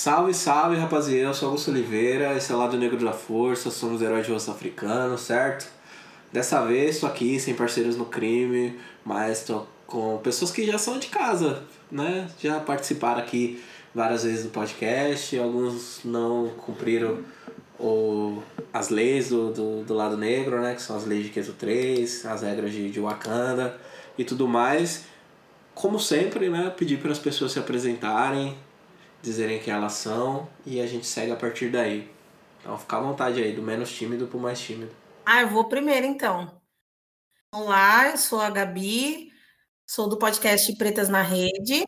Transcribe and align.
Salve, 0.00 0.32
salve, 0.32 0.76
rapaziada. 0.76 1.30
Eu 1.30 1.34
sou 1.34 1.48
Augusto 1.48 1.72
Oliveira, 1.72 2.36
esse 2.36 2.52
é 2.52 2.54
o 2.54 2.58
Lado 2.58 2.78
Negro 2.78 3.04
da 3.04 3.12
Força, 3.12 3.68
somos 3.68 4.00
heróis 4.00 4.24
de 4.24 4.30
rosto 4.30 4.52
africano, 4.52 5.18
certo? 5.18 5.68
Dessa 6.32 6.64
vez 6.64 6.94
estou 6.94 7.08
aqui 7.08 7.40
sem 7.40 7.52
parceiros 7.52 7.96
no 7.96 8.04
crime, 8.04 8.78
mas 9.04 9.40
estou 9.40 9.66
com 9.88 10.18
pessoas 10.18 10.52
que 10.52 10.64
já 10.64 10.78
são 10.78 11.00
de 11.00 11.08
casa, 11.08 11.64
né? 11.90 12.30
Já 12.38 12.60
participaram 12.60 13.18
aqui 13.18 13.60
várias 13.92 14.22
vezes 14.22 14.44
do 14.44 14.50
podcast, 14.50 15.36
alguns 15.36 15.98
não 16.04 16.48
cumpriram 16.50 17.18
o, 17.76 18.40
as 18.72 18.90
leis 18.90 19.30
do, 19.30 19.52
do, 19.52 19.82
do 19.82 19.94
lado 19.94 20.16
negro, 20.16 20.62
né? 20.62 20.76
Que 20.76 20.82
são 20.82 20.96
as 20.96 21.06
leis 21.06 21.24
de 21.24 21.30
Keto 21.30 21.54
3, 21.54 22.24
as 22.24 22.42
regras 22.42 22.70
de, 22.70 22.88
de 22.88 23.00
Wakanda 23.00 23.76
e 24.16 24.22
tudo 24.22 24.46
mais. 24.46 25.06
Como 25.74 25.98
sempre, 25.98 26.48
né? 26.48 26.72
Pedir 26.76 27.00
para 27.00 27.10
as 27.10 27.18
pessoas 27.18 27.50
se 27.50 27.58
apresentarem, 27.58 28.56
dizerem 29.22 29.60
quem 29.60 29.72
elas 29.72 29.94
são 29.94 30.48
e 30.64 30.80
a 30.80 30.86
gente 30.86 31.06
segue 31.06 31.32
a 31.32 31.36
partir 31.36 31.70
daí. 31.70 32.10
Então 32.60 32.78
fica 32.78 32.96
à 32.96 33.00
vontade 33.00 33.42
aí, 33.42 33.52
do 33.52 33.62
menos 33.62 33.92
tímido 33.92 34.26
pro 34.26 34.38
mais 34.38 34.60
tímido. 34.60 34.94
Ah, 35.24 35.42
eu 35.42 35.48
vou 35.48 35.68
primeiro 35.68 36.06
então. 36.06 36.60
Olá, 37.54 38.10
eu 38.10 38.18
sou 38.18 38.40
a 38.40 38.50
Gabi, 38.50 39.32
sou 39.86 40.08
do 40.08 40.18
podcast 40.18 40.74
Pretas 40.76 41.08
na 41.08 41.22
Rede. 41.22 41.84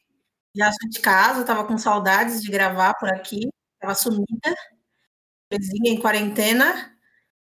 Já 0.54 0.72
sou 0.72 0.88
de 0.88 1.00
casa, 1.00 1.42
estava 1.42 1.64
com 1.64 1.78
saudades 1.78 2.42
de 2.42 2.50
gravar 2.50 2.94
por 2.94 3.08
aqui, 3.08 3.48
estava 3.74 3.94
sumida, 3.94 4.56
presinha 5.48 5.92
em 5.92 6.00
quarentena, 6.00 6.96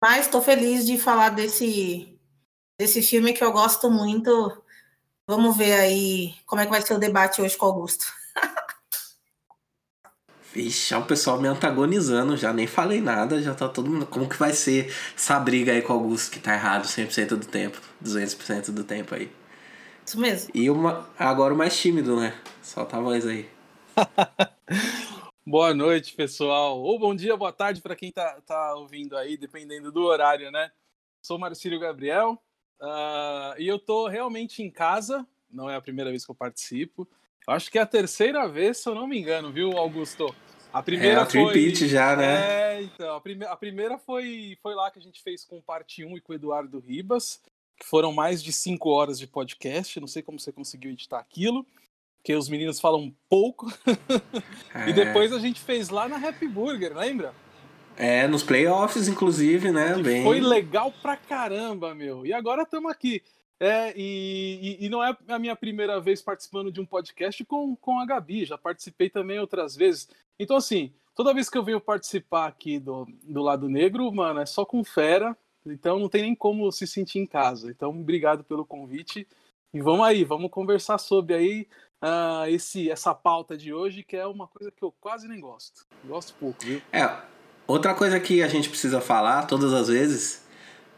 mas 0.01 0.27
estou 0.27 0.41
feliz 0.41 0.87
de 0.87 0.97
falar 0.99 1.31
desse, 1.31 2.19
desse 2.79 3.03
filme 3.03 3.33
que 3.33 3.43
eu 3.43 3.53
gosto 3.53 3.91
muito. 3.91 4.63
Vamos 5.27 5.57
ver 5.57 5.75
aí 5.75 6.35
como 6.47 6.61
é 6.61 6.65
que 6.65 6.71
vai 6.71 6.83
ser 6.83 6.95
o 6.95 6.99
debate 6.99 7.43
hoje 7.43 7.57
com 7.57 7.67
o 7.67 7.69
Augusto. 7.71 8.07
Vixe, 10.53 10.93
é 10.93 10.99
o 10.99 11.07
pessoal 11.07 11.41
me 11.41 11.49
antagonizando, 11.49 12.37
já 12.37 12.53
nem 12.53 12.67
falei 12.67 13.01
nada, 13.01 13.41
já 13.41 13.55
tá 13.55 13.69
todo 13.69 13.91
mundo. 13.91 14.05
Como 14.05 14.29
que 14.29 14.37
vai 14.37 14.53
ser 14.53 14.93
essa 15.17 15.41
briga 15.41 15.73
aí 15.73 15.81
com 15.81 15.95
o 15.95 15.97
Augusto 15.97 16.31
que 16.31 16.39
tá 16.39 16.53
errado 16.53 16.85
100% 16.85 17.29
do 17.29 17.47
tempo, 17.47 17.81
200% 18.05 18.71
do 18.71 18.85
tempo 18.85 19.15
aí? 19.15 19.31
Isso 20.05 20.21
mesmo. 20.21 20.51
E 20.55 20.69
uma, 20.69 21.09
agora 21.19 21.55
o 21.55 21.57
mais 21.57 21.79
tímido, 21.81 22.21
né? 22.21 22.39
Solta 22.63 22.99
a 22.99 23.01
voz 23.01 23.27
aí. 23.27 23.49
boa 25.47 25.73
noite, 25.73 26.15
pessoal. 26.15 26.79
Ou 26.79 26.99
bom 26.99 27.15
dia, 27.15 27.35
boa 27.35 27.53
tarde 27.53 27.81
para 27.81 27.97
quem 27.97 28.13
tá, 28.13 28.39
tá 28.45 28.75
ouvindo 28.75 29.17
aí, 29.17 29.39
dependendo 29.39 29.91
do 29.91 30.03
horário, 30.03 30.51
né? 30.51 30.71
Sou 31.23 31.39
Marcílio 31.39 31.81
Gabriel 31.81 32.33
uh, 32.79 33.59
e 33.59 33.67
eu 33.67 33.79
tô 33.79 34.07
realmente 34.07 34.63
em 34.63 34.71
casa, 34.71 35.27
não 35.51 35.71
é 35.71 35.77
a 35.77 35.81
primeira 35.81 36.11
vez 36.11 36.27
que 36.27 36.31
eu 36.31 36.35
participo. 36.35 37.09
Acho 37.47 37.71
que 37.71 37.79
é 37.79 37.83
a 37.83 37.87
terceira 37.87 38.47
vez, 38.49 38.79
se 38.79 38.89
eu 38.89 38.95
não 38.95 39.07
me 39.07 39.19
engano, 39.19 39.51
viu, 39.51 39.77
Augusto? 39.77 40.35
A 40.73 40.83
primeira 40.83 41.21
é, 41.21 41.23
a 41.23 41.27
foi. 41.27 41.75
já, 41.75 42.17
né? 42.17 42.77
É, 42.77 42.83
então. 42.83 43.17
A, 43.17 43.21
prime... 43.21 43.45
a 43.45 43.57
primeira 43.57 43.99
foi... 43.99 44.57
foi 44.63 44.75
lá 44.75 44.91
que 44.91 44.99
a 44.99 45.03
gente 45.03 45.23
fez 45.23 45.45
com 45.45 45.61
parte 45.61 46.05
1 46.05 46.17
e 46.17 46.21
com 46.21 46.33
o 46.33 46.35
Eduardo 46.35 46.79
Ribas, 46.79 47.41
que 47.79 47.87
foram 47.87 48.13
mais 48.13 48.43
de 48.43 48.53
cinco 48.53 48.89
horas 48.89 49.19
de 49.19 49.27
podcast. 49.27 50.01
Não 50.01 50.07
sei 50.07 50.23
como 50.23 50.41
você 50.41 50.51
conseguiu 50.51 50.91
editar 50.91 51.19
aquilo, 51.19 51.67
porque 52.17 52.35
os 52.35 52.49
meninos 52.49 52.81
falam 52.81 53.15
pouco. 53.29 53.67
É. 54.75 54.89
e 54.89 54.93
depois 54.95 55.35
a 55.35 55.39
gente 55.39 55.61
fez 55.61 55.91
lá 55.91 56.09
na 56.09 56.17
Happy 56.17 56.49
Burger, 56.49 56.97
lembra? 56.97 57.35
É, 57.95 58.27
nos 58.27 58.43
playoffs, 58.43 59.07
inclusive, 59.07 59.71
né? 59.71 59.95
Bem... 59.97 60.23
Foi 60.23 60.41
legal 60.41 60.91
pra 61.03 61.15
caramba, 61.15 61.95
meu. 61.95 62.25
E 62.25 62.33
agora 62.33 62.63
estamos 62.63 62.91
aqui. 62.91 63.23
É, 63.65 63.93
e, 63.97 64.77
e, 64.81 64.87
e, 64.87 64.89
não 64.89 65.05
é 65.05 65.17
a 65.29 65.39
minha 65.39 65.55
primeira 65.55 66.01
vez 66.01 66.21
participando 66.21 66.73
de 66.73 66.81
um 66.81 66.85
podcast 66.85 67.45
com, 67.45 67.77
com 67.77 68.01
a 68.01 68.05
Gabi, 68.05 68.45
já 68.45 68.59
participei 68.59 69.09
também 69.09 69.39
outras 69.39 69.77
vezes. 69.77 70.09
Então, 70.37 70.57
assim, 70.57 70.93
toda 71.15 71.33
vez 71.33 71.49
que 71.49 71.57
eu 71.57 71.63
venho 71.63 71.81
participar 71.81 72.49
aqui 72.49 72.81
do, 72.81 73.07
do 73.23 73.41
lado 73.41 73.69
negro, 73.69 74.11
mano, 74.11 74.41
é 74.41 74.47
só 74.47 74.65
com 74.65 74.83
fera, 74.83 75.37
então 75.65 76.01
não 76.01 76.09
tem 76.09 76.23
nem 76.23 76.35
como 76.35 76.73
se 76.73 76.89
sentir 76.89 77.21
em 77.21 77.27
casa. 77.27 77.71
Então, 77.71 77.91
obrigado 77.91 78.43
pelo 78.43 78.67
convite. 78.67 79.29
E 79.73 79.81
vamos 79.81 80.05
aí, 80.05 80.25
vamos 80.25 80.51
conversar 80.51 80.99
sobre 80.99 81.33
aí 81.33 81.69
uh, 82.03 82.49
esse, 82.49 82.91
essa 82.91 83.15
pauta 83.15 83.57
de 83.57 83.73
hoje, 83.73 84.03
que 84.03 84.17
é 84.17 84.27
uma 84.27 84.49
coisa 84.49 84.73
que 84.73 84.83
eu 84.83 84.93
quase 85.01 85.29
nem 85.29 85.39
gosto. 85.39 85.87
Gosto 86.05 86.35
pouco, 86.35 86.65
viu? 86.65 86.83
É, 86.93 87.17
outra 87.65 87.95
coisa 87.95 88.19
que 88.19 88.43
a 88.43 88.49
gente 88.49 88.69
precisa 88.69 89.01
falar 89.01 89.47
todas 89.47 89.73
as 89.73 89.87
vezes 89.87 90.42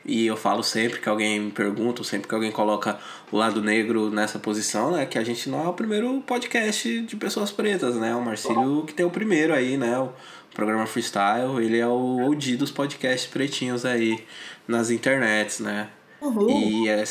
e 0.05 0.27
eu 0.27 0.37
falo 0.37 0.63
sempre 0.63 1.01
que 1.01 1.09
alguém 1.09 1.41
me 1.41 1.51
pergunta, 1.51 2.01
ou 2.03 2.05
sempre 2.05 2.29
que 2.29 2.35
alguém 2.35 2.53
coloca 2.53 2.99
o 3.33 3.39
lado 3.39 3.63
negro 3.63 4.11
nessa 4.11 4.39
posição, 4.39 4.93
né? 4.93 5.07
Que 5.07 5.19
a 5.19 5.25
gente 5.25 5.49
não 5.49 5.65
é 5.65 5.69
o 5.69 5.73
primeiro 5.73 6.21
podcast 6.21 7.01
de 7.01 7.17
pessoas 7.17 7.51
pretas, 7.51 7.97
né? 7.97 8.15
O 8.15 8.23
Marcílio 8.23 8.85
que 8.87 8.93
tem 8.93 9.07
o 9.07 9.11
primeiro 9.11 9.55
aí, 9.55 9.79
né? 9.79 9.99
O 9.99 10.13
programa 10.55 10.87
Freestyle, 10.87 11.57
ele 11.59 11.79
é 11.79 11.87
o 11.87 12.31
OG 12.31 12.57
dos 12.57 12.71
podcasts 12.71 13.27
pretinhos 13.31 13.87
aí 13.87 14.23
nas 14.69 14.91
internets, 14.91 15.61
né? 15.61 15.89
Uhum. 16.21 16.51
E 16.51 16.89
é, 16.89 17.03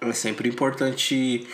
é 0.00 0.12
sempre 0.12 0.48
importante 0.48 1.44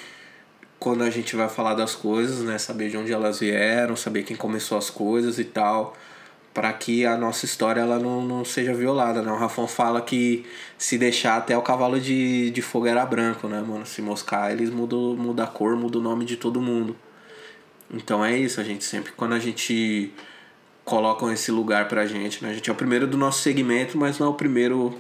quando 0.78 1.02
a 1.02 1.08
gente 1.08 1.34
vai 1.34 1.48
falar 1.48 1.74
das 1.74 1.94
coisas, 1.94 2.40
né? 2.40 2.58
Saber 2.58 2.90
de 2.90 2.98
onde 2.98 3.10
elas 3.10 3.40
vieram, 3.40 3.96
saber 3.96 4.22
quem 4.22 4.36
começou 4.36 4.76
as 4.76 4.90
coisas 4.90 5.38
e 5.38 5.44
tal 5.44 5.96
para 6.54 6.72
que 6.72 7.04
a 7.04 7.16
nossa 7.16 7.44
história 7.44 7.80
ela 7.80 7.98
não, 7.98 8.22
não 8.22 8.44
seja 8.44 8.72
violada, 8.72 9.20
né? 9.20 9.32
O 9.32 9.36
Rafão 9.36 9.66
fala 9.66 10.00
que 10.00 10.46
se 10.78 10.96
deixar 10.96 11.36
até 11.36 11.58
o 11.58 11.62
cavalo 11.62 12.00
de, 12.00 12.52
de 12.52 12.62
fogo 12.62 12.86
era 12.86 13.04
branco, 13.04 13.48
né, 13.48 13.60
mano? 13.60 13.84
Se 13.84 14.00
moscar, 14.00 14.52
eles 14.52 14.70
mudam, 14.70 15.16
mudam 15.16 15.44
a 15.44 15.48
cor, 15.48 15.76
mudam 15.76 16.00
o 16.00 16.04
nome 16.04 16.24
de 16.24 16.36
todo 16.36 16.60
mundo. 16.60 16.96
Então 17.92 18.24
é 18.24 18.38
isso, 18.38 18.60
a 18.60 18.64
gente 18.64 18.84
sempre, 18.84 19.12
quando 19.12 19.34
a 19.34 19.38
gente 19.40 20.12
colocam 20.84 21.32
esse 21.32 21.50
lugar 21.50 21.88
pra 21.88 22.06
gente, 22.06 22.42
né? 22.42 22.50
A 22.50 22.54
gente 22.54 22.70
é 22.70 22.72
o 22.72 22.76
primeiro 22.76 23.06
do 23.06 23.18
nosso 23.18 23.42
segmento, 23.42 23.98
mas 23.98 24.20
não 24.20 24.28
é 24.28 24.30
o 24.30 24.34
primeiro 24.34 24.96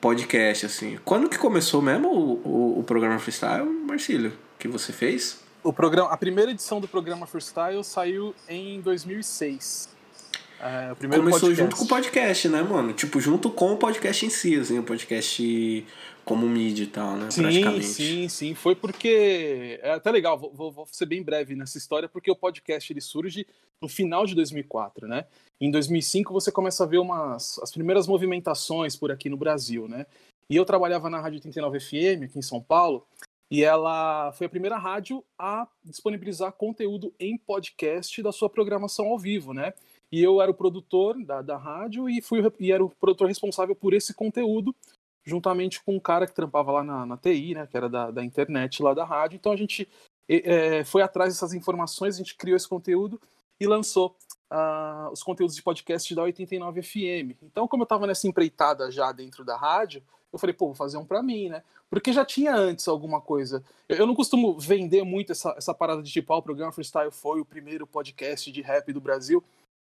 podcast, 0.00 0.66
assim. 0.66 0.98
Quando 1.04 1.28
que 1.28 1.38
começou 1.38 1.80
mesmo 1.80 2.08
o, 2.08 2.32
o, 2.44 2.78
o 2.80 2.82
programa 2.82 3.20
Freestyle, 3.20 3.68
Marcílio, 3.86 4.32
que 4.58 4.66
você 4.66 4.92
fez? 4.92 5.40
O 5.62 5.72
programa, 5.72 6.10
a 6.10 6.16
primeira 6.16 6.50
edição 6.50 6.80
do 6.80 6.88
programa 6.88 7.24
Freestyle 7.24 7.84
saiu 7.84 8.34
em 8.48 8.80
2006. 8.80 10.01
É, 10.62 10.94
Começou 10.94 11.22
podcast. 11.40 11.54
junto 11.56 11.76
com 11.76 11.84
o 11.84 11.88
podcast, 11.88 12.48
né, 12.48 12.62
mano? 12.62 12.92
Tipo, 12.92 13.20
junto 13.20 13.50
com 13.50 13.72
o 13.72 13.76
podcast 13.76 14.24
em 14.24 14.30
si, 14.30 14.54
assim, 14.54 14.78
o 14.78 14.84
podcast 14.84 15.84
como 16.24 16.48
mídia 16.48 16.84
e 16.84 16.86
tal, 16.86 17.16
né? 17.16 17.32
Sim, 17.32 17.42
Praticamente. 17.42 17.84
sim, 17.84 18.28
sim. 18.28 18.54
Foi 18.54 18.76
porque. 18.76 19.80
É 19.82 19.90
até 19.90 20.12
legal, 20.12 20.38
vou, 20.38 20.70
vou, 20.70 20.86
ser 20.86 21.06
bem 21.06 21.20
breve 21.20 21.56
nessa 21.56 21.78
história, 21.78 22.08
porque 22.08 22.30
o 22.30 22.36
podcast 22.36 22.92
ele 22.92 23.00
surge 23.00 23.44
no 23.80 23.88
final 23.88 24.24
de 24.24 24.36
2004, 24.36 25.08
né? 25.08 25.26
Em 25.60 25.68
2005 25.68 26.32
você 26.32 26.52
começa 26.52 26.84
a 26.84 26.86
ver 26.86 26.98
umas, 26.98 27.58
as 27.58 27.72
primeiras 27.72 28.06
movimentações 28.06 28.94
por 28.94 29.10
aqui 29.10 29.28
no 29.28 29.36
Brasil, 29.36 29.88
né? 29.88 30.06
E 30.48 30.54
eu 30.54 30.64
trabalhava 30.64 31.10
na 31.10 31.20
Rádio 31.20 31.40
39 31.40 31.80
FM, 31.80 32.24
aqui 32.24 32.38
em 32.38 32.42
São 32.42 32.60
Paulo, 32.60 33.04
e 33.50 33.64
ela 33.64 34.30
foi 34.32 34.46
a 34.46 34.50
primeira 34.50 34.78
rádio 34.78 35.24
a 35.36 35.66
disponibilizar 35.84 36.52
conteúdo 36.52 37.12
em 37.18 37.36
podcast 37.36 38.22
da 38.22 38.30
sua 38.30 38.48
programação 38.48 39.06
ao 39.06 39.18
vivo, 39.18 39.52
né? 39.52 39.72
E 40.12 40.22
eu 40.22 40.42
era 40.42 40.50
o 40.50 40.54
produtor 40.54 41.16
da, 41.24 41.40
da 41.40 41.56
rádio 41.56 42.08
e, 42.08 42.20
fui, 42.20 42.40
e 42.60 42.70
era 42.70 42.84
o 42.84 42.90
produtor 42.90 43.26
responsável 43.26 43.74
por 43.74 43.94
esse 43.94 44.12
conteúdo, 44.12 44.76
juntamente 45.24 45.82
com 45.82 45.96
um 45.96 46.00
cara 46.00 46.26
que 46.26 46.34
trampava 46.34 46.70
lá 46.70 46.84
na, 46.84 47.06
na 47.06 47.16
TI, 47.16 47.54
né, 47.54 47.66
que 47.66 47.76
era 47.76 47.88
da, 47.88 48.10
da 48.10 48.22
internet 48.22 48.82
lá 48.82 48.92
da 48.92 49.04
rádio. 49.04 49.36
Então 49.36 49.52
a 49.52 49.56
gente 49.56 49.88
é, 50.28 50.84
foi 50.84 51.00
atrás 51.00 51.32
dessas 51.32 51.54
informações, 51.54 52.14
a 52.14 52.18
gente 52.18 52.36
criou 52.36 52.56
esse 52.56 52.68
conteúdo 52.68 53.18
e 53.58 53.66
lançou 53.66 54.14
uh, 54.50 55.10
os 55.10 55.22
conteúdos 55.22 55.56
de 55.56 55.62
podcast 55.62 56.14
da 56.14 56.22
89 56.22 56.82
FM. 56.82 57.36
Então, 57.42 57.66
como 57.66 57.82
eu 57.82 57.84
estava 57.84 58.06
nessa 58.06 58.26
empreitada 58.26 58.90
já 58.90 59.12
dentro 59.12 59.44
da 59.44 59.56
rádio, 59.56 60.02
eu 60.32 60.38
falei, 60.38 60.54
pô, 60.54 60.66
vou 60.66 60.74
fazer 60.74 60.98
um 60.98 61.04
para 61.04 61.22
mim, 61.22 61.48
né? 61.48 61.62
Porque 61.88 62.12
já 62.12 62.24
tinha 62.24 62.54
antes 62.54 62.88
alguma 62.88 63.20
coisa. 63.20 63.62
Eu, 63.88 63.98
eu, 63.98 64.06
não 64.06 64.14
costumo 64.14 64.58
vender 64.58 65.04
muito 65.04 65.32
essa, 65.32 65.54
essa 65.56 65.74
parada 65.74 66.02
de 66.02 66.10
tipo, 66.10 66.32
ah, 66.32 66.38
o 66.38 66.42
programa 66.42 66.72
Freestyle 66.72 67.10
foi 67.10 67.40
o 67.40 67.44
primeiro 67.44 67.86
podcast 67.86 68.50
de 68.50 68.62
rap 68.62 68.92
do 68.92 69.00
Brasil 69.00 69.44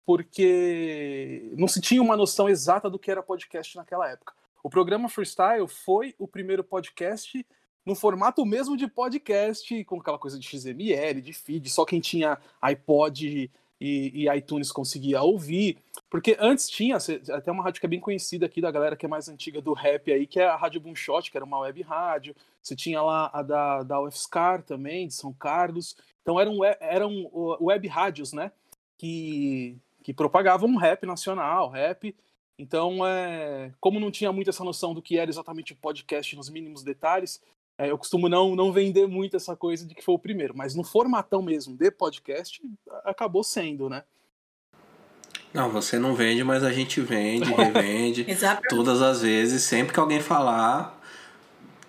porque 0.05 1.51
não 1.57 1.67
se 1.67 1.79
tinha 1.79 2.01
uma 2.01 2.17
noção 2.17 2.49
exata 2.49 2.89
do 2.89 2.99
que 2.99 3.11
era 3.11 3.23
podcast 3.23 3.75
naquela 3.75 4.09
época. 4.09 4.33
O 4.63 4.69
programa 4.69 5.09
Freestyle 5.09 5.67
foi 5.67 6.15
o 6.17 6.27
primeiro 6.27 6.63
podcast 6.63 7.45
no 7.85 7.95
formato 7.95 8.45
mesmo 8.45 8.77
de 8.77 8.87
podcast, 8.87 9.83
com 9.85 9.99
aquela 9.99 10.17
coisa 10.17 10.39
de 10.39 10.47
XML, 10.47 11.21
de 11.21 11.33
feed, 11.33 11.69
só 11.69 11.83
quem 11.83 11.99
tinha 11.99 12.37
iPod 12.61 13.51
e, 13.79 14.23
e 14.23 14.37
iTunes 14.37 14.71
conseguia 14.71 15.21
ouvir. 15.21 15.77
Porque 16.09 16.37
antes 16.39 16.69
tinha, 16.69 16.97
até 17.31 17.51
uma 17.51 17.63
rádio 17.63 17.81
que 17.81 17.85
é 17.85 17.89
bem 17.89 17.99
conhecida 17.99 18.45
aqui 18.45 18.61
da 18.61 18.71
galera 18.71 18.95
que 18.95 19.05
é 19.05 19.09
mais 19.09 19.27
antiga 19.27 19.61
do 19.61 19.73
rap 19.73 20.11
aí, 20.11 20.25
que 20.25 20.39
é 20.39 20.45
a 20.45 20.55
Rádio 20.55 20.79
Boomshot, 20.79 21.29
que 21.29 21.37
era 21.37 21.45
uma 21.45 21.59
web 21.59 21.81
rádio. 21.81 22.33
Você 22.61 22.75
tinha 22.75 23.01
lá 23.01 23.29
a 23.33 23.41
da, 23.41 23.83
da 23.83 24.01
UFSCar 24.01 24.63
também, 24.63 25.07
de 25.07 25.13
São 25.13 25.33
Carlos. 25.33 25.97
Então 26.21 26.39
eram, 26.39 26.59
eram 26.79 27.29
web 27.59 27.85
rádios, 27.89 28.31
né? 28.31 28.53
Que 28.97 29.77
que 30.03 30.13
propagavam 30.13 30.69
um 30.69 30.77
rap 30.77 31.05
nacional, 31.05 31.69
rap. 31.69 32.15
Então, 32.59 33.05
é, 33.05 33.71
como 33.79 33.99
não 33.99 34.11
tinha 34.11 34.31
muito 34.31 34.49
essa 34.49 34.63
noção 34.63 34.93
do 34.93 35.01
que 35.01 35.17
era 35.17 35.31
exatamente 35.31 35.73
o 35.73 35.77
podcast 35.77 36.35
nos 36.35 36.49
mínimos 36.49 36.83
detalhes, 36.83 37.41
é, 37.77 37.89
eu 37.89 37.97
costumo 37.97 38.29
não, 38.29 38.55
não 38.55 38.71
vender 38.71 39.07
muito 39.07 39.35
essa 39.35 39.55
coisa 39.55 39.87
de 39.87 39.95
que 39.95 40.03
foi 40.03 40.13
o 40.13 40.19
primeiro, 40.19 40.55
mas 40.55 40.75
no 40.75 40.83
formatão 40.83 41.41
mesmo 41.41 41.75
de 41.75 41.89
podcast, 41.89 42.61
acabou 43.03 43.43
sendo, 43.43 43.89
né? 43.89 44.03
Não, 45.53 45.69
você 45.69 45.99
não 45.99 46.15
vende, 46.15 46.43
mas 46.43 46.63
a 46.63 46.71
gente 46.71 46.99
vende, 46.99 47.49
revende. 47.53 48.25
Todas 48.69 49.01
as 49.01 49.21
vezes, 49.21 49.63
sempre 49.63 49.93
que 49.93 49.99
alguém 49.99 50.19
falar, 50.19 50.99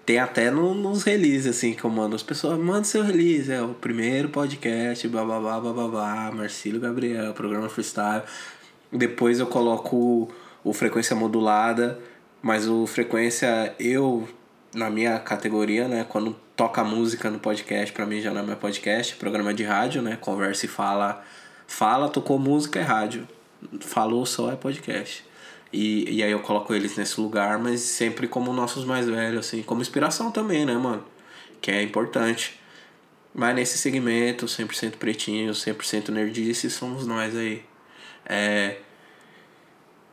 tem 0.04 0.18
até 0.18 0.50
no, 0.50 0.74
nos 0.74 1.02
releases, 1.02 1.46
assim, 1.46 1.72
que 1.72 1.84
eu 1.84 1.90
mando. 1.90 2.14
As 2.14 2.22
pessoas 2.22 2.58
mandam 2.58 2.84
seu 2.84 3.02
release, 3.02 3.50
é 3.50 3.62
o 3.62 3.68
primeiro 3.68 4.28
podcast, 4.28 5.06
bababá, 5.08 5.58
bababá, 5.60 6.30
Marcílio 6.32 6.80
Gabriel, 6.80 7.32
programa 7.32 7.68
freestyle. 7.68 8.22
Depois 8.92 9.40
eu 9.40 9.46
coloco 9.46 9.96
o, 9.96 10.28
o 10.62 10.72
frequência 10.72 11.16
modulada, 11.16 11.98
mas 12.42 12.68
o 12.68 12.86
frequência 12.86 13.74
eu, 13.78 14.28
na 14.74 14.90
minha 14.90 15.18
categoria, 15.18 15.88
né, 15.88 16.04
quando 16.08 16.36
toca 16.54 16.84
música 16.84 17.30
no 17.30 17.38
podcast, 17.38 17.92
pra 17.92 18.06
mim 18.06 18.20
já 18.20 18.30
não 18.30 18.42
é 18.42 18.44
meu 18.44 18.56
podcast, 18.56 19.16
programa 19.16 19.54
de 19.54 19.64
rádio, 19.64 20.02
né, 20.02 20.16
conversa 20.20 20.66
e 20.66 20.68
fala, 20.68 21.24
fala, 21.66 22.08
tocou 22.08 22.38
música 22.38 22.78
é 22.78 22.82
rádio, 22.82 23.26
falou 23.80 24.26
só 24.26 24.52
é 24.52 24.56
podcast. 24.56 25.23
E, 25.74 26.18
e 26.18 26.22
aí 26.22 26.30
eu 26.30 26.38
coloco 26.38 26.72
eles 26.72 26.96
nesse 26.96 27.20
lugar, 27.20 27.58
mas 27.58 27.80
sempre 27.80 28.28
como 28.28 28.52
nossos 28.52 28.84
mais 28.84 29.08
velhos, 29.08 29.44
assim, 29.44 29.60
como 29.60 29.82
inspiração 29.82 30.30
também, 30.30 30.64
né, 30.64 30.74
mano? 30.74 31.04
Que 31.60 31.72
é 31.72 31.82
importante. 31.82 32.60
Mas 33.34 33.56
nesse 33.56 33.76
segmento, 33.76 34.46
100% 34.46 34.92
pretinho, 34.98 35.52
100% 35.52 36.10
nerdice, 36.10 36.70
somos 36.70 37.04
nós 37.08 37.36
aí. 37.36 37.64
É... 38.24 38.76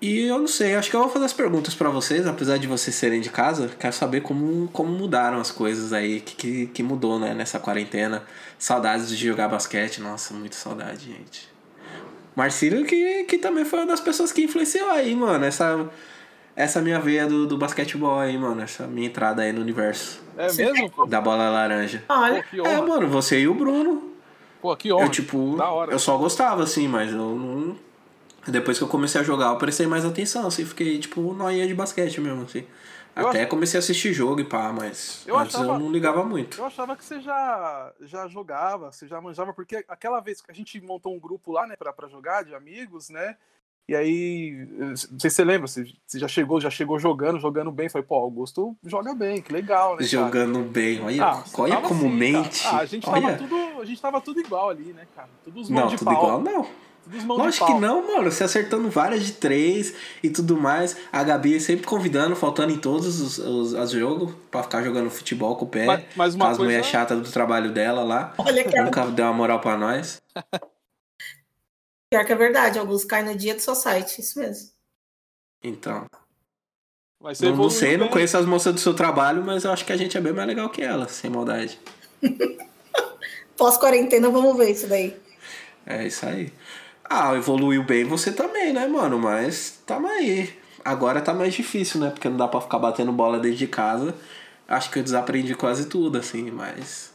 E 0.01 0.21
eu 0.21 0.39
não 0.39 0.47
sei, 0.47 0.73
acho 0.73 0.89
que 0.89 0.95
eu 0.95 1.01
vou 1.01 1.09
fazer 1.09 1.25
as 1.25 1.33
perguntas 1.33 1.75
para 1.75 1.91
vocês, 1.91 2.25
apesar 2.25 2.57
de 2.57 2.65
vocês 2.65 2.95
serem 2.95 3.21
de 3.21 3.29
casa. 3.29 3.69
Quero 3.79 3.93
saber 3.93 4.21
como, 4.21 4.67
como 4.69 4.91
mudaram 4.91 5.39
as 5.39 5.51
coisas 5.51 5.93
aí, 5.93 6.21
que, 6.21 6.35
que, 6.35 6.67
que 6.67 6.81
mudou, 6.81 7.19
né, 7.19 7.35
nessa 7.35 7.59
quarentena. 7.59 8.23
Saudades 8.57 9.07
de 9.07 9.15
jogar 9.27 9.47
basquete, 9.47 10.01
nossa, 10.01 10.33
muita 10.33 10.55
saudade, 10.55 11.05
gente. 11.05 11.50
Marcílio 12.35 12.85
que, 12.85 13.25
que 13.25 13.37
também 13.37 13.65
foi 13.65 13.79
uma 13.79 13.87
das 13.87 13.99
pessoas 13.99 14.31
que 14.31 14.43
influenciou 14.43 14.89
aí, 14.89 15.13
mano, 15.15 15.43
essa, 15.43 15.89
essa 16.55 16.81
minha 16.81 16.99
veia 16.99 17.27
do, 17.27 17.45
do 17.45 17.57
basquetebol 17.57 18.19
aí, 18.19 18.37
mano, 18.37 18.61
essa 18.61 18.87
minha 18.87 19.07
entrada 19.07 19.41
aí 19.41 19.51
no 19.51 19.61
universo. 19.61 20.21
É 20.37 20.51
mesmo? 20.53 20.89
Pô? 20.89 21.05
Da 21.05 21.19
bola 21.19 21.49
laranja. 21.49 22.03
Olha, 22.07 22.41
Pô, 22.41 22.49
que 22.49 22.61
honra. 22.61 22.69
É, 22.71 22.81
mano, 22.81 23.07
você 23.09 23.39
e 23.41 23.47
o 23.47 23.53
Bruno. 23.53 24.11
Pô, 24.61 24.75
que 24.77 24.91
honra. 24.93 25.05
Eu, 25.05 25.09
tipo, 25.09 25.55
Da 25.57 25.69
hora. 25.69 25.91
eu 25.91 25.99
só 25.99 26.17
gostava, 26.17 26.63
assim, 26.63 26.87
mas 26.87 27.11
eu 27.11 27.17
não. 27.17 27.75
Depois 28.47 28.77
que 28.77 28.83
eu 28.83 28.87
comecei 28.87 29.21
a 29.21 29.23
jogar, 29.23 29.49
eu 29.49 29.57
prestei 29.57 29.85
mais 29.85 30.03
atenção, 30.05 30.47
assim, 30.47 30.65
fiquei, 30.65 30.97
tipo, 30.97 31.33
noinha 31.33 31.67
de 31.67 31.73
basquete 31.75 32.19
mesmo, 32.21 32.43
assim. 32.43 32.63
Eu 33.15 33.27
Até 33.27 33.45
comecei 33.45 33.77
a 33.77 33.79
assistir 33.79 34.13
jogo 34.13 34.39
e 34.39 34.43
pá, 34.43 34.71
mas 34.71 35.23
Eu 35.27 35.37
antes 35.37 35.53
achava- 35.55 35.73
eu 35.73 35.79
não 35.79 35.91
ligava 35.91 36.23
muito. 36.23 36.59
Eu 36.59 36.65
achava 36.65 36.95
que 36.95 37.03
você 37.03 37.19
já, 37.19 37.93
já 38.01 38.27
jogava, 38.27 38.91
você 38.91 39.07
já 39.07 39.19
manjava, 39.19 39.53
porque 39.53 39.83
aquela 39.87 40.19
vez 40.21 40.41
que 40.41 40.49
a 40.49 40.53
gente 40.53 40.79
montou 40.81 41.13
um 41.13 41.19
grupo 41.19 41.51
lá, 41.51 41.67
né, 41.67 41.75
pra, 41.75 41.91
pra 41.91 42.07
jogar, 42.07 42.43
de 42.43 42.55
amigos, 42.55 43.09
né? 43.09 43.35
E 43.89 43.95
aí, 43.95 44.67
eh, 44.79 44.83
não 44.85 44.95
sei 44.95 45.29
se 45.29 45.35
você 45.35 45.43
lembra, 45.43 45.67
você, 45.67 45.83
já 46.15 46.27
chegou, 46.27 46.61
já 46.61 46.69
chegou 46.69 46.97
jogando, 46.99 47.39
jogando 47.39 47.71
bem. 47.71 47.89
Falei, 47.89 48.07
pô, 48.07 48.15
Augusto 48.15 48.75
joga 48.85 49.13
bem, 49.13 49.41
que 49.41 49.51
legal, 49.51 49.91
né? 49.91 49.97
cara? 49.97 50.07
Jogando 50.07 50.59
bem, 50.63 51.01
olha, 51.03 51.23
Ah, 51.25 51.43
olha 51.57 51.73
tava 51.75 51.87
como 51.87 52.07
assim, 52.07 52.15
mente. 52.17 52.63
cara. 52.63 52.77
Ah, 52.77 52.79
a 52.79 52.85
gente 52.85 53.05
tava 53.05 53.17
olha. 53.27 53.37
tudo, 53.37 53.55
a 53.81 53.85
gente 53.85 54.01
tava 54.01 54.21
tudo 54.21 54.39
igual 54.39 54.69
ali, 54.69 54.93
né, 54.93 55.05
cara? 55.15 55.29
Todos 55.43 55.63
os 55.63 55.69
mãos 55.69 55.81
Não, 55.81 55.87
de 55.89 55.97
tudo 55.97 56.05
pau. 56.11 56.23
igual 56.23 56.41
não. 56.41 56.67
Lógico 57.27 57.65
que 57.65 57.73
não, 57.73 58.07
mano. 58.07 58.31
Você 58.31 58.43
acertando 58.43 58.87
várias 58.89 59.25
de 59.25 59.33
três 59.33 59.93
e 60.21 60.29
tudo 60.29 60.55
mais. 60.55 60.95
A 61.11 61.23
Gabi 61.23 61.59
sempre 61.59 61.85
convidando, 61.85 62.35
faltando 62.35 62.71
em 62.71 62.77
todos 62.77 63.19
os, 63.19 63.39
os, 63.39 63.73
os 63.73 63.91
jogos 63.91 64.31
pra 64.51 64.61
ficar 64.61 64.83
jogando 64.83 65.09
futebol 65.09 65.55
com 65.55 65.65
o 65.65 65.67
pé. 65.67 65.85
Mas, 65.87 66.03
mas 66.15 66.35
com 66.35 66.41
uma 66.41 66.51
as 66.51 66.57
coisa, 66.57 66.63
mulheres 66.69 66.85
chatas 66.85 67.19
do 67.19 67.29
trabalho 67.31 67.71
dela 67.71 68.03
lá. 68.03 68.33
olha 68.37 68.63
que 68.63 68.79
Nunca 68.79 69.05
deu 69.07 69.25
uma 69.25 69.33
moral 69.33 69.59
pra 69.59 69.75
nós. 69.75 70.21
pior 72.11 72.25
que 72.25 72.33
é 72.33 72.35
verdade, 72.35 72.77
Augusto 72.77 73.07
cai 73.07 73.23
no 73.23 73.33
dia 73.33 73.55
do 73.55 73.61
seu 73.61 73.73
site, 73.73 74.19
isso 74.19 74.37
mesmo. 74.37 74.69
Então. 75.63 76.05
mas 77.21 77.37
você 77.37 77.51
Não, 77.51 77.69
sei, 77.69 77.97
não 77.97 78.09
conheço 78.09 78.37
as 78.37 78.45
moças 78.45 78.73
do 78.73 78.79
seu 78.81 78.93
trabalho, 78.93 79.41
mas 79.43 79.63
eu 79.63 79.71
acho 79.71 79.85
que 79.85 79.93
a 79.93 79.97
gente 79.97 80.17
é 80.17 80.21
bem 80.21 80.33
mais 80.33 80.47
legal 80.47 80.69
que 80.69 80.81
elas, 80.81 81.11
sem 81.11 81.29
maldade. 81.29 81.79
Pós-quarentena, 83.55 84.29
vamos 84.29 84.57
ver 84.57 84.71
isso 84.71 84.87
daí. 84.87 85.15
É 85.85 86.05
isso 86.05 86.25
aí. 86.25 86.51
Ah, 87.05 87.33
evoluiu 87.35 87.83
bem 87.83 88.03
você 88.03 88.31
também, 88.31 88.73
né, 88.73 88.87
mano? 88.87 89.17
Mas 89.17 89.81
tamo 89.85 90.07
aí. 90.07 90.53
Agora 90.83 91.21
tá 91.21 91.33
mais 91.33 91.53
difícil, 91.53 91.99
né? 92.01 92.09
Porque 92.09 92.27
não 92.27 92.37
dá 92.37 92.47
pra 92.47 92.59
ficar 92.59 92.79
batendo 92.79 93.11
bola 93.11 93.39
dentro 93.39 93.57
de 93.57 93.67
casa. 93.67 94.15
Acho 94.67 94.89
que 94.89 94.99
eu 94.99 95.03
desaprendi 95.03 95.53
quase 95.53 95.87
tudo, 95.87 96.17
assim, 96.17 96.49
mas. 96.49 97.13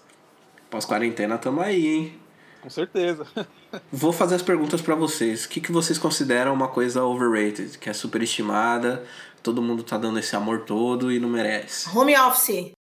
Pós-quarentena 0.71 1.37
tamo 1.37 1.61
aí, 1.61 1.87
hein? 1.87 2.21
Com 2.67 2.71
certeza. 2.71 3.25
Vou 3.93 4.13
fazer 4.13 4.35
as 4.35 4.43
perguntas 4.43 4.83
pra 4.83 4.97
vocês. 4.97 5.45
O 5.45 5.49
que, 5.49 5.61
que 5.61 5.71
vocês 5.71 5.99
consideram 5.99 6.53
uma 6.53 6.67
coisa 6.67 7.05
overrated? 7.05 7.79
Que 7.79 7.89
é 7.89 7.93
superestimada, 7.93 9.07
todo 9.41 9.63
mundo 9.63 9.85
tá 9.85 9.97
dando 9.97 10.19
esse 10.19 10.35
amor 10.35 10.65
todo 10.65 11.13
e 11.13 11.21
não 11.21 11.29
merece. 11.29 11.89
Home 11.97 12.19
office. 12.19 12.73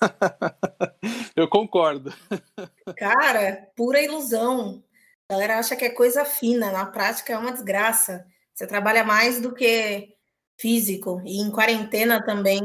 Eu 1.34 1.48
concordo. 1.48 2.14
Cara, 2.96 3.72
pura 3.74 4.00
ilusão. 4.00 4.84
A 5.28 5.34
galera 5.34 5.58
acha 5.58 5.74
que 5.74 5.86
é 5.86 5.90
coisa 5.90 6.24
fina, 6.24 6.70
na 6.70 6.86
prática 6.86 7.32
é 7.32 7.36
uma 7.36 7.50
desgraça. 7.50 8.24
Você 8.54 8.68
trabalha 8.68 9.02
mais 9.02 9.40
do 9.40 9.52
que 9.52 10.14
físico. 10.56 11.20
E 11.24 11.40
em 11.40 11.50
quarentena 11.50 12.24
também 12.24 12.62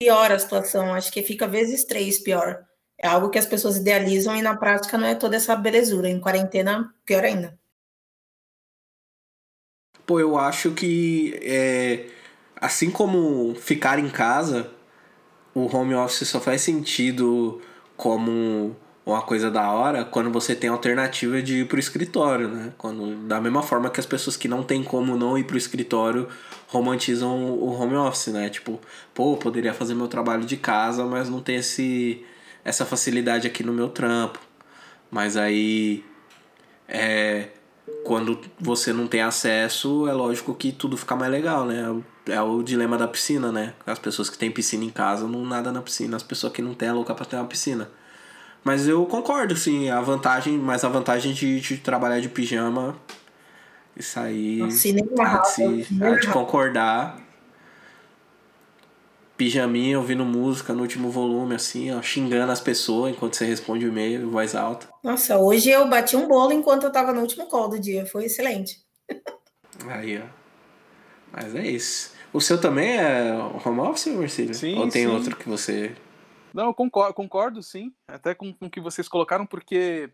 piora 0.00 0.36
a 0.36 0.38
situação. 0.38 0.94
Acho 0.94 1.12
que 1.12 1.22
fica 1.22 1.46
vezes 1.46 1.84
três 1.84 2.18
pior. 2.18 2.65
É 2.98 3.06
algo 3.08 3.30
que 3.30 3.38
as 3.38 3.46
pessoas 3.46 3.76
idealizam 3.76 4.36
e 4.36 4.42
na 4.42 4.56
prática 4.56 4.96
não 4.96 5.06
é 5.06 5.14
toda 5.14 5.36
essa 5.36 5.54
belezura. 5.54 6.08
Em 6.08 6.20
quarentena, 6.20 6.94
pior 7.04 7.24
ainda. 7.24 7.58
Pô, 10.06 10.20
eu 10.20 10.38
acho 10.38 10.70
que 10.70 11.38
é, 11.42 12.06
assim 12.56 12.90
como 12.90 13.54
ficar 13.56 13.98
em 13.98 14.08
casa, 14.08 14.70
o 15.54 15.66
home 15.74 15.94
office 15.94 16.28
só 16.28 16.40
faz 16.40 16.62
sentido 16.62 17.60
como 17.96 18.76
uma 19.06 19.22
coisa 19.22 19.50
da 19.50 19.70
hora 19.72 20.04
quando 20.04 20.30
você 20.30 20.54
tem 20.54 20.68
a 20.68 20.72
alternativa 20.72 21.40
de 21.40 21.60
ir 21.60 21.68
pro 21.68 21.78
escritório, 21.78 22.48
né? 22.48 22.72
Quando, 22.76 23.16
da 23.28 23.40
mesma 23.40 23.62
forma 23.62 23.88
que 23.88 24.00
as 24.00 24.06
pessoas 24.06 24.36
que 24.36 24.48
não 24.48 24.64
tem 24.64 24.82
como 24.82 25.16
não 25.16 25.38
ir 25.38 25.44
pro 25.44 25.56
escritório 25.56 26.28
romantizam 26.66 27.52
o 27.52 27.70
home 27.80 27.94
office, 27.94 28.28
né? 28.28 28.48
Tipo, 28.48 28.80
pô, 29.14 29.36
poderia 29.36 29.72
fazer 29.72 29.94
meu 29.94 30.08
trabalho 30.08 30.44
de 30.44 30.56
casa, 30.56 31.04
mas 31.06 31.28
não 31.30 31.40
tem 31.40 31.56
esse, 31.56 32.24
essa 32.66 32.84
facilidade 32.84 33.46
aqui 33.46 33.62
no 33.62 33.72
meu 33.72 33.88
trampo. 33.88 34.40
Mas 35.08 35.36
aí 35.36 36.04
é, 36.88 37.50
quando 38.04 38.40
você 38.60 38.92
não 38.92 39.06
tem 39.06 39.22
acesso, 39.22 40.08
é 40.08 40.12
lógico 40.12 40.52
que 40.52 40.72
tudo 40.72 40.96
fica 40.96 41.14
mais 41.14 41.30
legal, 41.30 41.64
né? 41.64 42.02
É 42.26 42.42
o 42.42 42.60
dilema 42.64 42.98
da 42.98 43.06
piscina, 43.06 43.52
né? 43.52 43.72
As 43.86 44.00
pessoas 44.00 44.28
que 44.28 44.36
têm 44.36 44.50
piscina 44.50 44.84
em 44.84 44.90
casa 44.90 45.28
não 45.28 45.44
nadam 45.44 45.72
na 45.72 45.80
piscina, 45.80 46.16
as 46.16 46.24
pessoas 46.24 46.52
que 46.52 46.60
não 46.60 46.74
têm 46.74 46.88
é 46.88 46.92
louca 46.92 47.14
pra 47.14 47.24
ter 47.24 47.36
uma 47.36 47.46
piscina. 47.46 47.88
Mas 48.64 48.88
eu 48.88 49.06
concordo, 49.06 49.54
sim, 49.54 49.88
a 49.88 50.00
vantagem, 50.00 50.58
mas 50.58 50.82
a 50.82 50.88
vantagem 50.88 51.32
de, 51.32 51.60
de 51.60 51.76
trabalhar 51.76 52.18
de 52.18 52.28
pijama, 52.28 52.96
isso 53.96 54.18
aí 54.18 54.60
Assinei 54.60 55.08
há 55.20 55.38
de, 55.38 55.48
se, 55.48 55.86
há 56.02 56.14
de 56.16 56.26
concordar. 56.26 57.25
Pijaminha, 59.36 59.98
ouvindo 59.98 60.24
música 60.24 60.72
no 60.72 60.82
último 60.82 61.10
volume, 61.10 61.54
assim, 61.54 61.92
ó, 61.92 62.00
xingando 62.00 62.50
as 62.50 62.60
pessoas 62.60 63.12
enquanto 63.12 63.36
você 63.36 63.44
responde 63.44 63.84
o 63.84 63.88
e-mail 63.88 64.22
em 64.22 64.30
voz 64.30 64.54
alta. 64.54 64.88
Nossa, 65.02 65.36
hoje 65.38 65.70
eu 65.70 65.86
bati 65.88 66.16
um 66.16 66.26
bolo 66.26 66.52
enquanto 66.52 66.84
eu 66.84 66.92
tava 66.92 67.12
no 67.12 67.20
último 67.20 67.46
call 67.46 67.68
do 67.68 67.78
dia. 67.78 68.06
Foi 68.06 68.24
excelente. 68.24 68.82
Aí, 69.88 70.18
ó. 70.18 70.26
Mas 71.32 71.54
é 71.54 71.66
isso. 71.66 72.14
O 72.32 72.40
seu 72.40 72.60
também 72.60 72.96
é 72.96 73.32
home 73.64 73.80
office, 73.80 74.06
Marcílio? 74.06 74.54
Sim, 74.54 74.78
Ou 74.78 74.88
tem 74.88 75.06
sim. 75.06 75.12
outro 75.12 75.36
que 75.36 75.48
você. 75.48 75.94
Não, 76.54 76.66
eu 76.66 76.74
concordo, 76.74 77.12
concordo 77.12 77.62
sim, 77.62 77.92
até 78.08 78.34
com, 78.34 78.52
com 78.54 78.66
o 78.66 78.70
que 78.70 78.80
vocês 78.80 79.06
colocaram, 79.06 79.44
porque 79.44 80.10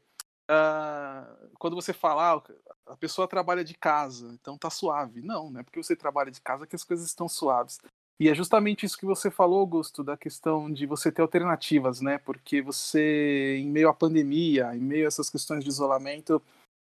ah, 0.49 1.25
quando 1.59 1.77
você 1.77 1.93
fala, 1.93 2.35
ah, 2.35 2.43
a 2.87 2.97
pessoa 2.97 3.29
trabalha 3.29 3.65
de 3.65 3.75
casa, 3.75 4.29
então 4.35 4.59
tá 4.59 4.69
suave. 4.69 5.23
Não, 5.23 5.51
não 5.51 5.61
é 5.61 5.63
porque 5.63 5.83
você 5.83 5.97
trabalha 5.97 6.31
de 6.31 6.41
casa 6.41 6.67
que 6.67 6.77
as 6.77 6.85
coisas 6.85 7.07
estão 7.07 7.29
suaves. 7.29 7.79
E 8.23 8.29
é 8.29 8.35
justamente 8.37 8.87
isso 8.87 8.97
que 8.97 9.05
você 9.05 9.33
falou, 9.33 9.59
Augusto, 9.59 10.05
da 10.05 10.17
questão 10.17 10.73
de 10.73 10.87
você 10.87 11.11
ter 11.11 11.23
alternativas, 11.23 12.01
né? 12.01 12.19
Porque 12.19 12.63
você, 12.63 13.57
em 13.59 13.67
meio 13.69 13.89
à 13.89 13.93
pandemia, 13.93 14.77
em 14.77 14.79
meio 14.79 15.07
a 15.07 15.09
essas 15.09 15.29
questões 15.29 15.65
de 15.65 15.69
isolamento, 15.69 16.41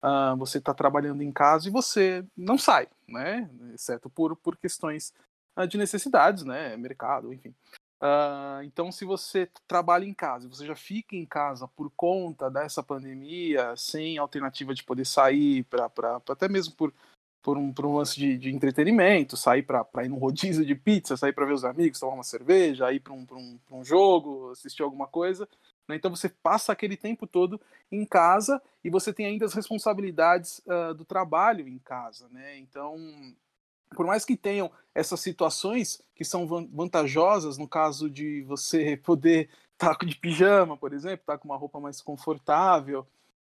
ah, 0.02 0.34
você 0.37 0.58
está 0.58 0.75
trabalhando 0.75 1.22
em 1.22 1.30
casa 1.30 1.68
e 1.68 1.70
você 1.70 2.26
não 2.37 2.58
sai, 2.58 2.88
né? 3.06 3.49
Exceto 3.72 4.10
por, 4.10 4.34
por 4.34 4.56
questões 4.56 5.14
ah, 5.54 5.66
de 5.66 5.78
necessidades, 5.78 6.42
né? 6.42 6.76
Mercado, 6.76 7.32
enfim. 7.32 7.54
Ah, 8.00 8.62
então, 8.64 8.90
se 8.90 9.04
você 9.04 9.49
trabalha 9.68 10.04
em 10.04 10.12
casa, 10.12 10.49
você 10.49 10.66
já 10.66 10.75
fica 10.75 11.14
em 11.14 11.25
casa 11.25 11.68
por 11.68 11.92
conta 11.96 12.50
dessa 12.50 12.82
pandemia, 12.82 13.76
sem 13.76 14.18
alternativa 14.18 14.75
de 14.75 14.82
poder 14.82 15.06
sair, 15.06 15.62
pra, 15.66 15.88
pra- 15.88 16.20
até 16.28 16.49
mesmo 16.49 16.75
por, 16.75 16.92
por, 17.42 17.56
um, 17.56 17.73
por 17.73 17.87
um 17.87 17.97
lance 17.97 18.18
de, 18.18 18.37
de 18.37 18.50
entretenimento, 18.50 19.37
sair 19.37 19.62
para 19.62 20.04
ir 20.04 20.09
num 20.09 20.18
rodízio 20.18 20.64
de 20.64 20.75
pizza, 20.75 21.16
sair 21.16 21.32
para 21.32 21.47
ver 21.47 21.54
os 21.54 21.64
amigos, 21.64 21.99
tomar 21.99 22.14
uma 22.14 22.23
cerveja, 22.23 22.92
ir 22.92 23.00
para 23.00 23.12
um, 23.12 23.26
um, 23.32 23.59
um 23.70 23.85
jogo, 23.85 24.50
assistir 24.50 24.82
alguma 24.82 25.06
coisa, 25.06 25.49
Né? 25.88 25.97
Então 25.97 26.14
você 26.14 26.28
passa 26.28 26.73
aquele 26.73 26.97
tempo 26.97 27.26
todo 27.26 27.61
em 27.90 28.04
casa 28.04 28.62
e 28.85 28.90
você 28.90 29.12
tem 29.12 29.26
ainda 29.26 29.47
as 29.47 29.54
responsabilidades 29.54 30.61
uh, 30.66 30.94
do 30.94 31.04
trabalho 31.04 31.66
em 31.66 31.78
casa. 31.78 32.28
Né? 32.30 32.59
Então, 32.59 32.97
por 33.94 34.06
mais 34.06 34.25
que 34.25 34.37
tenham 34.37 34.70
essas 34.94 35.20
situações 35.20 36.02
que 36.14 36.25
são 36.25 36.47
vantajosas, 36.47 37.56
no 37.56 37.68
caso 37.68 38.11
de 38.11 38.42
você 38.42 38.97
poder 39.02 39.49
estar 39.73 39.94
tá 39.97 40.06
de 40.06 40.16
pijama, 40.16 40.76
por 40.76 40.92
exemplo, 40.92 41.23
estar 41.23 41.35
tá 41.35 41.38
com 41.38 41.49
uma 41.49 41.56
roupa 41.56 41.80
mais 41.80 42.02
confortável, 42.02 43.06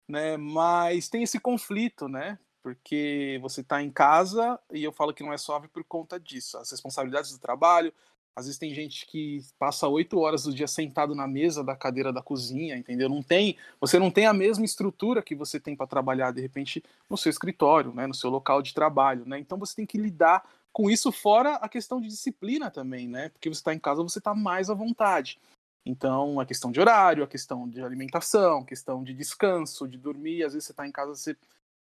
né? 0.08 0.36
Mas 0.36 1.08
tem 1.08 1.22
esse 1.22 1.38
conflito, 1.38 2.08
né? 2.08 2.38
Porque 2.66 3.38
você 3.40 3.60
está 3.60 3.80
em 3.80 3.92
casa 3.92 4.58
e 4.72 4.82
eu 4.82 4.90
falo 4.90 5.14
que 5.14 5.22
não 5.22 5.32
é 5.32 5.38
suave 5.38 5.68
por 5.68 5.84
conta 5.84 6.18
disso. 6.18 6.58
As 6.58 6.68
responsabilidades 6.68 7.30
do 7.30 7.38
trabalho, 7.38 7.92
às 8.34 8.46
vezes 8.46 8.58
tem 8.58 8.74
gente 8.74 9.06
que 9.06 9.40
passa 9.56 9.86
oito 9.86 10.18
horas 10.18 10.42
do 10.42 10.52
dia 10.52 10.66
sentado 10.66 11.14
na 11.14 11.28
mesa 11.28 11.62
da 11.62 11.76
cadeira 11.76 12.12
da 12.12 12.20
cozinha, 12.20 12.76
entendeu? 12.76 13.08
Não 13.08 13.22
tem, 13.22 13.56
você 13.80 14.00
não 14.00 14.10
tem 14.10 14.26
a 14.26 14.32
mesma 14.32 14.64
estrutura 14.64 15.22
que 15.22 15.32
você 15.32 15.60
tem 15.60 15.76
para 15.76 15.86
trabalhar 15.86 16.32
de 16.32 16.40
repente 16.40 16.82
no 17.08 17.16
seu 17.16 17.30
escritório, 17.30 17.94
né, 17.94 18.04
no 18.04 18.14
seu 18.14 18.30
local 18.30 18.60
de 18.60 18.74
trabalho, 18.74 19.24
né? 19.24 19.38
Então 19.38 19.56
você 19.56 19.76
tem 19.76 19.86
que 19.86 19.96
lidar 19.96 20.44
com 20.72 20.90
isso 20.90 21.12
fora 21.12 21.54
a 21.58 21.68
questão 21.68 22.00
de 22.00 22.08
disciplina 22.08 22.68
também, 22.68 23.06
né? 23.06 23.28
Porque 23.28 23.48
você 23.48 23.60
está 23.60 23.72
em 23.72 23.78
casa, 23.78 24.02
você 24.02 24.18
está 24.18 24.34
mais 24.34 24.68
à 24.68 24.74
vontade. 24.74 25.38
Então, 25.84 26.40
a 26.40 26.44
questão 26.44 26.72
de 26.72 26.80
horário, 26.80 27.22
a 27.22 27.28
questão 27.28 27.68
de 27.68 27.80
alimentação, 27.80 28.58
a 28.58 28.64
questão 28.64 29.04
de 29.04 29.14
descanso, 29.14 29.86
de 29.86 29.96
dormir, 29.96 30.42
às 30.42 30.52
vezes 30.52 30.66
você 30.66 30.72
está 30.72 30.84
em 30.84 30.90
casa, 30.90 31.14
você 31.14 31.36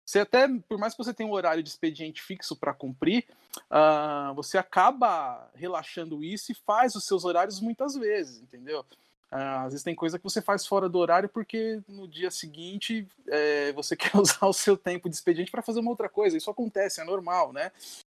você 0.06 0.20
até, 0.20 0.48
por 0.68 0.78
mais 0.78 0.94
que 0.94 1.04
você 1.04 1.14
tenha 1.14 1.30
um 1.30 1.34
horário 1.34 1.64
de 1.64 1.70
expediente 1.70 2.22
fixo 2.22 2.56
para 2.56 2.74
cumprir, 2.74 3.26
uh, 3.70 4.34
você 4.34 4.58
acaba 4.58 5.50
relaxando 5.56 6.24
isso 6.24 6.52
e 6.52 6.56
faz 6.56 6.96
os 6.96 7.06
seus 7.06 7.24
horários 7.24 7.60
muitas 7.62 7.96
vezes, 7.96 8.42
entendeu? 8.42 8.86
Uh, 9.32 9.64
às 9.66 9.72
vezes 9.72 9.84
tem 9.84 9.96
coisa 9.96 10.18
que 10.18 10.24
você 10.24 10.42
faz 10.42 10.68
fora 10.68 10.90
do 10.90 11.00
horário 11.00 11.30
porque 11.30 11.80
no 11.88 12.06
dia 12.06 12.30
seguinte 12.30 13.08
é, 13.28 13.72
você 13.72 13.96
quer 13.98 14.18
usar 14.18 14.46
o 14.46 14.54
seu 14.54 14.76
tempo 14.76 15.10
de 15.10 15.16
expediente 15.16 15.50
para 15.50 15.62
fazer 15.62 15.80
uma 15.80 15.92
outra 15.92 16.10
coisa. 16.10 16.36
Isso 16.36 16.52
acontece, 16.52 17.00
é 17.00 17.04
normal, 17.06 17.54
né? 17.54 17.72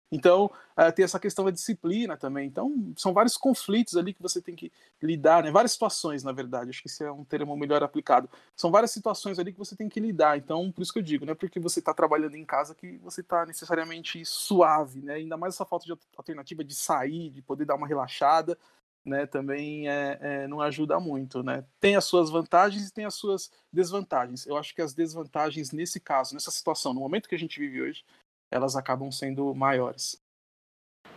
Então, 0.10 0.46
uh, 0.78 0.92
tem 0.94 1.04
essa 1.04 1.20
questão 1.20 1.44
da 1.44 1.52
disciplina 1.52 2.16
também. 2.16 2.48
Então, 2.48 2.94
são 2.96 3.14
vários 3.14 3.36
conflitos 3.36 3.98
ali 3.98 4.14
que 4.14 4.22
você 4.22 4.42
tem 4.42 4.56
que 4.56 4.72
lidar, 5.02 5.44
né? 5.44 5.52
Várias 5.52 5.74
situações, 5.74 6.24
na 6.24 6.32
verdade. 6.32 6.70
Acho 6.70 6.82
que 6.82 6.88
esse 6.88 7.04
é 7.04 7.12
um 7.12 7.26
termo 7.26 7.56
melhor 7.58 7.84
aplicado. 7.84 8.30
São 8.56 8.72
várias 8.72 8.92
situações 8.92 9.38
ali 9.38 9.52
que 9.52 9.60
você 9.60 9.76
tem 9.76 9.90
que 9.90 10.00
lidar. 10.00 10.38
Então, 10.38 10.72
por 10.72 10.82
isso 10.82 10.94
que 10.94 11.00
eu 11.00 11.04
digo, 11.04 11.26
não 11.26 11.34
é 11.34 11.36
porque 11.36 11.60
você 11.60 11.80
está 11.80 11.94
trabalhando 11.94 12.36
em 12.36 12.46
casa 12.46 12.74
que 12.74 12.98
você 13.00 13.20
está 13.20 13.46
necessariamente 13.46 14.24
suave, 14.26 15.02
né? 15.02 15.16
Ainda 15.16 15.36
mais 15.36 15.56
essa 15.56 15.66
falta 15.66 15.86
de 15.86 15.94
alternativa 16.16 16.64
de 16.64 16.74
sair, 16.74 17.30
de 17.30 17.42
poder 17.42 17.66
dar 17.66 17.76
uma 17.76 17.88
relaxada, 17.88 18.58
né? 19.04 19.26
Também 19.26 19.90
é, 19.90 20.18
é, 20.22 20.48
não 20.48 20.62
ajuda 20.62 21.00
muito, 21.02 21.44
né? 21.44 21.66
Tem 21.82 21.98
as 21.98 22.06
suas 22.06 22.30
vantagens 22.30 22.88
e 22.88 22.94
tem 22.94 23.04
as 23.04 23.16
suas 23.16 23.52
desvantagens. 23.74 24.46
Eu 24.46 24.58
acho 24.58 24.74
que 24.74 24.82
as 24.82 24.94
desvantagens 24.94 25.72
nesse 25.74 26.00
caso, 26.00 26.34
nessa 26.34 26.52
situação, 26.52 26.94
no 26.94 27.02
momento 27.02 27.28
que 27.28 27.36
a 27.36 27.40
gente 27.40 27.60
vive 27.60 27.82
hoje, 27.82 28.06
elas 28.52 28.76
acabam 28.76 29.12
sendo 29.12 29.54
maiores. 29.54 30.22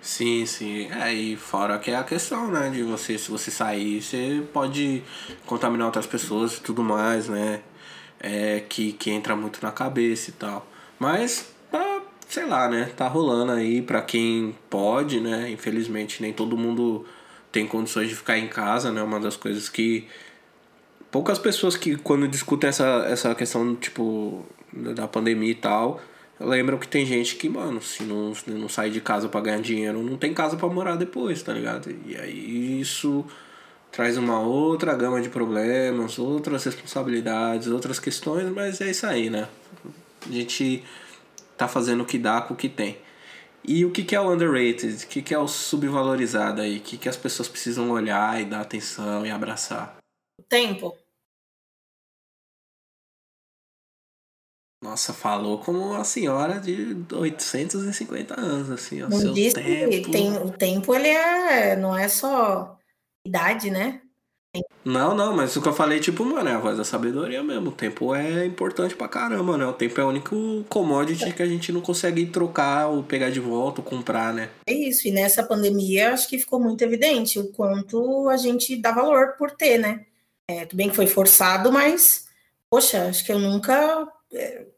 Sim, 0.01 0.47
sim. 0.47 0.91
É, 0.93 1.13
e 1.13 1.37
fora 1.37 1.79
que 1.79 1.91
é 1.91 1.97
a 1.97 2.05
questão, 2.05 2.51
né? 2.51 2.71
De 2.71 2.83
você, 2.83 3.19
se 3.19 3.31
você 3.31 3.51
sair, 3.51 4.01
você 4.03 4.43
pode 4.53 5.03
contaminar 5.47 5.87
outras 5.87 6.07
pessoas 6.07 6.57
e 6.57 6.61
tudo 6.61 6.83
mais, 6.83 7.29
né? 7.29 7.63
É, 8.19 8.61
que, 8.61 8.93
que 8.93 9.11
entra 9.11 9.37
muito 9.37 9.63
na 9.63 9.71
cabeça 9.71 10.31
e 10.31 10.33
tal. 10.33 10.67
Mas, 10.99 11.53
tá, 11.71 12.03
sei 12.29 12.47
lá, 12.47 12.69
né? 12.69 12.87
Tá 12.97 13.09
rolando 13.09 13.53
aí 13.53 13.83
pra 13.83 14.01
quem 14.03 14.57
pode, 14.71 15.21
né? 15.21 15.51
Infelizmente, 15.51 16.23
nem 16.23 16.33
todo 16.33 16.57
mundo 16.57 17.07
tem 17.53 17.67
condições 17.67 18.09
de 18.09 18.17
ficar 18.17 18.39
em 18.39 18.49
casa, 18.49 18.91
né? 18.91 19.03
Uma 19.03 19.21
das 19.21 19.37
coisas 19.37 19.69
que. 19.69 20.09
Poucas 21.11 21.39
pessoas 21.39 21.77
que, 21.77 21.97
quando 21.97 22.29
discutem 22.29 22.69
essa, 22.69 23.05
essa 23.09 23.35
questão, 23.35 23.75
tipo, 23.75 24.47
da 24.73 25.09
pandemia 25.09 25.51
e 25.51 25.55
tal, 25.57 26.01
lembram 26.40 26.78
que 26.78 26.88
tem 26.88 27.04
gente 27.04 27.37
que, 27.37 27.49
mano, 27.49 27.82
se 27.82 28.02
não, 28.02 28.35
se 28.35 28.50
não 28.50 28.68
sair 28.68 28.90
de 28.90 29.00
casa 29.00 29.28
para 29.28 29.40
ganhar 29.42 29.61
dinheiro, 29.61 30.02
não 30.02 30.16
tem 30.16 30.32
casa 30.32 30.56
para 30.56 30.68
morar 30.68 30.97
depois, 30.97 31.42
tá 31.42 31.52
ligado? 31.52 31.94
E 32.06 32.16
aí 32.16 32.80
isso 32.80 33.25
traz 33.92 34.16
uma 34.16 34.40
outra 34.40 34.94
gama 34.94 35.20
de 35.20 35.28
problemas, 35.28 36.18
outras 36.18 36.64
responsabilidades, 36.64 37.68
outras 37.68 37.99
questões, 37.99 38.49
mas 38.50 38.80
é 38.80 38.90
isso 38.90 39.06
aí, 39.06 39.28
né? 39.28 39.49
A 40.26 40.32
gente 40.32 40.82
tá 41.56 41.68
fazendo 41.68 42.02
o 42.02 42.06
que 42.06 42.18
dá 42.18 42.40
com 42.40 42.54
o 42.54 42.56
que 42.56 42.68
tem. 42.68 42.97
E 43.62 43.85
o 43.85 43.90
que, 43.90 44.02
que 44.02 44.16
é 44.16 44.20
o 44.20 44.32
underrated? 44.32 45.04
O 45.04 45.06
que, 45.06 45.20
que 45.20 45.35
é 45.35 45.38
o 45.38 45.47
subvalorizado 45.47 46.62
aí? 46.62 46.78
O 46.78 46.80
que, 46.80 46.97
que 46.97 47.09
as 47.09 47.16
pessoas 47.16 47.49
precisam 47.49 47.90
olhar 47.90 48.40
e 48.40 48.47
dar 48.47 48.62
atenção 48.62 49.26
e 49.26 49.30
abraçar? 49.30 49.99
Tempo. 50.49 50.97
Nossa, 54.83 55.13
falou 55.13 55.59
como 55.59 55.79
uma 55.79 56.05
senhora 56.05 56.59
de 56.59 56.97
850 57.13 58.41
anos, 58.41 58.71
assim, 58.71 59.03
ó. 59.03 59.09
Não 59.09 59.19
seu 59.19 59.33
disse 59.35 59.55
tempo. 59.55 60.11
Tem, 60.11 60.37
o 60.39 60.51
tempo, 60.51 60.95
ele 60.95 61.09
é. 61.09 61.77
Não 61.77 61.97
é 61.97 62.09
só 62.09 62.79
idade, 63.25 63.71
né? 63.71 64.01
Não, 64.85 65.15
não, 65.15 65.37
mas 65.37 65.55
o 65.55 65.63
que 65.63 65.69
eu 65.69 65.73
falei, 65.73 66.01
tipo, 66.01 66.25
mano, 66.25 66.49
é 66.49 66.55
a 66.55 66.59
voz 66.59 66.77
da 66.77 66.83
sabedoria 66.83 67.43
mesmo. 67.43 67.69
O 67.69 67.73
tempo 67.73 68.15
é 68.15 68.45
importante 68.47 68.97
pra 68.97 69.07
caramba, 69.07 69.57
né? 69.57 69.67
O 69.67 69.73
tempo 69.73 70.01
é 70.01 70.05
o 70.05 70.09
único 70.09 70.65
commodity 70.69 71.33
que 71.33 71.43
a 71.43 71.47
gente 71.47 71.71
não 71.71 71.81
consegue 71.81 72.27
trocar 72.27 72.89
ou 72.89 73.03
pegar 73.03 73.31
de 73.31 73.39
volta 73.39 73.81
ou 73.81 73.87
comprar, 73.87 74.33
né? 74.33 74.51
É 74.67 74.73
isso, 74.73 75.07
e 75.07 75.13
nessa 75.13 75.43
pandemia 75.43 76.15
acho 76.15 76.29
que 76.29 76.39
ficou 76.39 76.59
muito 76.59 76.83
evidente 76.83 77.39
o 77.39 77.53
quanto 77.53 78.29
a 78.29 78.37
gente 78.37 78.75
dá 78.77 78.91
valor 78.91 79.35
por 79.37 79.51
ter, 79.53 79.79
né? 79.79 80.07
É, 80.49 80.65
tudo 80.65 80.79
bem 80.79 80.89
que 80.89 80.97
foi 80.97 81.07
forçado, 81.07 81.71
mas, 81.71 82.27
poxa, 82.69 83.07
acho 83.07 83.25
que 83.25 83.31
eu 83.31 83.39
nunca 83.39 84.09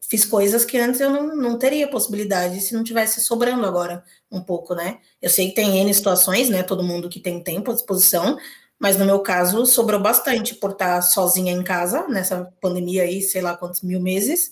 fiz 0.01 0.25
coisas 0.25 0.65
que 0.65 0.77
antes 0.77 0.99
eu 0.99 1.09
não, 1.09 1.35
não 1.35 1.57
teria 1.59 1.87
possibilidade 1.87 2.59
se 2.61 2.73
não 2.73 2.83
tivesse 2.83 3.21
sobrando 3.21 3.65
agora 3.65 4.03
um 4.31 4.41
pouco, 4.41 4.73
né? 4.73 4.99
Eu 5.21 5.29
sei 5.29 5.49
que 5.49 5.55
tem 5.55 5.79
N 5.79 5.93
situações, 5.93 6.49
né? 6.49 6.63
Todo 6.63 6.83
mundo 6.83 7.09
que 7.09 7.19
tem 7.19 7.41
tempo 7.41 7.71
à 7.71 7.73
disposição, 7.73 8.37
mas 8.79 8.97
no 8.97 9.05
meu 9.05 9.19
caso 9.19 9.65
sobrou 9.65 9.99
bastante 9.99 10.55
por 10.55 10.71
estar 10.71 11.01
sozinha 11.01 11.53
em 11.53 11.63
casa 11.63 12.07
nessa 12.07 12.51
pandemia 12.59 13.03
aí, 13.03 13.21
sei 13.21 13.41
lá 13.41 13.55
quantos 13.55 13.81
mil 13.81 14.01
meses. 14.01 14.51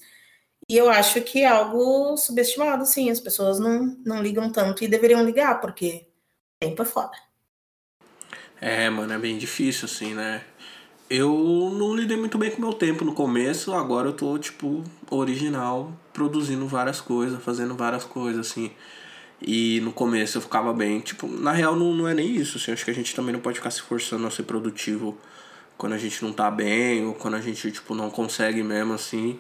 E 0.70 0.78
eu 0.78 0.90
acho 0.90 1.22
que 1.22 1.42
é 1.42 1.48
algo 1.48 2.16
subestimado, 2.16 2.86
sim. 2.86 3.10
As 3.10 3.20
pessoas 3.20 3.60
não, 3.60 3.98
não 4.06 4.22
ligam 4.22 4.52
tanto 4.52 4.84
e 4.84 4.88
deveriam 4.88 5.26
ligar, 5.26 5.60
porque 5.60 6.08
tempo 6.60 6.82
é 6.82 6.86
foda. 6.86 7.12
É, 8.62 8.88
mano, 8.90 9.12
é 9.12 9.18
bem 9.18 9.40
difícil, 9.40 9.86
assim, 9.86 10.14
né? 10.14 10.46
Eu 11.12 11.76
não 11.78 11.94
lidei 11.94 12.16
muito 12.16 12.38
bem 12.38 12.50
com 12.50 12.60
o 12.60 12.62
meu 12.62 12.74
tempo 12.74 13.04
no 13.04 13.14
começo, 13.14 13.74
agora 13.74 14.08
eu 14.08 14.14
tô, 14.14 14.38
tipo, 14.38 14.82
original, 15.10 15.92
produzindo 16.14 16.66
várias 16.66 17.02
coisas, 17.02 17.44
fazendo 17.44 17.76
várias 17.76 18.06
coisas, 18.06 18.48
assim. 18.48 18.72
E 19.42 19.82
no 19.82 19.92
começo 19.92 20.38
eu 20.38 20.42
ficava 20.42 20.72
bem, 20.72 21.02
tipo, 21.02 21.28
na 21.28 21.52
real 21.52 21.76
não, 21.76 21.94
não 21.94 22.08
é 22.08 22.14
nem 22.14 22.34
isso, 22.34 22.58
assim, 22.58 22.72
acho 22.72 22.86
que 22.86 22.92
a 22.92 22.94
gente 22.94 23.14
também 23.14 23.34
não 23.34 23.42
pode 23.42 23.58
ficar 23.58 23.72
se 23.72 23.82
forçando 23.82 24.26
a 24.26 24.32
ser 24.32 24.44
produtivo 24.44 25.18
quando 25.78 25.94
a 25.94 25.98
gente 25.98 26.24
não 26.24 26.32
tá 26.32 26.50
bem, 26.50 27.06
ou 27.06 27.14
quando 27.14 27.34
a 27.34 27.42
gente, 27.42 27.70
tipo, 27.74 27.94
não 27.94 28.10
consegue 28.10 28.64
mesmo, 28.64 28.94
assim. 28.94 29.38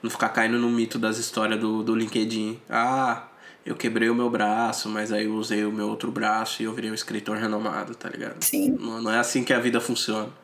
Não 0.00 0.08
ficar 0.08 0.28
caindo 0.28 0.58
no 0.58 0.70
mito 0.70 0.96
das 0.96 1.18
histórias 1.18 1.58
do, 1.58 1.82
do 1.82 1.96
LinkedIn. 1.96 2.60
Ah, 2.70 3.26
eu 3.66 3.74
quebrei 3.74 4.08
o 4.10 4.14
meu 4.14 4.30
braço, 4.30 4.88
mas 4.88 5.10
aí 5.10 5.24
eu 5.24 5.34
usei 5.34 5.64
o 5.64 5.72
meu 5.72 5.88
outro 5.88 6.12
braço 6.12 6.62
e 6.62 6.66
eu 6.66 6.72
virei 6.72 6.90
um 6.90 6.94
escritor 6.94 7.36
renomado, 7.36 7.96
tá 7.96 8.08
ligado? 8.08 8.44
Sim. 8.44 8.76
Não, 8.78 9.02
não 9.02 9.10
é 9.10 9.18
assim 9.18 9.42
que 9.42 9.52
a 9.52 9.58
vida 9.58 9.80
funciona. 9.80 10.43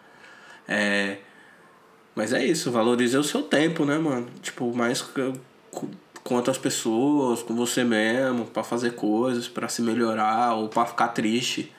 É, 0.73 1.17
mas 2.15 2.33
é 2.33 2.45
isso, 2.45 2.71
valorize 2.71 3.17
o 3.17 3.25
seu 3.25 3.43
tempo, 3.43 3.85
né, 3.85 3.99
mano? 3.99 4.29
Tipo, 4.41 4.73
mais 4.73 5.03
com 5.03 6.35
outras 6.35 6.59
pessoas, 6.59 7.43
com 7.43 7.57
você 7.57 7.83
mesmo, 7.83 8.45
para 8.45 8.63
fazer 8.63 8.95
coisas, 8.95 9.49
para 9.49 9.69
se 9.69 9.83
melhorar 9.83 10.55
ou 10.55 10.69
para 10.69 10.87
ficar 10.87 11.09
triste. 11.09 11.73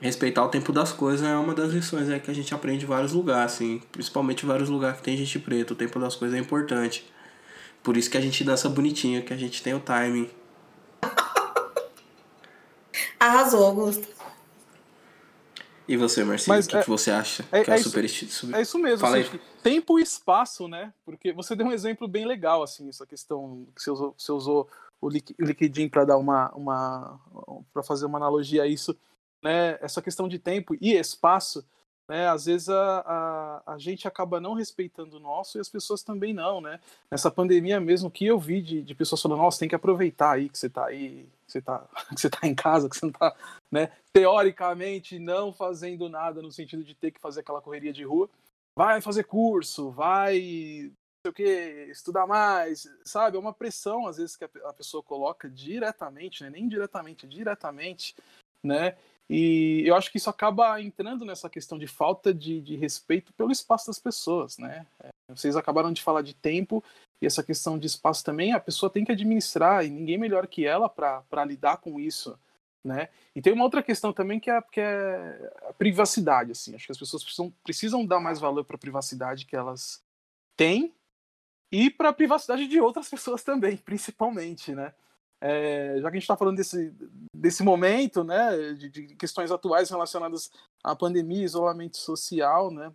Respeitar 0.00 0.44
o 0.44 0.48
tempo 0.48 0.72
das 0.72 0.92
coisas 0.92 1.24
é 1.24 1.36
uma 1.36 1.54
das 1.54 1.72
lições 1.72 2.08
é, 2.08 2.18
que 2.18 2.30
a 2.30 2.34
gente 2.34 2.52
aprende 2.52 2.84
em 2.84 2.88
vários 2.88 3.12
lugares, 3.12 3.52
assim. 3.52 3.80
Principalmente 3.92 4.44
em 4.44 4.48
vários 4.48 4.68
lugares 4.68 4.96
que 4.96 5.04
tem 5.04 5.16
gente 5.16 5.38
preta. 5.38 5.72
O 5.72 5.76
tempo 5.76 6.00
das 6.00 6.16
coisas 6.16 6.36
é 6.36 6.40
importante. 6.40 7.08
Por 7.82 7.96
isso 7.96 8.10
que 8.10 8.16
a 8.16 8.20
gente 8.20 8.42
dança 8.42 8.68
bonitinho, 8.68 9.22
que 9.22 9.32
a 9.32 9.36
gente 9.36 9.62
tem 9.62 9.74
o 9.74 9.80
timing. 9.80 10.28
Arrasou, 13.20 13.64
Augusto. 13.66 14.19
E 15.90 15.96
você, 15.96 16.22
Marcinho, 16.22 16.56
o 16.56 16.66
que, 16.68 16.76
é, 16.76 16.82
que 16.84 16.88
você 16.88 17.10
acha 17.10 17.44
é, 17.50 17.64
que 17.64 17.70
é, 17.72 17.74
é 17.74 17.78
super 17.78 18.08
super... 18.08 18.56
É 18.56 18.62
isso 18.62 18.78
mesmo. 18.78 19.04
Assim, 19.04 19.40
tempo 19.60 19.98
e 19.98 20.02
espaço, 20.02 20.68
né? 20.68 20.94
Porque 21.04 21.32
você 21.32 21.56
deu 21.56 21.66
um 21.66 21.72
exemplo 21.72 22.06
bem 22.06 22.24
legal, 22.24 22.62
assim, 22.62 22.88
essa 22.88 23.04
questão 23.04 23.66
que 23.74 23.82
você 23.82 23.90
usou, 23.90 24.14
você 24.16 24.30
usou 24.30 24.68
o 25.00 25.08
LinkedIn 25.08 25.88
para 25.88 26.04
dar 26.04 26.16
uma, 26.16 26.48
uma 26.52 27.20
para 27.72 27.82
fazer 27.82 28.06
uma 28.06 28.18
analogia 28.18 28.62
a 28.62 28.68
isso, 28.68 28.96
né? 29.42 29.78
Essa 29.80 30.00
questão 30.00 30.28
de 30.28 30.38
tempo 30.38 30.76
e 30.80 30.92
espaço, 30.92 31.66
né? 32.10 32.26
Às 32.26 32.46
vezes 32.46 32.68
a, 32.68 32.98
a, 33.06 33.74
a 33.74 33.78
gente 33.78 34.08
acaba 34.08 34.40
não 34.40 34.52
respeitando 34.52 35.16
o 35.16 35.20
nosso 35.20 35.56
e 35.56 35.60
as 35.60 35.68
pessoas 35.68 36.02
também 36.02 36.34
não, 36.34 36.60
né? 36.60 36.80
Nessa 37.08 37.30
pandemia 37.30 37.78
mesmo 37.78 38.10
que 38.10 38.26
eu 38.26 38.36
vi 38.36 38.60
de, 38.60 38.82
de 38.82 38.94
pessoas 38.96 39.22
falando, 39.22 39.38
nossa, 39.38 39.60
tem 39.60 39.68
que 39.68 39.76
aproveitar 39.76 40.32
aí 40.32 40.48
que 40.48 40.58
você 40.58 40.66
está 40.66 40.86
aí 40.86 41.28
que 41.46 41.52
você 41.52 41.58
está 41.58 41.86
que 42.12 42.20
você 42.20 42.28
tá 42.28 42.48
em 42.48 42.54
casa, 42.54 42.88
que 42.88 42.96
você 42.96 43.06
não 43.06 43.12
está, 43.12 43.36
né, 43.70 43.92
teoricamente 44.12 45.20
não 45.20 45.52
fazendo 45.52 46.08
nada 46.08 46.42
no 46.42 46.50
sentido 46.50 46.82
de 46.82 46.96
ter 46.96 47.12
que 47.12 47.20
fazer 47.20 47.42
aquela 47.42 47.62
correria 47.62 47.92
de 47.92 48.02
rua. 48.02 48.28
vai 48.76 49.00
fazer 49.00 49.22
curso, 49.22 49.92
vai 49.92 50.90
sei 51.24 51.30
o 51.30 51.32
que, 51.32 51.86
estudar 51.92 52.26
mais, 52.26 52.88
sabe? 53.04 53.36
É 53.36 53.40
uma 53.40 53.52
pressão, 53.52 54.06
às 54.06 54.16
vezes, 54.16 54.36
que 54.36 54.44
a 54.44 54.72
pessoa 54.72 55.02
coloca 55.02 55.50
diretamente, 55.50 56.42
né? 56.42 56.48
nem 56.48 56.64
indiretamente, 56.64 57.26
diretamente, 57.26 58.16
né? 58.64 58.96
E 59.32 59.84
eu 59.86 59.94
acho 59.94 60.10
que 60.10 60.16
isso 60.16 60.28
acaba 60.28 60.82
entrando 60.82 61.24
nessa 61.24 61.48
questão 61.48 61.78
de 61.78 61.86
falta 61.86 62.34
de, 62.34 62.60
de 62.60 62.74
respeito 62.74 63.32
pelo 63.34 63.52
espaço 63.52 63.86
das 63.86 63.96
pessoas, 63.96 64.58
né? 64.58 64.84
É, 65.00 65.10
vocês 65.28 65.54
acabaram 65.54 65.92
de 65.92 66.02
falar 66.02 66.22
de 66.22 66.34
tempo 66.34 66.82
e 67.22 67.26
essa 67.26 67.40
questão 67.40 67.78
de 67.78 67.86
espaço 67.86 68.24
também, 68.24 68.52
a 68.52 68.58
pessoa 68.58 68.90
tem 68.90 69.04
que 69.04 69.12
administrar 69.12 69.86
e 69.86 69.88
ninguém 69.88 70.18
melhor 70.18 70.48
que 70.48 70.66
ela 70.66 70.88
para 70.88 71.44
lidar 71.44 71.76
com 71.76 72.00
isso, 72.00 72.36
né? 72.84 73.08
E 73.32 73.40
tem 73.40 73.52
uma 73.52 73.62
outra 73.62 73.84
questão 73.84 74.12
também 74.12 74.40
que 74.40 74.50
é, 74.50 74.60
que 74.62 74.80
é 74.80 75.52
a 75.68 75.72
privacidade, 75.74 76.50
assim. 76.50 76.74
Acho 76.74 76.86
que 76.86 76.92
as 76.92 76.98
pessoas 76.98 77.22
precisam, 77.22 77.54
precisam 77.62 78.04
dar 78.04 78.18
mais 78.18 78.40
valor 78.40 78.64
para 78.64 78.74
a 78.74 78.80
privacidade 78.80 79.46
que 79.46 79.54
elas 79.54 80.02
têm 80.56 80.92
e 81.70 81.88
para 81.88 82.08
a 82.08 82.12
privacidade 82.12 82.66
de 82.66 82.80
outras 82.80 83.06
pessoas 83.08 83.44
também, 83.44 83.76
principalmente, 83.76 84.74
né? 84.74 84.92
É, 85.40 85.96
já 85.96 86.02
que 86.02 86.16
a 86.16 86.20
gente 86.20 86.22
está 86.22 86.36
falando 86.36 86.56
desse, 86.56 86.92
desse 87.34 87.62
momento, 87.62 88.22
né, 88.22 88.74
de, 88.74 88.90
de, 88.90 89.14
questões 89.14 89.50
atuais 89.50 89.88
relacionadas 89.88 90.50
à 90.84 90.94
pandemia, 90.94 91.44
isolamento 91.44 91.96
social, 91.96 92.70
né, 92.70 92.92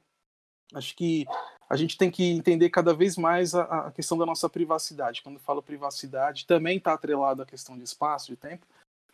acho 0.73 0.95
que 0.95 1.25
a 1.67 1.75
gente 1.75 1.97
tem 1.97 2.11
que 2.11 2.23
entender 2.23 2.69
cada 2.69 2.93
vez 2.93 3.17
mais 3.17 3.55
a, 3.55 3.87
a 3.87 3.91
questão 3.91 4.17
da 4.17 4.25
nossa 4.25 4.47
privacidade. 4.47 5.23
Quando 5.23 5.35
eu 5.35 5.41
falo 5.41 5.63
privacidade, 5.63 6.45
também 6.45 6.77
está 6.77 6.93
atrelado 6.93 7.41
à 7.41 7.45
questão 7.45 7.75
de 7.77 7.83
espaço, 7.83 8.27
de 8.27 8.35
tempo, 8.35 8.65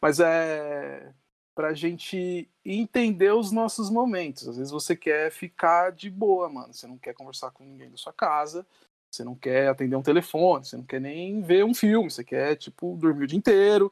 mas 0.02 0.20
é 0.20 1.14
para 1.54 1.70
a 1.70 1.74
gente 1.74 2.50
entender 2.66 3.34
os 3.34 3.52
nossos 3.52 3.90
momentos. 3.90 4.48
Às 4.48 4.58
vezes 4.58 4.72
você 4.72 4.96
quer 4.96 5.32
ficar 5.32 5.92
de 5.92 6.10
boa, 6.10 6.50
mano, 6.50 6.74
você 6.74 6.88
não 6.88 6.98
quer 6.98 7.14
conversar 7.14 7.52
com 7.52 7.64
ninguém 7.64 7.90
da 7.90 7.98
sua 7.98 8.14
casa, 8.14 8.66
você 9.12 9.24
não 9.24 9.36
quer 9.36 9.68
atender 9.68 9.96
um 9.96 10.02
telefone, 10.02 10.66
você 10.66 10.78
não 10.78 10.86
quer 10.86 11.02
nem 11.02 11.42
ver 11.42 11.66
um 11.66 11.74
filme, 11.74 12.10
você 12.10 12.24
quer, 12.24 12.56
tipo, 12.56 12.96
dormir 12.98 13.26
o 13.26 13.28
dia 13.28 13.38
inteiro. 13.38 13.92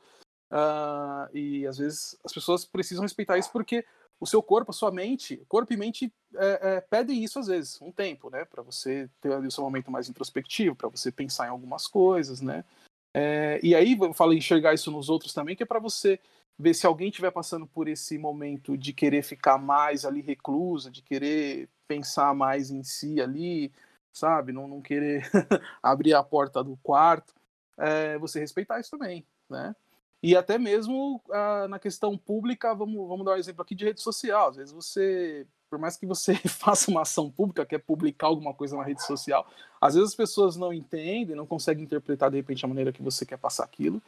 Uh, 0.51 1.35
e 1.35 1.67
às 1.67 1.77
vezes 1.77 2.17
as 2.23 2.33
pessoas 2.33 2.65
precisam 2.65 3.03
respeitar 3.03 3.37
isso 3.37 3.51
porque 3.51 3.85
o 4.19 4.25
seu 4.25 4.41
corpo, 4.41 4.71
a 4.71 4.73
sua 4.73 4.91
mente, 4.91 5.43
corpo 5.47 5.71
e 5.71 5.77
mente 5.77 6.11
é, 6.35 6.59
é, 6.61 6.81
pedem 6.81 7.23
isso 7.23 7.39
às 7.39 7.47
vezes, 7.47 7.81
um 7.81 7.91
tempo, 7.91 8.29
né? 8.29 8.45
Para 8.45 8.61
você 8.61 9.09
ter 9.21 9.31
ali 9.31 9.47
o 9.47 9.51
seu 9.51 9.63
momento 9.63 9.91
mais 9.91 10.09
introspectivo, 10.09 10.75
para 10.75 10.89
você 10.89 11.11
pensar 11.11 11.47
em 11.47 11.51
algumas 11.51 11.87
coisas, 11.87 12.41
né? 12.41 12.65
É, 13.13 13.59
e 13.63 13.73
aí 13.73 13.97
eu 13.99 14.13
falo 14.13 14.33
enxergar 14.33 14.73
isso 14.73 14.91
nos 14.91 15.09
outros 15.09 15.33
também, 15.33 15.55
que 15.55 15.63
é 15.63 15.65
para 15.65 15.79
você 15.79 16.19
ver 16.57 16.73
se 16.73 16.85
alguém 16.85 17.07
estiver 17.07 17.31
passando 17.31 17.65
por 17.65 17.87
esse 17.87 18.17
momento 18.17 18.77
de 18.77 18.91
querer 18.91 19.23
ficar 19.23 19.57
mais 19.57 20.03
ali 20.03 20.21
reclusa, 20.21 20.91
de 20.91 21.01
querer 21.01 21.69
pensar 21.87 22.35
mais 22.35 22.69
em 22.69 22.83
si 22.83 23.21
ali, 23.21 23.71
sabe? 24.11 24.51
Não, 24.51 24.67
não 24.67 24.81
querer 24.81 25.29
abrir 25.81 26.13
a 26.13 26.23
porta 26.23 26.63
do 26.63 26.77
quarto. 26.77 27.33
É, 27.77 28.17
você 28.17 28.39
respeitar 28.39 28.79
isso 28.79 28.91
também, 28.91 29.25
né? 29.49 29.75
E 30.21 30.35
até 30.35 30.57
mesmo 30.57 31.21
ah, 31.31 31.67
na 31.69 31.79
questão 31.79 32.17
pública, 32.17 32.73
vamos, 32.75 33.07
vamos 33.07 33.25
dar 33.25 33.33
um 33.33 33.37
exemplo 33.37 33.61
aqui 33.61 33.73
de 33.73 33.85
rede 33.85 34.01
social. 34.01 34.49
Às 34.49 34.57
vezes 34.57 34.73
você, 34.73 35.47
por 35.69 35.79
mais 35.79 35.95
que 35.95 36.05
você 36.05 36.35
faça 36.47 36.91
uma 36.91 37.03
ação 37.03 37.31
pública, 37.31 37.65
quer 37.65 37.79
publicar 37.79 38.27
alguma 38.27 38.53
coisa 38.53 38.75
na 38.75 38.83
rede 38.83 39.01
social, 39.03 39.47
às 39.79 39.95
vezes 39.95 40.09
as 40.09 40.15
pessoas 40.15 40.57
não 40.57 40.73
entendem, 40.73 41.35
não 41.35 41.45
conseguem 41.45 41.85
interpretar 41.85 42.29
de 42.29 42.35
repente 42.35 42.65
a 42.65 42.67
maneira 42.67 42.91
que 42.91 43.01
você 43.01 43.25
quer 43.25 43.37
passar 43.37 43.63
aquilo 43.63 44.01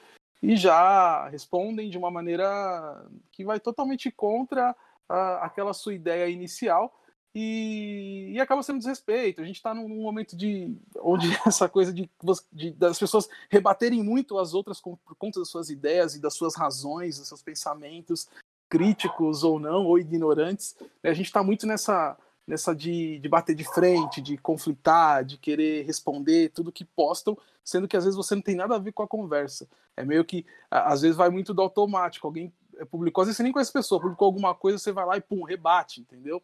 e 0.43 0.58
já 0.58 1.29
respondem 1.29 1.89
de 1.89 1.98
uma 1.98 2.12
maneira 2.12 3.05
que 3.31 3.46
vai 3.46 3.60
totalmente 3.60 4.12
contra 4.12 4.75
ah, 5.08 5.46
aquela 5.46 5.74
sua 5.74 5.93
ideia 5.93 6.27
inicial 6.27 6.93
e, 7.33 8.31
e, 8.33 8.39
acaba 8.39 8.61
sendo 8.61 8.79
desrespeito. 8.79 9.41
A 9.41 9.45
gente 9.45 9.55
está 9.55 9.73
num, 9.73 9.88
momento 9.88 10.35
de 10.35 10.75
onde 11.00 11.27
essa 11.45 11.69
coisa 11.69 11.93
de, 11.93 12.09
de, 12.51 12.71
das 12.71 13.00
pessoas 13.00 13.29
rebaterem 13.50 14.03
muito 14.03 14.38
as 14.38 14.53
outras 14.53 14.81
por 14.81 14.97
conta 15.17 15.39
das 15.39 15.50
suas 15.50 15.69
ideias 15.69 16.15
e 16.15 16.19
das 16.19 16.33
suas 16.33 16.55
razões, 16.55 17.17
dos 17.17 17.27
seus 17.27 17.41
pensamentos 17.41 18.27
críticos 18.70 19.44
ou 19.44 19.59
não, 19.59 19.85
ou 19.85 20.00
ignorantes. 20.00 20.75
Né? 21.03 21.09
A 21.09 21.13
gente 21.13 21.27
está 21.27 21.44
muito 21.44 21.65
nessa 21.65 22.17
nessa 22.48 22.75
de, 22.75 23.20
de 23.20 23.29
bater 23.29 23.55
de 23.55 23.63
frente, 23.63 24.22
de 24.22 24.37
conflitar, 24.37 25.24
de 25.24 25.37
querer 25.37 25.85
responder 25.85 26.50
tudo 26.50 26.72
que 26.72 26.83
postam, 26.83 27.37
sendo 27.63 27.87
que 27.87 27.96
às 27.96 28.03
vezes 28.03 28.17
você 28.17 28.35
não 28.35 28.41
tem 28.41 28.55
nada 28.55 28.75
a 28.75 28.79
ver 28.79 28.91
com 28.91 29.03
a 29.03 29.07
conversa. 29.07 29.70
É 29.96 30.03
meio 30.03 30.25
que, 30.25 30.46
às 30.70 31.01
vezes 31.01 31.15
vai 31.15 31.29
muito 31.29 31.53
do 31.53 31.61
automático. 31.61 32.27
Alguém 32.27 32.51
publicou, 32.89 33.22
às 33.22 33.27
vezes 33.27 33.37
você 33.37 33.44
nem 33.44 33.51
conhece 33.51 33.70
a 33.70 33.79
pessoa, 33.79 34.01
publicou 34.01 34.25
alguma 34.25 34.53
coisa, 34.55 34.77
você 34.77 34.91
vai 34.91 35.05
lá 35.05 35.17
e 35.17 35.22
pum, 35.22 35.44
rebate, 35.44 36.01
entendeu? 36.01 36.41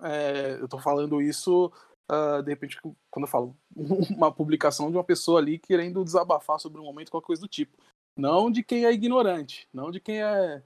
É, 0.00 0.56
eu 0.58 0.64
estou 0.64 0.80
falando 0.80 1.20
isso, 1.20 1.72
uh, 2.10 2.42
de 2.42 2.50
repente, 2.50 2.78
quando 3.10 3.24
eu 3.24 3.30
falo 3.30 3.56
uma 4.16 4.32
publicação 4.32 4.90
de 4.90 4.96
uma 4.96 5.04
pessoa 5.04 5.40
ali 5.40 5.58
querendo 5.58 6.04
desabafar 6.04 6.58
sobre 6.58 6.80
um 6.80 6.84
momento, 6.84 7.10
qualquer 7.10 7.26
coisa 7.26 7.42
do 7.42 7.48
tipo. 7.48 7.76
Não 8.16 8.50
de 8.50 8.62
quem 8.62 8.84
é 8.84 8.92
ignorante, 8.92 9.68
não 9.72 9.90
de 9.90 10.00
quem 10.00 10.22
é. 10.22 10.62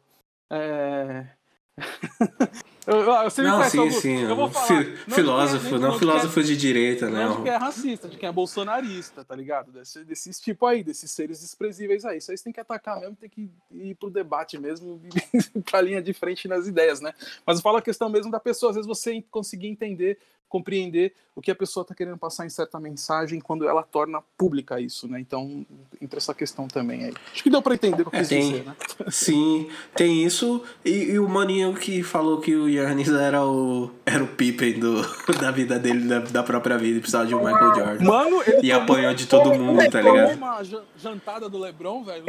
é... 0.51 1.37
Você 3.25 3.43
não, 3.43 3.65
sim, 3.65 3.91
sim. 3.91 4.23
Eu 4.23 4.37
vou 4.37 4.49
falar, 4.49 4.85
não 4.85 5.15
filósofo, 5.15 5.71
não, 5.73 5.91
não 5.91 5.99
filósofo 5.99 6.41
de 6.41 6.57
direita, 6.57 7.11
não. 7.11 7.31
Não 7.31 7.37
de 7.39 7.43
quem 7.43 7.53
é 7.53 7.57
racista, 7.57 8.09
de 8.09 8.17
quem 8.17 8.29
é 8.29 8.33
bolsonarista, 8.33 9.25
tá 9.25 9.35
ligado? 9.35 9.73
Desse, 9.73 10.05
desses 10.05 10.41
tipo 10.41 10.65
aí, 10.65 10.85
desses 10.85 11.11
seres 11.11 11.41
desprezíveis 11.41 12.05
aí. 12.05 12.19
Isso 12.19 12.31
aí 12.31 12.39
você 12.39 12.45
tem 12.45 12.53
que 12.53 12.61
atacar 12.61 13.01
mesmo, 13.01 13.17
tem 13.17 13.29
que 13.29 13.51
ir 13.73 13.97
pro 13.97 14.09
debate 14.09 14.57
mesmo, 14.57 15.01
pra 15.69 15.81
linha 15.81 16.01
de 16.01 16.13
frente 16.13 16.47
nas 16.47 16.69
ideias, 16.69 17.01
né? 17.01 17.13
Mas 17.45 17.59
eu 17.59 17.63
falo 17.63 17.79
a 17.79 17.83
questão 17.83 18.09
mesmo 18.09 18.31
da 18.31 18.39
pessoa, 18.39 18.71
às 18.71 18.77
vezes 18.77 18.87
você 18.87 19.21
conseguir 19.33 19.67
entender 19.67 20.19
compreender 20.49 21.13
o 21.37 21.43
que 21.43 21.51
a 21.51 21.55
pessoa 21.55 21.83
está 21.83 21.95
querendo 21.95 22.17
passar 22.17 22.47
em 22.47 22.49
certa 22.49 22.81
mensagem 22.81 23.41
quando 23.41 23.69
ela 23.69 23.83
torna 23.83 24.23
pública 24.39 24.81
isso, 24.81 25.07
né? 25.07 25.21
Então, 25.21 25.67
entra 26.01 26.19
essa 26.19 26.33
questão 26.33 26.67
também 26.67 27.05
aí. 27.05 27.15
Acho 27.31 27.43
que 27.43 27.51
deu 27.51 27.61
para 27.61 27.75
entender 27.75 28.03
o 28.03 28.11
que 28.11 28.17
eu 28.17 28.21
é, 28.21 28.23
quis 28.23 28.29
tem, 28.31 28.51
dizer, 28.51 28.65
né? 28.65 28.77
Sim, 29.11 29.69
tem 29.95 30.25
isso. 30.25 30.63
E, 30.83 31.11
e, 31.11 31.19
o 31.19 31.29
maninho 31.29 31.75
que 31.75 32.03
falou 32.03 32.41
que 32.41 32.57
o 32.57 32.67
Yannis 32.69 33.11
era 33.11 33.45
o, 33.45 33.91
era 34.07 34.25
o 34.25 34.29
Pippen 34.29 34.79
do, 34.81 35.03
da 35.39 35.51
vida 35.51 35.79
dele, 35.79 36.09
da, 36.09 36.21
da 36.21 36.43
própria 36.43 36.79
vida, 36.79 36.97
e 36.97 37.01
precisava 37.01 37.27
de 37.27 37.35
um 37.35 37.45
Michael 37.45 37.75
Jordan. 37.75 38.05
Mano, 38.05 38.43
ele 38.47 38.69
e 38.69 38.73
apanhou 38.73 39.13
de 39.13 39.27
todo 39.27 39.53
mundo, 39.53 39.91
tá 39.91 40.01
ligado? 40.01 40.37
uma 40.37 40.63
jantada 40.97 41.51
do 41.51 41.59
LeBron, 41.59 42.03
velho. 42.03 42.25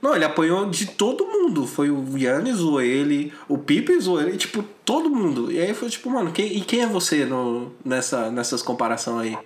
Não, 0.00 0.14
ele 0.14 0.24
apanhou 0.24 0.70
de 0.70 0.86
todo 0.86 1.26
mundo. 1.26 1.66
Foi 1.66 1.90
o 1.90 2.16
Yannis 2.16 2.56
zoou 2.56 2.80
ele, 2.80 3.32
o 3.48 3.58
Pippen 3.58 4.00
zoou 4.00 4.20
ele, 4.20 4.36
tipo, 4.36 4.64
todo 4.84 5.10
mundo. 5.10 5.50
E 5.50 5.60
aí 5.60 5.74
foi 5.74 5.88
tipo, 5.88 6.10
mano, 6.10 6.32
quem, 6.32 6.56
e 6.56 6.60
quem 6.60 6.80
é 6.80 6.86
você 6.86 7.24
no, 7.24 7.72
nessa, 7.84 8.30
nessas 8.30 8.62
comparações 8.62 9.32
aí? 9.32 9.38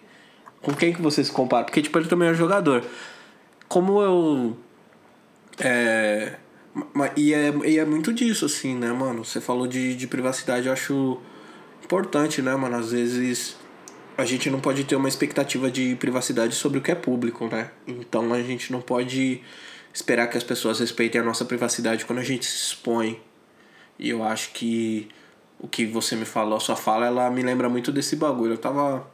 Com 0.62 0.74
quem 0.74 0.92
que 0.92 1.00
você 1.00 1.22
se 1.22 1.30
compara? 1.30 1.64
Porque, 1.64 1.82
tipo, 1.82 1.98
ele 1.98 2.08
também 2.08 2.28
é 2.28 2.34
jogador. 2.34 2.84
Como 3.68 4.00
eu. 4.02 4.56
É. 5.58 6.36
E 7.16 7.32
é, 7.32 7.54
e 7.64 7.78
é 7.78 7.84
muito 7.84 8.12
disso, 8.12 8.44
assim, 8.46 8.74
né, 8.74 8.92
mano? 8.92 9.24
Você 9.24 9.40
falou 9.40 9.66
de, 9.66 9.94
de 9.94 10.06
privacidade, 10.06 10.66
eu 10.66 10.72
acho 10.72 11.18
importante, 11.82 12.42
né, 12.42 12.54
mano? 12.54 12.76
Às 12.76 12.92
vezes 12.92 13.56
a 14.18 14.24
gente 14.24 14.50
não 14.50 14.60
pode 14.60 14.84
ter 14.84 14.96
uma 14.96 15.08
expectativa 15.08 15.70
de 15.70 15.94
privacidade 15.96 16.54
sobre 16.54 16.78
o 16.78 16.82
que 16.82 16.90
é 16.90 16.94
público, 16.94 17.46
né? 17.46 17.70
Então 17.86 18.32
a 18.32 18.42
gente 18.42 18.72
não 18.72 18.80
pode 18.80 19.40
esperar 19.92 20.26
que 20.26 20.36
as 20.36 20.44
pessoas 20.44 20.80
respeitem 20.80 21.20
a 21.20 21.24
nossa 21.24 21.44
privacidade 21.44 22.04
quando 22.04 22.18
a 22.18 22.24
gente 22.24 22.44
se 22.44 22.56
expõe. 22.56 23.20
E 23.98 24.10
eu 24.10 24.22
acho 24.22 24.50
que 24.52 25.08
o 25.58 25.68
que 25.68 25.86
você 25.86 26.16
me 26.16 26.24
falou, 26.24 26.56
a 26.56 26.60
sua 26.60 26.76
fala, 26.76 27.06
ela 27.06 27.30
me 27.30 27.42
lembra 27.42 27.68
muito 27.68 27.90
desse 27.90 28.16
bagulho. 28.16 28.54
Eu 28.54 28.58
tava 28.58 29.06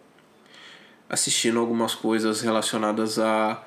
assistindo 1.09 1.59
algumas 1.59 1.95
coisas 1.95 2.41
relacionadas 2.41 3.19
a 3.19 3.63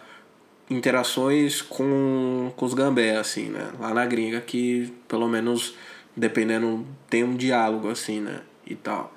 interações 0.69 1.61
com, 1.61 2.51
com 2.55 2.65
os 2.65 2.73
gambé, 2.73 3.17
assim, 3.17 3.49
né? 3.49 3.71
Lá 3.79 3.93
na 3.93 4.05
gringa, 4.05 4.41
que 4.41 4.91
pelo 5.07 5.27
menos, 5.27 5.75
dependendo, 6.15 6.85
tem 7.09 7.23
um 7.23 7.35
diálogo, 7.35 7.89
assim, 7.89 8.19
né? 8.19 8.41
E 8.65 8.75
tal. 8.75 9.13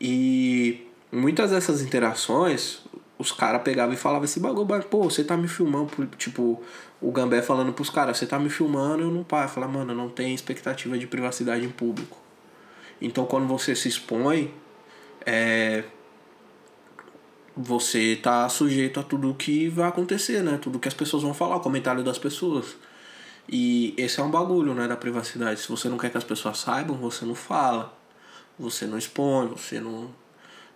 E 0.00 0.86
muitas 1.10 1.50
dessas 1.50 1.82
interações, 1.82 2.80
os 3.18 3.32
caras 3.32 3.62
pegavam 3.62 3.94
e 3.94 3.96
falavam 3.96 4.24
esse 4.24 4.40
bagulho, 4.40 4.66
pô, 4.84 5.04
você 5.04 5.24
tá 5.24 5.36
me 5.36 5.48
filmando, 5.48 5.90
tipo, 6.16 6.62
o 7.00 7.12
Gambé 7.12 7.42
falando 7.42 7.72
pros 7.72 7.90
caras, 7.90 8.16
você 8.16 8.26
tá 8.26 8.38
me 8.38 8.48
filmando, 8.48 9.02
eu 9.02 9.10
não 9.10 9.24
paro. 9.24 9.48
Fala, 9.48 9.68
mano, 9.68 9.94
não 9.94 10.08
tem 10.08 10.34
expectativa 10.34 10.96
de 10.96 11.06
privacidade 11.06 11.64
em 11.64 11.70
público. 11.70 12.23
Então 13.00 13.26
quando 13.26 13.46
você 13.46 13.74
se 13.74 13.88
expõe, 13.88 14.52
é, 15.24 15.84
você 17.56 18.14
está 18.14 18.48
sujeito 18.48 18.98
a 18.98 19.02
tudo 19.02 19.32
que 19.34 19.68
vai 19.68 19.88
acontecer, 19.88 20.42
né? 20.42 20.58
Tudo 20.60 20.78
que 20.78 20.88
as 20.88 20.94
pessoas 20.94 21.22
vão 21.22 21.32
falar, 21.32 21.56
o 21.56 21.60
comentário 21.60 22.02
das 22.02 22.18
pessoas. 22.18 22.76
E 23.48 23.94
esse 23.96 24.20
é 24.20 24.22
um 24.22 24.30
bagulho, 24.30 24.74
né, 24.74 24.88
da 24.88 24.96
privacidade. 24.96 25.60
Se 25.60 25.68
você 25.68 25.88
não 25.88 25.98
quer 25.98 26.10
que 26.10 26.16
as 26.16 26.24
pessoas 26.24 26.58
saibam, 26.58 26.96
você 26.96 27.24
não 27.24 27.34
fala. 27.34 27.96
Você 28.58 28.86
não 28.86 28.96
expõe, 28.98 29.48
você 29.48 29.80
não 29.80 30.10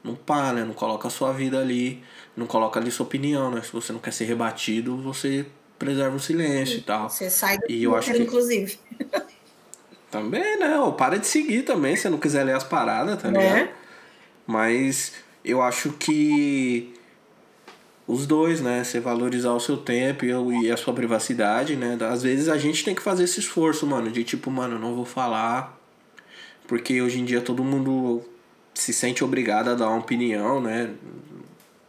não 0.03 0.15
pá, 0.15 0.53
né? 0.53 0.65
Não 0.65 0.75
coloca 0.75 1.09
a 1.09 1.11
sua 1.11 1.33
vida 1.33 1.59
ali, 1.59 2.03
não 2.37 2.47
coloca 2.47 2.79
ali 2.79 2.91
sua 2.91 3.05
opinião, 3.07 3.51
né? 3.51 3.63
Se 3.63 3.73
você 3.73 3.93
não 3.93 4.01
quer 4.01 4.13
ser 4.13 4.25
rebatido, 4.25 4.97
você 4.97 5.47
preserva 5.79 6.17
o 6.17 6.21
silêncio 6.21 6.79
e 6.79 6.83
tal. 6.83 7.09
Você 7.09 7.29
sai 7.31 7.59
do 7.59 7.65
e 7.69 7.83
eu 7.83 7.97
acho 7.97 8.13
que... 8.13 8.23
inclusive. 8.23 8.79
Também, 10.11 10.59
né? 10.59 10.79
Ou 10.79 10.93
para 10.93 11.19
de 11.19 11.27
seguir 11.27 11.63
também, 11.63 11.97
se 11.97 12.09
não 12.09 12.19
quiser 12.19 12.45
ler 12.45 12.57
as 12.57 12.65
paradas, 12.65 13.21
tá 13.21 13.31
né? 13.31 13.41
ligado? 13.41 13.69
Mas 14.47 15.13
eu 15.45 15.61
acho 15.61 15.91
que 15.93 16.95
os 18.07 18.27
dois, 18.27 18.63
né? 18.63 18.83
Você 18.83 18.99
valorizar 18.99 19.53
o 19.53 19.61
seu 19.61 19.77
tempo 19.77 20.25
e 20.25 20.71
a 20.73 20.77
sua 20.79 20.95
privacidade, 20.95 21.77
né? 21.77 21.99
Às 22.11 22.23
vezes 22.23 22.49
a 22.49 22.57
gente 22.57 22.83
tem 22.83 22.95
que 22.95 23.03
fazer 23.03 23.25
esse 23.25 23.39
esforço, 23.39 23.87
mano, 23.87 24.11
de 24.11 24.25
tipo, 24.25 24.51
mano, 24.51 24.79
não 24.79 24.95
vou 24.95 25.05
falar. 25.05 25.79
Porque 26.67 27.01
hoje 27.03 27.21
em 27.21 27.25
dia 27.25 27.41
todo 27.41 27.63
mundo 27.63 28.23
se 28.73 28.93
sente 28.93 29.23
obrigado 29.23 29.69
a 29.69 29.75
dar 29.75 29.89
uma 29.89 29.99
opinião, 29.99 30.61
né? 30.61 30.91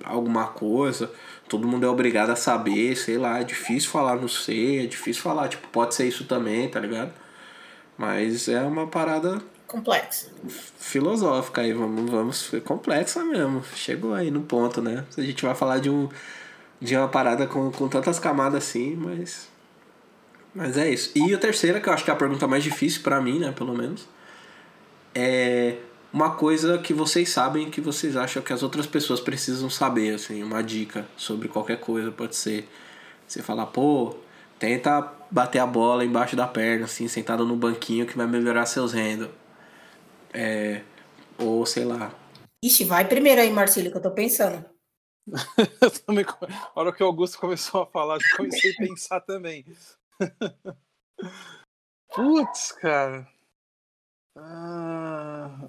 Alguma 0.03 0.47
coisa. 0.47 1.09
Todo 1.47 1.67
mundo 1.67 1.85
é 1.85 1.89
obrigado 1.89 2.31
a 2.31 2.35
saber, 2.35 2.97
sei 2.97 3.17
lá. 3.17 3.39
É 3.39 3.43
difícil 3.45 3.89
falar 3.89 4.17
não 4.17 4.27
sei, 4.27 4.83
é 4.83 4.85
difícil 4.85 5.21
falar, 5.21 5.47
tipo, 5.47 5.67
pode 5.69 5.95
ser 5.95 6.05
isso 6.05 6.25
também, 6.25 6.67
tá 6.67 6.81
ligado? 6.81 7.13
Mas 7.99 8.47
é 8.47 8.61
uma 8.61 8.87
parada 8.87 9.41
complexa. 9.67 10.31
Filosófica 10.79 11.61
aí, 11.61 11.73
vamos, 11.73 12.09
vamos, 12.09 12.51
complexa 12.63 13.25
mesmo. 13.25 13.61
Chegou 13.75 14.13
aí 14.13 14.31
no 14.31 14.41
ponto, 14.41 14.81
né? 14.81 15.03
A 15.17 15.21
gente 15.21 15.45
vai 15.45 15.53
falar 15.53 15.79
de 15.79 15.89
um 15.89 16.07
de 16.81 16.95
uma 16.95 17.09
parada 17.09 17.45
com, 17.45 17.69
com 17.69 17.89
tantas 17.89 18.17
camadas 18.19 18.63
assim, 18.63 18.95
mas 18.95 19.49
mas 20.55 20.77
é 20.77 20.89
isso. 20.89 21.11
E 21.13 21.33
a 21.33 21.37
terceira, 21.37 21.81
que 21.81 21.89
eu 21.89 21.93
acho 21.93 22.05
que 22.05 22.09
é 22.09 22.13
a 22.13 22.17
pergunta 22.17 22.47
mais 22.47 22.63
difícil 22.63 23.01
para 23.03 23.21
mim, 23.21 23.37
né, 23.39 23.51
pelo 23.51 23.75
menos, 23.75 24.07
é 25.13 25.75
uma 26.11 26.31
coisa 26.31 26.77
que 26.77 26.93
vocês 26.93 27.29
sabem 27.29 27.69
que 27.69 27.81
vocês 27.81 28.15
acham 28.15 28.41
que 28.41 28.53
as 28.53 28.63
outras 28.63 28.87
pessoas 28.87 29.19
precisam 29.19 29.69
saber, 29.69 30.15
assim, 30.15 30.41
uma 30.41 30.63
dica 30.63 31.05
sobre 31.17 31.49
qualquer 31.49 31.81
coisa, 31.81 32.11
pode 32.11 32.35
ser 32.35 32.65
você 33.27 33.43
falar, 33.43 33.67
pô, 33.67 34.15
tenta 34.59 35.01
bater 35.31 35.59
a 35.59 35.65
bola 35.65 36.05
embaixo 36.05 36.35
da 36.35 36.45
perna, 36.45 36.85
assim, 36.85 37.07
sentado 37.07 37.45
no 37.45 37.55
banquinho 37.55 38.05
que 38.05 38.17
vai 38.17 38.27
melhorar 38.27 38.65
seus 38.65 38.93
rendos. 38.93 39.29
É, 40.33 40.81
ou 41.37 41.65
sei 41.65 41.85
lá. 41.85 42.13
Ixi, 42.63 42.83
vai 42.83 43.07
primeiro 43.07 43.41
aí, 43.41 43.49
Marcílio, 43.49 43.89
que 43.91 43.97
eu 43.97 44.01
tô 44.01 44.11
pensando. 44.11 44.63
também, 46.05 46.25
a 46.25 46.79
hora 46.79 46.91
que 46.91 47.01
o 47.01 47.05
Augusto 47.05 47.39
começou 47.39 47.83
a 47.83 47.85
falar, 47.87 48.15
eu 48.15 48.37
comecei 48.37 48.71
a 48.71 48.75
pensar 48.75 49.21
também. 49.21 49.65
Putz, 52.13 52.71
cara. 52.73 53.27
Ah, 54.35 55.67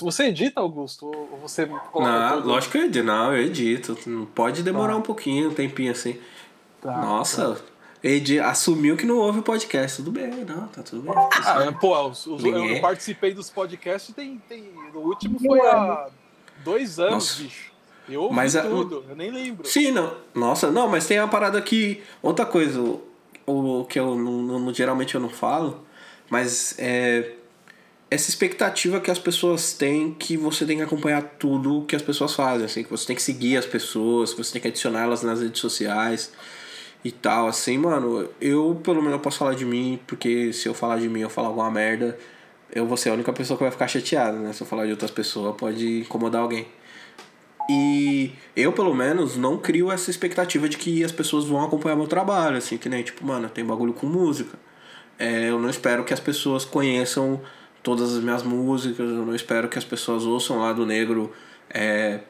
você 0.00 0.24
edita, 0.24 0.60
Augusto? 0.60 1.06
Ou 1.06 1.38
você 1.38 1.66
Não, 1.66 2.36
tudo? 2.36 2.48
lógico 2.48 2.72
que 2.72 2.78
eu 2.78 2.84
edito. 2.84 3.04
Não, 3.04 3.34
eu 3.34 3.42
edito. 3.42 3.96
Pode 4.34 4.62
demorar 4.62 4.94
tá. 4.94 4.98
um 4.98 5.02
pouquinho, 5.02 5.50
um 5.50 5.54
tempinho 5.54 5.92
assim. 5.92 6.20
Tá, 6.80 7.00
Nossa, 7.00 7.56
tá. 7.56 7.62
Ed 8.06 8.38
assumiu 8.38 8.96
que 8.96 9.04
não 9.04 9.18
ouve 9.18 9.40
o 9.40 9.42
podcast. 9.42 9.96
Tudo 9.96 10.12
bem, 10.12 10.28
não, 10.28 10.68
tá 10.68 10.80
tudo 10.80 11.02
bem. 11.02 11.12
Ah, 11.12 11.72
pô, 11.72 12.08
os, 12.08 12.24
os, 12.24 12.44
eu 12.44 12.80
participei 12.80 13.34
dos 13.34 13.50
podcasts, 13.50 14.14
tem, 14.14 14.40
tem, 14.48 14.64
o 14.94 14.98
último 14.98 15.40
foi 15.40 15.58
há 15.60 16.08
dois 16.62 17.00
anos, 17.00 17.12
Nossa. 17.12 17.42
bicho. 17.42 17.72
Eu 18.08 18.22
ouvi 18.22 18.36
mas 18.36 18.52
tudo, 18.52 19.04
a, 19.08 19.10
eu 19.10 19.16
nem 19.16 19.32
lembro. 19.32 19.66
Sim, 19.66 19.90
não. 19.90 20.16
Nossa, 20.32 20.70
não, 20.70 20.86
mas 20.86 21.08
tem 21.08 21.18
uma 21.18 21.26
parada 21.26 21.60
que. 21.60 22.00
Outra 22.22 22.46
coisa, 22.46 22.80
o, 22.80 23.02
o 23.80 23.84
que 23.86 23.98
eu 23.98 24.14
não, 24.14 24.60
não, 24.60 24.72
geralmente 24.72 25.16
eu 25.16 25.20
não 25.20 25.28
falo, 25.28 25.84
mas 26.30 26.76
é. 26.78 27.32
Essa 28.08 28.30
expectativa 28.30 29.00
que 29.00 29.10
as 29.10 29.18
pessoas 29.18 29.72
têm 29.72 30.14
que 30.14 30.36
você 30.36 30.64
tem 30.64 30.76
que 30.76 30.82
acompanhar 30.84 31.22
tudo 31.40 31.84
que 31.88 31.96
as 31.96 32.02
pessoas 32.02 32.36
fazem, 32.36 32.64
assim, 32.64 32.84
que 32.84 32.90
você 32.90 33.04
tem 33.04 33.16
que 33.16 33.22
seguir 33.22 33.56
as 33.56 33.66
pessoas, 33.66 34.32
que 34.32 34.44
você 34.44 34.52
tem 34.52 34.62
que 34.62 34.68
adicionar 34.68 35.02
elas 35.02 35.24
nas 35.24 35.40
redes 35.40 35.60
sociais 35.60 36.30
e 37.04 37.12
tal, 37.12 37.46
assim, 37.46 37.78
mano, 37.78 38.28
eu 38.40 38.80
pelo 38.82 39.02
menos 39.02 39.20
posso 39.20 39.38
falar 39.38 39.54
de 39.54 39.64
mim, 39.64 39.98
porque 40.06 40.52
se 40.52 40.68
eu 40.68 40.74
falar 40.74 40.98
de 40.98 41.08
mim 41.08 41.20
eu 41.20 41.30
falar 41.30 41.48
alguma 41.48 41.70
merda, 41.70 42.18
eu 42.72 42.86
vou 42.86 42.96
ser 42.96 43.10
a 43.10 43.12
única 43.14 43.32
pessoa 43.32 43.56
que 43.56 43.62
vai 43.62 43.70
ficar 43.70 43.88
chateada, 43.88 44.38
né? 44.38 44.52
Se 44.52 44.62
eu 44.62 44.66
falar 44.66 44.86
de 44.86 44.90
outras 44.90 45.10
pessoas, 45.10 45.54
pode 45.56 46.00
incomodar 46.00 46.42
alguém. 46.42 46.66
E 47.68 48.32
eu, 48.54 48.72
pelo 48.72 48.94
menos, 48.94 49.36
não 49.36 49.58
crio 49.58 49.90
essa 49.90 50.10
expectativa 50.10 50.68
de 50.68 50.76
que 50.76 51.02
as 51.02 51.12
pessoas 51.12 51.44
vão 51.44 51.64
acompanhar 51.64 51.96
meu 51.96 52.06
trabalho, 52.06 52.56
assim, 52.56 52.76
que 52.78 52.88
nem, 52.88 53.02
tipo, 53.02 53.26
mano, 53.26 53.48
tem 53.48 53.64
bagulho 53.64 53.92
com 53.92 54.06
música. 54.06 54.58
É, 55.18 55.48
eu 55.48 55.58
não 55.58 55.68
espero 55.70 56.04
que 56.04 56.14
as 56.14 56.20
pessoas 56.20 56.64
conheçam 56.64 57.40
todas 57.82 58.16
as 58.16 58.22
minhas 58.22 58.42
músicas, 58.42 59.08
eu 59.08 59.24
não 59.24 59.34
espero 59.34 59.68
que 59.68 59.78
as 59.78 59.84
pessoas 59.84 60.24
ouçam 60.24 60.58
lá 60.58 60.72
do 60.72 60.84
negro 60.84 61.32
é, 61.70 62.20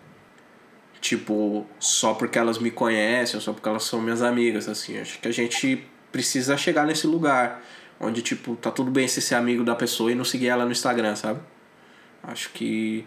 tipo, 1.00 1.66
só 1.78 2.14
porque 2.14 2.38
elas 2.38 2.58
me 2.58 2.70
conhecem, 2.70 3.36
ou 3.36 3.40
só 3.40 3.52
porque 3.52 3.68
elas 3.68 3.84
são 3.84 4.00
minhas 4.00 4.22
amigas, 4.22 4.68
assim. 4.68 4.98
Acho 4.98 5.18
que 5.18 5.28
a 5.28 5.32
gente 5.32 5.84
precisa 6.10 6.56
chegar 6.56 6.86
nesse 6.86 7.06
lugar 7.06 7.62
onde, 8.00 8.22
tipo, 8.22 8.56
tá 8.56 8.70
tudo 8.70 8.90
bem 8.90 9.08
se 9.08 9.20
ser 9.20 9.34
amigo 9.34 9.64
da 9.64 9.74
pessoa 9.74 10.12
e 10.12 10.14
não 10.14 10.24
seguir 10.24 10.48
ela 10.48 10.64
no 10.64 10.72
Instagram, 10.72 11.16
sabe? 11.16 11.40
Acho 12.22 12.50
que 12.50 13.06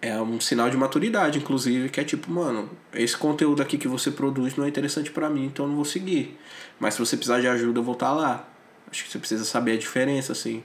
é 0.00 0.20
um 0.20 0.40
sinal 0.40 0.68
de 0.70 0.76
maturidade, 0.76 1.38
inclusive, 1.38 1.88
que 1.88 2.00
é 2.00 2.04
tipo, 2.04 2.30
mano, 2.30 2.70
esse 2.92 3.16
conteúdo 3.16 3.62
aqui 3.62 3.78
que 3.78 3.88
você 3.88 4.10
produz 4.10 4.56
não 4.56 4.64
é 4.64 4.68
interessante 4.68 5.10
para 5.10 5.30
mim, 5.30 5.46
então 5.46 5.64
eu 5.64 5.68
não 5.68 5.76
vou 5.76 5.84
seguir. 5.84 6.38
Mas 6.78 6.94
se 6.94 7.00
você 7.00 7.16
precisar 7.16 7.40
de 7.40 7.48
ajuda, 7.48 7.78
eu 7.80 7.82
vou 7.82 7.94
estar 7.94 8.08
tá 8.08 8.12
lá. 8.12 8.48
Acho 8.90 9.04
que 9.04 9.10
você 9.10 9.18
precisa 9.18 9.44
saber 9.44 9.72
a 9.72 9.76
diferença, 9.76 10.32
assim. 10.32 10.62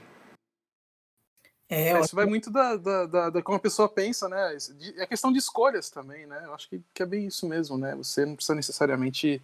É, 1.70 1.90
é, 1.90 2.00
isso 2.00 2.16
vai 2.16 2.26
muito 2.26 2.50
da, 2.50 2.76
da, 2.76 3.06
da, 3.06 3.30
da, 3.30 3.42
como 3.42 3.56
a 3.56 3.60
pessoa 3.60 3.88
pensa, 3.88 4.28
né? 4.28 4.56
É 4.96 5.06
questão 5.06 5.30
de 5.30 5.38
escolhas 5.38 5.88
também, 5.88 6.26
né? 6.26 6.42
Eu 6.44 6.52
acho 6.52 6.68
que, 6.68 6.82
que 6.92 7.00
é 7.00 7.06
bem 7.06 7.26
isso 7.26 7.48
mesmo, 7.48 7.78
né? 7.78 7.94
Você 7.94 8.26
não 8.26 8.34
precisa 8.34 8.56
necessariamente 8.56 9.40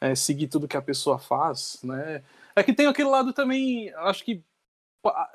é, 0.00 0.14
seguir 0.14 0.48
tudo 0.48 0.66
que 0.66 0.76
a 0.76 0.82
pessoa 0.82 1.18
faz, 1.18 1.78
né? 1.82 2.24
É 2.56 2.62
que 2.62 2.72
tem 2.72 2.86
aquele 2.86 3.10
lado 3.10 3.30
também, 3.34 3.92
acho 3.96 4.24
que 4.24 4.42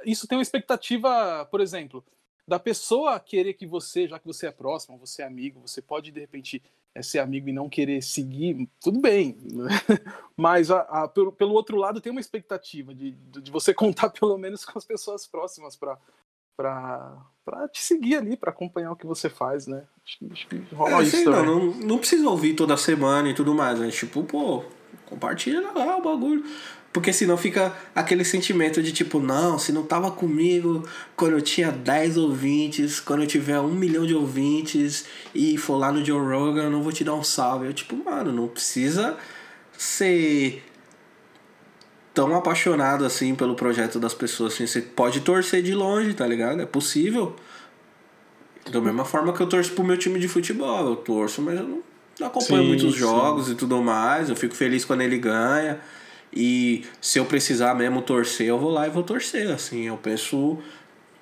isso 0.03 0.27
tem 0.27 0.35
uma 0.37 0.41
expectativa, 0.41 1.45
por 1.45 1.61
exemplo, 1.61 2.03
da 2.47 2.59
pessoa 2.59 3.19
querer 3.19 3.53
que 3.53 3.67
você, 3.67 4.07
já 4.07 4.17
que 4.17 4.25
você 4.25 4.47
é 4.47 4.51
próximo, 4.51 4.97
você 4.97 5.21
é 5.21 5.25
amigo, 5.25 5.61
você 5.61 5.79
pode 5.79 6.11
de 6.11 6.19
repente 6.19 6.61
é, 6.93 7.01
ser 7.01 7.19
amigo 7.19 7.47
e 7.47 7.53
não 7.53 7.69
querer 7.69 8.01
seguir, 8.01 8.67
tudo 8.81 8.99
bem. 8.99 9.37
Né? 9.41 9.69
Mas 10.35 10.71
a, 10.71 10.81
a, 10.81 11.07
pelo, 11.07 11.31
pelo 11.31 11.53
outro 11.53 11.77
lado 11.77 12.01
tem 12.01 12.11
uma 12.11 12.19
expectativa 12.19 12.93
de, 12.93 13.11
de 13.11 13.51
você 13.51 13.73
contar 13.73 14.09
pelo 14.11 14.37
menos 14.37 14.65
com 14.65 14.77
as 14.77 14.85
pessoas 14.85 15.27
próximas 15.27 15.75
para 15.75 15.97
para 16.55 17.67
te 17.71 17.81
seguir 17.81 18.15
ali, 18.15 18.37
para 18.37 18.51
acompanhar 18.51 18.91
o 18.91 18.95
que 18.95 19.05
você 19.05 19.29
faz, 19.29 19.67
né? 19.67 19.83
Acho, 20.05 20.17
acho 20.31 20.47
que 20.47 20.75
rola 20.75 21.01
é, 21.01 21.03
isso. 21.03 21.29
Não, 21.29 21.45
não, 21.45 21.65
não 21.73 21.97
precisa 21.97 22.27
ouvir 22.29 22.53
toda 22.53 22.77
semana 22.77 23.29
e 23.29 23.33
tudo 23.33 23.53
mais, 23.53 23.79
né? 23.79 23.89
Tipo, 23.89 24.23
pô, 24.23 24.63
compartilha 25.05 25.61
lá 25.61 25.97
o 25.97 26.01
bagulho. 26.01 26.43
Porque 26.93 27.13
senão 27.13 27.37
fica 27.37 27.73
aquele 27.95 28.25
sentimento 28.25 28.83
de 28.83 28.91
tipo, 28.91 29.19
não, 29.19 29.57
se 29.57 29.71
não 29.71 29.83
tava 29.83 30.11
comigo 30.11 30.85
quando 31.15 31.33
eu 31.33 31.41
tinha 31.41 31.71
10 31.71 32.17
ouvintes, 32.17 32.99
quando 32.99 33.21
eu 33.23 33.27
tiver 33.27 33.59
um 33.61 33.73
milhão 33.73 34.05
de 34.05 34.13
ouvintes 34.13 35.05
e 35.33 35.57
for 35.57 35.77
lá 35.77 35.89
no 35.91 36.03
Joe 36.03 36.19
Rogan, 36.19 36.63
eu 36.63 36.69
não 36.69 36.83
vou 36.83 36.91
te 36.91 37.05
dar 37.05 37.13
um 37.13 37.23
salve. 37.23 37.67
Eu, 37.67 37.73
tipo, 37.73 37.95
mano, 37.95 38.33
não 38.33 38.47
precisa 38.47 39.17
ser 39.77 40.61
tão 42.13 42.35
apaixonado 42.35 43.05
assim 43.05 43.35
pelo 43.35 43.55
projeto 43.55 43.99
das 43.99 44.13
pessoas. 44.13 44.53
Assim, 44.53 44.67
você 44.67 44.81
pode 44.81 45.21
torcer 45.21 45.61
de 45.61 45.73
longe, 45.73 46.13
tá 46.13 46.27
ligado? 46.27 46.61
É 46.61 46.65
possível. 46.65 47.35
Da 48.69 48.79
mesma 48.79 49.05
forma 49.05 49.33
que 49.33 49.41
eu 49.41 49.47
torço 49.47 49.71
pro 49.73 49.83
meu 49.83 49.97
time 49.97 50.19
de 50.19 50.27
futebol. 50.27 50.89
Eu 50.89 50.95
torço, 50.95 51.41
mas 51.41 51.57
eu 51.57 51.63
não 51.63 51.83
acompanho 52.27 52.61
sim, 52.61 52.67
muitos 52.67 52.95
jogos 52.95 53.47
sim. 53.47 53.53
e 53.53 53.55
tudo 53.55 53.81
mais. 53.81 54.29
Eu 54.29 54.35
fico 54.35 54.55
feliz 54.55 54.85
quando 54.85 55.01
ele 55.01 55.17
ganha. 55.17 55.79
E 56.33 56.85
se 57.01 57.19
eu 57.19 57.25
precisar 57.25 57.73
mesmo 57.75 58.01
torcer, 58.01 58.47
eu 58.47 58.59
vou 58.59 58.69
lá 58.69 58.87
e 58.87 58.89
vou 58.89 59.03
torcer. 59.03 59.49
Assim, 59.49 59.87
eu 59.87 59.97
penso 59.97 60.57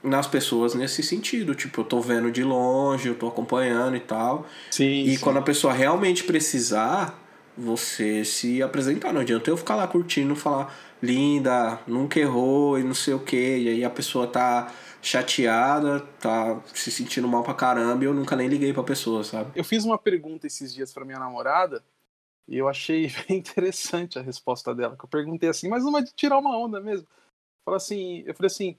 nas 0.04 0.28
pessoas 0.28 0.74
nesse 0.76 1.02
sentido. 1.02 1.56
Tipo, 1.56 1.82
eu 1.82 1.86
tô 1.86 2.02
vendo 2.02 2.32
de 2.32 2.44
longe, 2.44 3.08
eu 3.08 3.16
tô 3.16 3.28
acompanhando 3.28 3.96
e 3.96 4.00
tal. 4.00 4.48
Sim, 4.72 5.04
e 5.04 5.16
sim. 5.16 5.24
quando 5.24 5.38
a 5.38 5.42
pessoa 5.42 5.74
realmente 5.74 6.24
precisar, 6.24 7.19
você 7.60 8.24
se 8.24 8.62
apresentar. 8.64 9.14
Não 9.14 9.22
adianta 9.22 9.50
eu 9.50 9.58
ficar 9.58 9.76
lá 9.76 9.88
curtindo, 9.88 10.36
falar 10.36 10.74
linda, 11.02 11.80
nunca 11.88 12.20
errou 12.20 12.80
e 12.80 12.84
não 12.84 12.94
sei 12.94 13.14
o 13.14 13.20
que. 13.20 13.58
E 13.58 13.70
aí 13.70 13.84
a 13.84 13.90
pessoa 13.90 14.28
tá 14.28 14.74
chateada, 15.02 16.02
tá 16.20 16.62
se 16.74 16.92
sentindo 16.92 17.28
mal 17.28 17.44
pra 17.44 17.54
caramba 17.54 18.04
e 18.04 18.08
eu 18.08 18.14
nunca 18.14 18.36
nem 18.36 18.48
liguei 18.48 18.74
pra 18.74 18.84
pessoa, 18.84 19.24
sabe? 19.24 19.52
Eu 19.56 19.64
fiz 19.64 19.86
uma 19.86 19.98
pergunta 19.98 20.48
esses 20.48 20.74
dias 20.74 20.94
pra 20.94 21.06
minha 21.06 21.20
namorada 21.20 21.84
e 22.48 22.58
eu 22.58 22.68
achei 22.68 23.12
bem 23.28 23.38
interessante 23.38 24.18
a 24.20 24.22
resposta 24.22 24.74
dela. 24.74 24.98
Que 24.98 25.06
eu 25.06 25.10
perguntei 25.10 25.50
assim, 25.50 25.70
mas 25.70 25.84
uma 25.84 26.04
de 26.04 26.12
tirar 26.14 26.38
uma 26.38 26.58
onda 26.58 26.82
mesmo. 26.82 27.08
Fala 27.64 27.78
assim, 27.78 28.24
eu 28.26 28.34
falei 28.34 28.48
assim, 28.48 28.78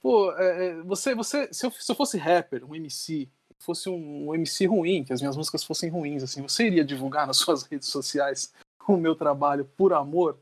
pô, 0.00 0.32
é, 0.32 0.66
é 0.66 0.82
você, 0.82 1.14
você, 1.14 1.48
se 1.52 1.66
eu, 1.66 1.70
se 1.70 1.90
eu 1.90 1.96
fosse 1.96 2.18
rapper, 2.18 2.64
um 2.64 2.74
MC, 2.74 3.30
fosse 3.58 3.88
um, 3.88 4.34
MC 4.34 4.66
ruim, 4.66 5.04
que 5.04 5.12
as 5.12 5.20
minhas 5.20 5.36
músicas 5.36 5.64
fossem 5.64 5.90
ruins, 5.90 6.22
assim, 6.22 6.42
você 6.42 6.66
iria 6.66 6.84
divulgar 6.84 7.26
nas 7.26 7.36
suas 7.38 7.62
redes 7.64 7.88
sociais 7.88 8.52
o 8.86 8.96
meu 8.96 9.14
trabalho 9.14 9.64
por 9.76 9.92
amor? 9.92 10.38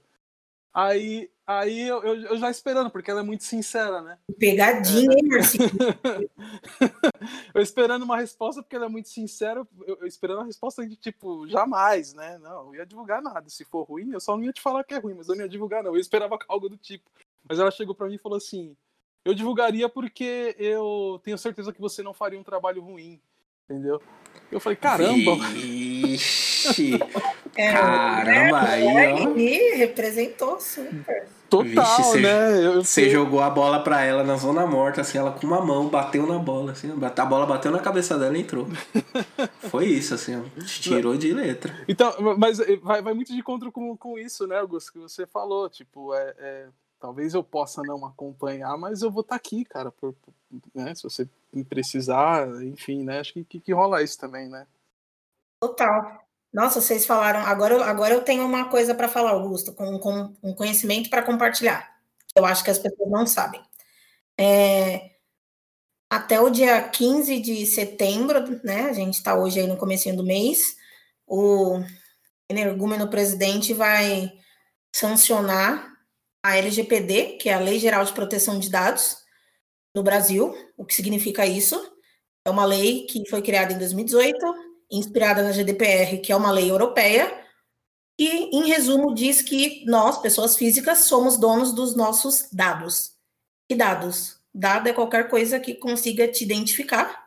Aí, 0.74 1.31
aí 1.46 1.83
eu, 1.83 2.03
eu, 2.03 2.20
eu, 2.22 2.37
já 2.37 2.50
esperando, 2.50 2.90
porque 2.90 3.09
ela 3.09 3.20
é 3.20 3.22
muito 3.22 3.44
sincera, 3.44 4.03
né? 4.03 4.18
Pegadinha, 4.40 5.16
hein, 5.16 5.29
Marcinho? 5.29 5.70
eu 7.55 7.62
esperando 7.62 8.03
uma 8.03 8.16
resposta, 8.16 8.61
porque 8.61 8.74
ela 8.74 8.87
é 8.87 8.88
muito 8.88 9.09
sincera, 9.09 9.64
eu, 9.87 9.98
eu, 10.00 10.07
esperando 10.07 10.40
a 10.40 10.44
resposta 10.44 10.85
de 10.85 10.96
tipo, 10.96 11.46
jamais, 11.46 12.12
né? 12.12 12.38
Não, 12.38 12.66
eu 12.66 12.74
ia 12.74 12.87
divulgar 12.87 13.22
nada. 13.22 13.48
Se 13.48 13.64
for 13.64 13.85
ruim, 13.85 14.11
eu 14.11 14.20
só 14.20 14.37
não 14.37 14.42
ia 14.42 14.53
te 14.53 14.61
falar 14.61 14.83
que 14.83 14.94
é 14.94 14.98
ruim, 14.98 15.14
mas 15.14 15.29
eu 15.29 15.37
não 15.37 15.42
ia 15.42 15.48
divulgar, 15.48 15.85
não. 15.85 15.94
Eu 15.94 16.00
esperava 16.00 16.37
algo 16.48 16.68
do 16.68 16.77
tipo. 16.77 17.09
Mas 17.48 17.61
ela 17.61 17.70
chegou 17.70 17.94
para 17.94 18.09
mim 18.09 18.16
e 18.16 18.18
falou 18.18 18.38
assim: 18.38 18.77
Eu 19.25 19.35
divulgaria 19.35 19.89
porque 19.89 20.55
eu 20.59 21.19
tenho 21.25 21.39
certeza 21.39 21.73
que 21.73 21.81
você 21.81 22.03
não 22.03 22.13
faria 22.13 22.39
um 22.39 22.43
trabalho 22.43 22.83
ruim, 22.83 23.19
entendeu? 23.65 24.01
Eu 24.53 24.61
falei, 24.61 24.77
caramba! 24.77 25.37
Vixe! 25.49 26.99
caramba, 27.57 28.61
aí, 28.61 28.85
ó. 28.85 29.37
E 29.37 29.77
representou 29.77 30.61
super. 30.61 31.27
Total, 31.49 31.97
Vixe, 31.97 32.03
você, 32.03 32.21
né? 32.21 32.67
Eu, 32.67 32.85
você 32.85 33.09
jogou 33.09 33.41
a 33.41 33.49
bola 33.49 33.83
pra 33.83 34.05
ela 34.05 34.25
na 34.25 34.37
zona 34.37 34.67
morta, 34.67 35.01
assim, 35.01 35.17
ela 35.17 35.33
com 35.33 35.47
uma 35.47 35.65
mão 35.65 35.89
bateu 35.89 36.27
na 36.27 36.39
bola, 36.39 36.73
assim, 36.73 36.91
a 36.91 37.25
bola 37.25 37.47
bateu 37.47 37.71
na 37.71 37.79
cabeça 37.79 38.19
dela 38.19 38.37
e 38.37 38.41
entrou. 38.43 38.67
Foi 39.71 39.87
isso, 39.87 40.15
assim, 40.15 40.37
ó, 40.37 40.65
tirou 40.65 41.17
de 41.17 41.33
letra. 41.33 41.75
Então, 41.89 42.13
mas 42.37 42.59
vai, 42.83 43.01
vai 43.01 43.15
muito 43.15 43.33
de 43.33 43.39
encontro 43.39 43.73
com, 43.73 43.97
com 43.97 44.19
isso, 44.19 44.47
né, 44.47 44.59
Augusto, 44.59 44.93
que 44.93 44.99
você 44.99 45.27
falou, 45.27 45.71
tipo, 45.71 46.13
é, 46.13 46.35
é 46.39 46.67
talvez 47.05 47.35
eu 47.35 47.45
possa 47.45 47.83
não 47.83 48.07
acompanhar, 48.07 48.79
mas 48.79 49.03
eu 49.03 49.11
vou 49.11 49.21
estar 49.21 49.35
tá 49.35 49.37
aqui, 49.37 49.62
cara, 49.62 49.93
por, 49.93 50.14
né, 50.75 50.95
se 50.95 51.03
você 51.03 51.29
precisar, 51.69 52.49
enfim, 52.64 53.05
né, 53.05 53.21
acho 53.21 53.35
que, 53.35 53.45
que, 53.45 53.61
que 53.61 53.75
rola 53.75 54.03
isso 54.03 54.19
também, 54.19 54.49
né. 54.49 54.67
Total. 55.61 56.25
Nossa, 56.51 56.81
vocês 56.81 57.05
falaram. 57.05 57.40
Agora, 57.40 57.75
eu, 57.75 57.83
agora 57.83 58.14
eu 58.14 58.23
tenho 58.23 58.43
uma 58.47 58.71
coisa 58.71 58.95
para 58.95 59.07
falar, 59.07 59.33
Augusto, 59.33 59.75
com, 59.75 59.99
com 59.99 60.35
um 60.43 60.55
conhecimento 60.55 61.11
para 61.11 61.23
compartilhar. 61.23 61.95
Eu 62.35 62.47
acho 62.47 62.64
que 62.64 62.71
as 62.71 62.79
pessoas 62.79 63.11
não 63.11 63.27
sabem. 63.27 63.62
É, 64.40 65.11
até 66.09 66.40
o 66.40 66.49
dia 66.49 66.88
15 66.88 67.38
de 67.38 67.67
setembro, 67.67 68.61
né? 68.64 68.88
A 68.88 68.95
gente 68.95 69.14
está 69.14 69.35
hoje 69.35 69.61
aí 69.61 69.67
no 69.67 69.77
comecinho 69.77 70.17
do 70.17 70.25
mês, 70.25 70.75
o 71.27 71.83
energúmeno 72.49 73.11
presidente 73.11 73.75
vai 73.75 74.33
sancionar 74.90 75.94
a 76.45 76.59
LGPD, 76.59 77.39
que 77.39 77.49
é 77.49 77.55
a 77.55 77.59
Lei 77.59 77.79
Geral 77.79 78.05
de 78.05 78.13
Proteção 78.13 78.59
de 78.59 78.69
Dados, 78.69 79.17
no 79.95 80.03
Brasil. 80.03 80.55
O 80.77 80.85
que 80.85 80.95
significa 80.95 81.47
isso? 81.47 81.75
É 82.45 82.51
uma 82.51 82.67
lei 82.67 83.07
que 83.07 83.27
foi 83.31 83.41
criada 83.41 83.73
em 83.73 83.79
2018 83.79 84.37
inspirada 84.91 85.43
na 85.43 85.53
GDPR, 85.53 86.19
que 86.19 86.31
é 86.31 86.37
uma 86.37 86.51
lei 86.51 86.71
europeia, 86.71 87.33
e, 88.19 88.57
em 88.57 88.69
resumo, 88.69 89.15
diz 89.15 89.41
que 89.41 89.85
nós, 89.87 90.21
pessoas 90.21 90.55
físicas, 90.55 90.99
somos 90.99 91.39
donos 91.39 91.73
dos 91.73 91.97
nossos 91.97 92.49
dados. 92.53 93.13
Que 93.67 93.75
dados? 93.75 94.39
Dado 94.55 94.89
é 94.89 94.93
qualquer 94.93 95.29
coisa 95.29 95.59
que 95.59 95.75
consiga 95.75 96.29
te 96.29 96.45
identificar 96.45 97.25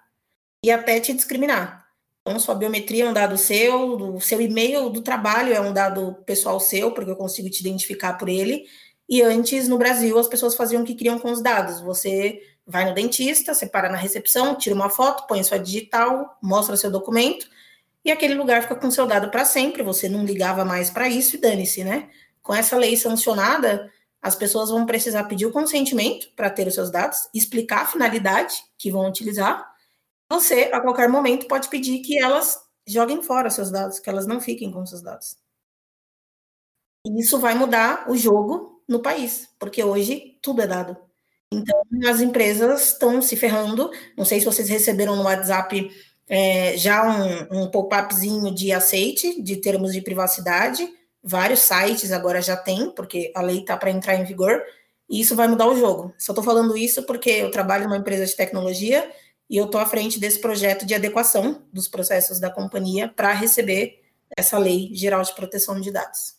e 0.64 0.72
até 0.72 1.00
te 1.00 1.12
discriminar. 1.12 1.88
Então, 2.22 2.40
sua 2.40 2.56
biometria 2.56 3.06
é 3.06 3.10
um 3.10 3.14
dado 3.14 3.38
seu, 3.38 4.16
o 4.16 4.22
seu 4.22 4.40
e-mail 4.40 4.90
do 4.90 5.02
trabalho 5.02 5.54
é 5.54 5.60
um 5.60 5.74
dado 5.74 6.14
pessoal 6.26 6.60
seu, 6.60 6.94
porque 6.94 7.12
eu 7.12 7.16
consigo 7.16 7.50
te 7.50 7.60
identificar 7.60 8.14
por 8.14 8.30
ele. 8.30 8.66
E 9.10 9.22
antes, 9.22 9.68
no 9.68 9.78
Brasil, 9.78 10.18
as 10.18 10.28
pessoas 10.28 10.56
faziam 10.56 10.82
o 10.82 10.86
que 10.86 10.96
queriam 10.96 11.18
com 11.18 11.32
os 11.32 11.42
dados. 11.42 11.80
Você 11.80 12.42
vai 12.66 12.86
no 12.86 12.94
dentista, 12.94 13.54
você 13.54 13.66
para 13.66 13.90
na 13.90 13.98
recepção, 13.98 14.56
tira 14.56 14.76
uma 14.76 14.90
foto, 14.90 15.26
põe 15.28 15.42
sua 15.44 15.58
digital, 15.58 16.38
mostra 16.42 16.76
seu 16.76 16.92
documento, 16.92 17.48
e 18.04 18.12
aquele 18.12 18.36
lugar 18.36 18.62
fica 18.62 18.76
com 18.76 18.92
seu 18.92 19.06
dado 19.06 19.32
para 19.32 19.46
sempre, 19.46 19.84
você 19.84 20.10
não 20.10 20.26
ligava 20.26 20.66
mais 20.66 20.90
para 20.90 21.08
isso 21.08 21.36
e 21.36 21.40
dane-se, 21.40 21.84
né? 21.84 22.10
Com 22.42 22.54
essa 22.54 22.78
lei 22.78 22.96
sancionada, 22.98 23.92
as 24.22 24.36
pessoas 24.36 24.70
vão 24.70 24.86
precisar 24.86 25.24
pedir 25.26 25.46
o 25.46 25.52
consentimento 25.52 26.30
para 26.36 26.50
ter 26.50 26.68
os 26.68 26.74
seus 26.74 26.92
dados, 26.92 27.30
explicar 27.34 27.84
a 27.84 27.86
finalidade 27.86 28.56
que 28.78 28.92
vão 28.92 29.08
utilizar. 29.08 29.70
Você, 30.30 30.70
a 30.74 30.82
qualquer 30.82 31.08
momento, 31.08 31.48
pode 31.48 31.70
pedir 31.70 32.00
que 32.00 32.18
elas 32.18 32.62
joguem 32.86 33.22
fora 33.22 33.50
seus 33.50 33.72
dados, 33.72 34.00
que 34.00 34.10
elas 34.10 34.28
não 34.28 34.42
fiquem 34.42 34.72
com 34.72 34.86
seus 34.86 35.02
dados. 35.02 35.38
E 37.06 37.20
isso 37.20 37.40
vai 37.40 37.56
mudar 37.56 38.10
o 38.10 38.18
jogo 38.18 38.77
no 38.88 39.02
país, 39.02 39.50
porque 39.60 39.84
hoje 39.84 40.38
tudo 40.42 40.62
é 40.62 40.68
dado. 40.68 40.98
Então, 41.52 41.82
as 42.10 42.20
empresas 42.22 42.88
estão 42.88 43.22
se 43.22 43.36
ferrando. 43.36 43.90
Não 44.18 44.26
sei 44.26 44.40
se 44.40 44.46
vocês 44.46 44.70
receberam 44.70 45.16
no 45.16 45.24
WhatsApp 45.24 45.92
é, 46.28 46.78
já 46.78 47.04
um, 47.04 47.64
um 47.64 47.72
pop-upzinho 47.72 48.54
de 48.54 48.72
aceite 48.72 49.42
de 49.42 49.58
termos 49.58 49.94
de 49.94 50.02
privacidade. 50.02 50.88
Vários 51.24 51.62
sites 51.62 52.12
agora 52.12 52.42
já 52.42 52.56
tem, 52.56 52.92
porque 52.92 53.32
a 53.36 53.42
lei 53.42 53.60
está 53.60 53.78
para 53.78 53.92
entrar 53.92 54.16
em 54.16 54.26
vigor. 54.26 54.62
E 55.10 55.22
isso 55.22 55.36
vai 55.36 55.48
mudar 55.48 55.68
o 55.68 55.78
jogo. 55.78 56.14
Só 56.18 56.34
estou 56.34 56.44
falando 56.44 56.78
isso 56.78 57.04
porque 57.04 57.30
eu 57.30 57.52
trabalho 57.52 57.86
numa 57.86 57.98
empresa 57.98 58.26
de 58.26 58.36
tecnologia 58.36 59.10
e 59.50 59.56
eu 59.56 59.66
estou 59.66 59.80
à 59.80 59.86
frente 59.86 60.20
desse 60.20 60.40
projeto 60.40 60.86
de 60.86 60.94
adequação 60.94 61.64
dos 61.72 61.88
processos 61.88 62.40
da 62.40 62.50
companhia 62.50 63.08
para 63.08 63.32
receber 63.32 64.02
essa 64.36 64.58
lei 64.58 64.90
geral 64.94 65.22
de 65.22 65.34
proteção 65.34 65.80
de 65.80 65.92
dados. 65.92 66.37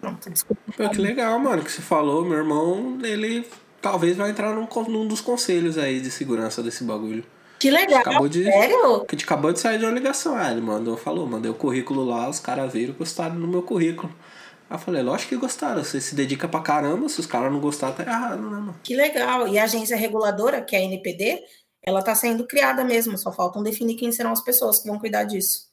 Pronto, 0.00 0.30
desculpa. 0.30 0.62
Pô, 0.76 0.88
que 0.88 1.00
legal, 1.00 1.38
mano, 1.38 1.62
que 1.62 1.72
você 1.72 1.82
falou. 1.82 2.24
Meu 2.24 2.38
irmão, 2.38 2.98
ele 3.02 3.46
talvez 3.80 4.16
vai 4.16 4.30
entrar 4.30 4.54
num, 4.54 4.68
num 4.88 5.06
dos 5.06 5.20
conselhos 5.20 5.76
aí 5.78 6.00
de 6.00 6.10
segurança 6.10 6.62
desse 6.62 6.84
bagulho. 6.84 7.24
Que 7.58 7.70
legal, 7.70 8.00
acabou 8.00 8.28
de, 8.28 8.44
sério? 8.44 9.04
Que 9.04 9.16
acabou 9.16 9.52
de 9.52 9.58
sair 9.58 9.78
de 9.78 9.84
uma 9.84 9.92
ligação. 9.92 10.36
Ah, 10.36 10.52
ele 10.52 10.60
mandou, 10.60 10.96
falou, 10.96 11.26
mandei 11.26 11.50
o 11.50 11.54
currículo 11.54 12.04
lá, 12.04 12.28
os 12.28 12.38
caras 12.38 12.72
viram 12.72 12.94
gostaram 12.94 13.38
do 13.38 13.48
meu 13.48 13.62
currículo. 13.62 14.14
Aí 14.70 14.76
eu 14.76 14.78
falei, 14.78 15.02
lógico 15.02 15.30
que 15.30 15.36
gostaram, 15.36 15.82
você 15.82 16.00
se 16.00 16.14
dedica 16.14 16.46
pra 16.46 16.60
caramba, 16.60 17.08
se 17.08 17.18
os 17.18 17.26
caras 17.26 17.50
não 17.50 17.58
gostaram, 17.58 17.94
tá 17.94 18.04
errado, 18.04 18.42
né, 18.42 18.58
mano? 18.58 18.80
Que 18.84 18.94
legal. 18.94 19.48
E 19.48 19.58
a 19.58 19.64
agência 19.64 19.96
reguladora, 19.96 20.62
que 20.62 20.76
é 20.76 20.78
a 20.78 20.82
NPD, 20.82 21.42
ela 21.82 22.02
tá 22.02 22.14
sendo 22.14 22.46
criada 22.46 22.84
mesmo, 22.84 23.18
só 23.18 23.32
faltam 23.32 23.62
definir 23.62 23.96
quem 23.96 24.12
serão 24.12 24.30
as 24.30 24.42
pessoas 24.42 24.78
que 24.78 24.88
vão 24.88 24.98
cuidar 24.98 25.24
disso. 25.24 25.68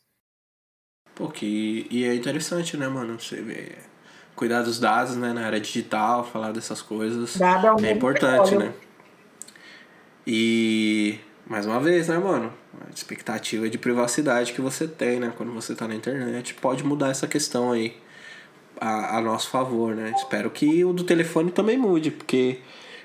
Pô, 1.14 1.28
que... 1.30 1.86
e 1.92 2.04
é 2.04 2.16
interessante, 2.16 2.76
né, 2.78 2.88
mano? 2.88 3.20
Você 3.20 3.42
vê 3.42 3.76
cuidar 4.36 4.62
dos 4.62 4.80
dados, 4.80 5.16
né, 5.16 5.32
na 5.34 5.46
área 5.46 5.60
digital, 5.60 6.24
falar 6.24 6.52
dessas 6.52 6.82
coisas. 6.82 7.38
Dado 7.38 7.84
é, 7.84 7.90
é 7.90 7.92
importante, 7.92 8.56
né? 8.56 8.74
E 10.28 11.20
mais 11.48 11.66
uma 11.66 11.80
vez, 11.80 12.08
né, 12.08 12.18
mano? 12.18 12.52
A 12.86 12.94
expectativa 12.94 13.70
de 13.70 13.78
privacidade 13.78 14.52
que 14.52 14.62
você 14.62 14.88
tem, 14.88 15.20
né, 15.20 15.32
quando 15.38 15.52
você 15.54 15.74
tá 15.74 15.88
na 15.88 15.96
internet, 15.96 16.54
pode 16.56 16.84
mudar 16.84 17.10
essa 17.10 17.28
questão 17.28 17.72
aí 17.72 17.96
a, 18.80 19.18
a 19.18 19.22
nosso 19.22 19.50
favor, 19.50 19.96
né? 19.96 20.12
Espero 20.16 20.50
que 20.50 20.84
o 20.84 20.92
do 20.92 21.04
telefone 21.04 21.52
também 21.52 21.78
mude, 21.78 22.12
porque 22.12 22.60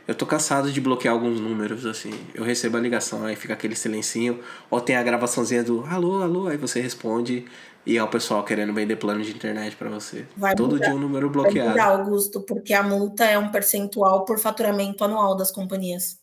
eu 0.09 0.15
tô 0.15 0.27
cansado 0.27 0.73
de 0.73 0.81
bloquear 0.81 1.15
alguns 1.15 1.39
números, 1.39 1.87
assim. 1.87 2.13
Eu 2.35 2.43
recebo 2.43 2.77
a 2.77 2.81
ligação, 2.81 3.25
aí 3.25 3.37
fica 3.37 3.55
aquele 3.55 3.77
silencinho, 3.77 4.41
ou 4.69 4.81
tem 4.81 4.97
a 4.97 5.03
gravaçãozinha 5.03 5.63
do 5.63 5.85
alô, 5.87 6.23
alô, 6.23 6.49
aí 6.49 6.57
você 6.57 6.81
responde 6.81 7.45
e 7.85 7.97
é 7.97 8.03
o 8.03 8.09
pessoal 8.09 8.45
querendo 8.45 8.73
vender 8.75 8.97
plano 8.97 9.23
de 9.23 9.31
internet 9.31 9.75
para 9.77 9.89
você. 9.89 10.27
Vai 10.37 10.55
Todo 10.55 10.73
mudar. 10.73 10.87
dia 10.87 10.95
um 10.95 10.99
número 10.99 11.31
bloqueado. 11.31 11.75
Vai 11.75 11.87
mudar, 11.87 11.99
Augusto, 11.99 12.41
porque 12.43 12.75
a 12.75 12.83
multa 12.83 13.25
é 13.25 13.39
um 13.39 13.51
percentual 13.51 14.25
por 14.25 14.39
faturamento 14.39 15.03
anual 15.05 15.37
das 15.37 15.51
companhias. 15.51 16.19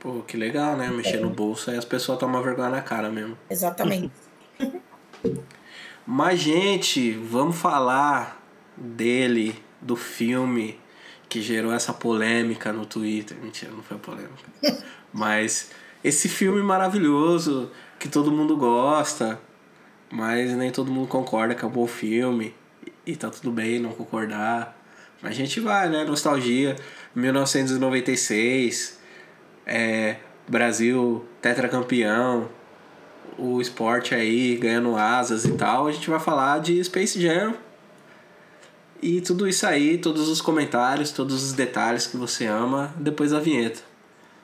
Pô, 0.00 0.22
que 0.22 0.36
legal, 0.36 0.76
né? 0.76 0.88
Mexer 0.88 1.16
é. 1.16 1.20
no 1.20 1.30
bolso 1.30 1.70
aí 1.70 1.76
as 1.76 1.84
pessoas 1.84 2.18
tomam 2.18 2.42
vergonha 2.42 2.70
na 2.70 2.82
cara 2.82 3.10
mesmo. 3.10 3.36
Exatamente. 3.50 4.12
Mas, 6.06 6.40
gente, 6.40 7.12
vamos 7.12 7.56
falar 7.56 8.40
dele, 8.76 9.60
do 9.80 9.94
filme 9.94 10.78
que 11.28 11.42
gerou 11.42 11.72
essa 11.72 11.92
polêmica 11.92 12.72
no 12.72 12.86
Twitter. 12.86 13.36
Mentira, 13.36 13.70
não 13.72 13.82
foi 13.82 13.98
polêmica. 13.98 14.50
Mas 15.12 15.70
esse 16.02 16.28
filme 16.28 16.62
maravilhoso 16.62 17.70
que 17.98 18.08
todo 18.08 18.32
mundo 18.32 18.56
gosta, 18.56 19.40
mas 20.10 20.52
nem 20.52 20.70
todo 20.70 20.90
mundo 20.90 21.08
concorda 21.08 21.56
um 21.66 21.70
bom 21.70 21.86
filme. 21.86 22.54
E 23.06 23.16
tá 23.16 23.30
tudo 23.30 23.50
bem 23.50 23.78
não 23.78 23.92
concordar. 23.92 24.76
Mas 25.22 25.32
a 25.32 25.34
gente 25.34 25.60
vai, 25.60 25.88
né? 25.88 26.04
Nostalgia. 26.04 26.76
1996. 27.14 28.98
É, 29.66 30.16
Brasil 30.46 31.24
tetracampeão. 31.40 32.48
O 33.36 33.60
esporte 33.60 34.14
aí 34.14 34.56
ganhando 34.56 34.96
asas 34.96 35.44
e 35.44 35.52
tal. 35.52 35.86
A 35.86 35.92
gente 35.92 36.08
vai 36.08 36.20
falar 36.20 36.60
de 36.60 36.82
Space 36.84 37.20
Jam. 37.20 37.54
E 39.00 39.20
tudo 39.20 39.46
isso 39.46 39.64
aí, 39.64 39.96
todos 39.96 40.28
os 40.28 40.40
comentários, 40.40 41.12
todos 41.12 41.44
os 41.44 41.52
detalhes 41.52 42.06
que 42.06 42.16
você 42.16 42.46
ama 42.46 42.92
depois 42.98 43.30
da 43.30 43.38
vinheta. 43.38 43.80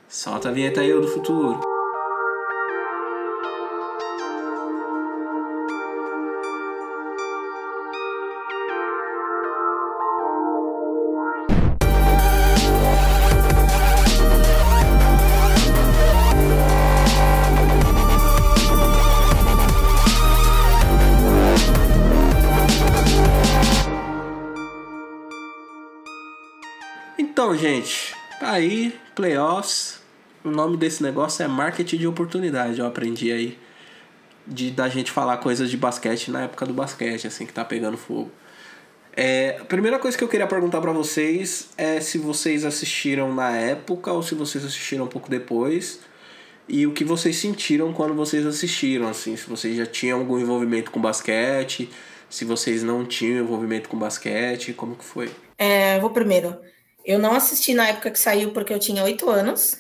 Solta 0.09 0.49
a 0.49 0.53
vinheta 0.53 0.81
aí, 0.81 0.91
eu 0.91 1.01
do 1.01 1.09
futuro. 1.09 1.74
Gente, 27.65 28.15
tá 28.39 28.53
aí, 28.53 28.95
playoffs. 29.15 30.03
O 30.45 30.51
nome 30.51 30.77
desse 30.77 31.03
negócio 31.03 31.43
é 31.43 31.49
marketing 31.49 31.97
de 31.97 32.07
oportunidade. 32.07 32.79
Eu 32.79 32.87
aprendi 32.87 33.33
aí 33.33 33.59
de 34.47 34.71
da 34.71 34.87
gente 34.87 35.11
falar 35.11 35.39
coisas 35.39 35.71
de 35.71 35.77
basquete 35.79 36.31
na 36.31 36.43
época 36.43 36.67
do 36.67 36.75
basquete, 36.75 37.27
assim, 37.27 37.47
que 37.47 37.55
tá 37.55 37.65
pegando 37.65 37.97
fogo. 37.97 38.31
É, 39.17 39.57
a 39.59 39.65
primeira 39.65 39.99
coisa 39.99 40.19
que 40.19 40.23
eu 40.23 40.29
queria 40.29 40.47
perguntar 40.47 40.83
para 40.83 40.93
vocês 40.93 41.71
é 41.79 42.01
se 42.01 42.19
vocês 42.19 42.67
assistiram 42.67 43.33
na 43.33 43.57
época 43.57 44.13
ou 44.13 44.23
se 44.23 44.35
vocês 44.35 44.63
assistiram 44.63 45.07
um 45.07 45.09
pouco 45.09 45.31
depois. 45.31 46.01
E 46.69 46.87
o 46.87 46.93
que 46.93 47.05
vocês 47.05 47.37
sentiram 47.37 47.95
quando 47.95 48.13
vocês 48.13 48.45
assistiram, 48.45 49.09
assim, 49.09 49.37
se 49.37 49.49
vocês 49.49 49.75
já 49.75 49.87
tinham 49.87 50.19
algum 50.19 50.39
envolvimento 50.39 50.91
com 50.91 51.01
basquete, 51.01 51.89
se 52.29 52.45
vocês 52.45 52.83
não 52.83 53.07
tinham 53.07 53.43
envolvimento 53.43 53.89
com 53.89 53.99
basquete, 53.99 54.75
como 54.75 54.97
que 54.97 55.05
foi? 55.05 55.31
É, 55.57 55.99
vou 55.99 56.11
primeiro. 56.11 56.59
Eu 57.05 57.19
não 57.19 57.35
assisti 57.35 57.75
na 57.75 57.89
época 57.89 58.11
que 58.11 58.19
saiu 58.19 58.53
porque 58.53 58.73
eu 58.73 58.79
tinha 58.79 59.05
oito 59.05 59.29
anos, 59.29 59.77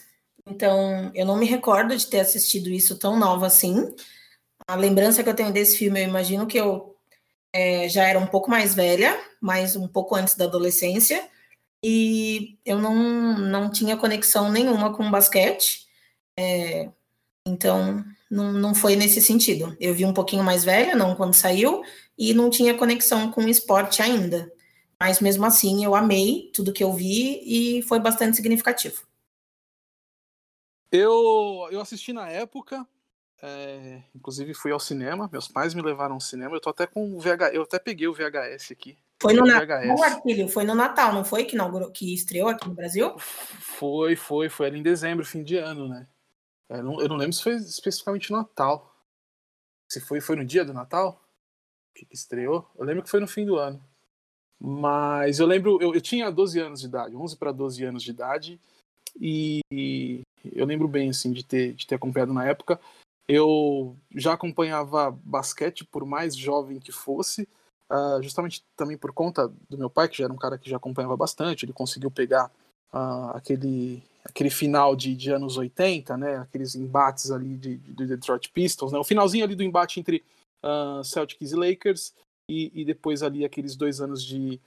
então 0.47 1.11
eu 1.15 1.25
não 1.25 1.37
me 1.37 1.47
recordo 1.47 1.97
de 1.97 2.07
ter 2.07 2.21
assistido 2.21 2.69
isso 2.71 2.99
tão 2.99 3.19
nova 3.19 3.47
assim. 3.47 3.95
A 4.67 4.77
lembrança 4.77 5.23
que 5.23 5.29
eu 5.29 5.35
tenho 5.35 5.53
desse 5.53 5.79
filme, 5.79 6.01
eu 6.01 6.09
imagino 6.09 6.47
que 6.47 6.59
eu 6.59 6.97
é, 7.53 7.89
já 7.89 8.05
era 8.05 8.19
um 8.19 8.27
pouco 8.27 8.51
mais 8.51 8.75
velha, 8.75 9.19
mas 9.41 9.77
um 9.77 9.89
pouco 9.89 10.15
antes 10.15 10.35
da 10.35 10.45
adolescência, 10.45 11.29
e 11.85 12.59
eu 12.65 12.79
não, 12.79 13.39
não 13.39 13.71
tinha 13.71 13.97
conexão 13.97 14.51
nenhuma 14.51 14.93
com 14.95 15.11
basquete, 15.11 15.87
é, 16.39 16.91
então 17.47 18.05
não, 18.31 18.53
não 18.53 18.75
foi 18.75 18.97
nesse 18.97 19.21
sentido. 19.21 19.77
Eu 19.79 19.95
vi 19.95 20.05
um 20.05 20.13
pouquinho 20.13 20.43
mais 20.43 20.65
velha, 20.65 20.97
não 20.97 21.15
quando 21.15 21.35
saiu, 21.35 21.83
e 22.19 22.35
não 22.35 22.51
tinha 22.51 22.75
conexão 22.75 23.31
com 23.31 23.49
esporte 23.49 24.03
ainda. 24.03 24.51
Mas 25.05 25.21
mesmo 25.21 25.45
assim, 25.45 25.85
eu 25.85 25.95
amei 25.95 26.51
tudo 26.55 26.73
que 26.73 26.83
eu 26.83 26.91
vi 26.91 27.43
e 27.45 27.83
foi 27.83 28.01
bastante 28.01 28.39
significativo. 28.39 29.03
Eu, 30.91 31.69
eu 31.71 31.79
assisti 31.79 32.11
na 32.11 32.27
época, 32.31 32.89
é, 33.43 34.03
inclusive 34.15 34.55
fui 34.55 34.73
ao 34.73 34.81
cinema, 34.81 35.29
meus 35.31 35.47
pais 35.47 35.75
me 35.75 35.83
levaram 35.83 36.15
ao 36.15 36.21
cinema, 36.23 36.57
eu 36.57 36.61
tô 36.61 36.71
até 36.71 36.87
com 36.87 37.15
o 37.15 37.21
VHS, 37.21 37.53
eu 37.53 37.63
até 37.65 37.79
peguei 37.79 38.09
o 38.09 38.15
VHS 38.15 38.73
aqui. 38.73 38.97
Foi 39.21 39.35
no 39.35 39.45
Natal, 39.45 40.49
foi 40.49 40.65
no 40.65 40.75
Natal, 40.75 41.13
não 41.13 41.23
foi 41.23 41.45
que, 41.45 41.55
inaugurou, 41.55 41.91
que 41.93 42.15
estreou 42.15 42.49
aqui 42.49 42.67
no 42.67 42.75
Brasil? 42.75 43.15
Foi, 43.19 44.17
foi, 44.17 44.49
foi 44.49 44.69
ali 44.69 44.79
em 44.79 44.83
dezembro, 44.83 45.23
fim 45.23 45.45
de 45.45 45.59
ano, 45.59 45.87
né? 45.87 46.09
Eu 46.71 46.83
não, 46.83 46.99
eu 47.03 47.09
não 47.11 47.17
lembro 47.17 47.35
se 47.35 47.43
foi 47.43 47.57
especificamente 47.57 48.31
no 48.31 48.39
Natal. 48.39 48.91
Se 49.87 50.01
foi, 50.01 50.23
foi 50.23 50.37
no 50.37 50.47
dia 50.47 50.65
do 50.65 50.73
Natal 50.73 51.23
que, 51.95 52.07
que 52.07 52.15
estreou. 52.15 52.67
Eu 52.75 52.87
lembro 52.87 53.03
que 53.03 53.11
foi 53.11 53.21
no 53.21 53.29
fim 53.29 53.45
do 53.45 53.57
ano. 53.57 53.85
Mas 54.67 55.41
eu 55.41 55.47
lembro, 55.47 55.79
eu, 55.79 55.95
eu 55.95 56.01
tinha 56.01 56.31
12 56.31 56.59
anos 56.59 56.81
de 56.81 56.87
idade, 56.87 57.15
11 57.15 57.37
para 57.37 57.53
12 57.53 57.85
anos 57.85 58.03
de 58.03 58.11
idade, 58.11 58.59
e, 59.21 60.23
eu 60.43 60.65
lembro 60.65 60.89
bem 60.89 61.11
assim 61.11 61.33
de 61.33 61.45
ter, 61.45 61.75
de 61.75 61.87
ter 61.87 61.97
acompanhado 61.97 62.33
na 62.33 62.47
época. 62.47 62.81
Eu 63.29 63.95
já 64.15 64.33
acompanhava 64.33 65.11
basquete, 65.23 65.85
por 65.85 66.07
mais 66.07 66.35
jovem 66.35 66.81
que 66.81 66.91
fosse, 66.91 67.47
uh, 67.91 68.23
justamente 68.23 68.65
também 68.75 68.97
por 68.97 69.13
conta 69.13 69.53
do 69.69 69.77
meu 69.77 69.91
pai, 69.91 70.09
que 70.09 70.17
já 70.17 70.25
era 70.25 70.33
um 70.33 70.39
cara 70.39 70.57
que 70.57 70.71
já 70.71 70.79
acompanhava 70.79 71.15
bastante. 71.15 71.67
Ele 71.67 71.73
conseguiu 71.75 72.11
pegar 72.11 72.51
uh, 72.91 73.37
aquele, 73.37 74.03
aquele 74.25 74.49
final 74.49 74.97
de, 74.97 75.15
de 75.15 75.31
anos 75.31 75.59
80, 75.59 76.17
né, 76.17 76.37
aqueles 76.39 76.75
embates 76.75 77.31
ali 77.31 77.59
de, 77.59 77.77
de 77.77 78.07
Detroit 78.07 78.49
Pistons, 78.49 78.93
né, 78.93 78.99
o 78.99 79.05
finalzinho 79.05 79.45
ali 79.45 79.55
do 79.55 79.63
embate 79.63 80.01
entre 80.01 80.25
uh, 80.63 81.05
Celtics 81.05 81.53
e 81.53 81.55
Lakers, 81.55 82.15
e, 82.49 82.71
e, 82.75 82.85
depois 82.85 83.23
ali 83.23 83.45
aqueles 83.45 83.77
dois 83.77 84.01
anos 84.01 84.23
de, 84.23 84.61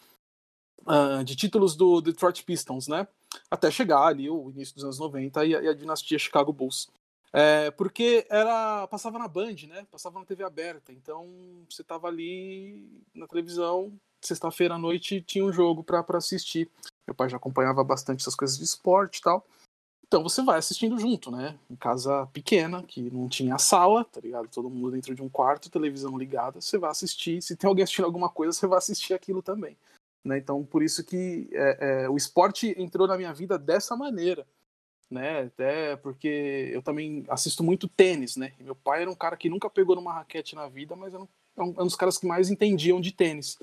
de 1.25 1.35
títulos 1.35 1.75
do 1.75 2.01
Detroit 2.01 2.43
Pistons, 2.43 2.87
né, 2.87 3.07
até 3.49 3.69
chegar 3.69 4.05
ali 4.05 4.29
o 4.29 4.49
início 4.51 4.75
dos 4.75 4.83
anos 4.83 4.99
90 4.99 5.45
e 5.45 5.55
a, 5.55 5.61
e 5.61 5.67
a 5.67 5.73
dinastia 5.73 6.19
Chicago 6.19 6.51
Bulls. 6.51 6.87
É, 7.33 7.71
porque 7.71 8.25
era 8.29 8.87
passava 8.87 9.19
na 9.19 9.27
Band, 9.27 9.55
né? 9.67 9.85
Passava 9.91 10.17
na 10.17 10.25
TV 10.25 10.43
aberta. 10.43 10.93
Então 10.93 11.27
você 11.69 11.83
tava 11.83 12.07
ali 12.07 13.03
na 13.13 13.27
televisão, 13.27 13.93
sexta-feira 14.21 14.75
à 14.75 14.77
noite 14.77 15.21
tinha 15.21 15.43
um 15.43 15.51
jogo 15.51 15.83
para 15.83 16.03
assistir. 16.17 16.69
Meu 17.05 17.13
pai 17.13 17.29
já 17.29 17.37
acompanhava 17.37 17.83
bastante 17.83 18.21
essas 18.21 18.35
coisas 18.35 18.57
de 18.57 18.63
esporte 18.63 19.19
e 19.19 19.21
tal. 19.21 19.45
Então 20.07 20.23
você 20.23 20.41
vai 20.41 20.57
assistindo 20.57 20.97
junto, 20.97 21.29
né? 21.29 21.57
Em 21.69 21.75
casa 21.75 22.25
pequena, 22.27 22.81
que 22.83 23.01
não 23.11 23.27
tinha 23.27 23.57
sala, 23.57 24.05
tá 24.05 24.21
ligado? 24.21 24.47
Todo 24.47 24.69
mundo 24.69 24.91
dentro 24.91 25.13
de 25.13 25.21
um 25.21 25.29
quarto, 25.29 25.69
televisão 25.69 26.17
ligada, 26.17 26.61
você 26.61 26.77
vai 26.77 26.89
assistir. 26.89 27.41
Se 27.41 27.55
tem 27.55 27.67
alguém 27.67 27.83
assistindo 27.83 28.05
alguma 28.05 28.29
coisa, 28.29 28.53
você 28.53 28.65
vai 28.67 28.77
assistir 28.77 29.13
aquilo 29.13 29.41
também. 29.41 29.75
Né? 30.23 30.37
Então, 30.37 30.63
por 30.63 30.81
isso 30.81 31.03
que 31.03 31.49
é, 31.51 32.03
é, 32.03 32.09
o 32.09 32.15
esporte 32.15 32.73
entrou 32.77 33.07
na 33.07 33.17
minha 33.17 33.33
vida 33.33 33.57
dessa 33.57 33.95
maneira 33.95 34.45
né? 35.09 35.41
Até 35.41 35.95
porque 35.97 36.69
eu 36.71 36.81
também 36.81 37.25
assisto 37.29 37.63
muito 37.63 37.87
tênis, 37.87 38.35
né? 38.35 38.51
meu 38.59 38.75
pai 38.75 39.01
era 39.01 39.11
um 39.11 39.15
cara 39.15 39.37
que 39.37 39.49
nunca 39.49 39.69
pegou 39.69 39.95
numa 39.95 40.13
raquete 40.13 40.55
na 40.55 40.67
vida, 40.67 40.95
mas 40.95 41.13
era 41.13 41.23
um, 41.23 41.27
era 41.55 41.65
um 41.65 41.85
dos 41.85 41.95
caras 41.95 42.17
que 42.17 42.27
mais 42.27 42.49
entendiam 42.49 42.99
de 42.99 43.11
tênis. 43.11 43.57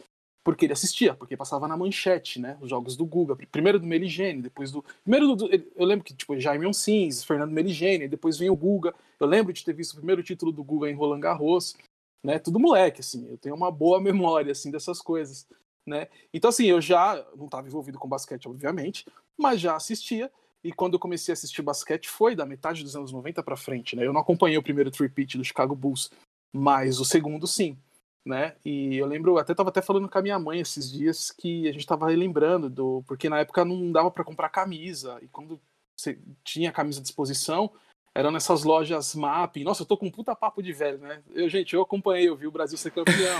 Porque 0.44 0.66
ele 0.66 0.74
assistia, 0.74 1.14
porque 1.14 1.38
passava 1.38 1.66
na 1.66 1.74
manchete, 1.74 2.38
né? 2.38 2.58
Os 2.60 2.68
jogos 2.68 2.96
do 2.96 3.06
Guga. 3.06 3.34
Primeiro 3.50 3.80
do 3.80 3.86
Meligene, 3.86 4.42
depois 4.42 4.70
do. 4.70 4.84
Primeiro 5.02 5.34
do. 5.34 5.48
Eu 5.50 5.86
lembro 5.86 6.04
que, 6.04 6.14
tipo, 6.14 6.38
Jaime 6.38 6.72
Sims, 6.74 7.24
Fernando 7.24 7.50
Meligene, 7.50 8.06
depois 8.06 8.36
vem 8.36 8.50
o 8.50 8.56
Guga. 8.56 8.94
Eu 9.18 9.26
lembro 9.26 9.54
de 9.54 9.64
ter 9.64 9.72
visto 9.72 9.92
o 9.92 9.96
primeiro 9.96 10.22
título 10.22 10.52
do 10.52 10.62
Guga 10.62 10.90
em 10.90 10.94
Roland 10.94 11.20
Garros, 11.20 11.74
né? 12.22 12.38
Tudo 12.38 12.60
moleque, 12.60 13.00
assim. 13.00 13.26
Eu 13.30 13.38
tenho 13.38 13.54
uma 13.54 13.70
boa 13.70 13.98
memória, 13.98 14.52
assim, 14.52 14.70
dessas 14.70 15.00
coisas, 15.00 15.46
né? 15.86 16.08
Então, 16.32 16.50
assim, 16.50 16.66
eu 16.66 16.78
já 16.78 17.24
não 17.34 17.46
estava 17.46 17.66
envolvido 17.66 17.98
com 17.98 18.06
basquete, 18.06 18.46
obviamente, 18.46 19.06
mas 19.38 19.58
já 19.58 19.74
assistia. 19.74 20.30
E 20.62 20.72
quando 20.72 20.94
eu 20.94 20.98
comecei 20.98 21.32
a 21.32 21.34
assistir 21.34 21.62
basquete 21.62 22.08
foi 22.08 22.34
da 22.34 22.46
metade 22.46 22.82
dos 22.82 22.96
anos 22.96 23.12
90 23.12 23.42
para 23.42 23.56
frente, 23.56 23.96
né? 23.96 24.06
Eu 24.06 24.12
não 24.12 24.20
acompanhei 24.20 24.58
o 24.58 24.62
primeiro 24.62 24.90
three-peat 24.90 25.38
do 25.38 25.44
Chicago 25.44 25.74
Bulls, 25.74 26.10
mas 26.52 27.00
o 27.00 27.04
segundo 27.04 27.46
sim, 27.46 27.76
né? 28.24 28.54
E 28.64 28.96
eu 28.96 29.06
lembro, 29.06 29.36
até 29.38 29.54
tava 29.54 29.68
até 29.68 29.82
falando 29.82 30.08
com 30.08 30.18
a 30.18 30.22
minha 30.22 30.38
mãe 30.38 30.60
esses 30.60 30.90
dias 30.90 31.30
que 31.30 31.68
a 31.68 31.72
gente 31.72 31.86
tava 31.86 32.06
lembrando 32.06 32.70
do, 32.70 33.04
porque 33.06 33.28
na 33.28 33.40
época 33.40 33.64
não 33.64 33.92
dava 33.92 34.10
para 34.10 34.24
comprar 34.24 34.48
camisa 34.48 35.18
e 35.20 35.28
quando 35.28 35.60
você 35.96 36.18
tinha 36.42 36.72
camisa 36.72 37.00
à 37.00 37.02
disposição, 37.02 37.70
eram 38.14 38.30
nessas 38.30 38.62
lojas 38.62 39.14
mapping. 39.14 39.64
Nossa, 39.64 39.82
eu 39.82 39.86
tô 39.86 39.96
com 39.96 40.06
um 40.06 40.10
puta 40.10 40.36
papo 40.36 40.62
de 40.62 40.72
velho, 40.72 40.98
né? 40.98 41.18
Eu, 41.34 41.48
gente, 41.48 41.74
eu 41.74 41.82
acompanhei, 41.82 42.28
eu 42.28 42.36
vi 42.36 42.46
o 42.46 42.50
Brasil 42.50 42.78
ser 42.78 42.92
campeão. 42.92 43.36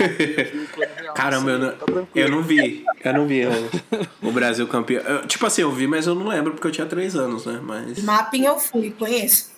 Real, 0.97 1.13
Caramba, 1.15 1.51
assim, 1.51 1.63
eu, 1.63 1.71
não, 1.71 1.77
tá 1.77 1.85
eu 2.13 2.29
não 2.29 2.43
vi. 2.43 2.85
Eu 3.03 3.13
não 3.13 3.25
vi 3.25 3.45
o, 3.45 4.27
o 4.27 4.31
Brasil 4.31 4.67
campeão. 4.67 5.01
Eu, 5.03 5.27
tipo 5.27 5.45
assim, 5.45 5.61
eu 5.61 5.71
vi, 5.71 5.87
mas 5.87 6.07
eu 6.07 6.15
não 6.15 6.27
lembro 6.27 6.51
porque 6.51 6.67
eu 6.67 6.71
tinha 6.71 6.85
três 6.85 7.15
anos, 7.15 7.45
né? 7.45 7.59
Mas... 7.63 8.03
Mapping 8.03 8.45
eu 8.45 8.59
fui, 8.59 8.91
conheço. 8.91 9.51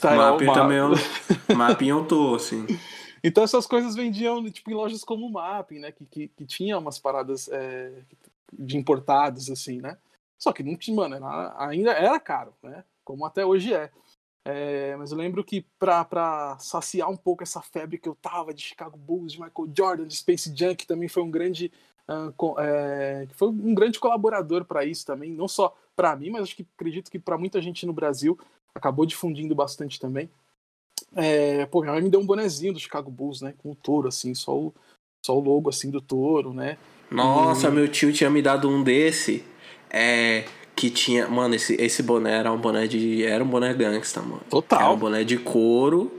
Tá, 0.00 0.16
mapping 0.16 0.52
também 0.52 0.78
eu. 0.78 0.92
mapping 1.54 1.88
eu 1.88 2.04
tô, 2.04 2.34
assim. 2.34 2.66
Então 3.26 3.42
essas 3.42 3.66
coisas 3.66 3.96
vendiam 3.96 4.44
tipo, 4.50 4.70
em 4.70 4.74
lojas 4.74 5.02
como 5.02 5.26
o 5.26 5.32
Mapping, 5.32 5.78
né? 5.78 5.90
Que, 5.90 6.04
que, 6.04 6.28
que 6.28 6.44
tinha 6.44 6.78
umas 6.78 6.98
paradas 6.98 7.48
é, 7.50 7.90
de 8.52 8.76
importados, 8.76 9.50
assim, 9.50 9.80
né? 9.80 9.96
Só 10.38 10.52
que 10.52 10.62
não 10.62 10.76
tinha, 10.76 10.94
mano, 10.94 11.16
era, 11.16 11.54
ainda 11.56 11.92
era 11.92 12.20
caro, 12.20 12.52
né? 12.62 12.84
Como 13.02 13.24
até 13.24 13.44
hoje 13.44 13.72
é. 13.72 13.90
É, 14.46 14.94
mas 14.96 15.10
eu 15.10 15.16
lembro 15.16 15.42
que 15.42 15.62
para 15.78 16.58
saciar 16.58 17.08
um 17.08 17.16
pouco 17.16 17.42
essa 17.42 17.62
febre 17.62 17.96
que 17.96 18.06
eu 18.06 18.14
tava 18.14 18.52
de 18.52 18.60
Chicago 18.60 18.98
Bulls, 18.98 19.32
de 19.32 19.40
Michael 19.40 19.72
Jordan, 19.74 20.06
de 20.06 20.16
Space 20.16 20.52
Junk, 20.54 20.76
que 20.76 20.86
também 20.86 21.08
foi 21.08 21.22
um 21.22 21.30
grande 21.30 21.72
é, 22.58 23.26
foi 23.32 23.48
um 23.48 23.74
grande 23.74 23.98
colaborador 23.98 24.66
para 24.66 24.84
isso 24.84 25.06
também, 25.06 25.32
não 25.32 25.48
só 25.48 25.74
para 25.96 26.14
mim, 26.14 26.28
mas 26.28 26.42
acho 26.42 26.56
que 26.56 26.66
acredito 26.76 27.10
que 27.10 27.18
para 27.18 27.38
muita 27.38 27.62
gente 27.62 27.86
no 27.86 27.94
Brasil 27.94 28.38
acabou 28.74 29.06
difundindo 29.06 29.54
bastante 29.54 29.98
também. 29.98 30.28
É, 31.16 31.66
pô, 31.66 31.80
minha 31.80 31.92
mãe 31.92 32.02
me 32.02 32.10
deu 32.10 32.20
um 32.20 32.26
bonezinho 32.26 32.72
do 32.72 32.80
Chicago 32.80 33.10
Bulls, 33.10 33.40
né, 33.40 33.54
com 33.58 33.70
o 33.70 33.74
touro 33.74 34.08
assim, 34.08 34.34
só 34.34 34.56
o, 34.56 34.74
só 35.24 35.36
o 35.36 35.40
logo 35.40 35.68
assim 35.68 35.90
do 35.90 36.00
touro, 36.00 36.52
né? 36.52 36.76
Nossa, 37.10 37.70
meu 37.70 37.86
tio 37.86 38.12
tinha 38.12 38.30
me 38.30 38.42
dado 38.42 38.68
um 38.68 38.82
desse. 38.82 39.44
É, 39.90 40.44
que 40.74 40.90
tinha. 40.90 41.28
Mano, 41.28 41.54
esse, 41.54 41.80
esse 41.80 42.02
boné 42.02 42.32
era 42.32 42.52
um 42.52 42.58
boné 42.58 42.86
de. 42.86 43.24
Era 43.24 43.44
um 43.44 43.46
boné 43.46 43.72
gangsta, 43.72 44.20
mano. 44.20 44.42
Total. 44.50 44.80
Era 44.80 44.90
um 44.90 44.96
boné 44.96 45.24
de 45.24 45.36
couro 45.38 46.12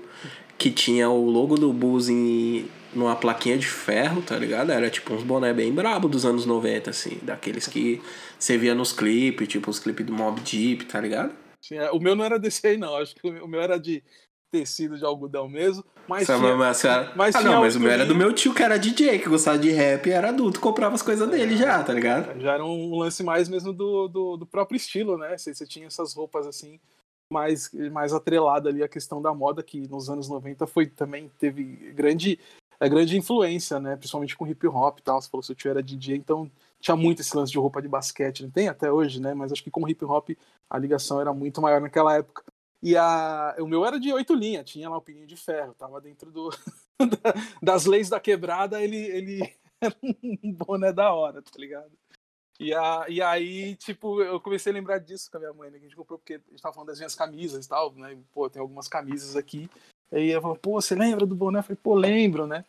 que 0.57 0.71
tinha 0.71 1.09
o 1.09 1.29
logo 1.29 1.55
do 1.55 1.73
Bulls 1.73 2.07
em 2.07 2.69
numa 2.93 3.15
plaquinha 3.15 3.57
de 3.57 3.67
ferro, 3.67 4.21
tá 4.21 4.37
ligado? 4.37 4.71
Era 4.71 4.89
tipo 4.89 5.13
uns 5.13 5.21
boné 5.21 5.53
bem 5.53 5.73
brabo 5.73 6.07
dos 6.07 6.25
anos 6.25 6.45
90, 6.45 6.89
assim. 6.89 7.19
Daqueles 7.21 7.67
que 7.67 8.01
você 8.39 8.57
via 8.57 8.73
nos 8.73 8.93
clipes, 8.93 9.49
tipo 9.49 9.69
os 9.69 9.79
clipes 9.79 10.05
do 10.05 10.13
Mob 10.13 10.39
Deep, 10.39 10.85
tá 10.85 11.01
ligado? 11.01 11.35
Sim, 11.61 11.75
é, 11.75 11.91
o 11.91 11.99
meu 11.99 12.15
não 12.15 12.23
era 12.23 12.39
desse 12.39 12.65
aí, 12.65 12.77
não. 12.77 12.95
Acho 12.95 13.13
que 13.13 13.27
o 13.27 13.47
meu 13.47 13.59
era 13.59 13.77
de 13.77 14.01
tecido 14.59 14.97
de 14.97 15.03
algodão 15.03 15.49
mesmo. 15.49 15.83
Mas 16.07 16.23
Essa 16.23 16.37
tinha, 16.37 16.55
mas, 16.55 16.83
mas 17.15 17.35
ah, 17.35 17.41
não, 17.41 17.61
mas 17.61 17.75
o 17.75 17.79
meu 17.79 17.91
era 17.91 18.05
do 18.05 18.15
meu 18.15 18.31
tio, 18.31 18.53
que 18.53 18.63
era 18.63 18.77
DJ, 18.77 19.19
que 19.19 19.27
gostava 19.27 19.57
de 19.57 19.71
rap 19.71 20.07
e 20.07 20.11
era 20.11 20.29
adulto, 20.29 20.59
comprava 20.59 20.95
as 20.95 21.01
coisas 21.01 21.27
dele 21.27 21.57
já, 21.57 21.83
tá 21.83 21.91
ligado? 21.91 22.39
Já 22.39 22.53
era 22.53 22.63
um 22.63 22.95
lance 22.97 23.23
mais 23.23 23.49
mesmo 23.49 23.73
do, 23.73 24.07
do, 24.07 24.37
do 24.37 24.45
próprio 24.45 24.77
estilo, 24.77 25.17
né? 25.17 25.37
Você, 25.37 25.53
você 25.53 25.65
tinha 25.65 25.87
essas 25.87 26.13
roupas 26.13 26.45
assim, 26.45 26.79
mais, 27.29 27.71
mais 27.91 28.13
atrelada 28.13 28.69
ali 28.69 28.83
a 28.83 28.87
questão 28.87 29.21
da 29.21 29.33
moda, 29.33 29.63
que 29.63 29.87
nos 29.89 30.09
anos 30.09 30.29
90 30.29 30.67
foi 30.67 30.85
também, 30.85 31.29
teve 31.39 31.63
grande, 31.93 32.39
é, 32.79 32.87
grande 32.87 33.17
influência, 33.17 33.79
né? 33.79 33.95
Principalmente 33.95 34.37
com 34.37 34.47
hip 34.47 34.67
hop 34.67 34.99
e 34.99 35.01
tal. 35.01 35.19
Você 35.21 35.29
falou 35.29 35.41
que 35.41 35.47
seu 35.47 35.55
tio 35.55 35.71
era 35.71 35.81
DJ, 35.81 36.15
então 36.15 36.49
tinha 36.79 36.95
muito 36.95 37.21
esse 37.21 37.35
lance 37.35 37.51
de 37.51 37.57
roupa 37.57 37.81
de 37.81 37.87
basquete, 37.87 38.43
não 38.43 38.51
tem 38.51 38.67
até 38.67 38.91
hoje, 38.91 39.19
né? 39.19 39.33
Mas 39.33 39.51
acho 39.51 39.63
que 39.63 39.71
com 39.71 39.87
hip 39.89 40.05
hop 40.05 40.29
a 40.69 40.77
ligação 40.77 41.19
era 41.19 41.33
muito 41.33 41.61
maior 41.61 41.81
naquela 41.81 42.15
época. 42.15 42.43
E 42.85 42.95
a, 42.95 43.55
o 43.57 43.65
meu 43.65 43.83
era 43.83 43.99
de 43.99 44.13
oito 44.13 44.35
linhas, 44.35 44.69
tinha 44.69 44.87
lá 44.87 44.95
o 44.95 45.01
pininho 45.01 45.25
de 45.25 45.35
ferro, 45.35 45.73
tava 45.73 45.99
dentro 45.99 46.29
do, 46.29 46.51
das 47.59 47.87
leis 47.87 48.09
da 48.09 48.19
quebrada, 48.19 48.79
ele, 48.79 48.97
ele, 49.07 49.55
era 49.81 49.95
um 50.03 50.53
boné 50.53 50.93
da 50.93 51.11
hora, 51.11 51.41
tá 51.41 51.49
ligado? 51.57 51.91
E, 52.59 52.75
a, 52.75 53.05
e 53.09 53.23
aí, 53.23 53.75
tipo, 53.75 54.21
eu 54.21 54.39
comecei 54.39 54.71
a 54.71 54.75
lembrar 54.75 54.99
disso 54.99 55.31
com 55.31 55.37
a 55.37 55.39
minha 55.39 55.53
mãe, 55.53 55.71
né? 55.71 55.79
Que 55.79 55.85
a 55.85 55.87
gente 55.87 55.97
comprou 55.97 56.19
porque 56.19 56.35
a 56.35 56.51
gente 56.51 56.61
tava 56.61 56.75
falando 56.75 56.89
das 56.89 56.99
minhas 56.99 57.15
camisas 57.15 57.65
e 57.65 57.69
tal, 57.69 57.91
né? 57.93 58.15
Pô, 58.31 58.47
tem 58.47 58.61
algumas 58.61 58.87
camisas 58.87 59.35
aqui. 59.35 59.67
Aí 60.11 60.31
ela 60.31 60.41
falou, 60.43 60.55
pô, 60.55 60.79
você 60.79 60.93
lembra 60.93 61.25
do 61.25 61.35
boné? 61.35 61.59
Eu 61.59 61.63
falei, 61.63 61.79
pô, 61.81 61.95
lembro, 61.95 62.45
né? 62.45 62.63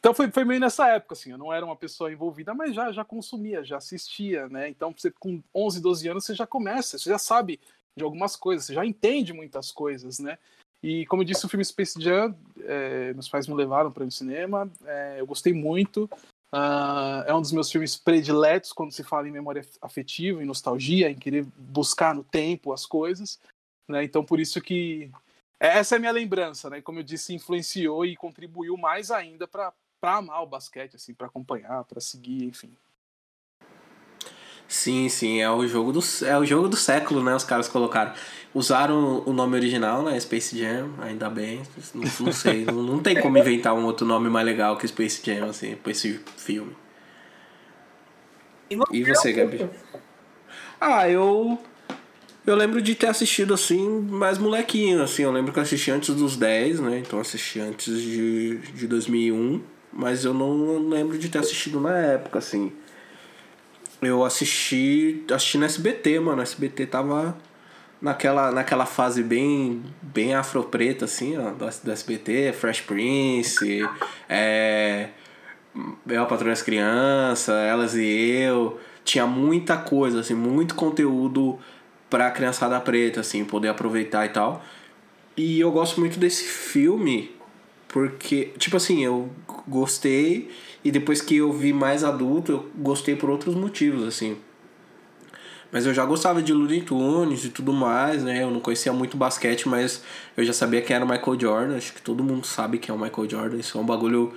Então 0.00 0.12
foi, 0.12 0.32
foi 0.32 0.44
meio 0.44 0.58
nessa 0.58 0.88
época, 0.88 1.12
assim, 1.12 1.30
eu 1.30 1.38
não 1.38 1.52
era 1.52 1.64
uma 1.64 1.76
pessoa 1.76 2.12
envolvida, 2.12 2.52
mas 2.54 2.74
já, 2.74 2.90
já 2.90 3.04
consumia, 3.04 3.62
já 3.62 3.76
assistia, 3.76 4.48
né? 4.48 4.68
Então, 4.68 4.92
você 4.92 5.12
com 5.12 5.40
11, 5.54 5.80
12 5.80 6.08
anos, 6.08 6.24
você 6.24 6.34
já 6.34 6.46
começa, 6.46 6.98
você 6.98 7.08
já 7.08 7.18
sabe 7.18 7.60
de 7.96 8.04
algumas 8.04 8.36
coisas, 8.36 8.66
você 8.66 8.74
já 8.74 8.84
entende 8.84 9.32
muitas 9.32 9.70
coisas, 9.70 10.18
né? 10.18 10.38
E 10.82 11.04
como 11.06 11.22
eu 11.22 11.26
disse, 11.26 11.44
o 11.44 11.48
filme 11.48 11.64
Space 11.64 12.00
Jam, 12.00 12.34
é, 12.62 13.12
meus 13.12 13.28
pais 13.28 13.46
me 13.46 13.54
levaram 13.54 13.92
para 13.92 14.04
o 14.04 14.10
cinema, 14.10 14.70
é, 14.84 15.20
eu 15.20 15.26
gostei 15.26 15.52
muito. 15.52 16.08
Uh, 16.52 17.22
é 17.26 17.34
um 17.34 17.40
dos 17.40 17.52
meus 17.52 17.70
filmes 17.70 17.96
prediletos 17.96 18.72
quando 18.72 18.90
se 18.90 19.04
fala 19.04 19.28
em 19.28 19.30
memória 19.30 19.64
afetiva, 19.80 20.42
em 20.42 20.46
nostalgia, 20.46 21.08
em 21.08 21.14
querer 21.14 21.44
buscar 21.56 22.12
no 22.12 22.24
tempo 22.24 22.72
as 22.72 22.84
coisas. 22.84 23.38
Né? 23.88 24.02
Então, 24.02 24.24
por 24.24 24.40
isso 24.40 24.60
que 24.60 25.10
essa 25.60 25.94
é 25.94 25.96
a 25.96 26.00
minha 26.00 26.12
lembrança, 26.12 26.70
né? 26.70 26.80
Como 26.80 26.98
eu 26.98 27.02
disse, 27.02 27.34
influenciou 27.34 28.06
e 28.06 28.16
contribuiu 28.16 28.76
mais 28.76 29.10
ainda 29.10 29.46
para 29.46 29.72
amar 30.02 30.42
o 30.42 30.46
basquete, 30.46 30.96
assim, 30.96 31.12
para 31.12 31.26
acompanhar, 31.26 31.84
para 31.84 32.00
seguir, 32.00 32.44
enfim. 32.44 32.74
Sim, 34.70 35.08
sim, 35.08 35.40
é 35.40 35.50
o 35.50 35.66
jogo 35.66 35.90
do 35.90 35.98
é 36.24 36.38
o 36.38 36.44
jogo 36.44 36.68
do 36.68 36.76
século, 36.76 37.20
né? 37.20 37.34
Os 37.34 37.42
caras 37.42 37.66
colocaram. 37.66 38.12
Usaram 38.54 39.20
o 39.26 39.32
nome 39.32 39.56
original, 39.56 40.04
né? 40.04 40.18
Space 40.20 40.56
Jam, 40.56 40.90
ainda 41.00 41.28
bem. 41.28 41.62
Não, 41.92 42.08
não 42.20 42.32
sei, 42.32 42.64
não, 42.72 42.74
não 42.74 42.98
tem 43.00 43.20
como 43.20 43.36
inventar 43.36 43.74
um 43.74 43.84
outro 43.84 44.06
nome 44.06 44.30
mais 44.30 44.46
legal 44.46 44.76
que 44.76 44.86
Space 44.86 45.20
Jam, 45.24 45.48
assim, 45.48 45.74
pra 45.74 45.90
esse 45.90 46.20
filme. 46.36 46.72
E 48.92 49.02
você, 49.02 49.32
Gabi? 49.32 49.68
Ah, 50.80 51.08
eu. 51.08 51.58
Eu 52.46 52.54
lembro 52.54 52.80
de 52.80 52.94
ter 52.94 53.08
assistido 53.08 53.52
assim, 53.52 54.00
mais 54.08 54.38
molequinho, 54.38 55.02
assim. 55.02 55.24
Eu 55.24 55.32
lembro 55.32 55.52
que 55.52 55.58
eu 55.58 55.64
assisti 55.64 55.90
antes 55.90 56.14
dos 56.14 56.36
10, 56.36 56.78
né? 56.78 57.00
Então 57.00 57.18
assisti 57.18 57.58
antes 57.58 58.00
de, 58.00 58.58
de 58.58 58.86
2001. 58.86 59.60
Mas 59.92 60.24
eu 60.24 60.32
não 60.32 60.88
lembro 60.88 61.18
de 61.18 61.28
ter 61.28 61.38
assistido 61.38 61.80
na 61.80 61.96
época, 61.98 62.38
assim. 62.38 62.72
Eu 64.02 64.24
assisti. 64.24 65.24
Assisti 65.30 65.58
no 65.58 65.64
SBT, 65.64 66.20
mano. 66.20 66.38
O 66.38 66.42
SBT 66.42 66.86
tava 66.86 67.36
naquela, 68.00 68.50
naquela 68.50 68.86
fase 68.86 69.22
bem, 69.22 69.82
bem 70.00 70.34
afro-preta, 70.34 71.04
assim, 71.04 71.36
ó, 71.36 71.50
do, 71.50 71.66
do 71.66 71.92
SBT, 71.92 72.52
Fresh 72.52 72.80
Prince, 72.82 73.86
é. 74.28 75.10
Eu, 76.08 76.26
Patrulha 76.26 76.52
as 76.52 76.62
Crianças, 76.62 77.54
Elas 77.54 77.94
e 77.94 78.04
Eu. 78.04 78.80
Tinha 79.04 79.26
muita 79.26 79.76
coisa, 79.76 80.20
assim, 80.20 80.34
muito 80.34 80.74
conteúdo 80.74 81.58
pra 82.08 82.30
criançada 82.30 82.78
preta, 82.80 83.20
assim, 83.20 83.44
poder 83.44 83.68
aproveitar 83.68 84.26
e 84.26 84.30
tal. 84.30 84.64
E 85.36 85.60
eu 85.60 85.70
gosto 85.70 86.00
muito 86.00 86.18
desse 86.18 86.44
filme 86.44 87.34
porque, 87.88 88.52
tipo 88.58 88.76
assim, 88.76 89.04
eu 89.04 89.30
gostei 89.66 90.50
e 90.84 90.90
depois 90.90 91.20
que 91.20 91.36
eu 91.36 91.52
vi 91.52 91.72
mais 91.72 92.04
adulto, 92.04 92.52
eu 92.52 92.70
gostei 92.76 93.14
por 93.14 93.30
outros 93.30 93.54
motivos, 93.54 94.06
assim. 94.06 94.36
Mas 95.72 95.86
eu 95.86 95.94
já 95.94 96.04
gostava 96.04 96.42
de 96.42 96.52
Looney 96.52 96.82
Tunes 96.82 97.44
e 97.44 97.48
tudo 97.50 97.72
mais, 97.72 98.24
né? 98.24 98.42
Eu 98.42 98.50
não 98.50 98.60
conhecia 98.60 98.92
muito 98.92 99.16
basquete, 99.16 99.68
mas 99.68 100.02
eu 100.36 100.44
já 100.44 100.52
sabia 100.52 100.82
quem 100.82 100.96
era 100.96 101.04
o 101.04 101.08
Michael 101.08 101.38
Jordan. 101.38 101.76
Acho 101.76 101.92
que 101.92 102.02
todo 102.02 102.24
mundo 102.24 102.44
sabe 102.44 102.78
quem 102.78 102.92
é 102.92 102.96
o 102.96 103.00
Michael 103.00 103.30
Jordan. 103.30 103.56
Isso 103.58 103.78
é 103.78 103.80
um 103.80 103.86
bagulho 103.86 104.34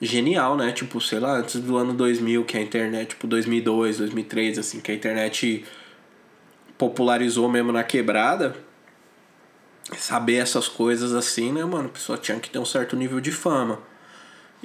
genial, 0.00 0.56
né? 0.56 0.72
Tipo, 0.72 1.00
sei 1.00 1.20
lá, 1.20 1.36
antes 1.36 1.60
do 1.60 1.76
ano 1.76 1.92
2000, 1.92 2.44
que 2.44 2.56
a 2.56 2.62
internet, 2.62 3.10
tipo 3.10 3.26
2002, 3.26 3.98
2003, 3.98 4.58
assim, 4.58 4.80
que 4.80 4.90
a 4.90 4.94
internet 4.94 5.64
popularizou 6.78 7.46
mesmo 7.48 7.72
na 7.72 7.84
quebrada. 7.84 8.56
Saber 9.98 10.36
essas 10.36 10.66
coisas 10.66 11.12
assim, 11.12 11.52
né, 11.52 11.64
mano? 11.64 11.86
A 11.86 11.90
pessoa 11.90 12.16
tinha 12.16 12.38
que 12.38 12.48
ter 12.48 12.58
um 12.58 12.64
certo 12.64 12.96
nível 12.96 13.20
de 13.20 13.32
fama. 13.32 13.80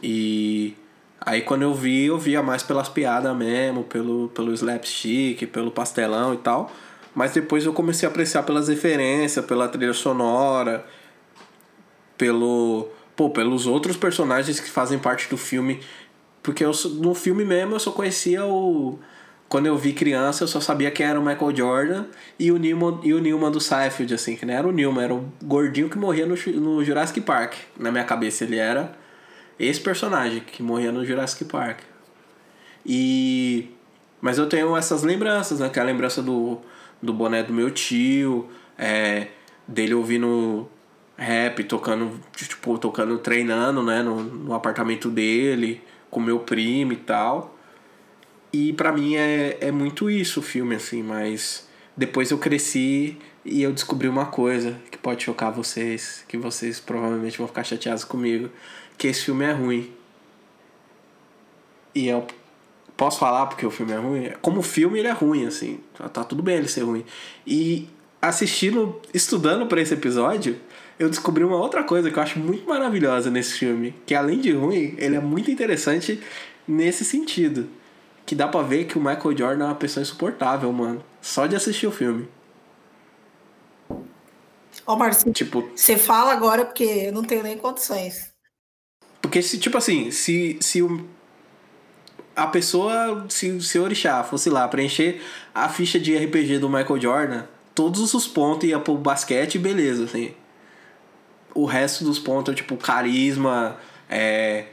E 0.02 0.76
Aí 1.20 1.42
quando 1.42 1.64
eu 1.64 1.74
vi, 1.74 2.06
eu 2.06 2.18
via 2.18 2.44
mais 2.44 2.62
pelas 2.62 2.90
piadas 2.90 3.36
mesmo, 3.36 3.84
pelo, 3.84 4.30
pelo 4.30 4.54
slapstick, 4.54 5.48
pelo 5.48 5.72
pastelão 5.72 6.34
e 6.34 6.38
tal. 6.38 6.72
Mas 7.16 7.32
depois 7.32 7.66
eu 7.66 7.74
comecei 7.74 8.08
a 8.08 8.12
apreciar 8.12 8.44
pelas 8.44 8.68
referências, 8.68 9.44
pela 9.46 9.68
trilha 9.68 9.94
sonora, 9.94 10.86
pelo. 12.18 12.90
Pô, 13.16 13.30
pelos 13.30 13.66
outros 13.66 13.96
personagens 13.96 14.60
que 14.60 14.70
fazem 14.70 15.00
parte 15.00 15.30
do 15.30 15.38
filme. 15.38 15.80
Porque 16.44 16.64
eu, 16.64 16.72
no 16.96 17.16
filme 17.16 17.46
mesmo 17.46 17.76
eu 17.76 17.80
só 17.80 17.92
conhecia 17.92 18.46
o. 18.46 19.00
Quando 19.48 19.68
eu 19.68 19.78
vi 19.78 19.94
criança, 19.94 20.44
eu 20.44 20.48
só 20.48 20.60
sabia 20.60 20.92
quem 20.92 21.06
era 21.06 21.20
o 21.20 21.26
Michael 21.26 21.56
Jordan 21.56 22.06
e 22.38 22.52
o 22.52 22.58
Newman, 22.58 23.00
e 23.04 23.14
o 23.14 23.22
Newman 23.22 23.52
do 23.52 23.62
Seinfeld, 23.62 24.14
assim, 24.14 24.36
que 24.36 24.46
não 24.46 24.54
era 24.54 24.68
o 24.68 24.72
Newman, 24.72 25.04
era 25.04 25.14
o 25.14 25.32
gordinho 25.44 25.88
que 25.88 25.98
morria 25.98 26.26
no, 26.26 26.36
no 26.60 26.84
Jurassic 26.84 27.22
Park. 27.22 27.54
Na 27.80 27.92
minha 27.92 28.04
cabeça 28.04 28.44
ele 28.44 28.58
era 28.58 28.92
esse 29.60 29.80
personagem 29.80 30.42
que 30.42 30.62
morria 30.62 30.92
no 30.92 31.06
Jurassic 31.06 31.46
Park. 31.46 31.80
E. 32.86 33.70
Mas 34.22 34.38
eu 34.38 34.48
tenho 34.48 34.76
essas 34.76 35.04
lembranças, 35.04 35.60
né? 35.60 35.70
Que 35.70 35.80
é 35.80 35.82
a 35.82 35.86
lembrança 35.86 36.22
do, 36.22 36.60
do 37.02 37.14
boné 37.14 37.44
do 37.44 37.54
meu 37.54 37.70
tio, 37.70 38.50
é, 38.78 39.28
dele 39.68 39.94
ouvindo 39.94 40.68
rap, 41.18 41.64
tocando, 41.64 42.20
tipo, 42.36 42.78
tocando, 42.78 43.18
treinando, 43.20 43.84
né? 43.84 44.02
No, 44.02 44.24
no 44.24 44.54
apartamento 44.54 45.10
dele, 45.10 45.82
com 46.10 46.20
meu 46.20 46.40
primo 46.40 46.94
e 46.94 46.98
tal. 46.98 47.56
E 48.52 48.74
para 48.74 48.92
mim 48.92 49.16
é, 49.16 49.58
é 49.60 49.72
muito 49.72 50.10
isso 50.10 50.40
o 50.40 50.44
filme, 50.44 50.76
assim, 50.76 51.04
mas 51.04 51.68
depois 51.96 52.32
eu 52.32 52.38
cresci 52.38 53.18
e 53.44 53.62
eu 53.62 53.72
descobri 53.72 54.08
uma 54.08 54.26
coisa 54.26 54.78
que 54.90 54.98
pode 54.98 55.24
chocar 55.24 55.52
vocês, 55.52 56.24
que 56.28 56.38
vocês 56.38 56.80
provavelmente 56.80 57.38
vão 57.38 57.48
ficar 57.48 57.64
chateados 57.64 58.04
comigo 58.04 58.50
que 58.98 59.08
esse 59.08 59.22
filme 59.26 59.46
é 59.46 59.52
ruim. 59.52 59.92
E 61.94 62.08
eu 62.08 62.26
posso 62.98 63.20
falar 63.20 63.46
porque 63.48 63.66
o 63.66 63.72
filme 63.72 63.94
é 63.94 63.98
ruim? 63.98 64.32
Como 64.42 64.62
filme 64.62 65.00
ele 65.00 65.08
é 65.08 65.12
ruim, 65.12 65.46
assim. 65.46 65.80
Tá, 65.98 66.10
tá 66.10 66.24
tudo 66.24 66.44
bem 66.44 66.58
ele 66.58 66.68
ser 66.68 66.82
ruim. 66.82 67.06
E 67.46 67.88
assistindo, 68.22 69.02
estudando 69.14 69.66
para 69.68 69.82
esse 69.82 69.94
episódio, 69.94 70.60
eu 70.98 71.10
descobri 71.10 71.44
uma 71.44 71.58
outra 71.58 71.84
coisa 71.84 72.10
que 72.10 72.18
eu 72.18 72.24
acho 72.24 72.40
muito 72.40 72.68
maravilhosa 72.68 73.30
nesse 73.30 73.54
filme. 73.54 73.96
Que 74.06 74.16
além 74.16 74.40
de 74.40 74.52
ruim, 74.52 74.96
ele 74.98 75.16
é 75.16 75.22
muito 75.22 75.52
interessante 75.52 76.22
nesse 76.68 77.06
sentido. 77.06 77.70
Que 78.26 78.36
dá 78.36 78.48
pra 78.48 78.62
ver 78.62 78.86
que 78.86 78.98
o 78.98 79.02
Michael 79.02 79.38
Jordan 79.38 79.66
é 79.66 79.68
uma 79.68 79.76
pessoa 79.76 80.02
insuportável, 80.02 80.72
mano. 80.74 81.04
Só 81.22 81.46
de 81.46 81.56
assistir 81.56 81.88
o 81.88 81.92
filme. 81.92 82.28
Ó, 84.88 84.94
oh, 84.94 84.96
Marcinho, 84.98 85.34
tipo, 85.34 85.68
você 85.76 85.98
fala 85.98 86.32
agora 86.32 86.66
porque 86.66 86.84
eu 86.84 87.12
não 87.12 87.24
tenho 87.24 87.42
nem 87.42 87.58
condições. 87.58 88.35
Porque 89.26 89.42
se, 89.42 89.58
tipo 89.58 89.76
assim, 89.76 90.12
se, 90.12 90.56
se 90.62 90.88
a 92.36 92.46
pessoa, 92.46 93.26
se, 93.28 93.50
o 93.50 93.84
Orixá 93.84 94.24
fosse 94.24 94.52
lá 94.52 94.68
preencher 94.68 95.20
a 95.52 95.68
ficha 95.68 96.00
de 96.00 96.16
RPG 96.16 96.60
do 96.60 96.70
Michael 96.70 97.02
Jordan, 97.02 97.44
todos 97.74 98.14
os 98.14 98.28
pontos 98.28 98.70
ia 98.70 98.80
pro 98.80 98.96
basquete, 98.96 99.58
beleza, 99.58 100.04
assim. 100.04 100.36
O 101.56 101.66
resto 101.66 102.04
dos 102.04 102.20
pontos 102.20 102.54
é 102.54 102.56
tipo 102.56 102.78
carisma, 102.78 103.78
é, 104.08 104.66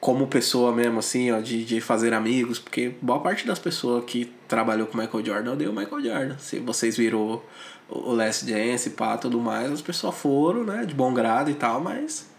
como 0.00 0.26
pessoa 0.26 0.72
mesmo, 0.72 0.98
assim, 0.98 1.30
ó, 1.30 1.38
de, 1.38 1.64
de 1.64 1.80
fazer 1.80 2.12
amigos, 2.12 2.58
porque 2.58 2.96
boa 3.00 3.20
parte 3.20 3.46
das 3.46 3.60
pessoas 3.60 4.04
que 4.04 4.32
trabalhou 4.48 4.88
com 4.88 4.98
o 4.98 5.00
Michael 5.00 5.24
Jordan 5.24 5.52
odeia 5.52 5.70
o 5.70 5.72
Michael 5.72 6.02
Jordan. 6.02 6.38
Se 6.38 6.58
vocês 6.58 6.96
viram 6.96 7.40
o 7.88 8.12
Last 8.12 8.44
Dance, 8.46 8.90
pá, 8.90 9.16
tudo 9.16 9.38
mais, 9.38 9.70
as 9.70 9.80
pessoas 9.80 10.16
foram, 10.16 10.64
né, 10.64 10.84
de 10.84 10.92
bom 10.92 11.14
grado 11.14 11.52
e 11.52 11.54
tal, 11.54 11.80
mas 11.80 12.31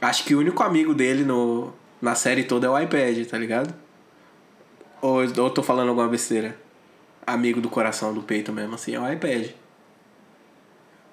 Acho 0.00 0.24
que 0.24 0.34
o 0.34 0.38
único 0.38 0.62
amigo 0.62 0.94
dele 0.94 1.24
no, 1.24 1.72
na 2.00 2.14
série 2.14 2.44
toda 2.44 2.66
é 2.66 2.70
o 2.70 2.78
iPad, 2.78 3.26
tá 3.26 3.36
ligado? 3.36 3.74
Ou 5.00 5.24
eu 5.24 5.50
tô 5.50 5.62
falando 5.62 5.88
alguma 5.88 6.08
besteira? 6.08 6.56
Amigo 7.26 7.60
do 7.60 7.68
coração 7.68 8.14
do 8.14 8.22
peito 8.22 8.52
mesmo, 8.52 8.74
assim, 8.74 8.94
é 8.94 9.00
o 9.00 9.12
iPad. 9.12 9.50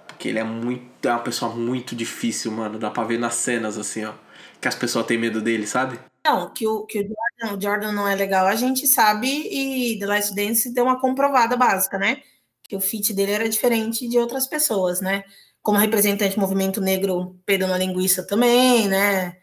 Porque 0.08 0.30
ele 0.30 0.40
é 0.40 0.44
muito. 0.44 1.06
É 1.08 1.12
uma 1.12 1.20
pessoa 1.20 1.54
muito 1.54 1.96
difícil, 1.96 2.52
mano. 2.52 2.80
Dá 2.80 2.90
pra 2.90 3.04
ver 3.04 3.20
nas 3.20 3.36
cenas, 3.36 3.78
assim, 3.78 4.06
ó. 4.06 4.14
Que 4.62 4.68
as 4.68 4.76
pessoas 4.76 5.06
têm 5.06 5.18
medo 5.18 5.42
dele, 5.42 5.68
sabe? 5.68 6.00
Não, 6.26 6.52
que 6.52 6.66
o, 6.66 6.86
que 6.86 7.00
o, 7.00 7.04
Jordan, 7.04 7.56
o 7.56 7.62
Jordan 7.62 7.92
não 7.92 8.08
é 8.08 8.16
legal, 8.16 8.48
a 8.48 8.56
gente 8.56 8.88
sabe, 8.88 9.28
e 9.28 10.00
The 10.00 10.08
Last 10.08 10.34
Dance 10.34 10.74
deu 10.74 10.86
uma 10.86 11.00
comprovada 11.00 11.56
básica, 11.56 12.00
né? 12.00 12.24
Que 12.64 12.76
o 12.76 12.82
fit 12.82 13.14
dele 13.14 13.34
era 13.34 13.48
diferente 13.48 14.08
de 14.08 14.18
outras 14.18 14.48
pessoas, 14.48 15.02
né? 15.02 15.24
Como 15.66 15.80
representante 15.80 16.36
do 16.36 16.42
movimento 16.42 16.80
negro, 16.80 17.42
pedo 17.44 17.66
na 17.66 17.76
linguiça 17.76 18.22
também, 18.22 18.88
né? 18.88 19.36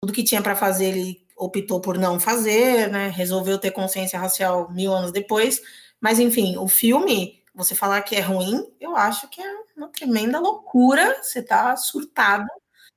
Tudo 0.00 0.12
que 0.12 0.22
tinha 0.22 0.40
para 0.40 0.54
fazer, 0.54 0.84
ele 0.84 1.26
optou 1.36 1.80
por 1.80 1.98
não 1.98 2.20
fazer, 2.20 2.88
né? 2.88 3.08
Resolveu 3.08 3.58
ter 3.58 3.72
consciência 3.72 4.16
racial 4.16 4.70
mil 4.70 4.94
anos 4.94 5.10
depois. 5.10 5.60
Mas, 6.00 6.20
enfim, 6.20 6.56
o 6.58 6.68
filme, 6.68 7.42
você 7.52 7.74
falar 7.74 8.02
que 8.02 8.14
é 8.14 8.20
ruim, 8.20 8.64
eu 8.80 8.94
acho 8.94 9.28
que 9.28 9.42
é 9.42 9.54
uma 9.76 9.88
tremenda 9.88 10.38
loucura. 10.38 11.20
Você 11.20 11.42
tá 11.42 11.76
surtado. 11.76 12.46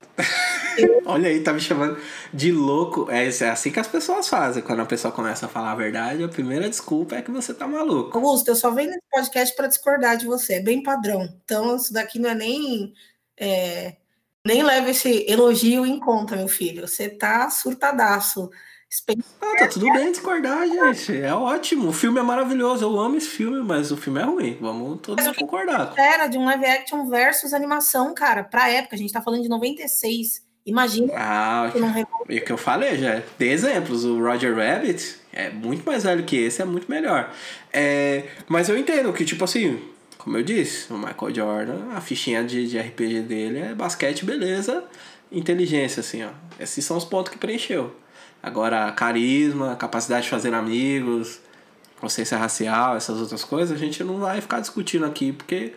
Olha 1.05 1.29
aí, 1.29 1.41
tá 1.41 1.53
me 1.53 1.59
chamando 1.59 1.97
de 2.33 2.51
louco. 2.51 3.09
É, 3.09 3.25
é 3.27 3.49
assim 3.49 3.71
que 3.71 3.79
as 3.79 3.87
pessoas 3.87 4.27
fazem. 4.27 4.63
Quando 4.63 4.81
a 4.81 4.85
pessoa 4.85 5.11
começa 5.11 5.45
a 5.45 5.49
falar 5.49 5.71
a 5.71 5.75
verdade, 5.75 6.23
a 6.23 6.29
primeira 6.29 6.69
desculpa 6.69 7.15
é 7.15 7.21
que 7.21 7.31
você 7.31 7.53
tá 7.53 7.67
maluco. 7.67 8.17
Augusto, 8.17 8.49
eu 8.49 8.55
só 8.55 8.71
venho 8.71 8.89
nesse 8.89 9.03
podcast 9.11 9.55
para 9.55 9.67
discordar 9.67 10.17
de 10.17 10.25
você. 10.25 10.55
É 10.55 10.61
bem 10.61 10.83
padrão. 10.83 11.27
Então, 11.43 11.75
isso 11.75 11.93
daqui 11.93 12.19
não 12.19 12.29
é 12.29 12.35
nem. 12.35 12.93
É, 13.39 13.97
nem 14.45 14.63
leva 14.63 14.89
esse 14.89 15.25
elogio 15.29 15.85
em 15.85 15.99
conta, 15.99 16.35
meu 16.35 16.47
filho. 16.47 16.87
Você 16.87 17.09
tá 17.09 17.49
surtadaço. 17.49 18.49
Ah, 19.41 19.55
tá 19.59 19.67
tudo 19.67 19.91
bem 19.91 20.11
discordar, 20.11 20.65
gente. 20.65 21.21
É 21.21 21.33
ótimo. 21.33 21.89
O 21.89 21.93
filme 21.93 22.19
é 22.19 22.23
maravilhoso. 22.23 22.85
Eu 22.85 22.99
amo 22.99 23.17
esse 23.17 23.27
filme, 23.27 23.61
mas 23.61 23.91
o 23.91 23.97
filme 23.97 24.19
é 24.19 24.23
ruim. 24.23 24.57
Vamos 24.61 24.99
todos 25.01 25.25
mas 25.25 25.35
concordar. 25.35 25.93
Era 25.97 26.27
de 26.27 26.37
um 26.37 26.45
live 26.45 26.65
action 26.65 27.07
versus 27.09 27.53
animação, 27.53 28.13
cara. 28.13 28.43
Pra 28.43 28.69
época, 28.69 28.95
a 28.95 28.99
gente 28.99 29.11
tá 29.11 29.21
falando 29.21 29.43
de 29.43 29.49
96. 29.49 30.41
Imagina. 30.65 31.13
Ah, 31.15 31.71
e 32.29 32.37
o 32.39 32.45
que 32.45 32.51
eu 32.51 32.57
falei 32.57 32.97
já. 32.97 33.21
Dei 33.37 33.51
exemplos. 33.51 34.05
O 34.05 34.21
Roger 34.21 34.55
Rabbit 34.55 35.17
é 35.33 35.49
muito 35.49 35.85
mais 35.85 36.03
velho 36.03 36.23
que 36.23 36.37
esse, 36.37 36.61
é 36.61 36.65
muito 36.65 36.89
melhor. 36.89 37.31
É, 37.71 38.23
mas 38.47 38.69
eu 38.69 38.77
entendo 38.77 39.13
que, 39.13 39.23
tipo 39.23 39.43
assim, 39.43 39.81
como 40.17 40.37
eu 40.37 40.43
disse, 40.43 40.91
o 40.91 40.97
Michael 40.97 41.35
Jordan, 41.35 41.93
a 41.93 42.01
fichinha 42.01 42.43
de, 42.43 42.67
de 42.67 42.79
RPG 42.79 43.21
dele 43.21 43.59
é 43.59 43.73
basquete, 43.75 44.25
beleza, 44.25 44.83
inteligência, 45.31 45.99
assim, 46.01 46.23
ó. 46.23 46.29
Esses 46.59 46.83
são 46.83 46.97
os 46.97 47.05
pontos 47.05 47.31
que 47.31 47.37
preencheu. 47.37 47.95
Agora, 48.47 48.91
carisma, 48.93 49.75
capacidade 49.75 50.23
de 50.23 50.29
fazer 50.29 50.53
amigos, 50.53 51.41
consciência 51.99 52.37
racial, 52.37 52.95
essas 52.95 53.19
outras 53.19 53.43
coisas, 53.43 53.75
a 53.75 53.79
gente 53.79 54.03
não 54.03 54.19
vai 54.19 54.39
ficar 54.39 54.61
discutindo 54.61 55.05
aqui, 55.05 55.33
porque 55.33 55.73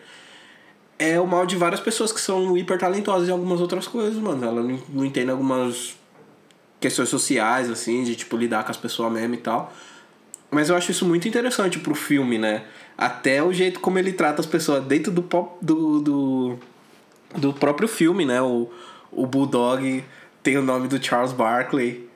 é 0.97 1.19
o 1.19 1.27
mal 1.27 1.45
de 1.45 1.55
várias 1.57 1.81
pessoas 1.81 2.11
que 2.11 2.21
são 2.21 2.55
hiper 2.55 2.77
talentosas 2.77 3.27
em 3.27 3.31
algumas 3.31 3.59
outras 3.59 3.87
coisas, 3.87 4.15
mano. 4.15 4.45
Ela 4.45 4.63
não, 4.63 5.03
entende 5.03 5.31
algumas 5.31 5.95
questões 6.79 7.09
sociais, 7.09 7.69
assim, 7.69 8.03
de 8.03 8.15
tipo 8.15 8.37
lidar 8.37 8.63
com 8.63 8.71
as 8.71 8.77
pessoas 8.77 9.11
mesmo 9.11 9.33
e 9.33 9.37
tal. 9.37 9.73
Mas 10.49 10.69
eu 10.69 10.75
acho 10.75 10.91
isso 10.91 11.05
muito 11.05 11.27
interessante 11.27 11.79
pro 11.79 11.95
filme, 11.95 12.37
né? 12.37 12.63
Até 12.97 13.41
o 13.41 13.51
jeito 13.51 13.79
como 13.79 13.97
ele 13.97 14.13
trata 14.13 14.41
as 14.41 14.45
pessoas 14.45 14.83
dentro 14.85 15.11
do, 15.11 15.23
pop, 15.23 15.57
do, 15.61 15.99
do, 15.99 16.59
do 17.35 17.53
próprio 17.53 17.87
filme, 17.87 18.25
né? 18.25 18.41
O, 18.41 18.69
o 19.11 19.25
Bulldog 19.25 20.03
tem 20.43 20.57
o 20.57 20.61
nome 20.61 20.87
do 20.87 21.03
Charles 21.03 21.33
Barkley. 21.33 22.10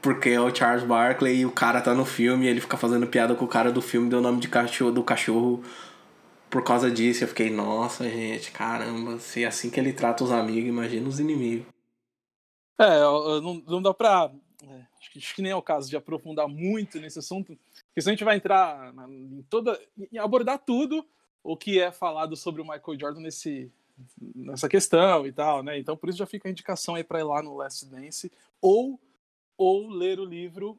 Porque 0.00 0.30
é 0.30 0.40
o 0.40 0.54
Charles 0.54 0.84
Barkley 0.84 1.40
e 1.40 1.46
o 1.46 1.50
cara 1.50 1.80
tá 1.80 1.94
no 1.94 2.04
filme 2.04 2.46
e 2.46 2.48
ele 2.48 2.60
fica 2.60 2.76
fazendo 2.76 3.06
piada 3.06 3.34
com 3.34 3.44
o 3.44 3.48
cara 3.48 3.70
do 3.70 3.80
filme, 3.80 4.08
deu 4.08 4.18
o 4.18 4.22
nome 4.22 4.40
de 4.40 4.48
cachorro, 4.48 4.92
do 4.92 5.02
cachorro 5.02 5.62
por 6.50 6.62
causa 6.62 6.90
disso. 6.90 7.24
Eu 7.24 7.28
fiquei, 7.28 7.50
nossa, 7.50 8.08
gente, 8.08 8.50
caramba, 8.52 9.18
se 9.18 9.44
é 9.44 9.46
assim 9.46 9.70
que 9.70 9.80
ele 9.80 9.92
trata 9.92 10.22
os 10.22 10.30
amigos, 10.30 10.68
imagina 10.68 11.08
os 11.08 11.18
inimigos. 11.18 11.66
É, 12.78 13.00
não, 13.00 13.62
não 13.66 13.82
dá 13.82 13.94
pra. 13.94 14.30
É, 14.62 14.86
acho, 15.00 15.10
que, 15.10 15.18
acho 15.18 15.34
que 15.34 15.42
nem 15.42 15.52
é 15.52 15.56
o 15.56 15.62
caso 15.62 15.88
de 15.88 15.96
aprofundar 15.96 16.48
muito 16.48 17.00
nesse 17.00 17.18
assunto, 17.18 17.58
porque 17.86 18.00
senão 18.00 18.12
a 18.12 18.14
gente 18.14 18.24
vai 18.24 18.36
entrar 18.36 18.92
em 19.08 19.44
toda. 19.48 19.80
em 20.12 20.18
abordar 20.18 20.58
tudo 20.58 21.06
o 21.42 21.56
que 21.56 21.80
é 21.80 21.90
falado 21.90 22.36
sobre 22.36 22.60
o 22.60 22.64
Michael 22.64 22.98
Jordan 22.98 23.20
nesse, 23.20 23.70
nessa 24.34 24.68
questão 24.68 25.26
e 25.26 25.32
tal, 25.32 25.62
né? 25.62 25.78
Então 25.78 25.96
por 25.96 26.08
isso 26.08 26.18
já 26.18 26.26
fica 26.26 26.48
a 26.48 26.50
indicação 26.50 26.94
aí 26.94 27.04
para 27.04 27.20
ir 27.20 27.24
lá 27.24 27.42
no 27.42 27.56
Last 27.56 27.86
Dance 27.86 28.30
ou 28.60 29.00
ou 29.56 29.88
ler 29.88 30.18
o 30.18 30.24
livro 30.24 30.78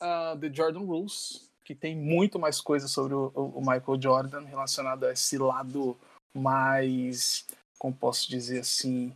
uh, 0.00 0.38
The 0.38 0.52
Jordan 0.52 0.80
Rules, 0.80 1.50
que 1.64 1.74
tem 1.74 1.96
muito 1.96 2.38
mais 2.38 2.60
coisa 2.60 2.88
sobre 2.88 3.14
o, 3.14 3.32
o, 3.34 3.60
Michael 3.60 4.00
Jordan 4.00 4.44
relacionado 4.44 5.04
a 5.04 5.12
esse 5.12 5.38
lado 5.38 5.96
mais, 6.34 7.46
como 7.78 7.94
posso 7.94 8.28
dizer 8.28 8.60
assim, 8.60 9.12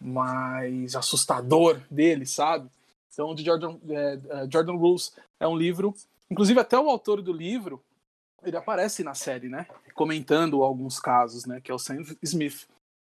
mais 0.00 0.96
assustador 0.96 1.80
dele, 1.90 2.26
sabe? 2.26 2.68
Então, 3.12 3.34
The 3.34 3.42
Jordan, 3.42 3.78
é, 3.88 4.18
Jordan 4.50 4.74
Rules 4.74 5.14
é 5.38 5.46
um 5.46 5.56
livro, 5.56 5.94
inclusive 6.30 6.58
até 6.58 6.78
o 6.78 6.90
autor 6.90 7.22
do 7.22 7.32
livro, 7.32 7.80
ele 8.42 8.56
aparece 8.56 9.02
na 9.02 9.14
série, 9.14 9.48
né? 9.48 9.66
Comentando 9.94 10.62
alguns 10.62 10.98
casos, 10.98 11.46
né? 11.46 11.60
Que 11.60 11.70
é 11.70 11.74
o 11.74 11.78
Sam 11.78 12.02
Smith. 12.22 12.66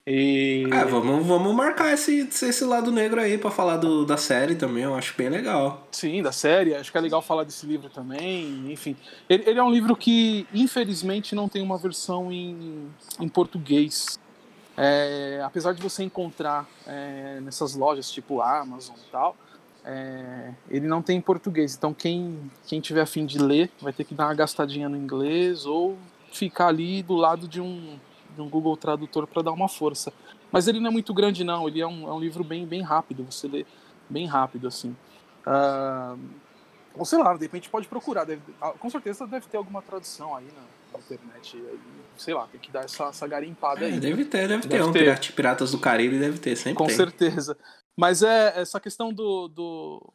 E... 0.07 0.67
É, 0.71 0.85
vamos, 0.85 1.27
vamos 1.27 1.55
marcar 1.55 1.95
esse, 1.95 2.29
esse 2.29 2.65
lado 2.65 2.93
negro 2.93 3.19
aí 3.19 3.39
para 3.39 3.51
falar 3.51 3.79
do, 3.79 4.05
da 4.05 4.19
série 4.19 4.55
também, 4.55 4.85
eu 4.85 4.95
acho 4.95 5.17
bem 5.17 5.31
legal. 5.31 5.89
Sim, 5.91 6.23
da 6.23 6.31
série, 6.31 6.75
acho 6.75 6.93
que 6.93 6.99
é 6.99 7.01
legal 7.01 7.23
falar 7.23 7.45
desse 7.45 7.65
livro 7.65 7.89
também, 7.89 8.71
enfim. 8.71 8.95
Ele, 9.31 9.45
ele 9.47 9.59
é 9.59 9.63
um 9.63 9.71
livro 9.71 9.97
que, 9.97 10.47
infelizmente, 10.53 11.35
não 11.35 11.49
tem 11.49 11.63
uma 11.63 11.79
versão 11.79 12.31
em, 12.31 12.87
em 13.19 13.29
português. 13.29 14.19
É, 14.77 15.41
apesar 15.43 15.73
de 15.73 15.81
você 15.81 16.03
encontrar 16.03 16.69
é, 16.87 17.41
nessas 17.41 17.75
lojas 17.75 18.11
tipo 18.11 18.43
Amazon 18.43 18.97
e 18.97 19.11
tal, 19.11 19.35
é, 19.87 20.53
ele 20.69 20.87
não 20.87 21.01
tem 21.01 21.17
em 21.17 21.23
português. 21.23 21.75
Então, 21.75 21.95
quem, 21.95 22.51
quem 22.67 22.79
tiver 22.79 23.01
afim 23.01 23.25
de 23.25 23.39
ler 23.39 23.71
vai 23.81 23.93
ter 23.93 24.05
que 24.05 24.15
dar 24.15 24.27
uma 24.27 24.35
gastadinha 24.35 24.87
no 24.87 24.99
inglês 24.99 25.65
ou 25.65 25.97
ficar 26.31 26.67
ali 26.67 27.03
do 27.03 27.15
lado 27.15 27.49
de 27.49 27.59
um 27.59 27.97
de 28.35 28.41
um 28.41 28.49
Google 28.49 28.77
Tradutor 28.77 29.27
para 29.27 29.43
dar 29.43 29.53
uma 29.53 29.69
força. 29.69 30.13
Mas 30.51 30.69
ele 30.69 30.81
não 30.81 30.89
é 30.89 30.93
muito 30.93 31.13
grande, 31.13 31.43
não. 31.45 31.67
Ele 31.67 31.81
é 31.81 31.87
um, 31.87 32.09
é 32.09 32.13
um 32.13 32.21
livro 32.21 32.45
bem, 32.45 32.67
bem 32.67 32.83
rápido. 32.83 33.25
Você 33.25 33.49
lê 33.49 33.67
bem 34.09 34.27
rápido, 34.27 34.69
assim. 34.69 34.97
Uh, 35.47 36.19
ou 36.95 37.05
sei 37.05 37.19
lá, 37.19 37.35
de 37.35 37.43
repente 37.43 37.69
pode 37.69 37.89
procurar. 37.89 38.25
Deve, 38.25 38.43
ah, 38.61 38.73
com 38.73 38.89
certeza 38.89 39.27
deve 39.27 39.47
ter 39.47 39.57
alguma 39.57 39.83
tradução 39.83 40.35
aí 40.37 40.47
na, 40.47 40.99
internet. 40.99 41.57
Aí, 41.57 41.81
sei 42.17 42.35
lá, 42.35 42.47
tem 42.47 42.61
que 42.61 42.71
dar 42.71 42.85
essa, 42.85 43.07
essa 43.07 43.27
garimpada 43.27 43.81
é, 43.81 43.93
aí. 43.93 44.01
Deve 44.01 44.25
ter, 44.25 44.49
deve, 44.49 44.67
deve 44.67 44.69
ter. 44.69 44.83
Um 44.85 44.93
ter. 44.93 45.33
Piratas 45.33 45.73
do 45.73 45.79
Caribe 45.79 46.19
deve 46.19 46.39
ter, 46.39 46.57
sempre 46.57 46.79
Com 46.79 46.87
tem. 46.87 46.97
certeza. 46.97 47.57
Mas 47.97 48.23
é 48.23 48.61
essa 48.61 48.81
questão 48.81 49.13
do, 49.13 49.49
do, 49.49 50.13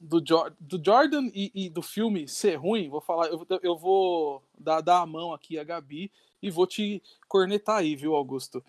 do, 0.00 0.20
do 0.20 0.82
Jordan 0.84 1.30
e, 1.34 1.50
e, 1.54 1.70
do 1.70 1.82
filme 1.82 2.26
ser 2.28 2.56
ruim, 2.56 2.88
vou 2.88 3.00
falar, 3.00 3.28
eu, 3.28 3.46
eu 3.62 3.76
vou 3.76 4.42
dar, 4.58 4.80
dar 4.80 5.00
a 5.00 5.06
mão 5.06 5.32
aqui 5.32 5.58
a 5.58 5.64
Gabi 5.64 6.10
e 6.42 6.50
vou 6.50 6.66
te 6.66 7.02
cornetar 7.28 7.76
aí, 7.76 7.94
viu, 7.94 8.14
Augusto? 8.14 8.64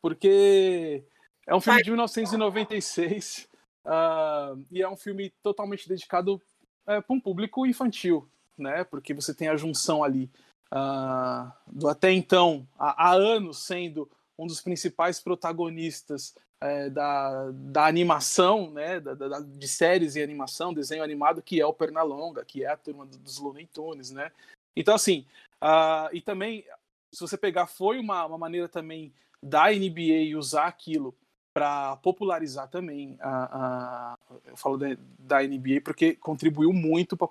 Porque 0.00 1.04
é 1.46 1.54
um 1.54 1.60
filme 1.60 1.82
de 1.82 1.90
1996 1.90 3.48
uh, 3.84 3.88
ah, 3.88 4.56
e 4.70 4.82
é 4.82 4.88
um 4.88 4.96
filme 4.96 5.30
totalmente 5.42 5.88
dedicado 5.88 6.34
uh, 6.34 7.02
para 7.02 7.04
um 7.10 7.20
público 7.20 7.66
infantil, 7.66 8.28
né? 8.56 8.84
Porque 8.84 9.12
você 9.12 9.34
tem 9.34 9.48
a 9.48 9.56
junção 9.56 10.02
ali 10.02 10.30
uh, 10.72 11.52
do 11.66 11.88
até 11.88 12.12
então, 12.12 12.66
há, 12.78 13.10
há, 13.10 13.12
anos 13.12 13.58
sendo 13.64 14.08
um 14.38 14.46
dos 14.46 14.60
principais 14.60 15.20
protagonistas 15.20 16.34
é, 16.60 16.90
da, 16.90 17.50
da 17.52 17.86
animação, 17.86 18.70
né, 18.70 19.00
da, 19.00 19.14
da, 19.14 19.40
de 19.40 19.68
séries 19.68 20.16
e 20.16 20.22
animação, 20.22 20.74
desenho 20.74 21.04
animado, 21.04 21.42
que 21.42 21.60
é 21.60 21.66
o 21.66 21.72
Pernalonga, 21.72 22.44
que 22.44 22.64
é 22.64 22.68
a 22.68 22.76
turma 22.76 23.06
dos 23.06 23.38
Looney 23.38 23.66
Tunes, 23.66 24.10
né? 24.10 24.30
Então, 24.76 24.94
assim, 24.94 25.24
uh, 25.62 26.08
e 26.12 26.20
também 26.20 26.64
se 27.12 27.20
você 27.20 27.36
pegar, 27.36 27.66
foi 27.66 27.98
uma, 27.98 28.26
uma 28.26 28.38
maneira 28.38 28.68
também 28.68 29.12
da 29.42 29.70
NBA 29.70 30.36
usar 30.36 30.66
aquilo 30.66 31.14
para 31.58 31.96
popularizar 31.96 32.68
também 32.68 33.16
a, 33.20 33.30
a, 33.30 34.18
eu 34.46 34.56
falo 34.56 34.76
da, 34.76 34.96
da 35.18 35.42
NBA 35.42 35.80
porque 35.82 36.14
contribuiu 36.14 36.72
muito 36.72 37.16
para 37.16 37.28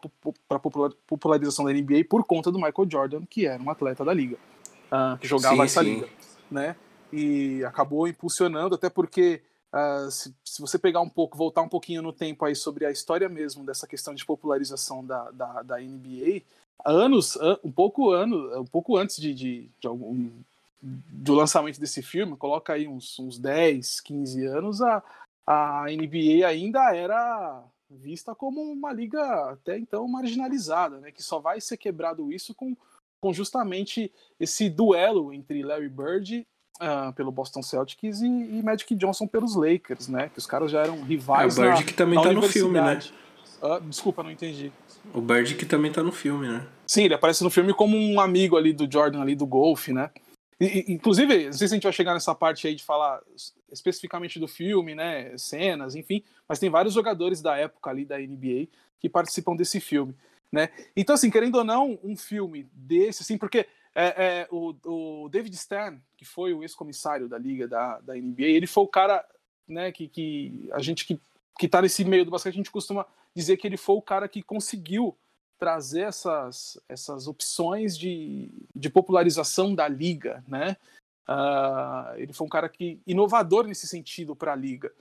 a 0.57 0.59
popularização 1.07 1.63
da 1.63 1.71
NBA 1.71 2.03
por 2.09 2.25
conta 2.25 2.51
do 2.51 2.57
Michael 2.57 2.89
Jordan 2.91 3.25
que 3.25 3.45
era 3.45 3.61
um 3.61 3.69
atleta 3.69 4.03
da 4.03 4.13
liga 4.13 4.35
uh, 4.91 5.17
que 5.17 5.27
jogava 5.27 5.55
sim, 5.55 5.61
essa 5.63 5.81
sim. 5.81 5.93
liga 5.93 6.09
né 6.51 6.75
e 7.13 7.63
acabou 7.63 8.05
impulsionando 8.05 8.75
até 8.75 8.89
porque 8.89 9.41
uh, 9.73 10.11
se, 10.11 10.35
se, 10.43 10.59
você 10.59 10.77
pegar 10.77 10.99
um 10.99 11.09
pouco 11.09 11.37
voltar 11.37 11.61
um 11.61 11.69
pouquinho 11.69 12.01
no 12.01 12.11
tempo 12.11 12.43
aí 12.43 12.55
sobre 12.55 12.85
a 12.85 12.91
história 12.91 13.29
mesmo 13.29 13.63
dessa 13.63 13.87
questão 13.87 14.13
de 14.13 14.25
popularização 14.25 15.05
da, 15.05 15.31
da, 15.31 15.61
da 15.61 15.79
NBA 15.79 16.41
anos, 16.85 17.37
um 17.63 17.71
pouco 17.71 18.11
ano, 18.11 18.61
um 18.61 18.65
pouco 18.65 18.97
antes 18.97 19.17
de, 19.17 19.33
de, 19.33 19.69
de 19.79 19.87
algum, 19.87 20.29
do 20.81 21.33
lançamento 21.33 21.79
desse 21.79 22.01
filme, 22.01 22.37
coloca 22.37 22.73
aí 22.73 22.87
uns, 22.87 23.17
uns 23.19 23.37
10, 23.37 24.01
15 24.01 24.45
anos, 24.45 24.81
a, 24.81 25.03
a 25.45 25.85
NBA 25.89 26.45
ainda 26.47 26.95
era 26.95 27.63
vista 27.89 28.35
como 28.35 28.61
uma 28.61 28.91
liga 28.91 29.51
até 29.51 29.77
então 29.77 30.07
marginalizada, 30.07 30.99
né? 30.99 31.11
Que 31.11 31.23
só 31.23 31.39
vai 31.39 31.61
ser 31.61 31.77
quebrado 31.77 32.31
isso 32.31 32.53
com, 32.53 32.75
com 33.21 33.33
justamente 33.33 34.11
esse 34.39 34.69
duelo 34.69 35.33
entre 35.33 35.63
Larry 35.63 35.89
Bird 35.89 36.47
uh, 36.81 37.13
pelo 37.13 37.31
Boston 37.31 37.61
Celtics 37.61 38.21
e, 38.21 38.27
e, 38.27 38.61
Magic 38.61 38.93
Johnson 38.95 39.25
pelos 39.25 39.55
Lakers, 39.55 40.07
né? 40.09 40.29
Que 40.29 40.39
os 40.39 40.45
caras 40.45 40.69
já 40.69 40.81
eram 40.81 41.01
rivais. 41.01 41.57
É, 41.57 41.61
o 41.61 41.63
Bird 41.63 41.79
na, 41.79 41.85
que 41.85 41.93
também 41.93 42.21
tá 42.21 42.33
no 42.33 42.41
filme, 42.43 42.79
né? 42.79 42.99
Uh, 43.61 43.79
desculpa, 43.81 44.21
não 44.21 44.31
entendi. 44.31 44.71
O 45.13 45.21
Bird 45.21 45.55
que 45.55 45.65
também 45.65 45.91
tá 45.91 46.03
no 46.03 46.11
filme, 46.11 46.47
né? 46.47 46.67
Sim, 46.85 47.03
ele 47.03 47.13
aparece 47.13 47.43
no 47.43 47.49
filme 47.49 47.73
como 47.73 47.97
um 47.97 48.19
amigo 48.19 48.55
ali 48.55 48.73
do 48.73 48.91
Jordan, 48.91 49.21
ali 49.21 49.35
do 49.35 49.45
golfe, 49.45 49.91
né? 49.91 50.09
E, 50.59 50.91
inclusive, 50.91 51.45
não 51.45 51.53
sei 51.53 51.67
se 51.67 51.73
a 51.73 51.77
gente 51.77 51.83
vai 51.83 51.93
chegar 51.93 52.13
nessa 52.13 52.33
parte 52.33 52.67
aí 52.67 52.75
de 52.75 52.83
falar 52.83 53.21
especificamente 53.71 54.39
do 54.39 54.47
filme, 54.47 54.95
né? 54.95 55.37
Cenas, 55.37 55.95
enfim, 55.95 56.23
mas 56.47 56.59
tem 56.59 56.69
vários 56.69 56.93
jogadores 56.93 57.41
da 57.41 57.57
época 57.57 57.89
ali 57.89 58.05
da 58.05 58.17
NBA 58.17 58.67
que 58.99 59.09
participam 59.09 59.55
desse 59.55 59.79
filme, 59.79 60.15
né? 60.51 60.69
Então, 60.95 61.13
assim, 61.13 61.29
querendo 61.29 61.55
ou 61.55 61.63
não, 61.63 61.99
um 62.03 62.15
filme 62.15 62.67
desse, 62.73 63.21
assim, 63.21 63.37
porque 63.37 63.67
é, 63.93 64.05
é, 64.05 64.47
o, 64.51 64.75
o 64.85 65.29
David 65.29 65.55
Stern, 65.55 65.99
que 66.15 66.25
foi 66.25 66.53
o 66.53 66.63
ex-comissário 66.63 67.27
da 67.27 67.37
liga 67.37 67.67
da, 67.67 67.99
da 67.99 68.15
NBA, 68.15 68.43
ele 68.43 68.67
foi 68.67 68.83
o 68.83 68.87
cara 68.87 69.25
né, 69.67 69.91
que, 69.91 70.07
que 70.07 70.69
a 70.71 70.79
gente 70.79 71.05
que, 71.05 71.19
que 71.57 71.67
tá 71.67 71.81
nesse 71.81 72.05
meio 72.05 72.25
do 72.25 72.31
basquete, 72.31 72.53
a 72.53 72.57
gente 72.57 72.71
costuma 72.71 73.05
dizer 73.33 73.57
que 73.57 73.67
ele 73.67 73.77
foi 73.77 73.95
o 73.95 74.01
cara 74.01 74.27
que 74.27 74.41
conseguiu 74.41 75.17
trazer 75.57 76.01
essas, 76.01 76.79
essas 76.87 77.27
opções 77.27 77.97
de, 77.97 78.51
de 78.75 78.89
popularização 78.89 79.73
da 79.73 79.87
liga, 79.87 80.43
né? 80.47 80.77
Uh, 81.27 82.15
ele 82.17 82.31
foi 82.31 82.47
um 82.47 82.49
cara 82.49 82.69
que 82.69 83.01
inovador 83.05 83.67
nesse 83.67 83.87
sentido 83.87 84.35
para 84.35 84.53
a 84.53 84.55
liga. 84.55 84.91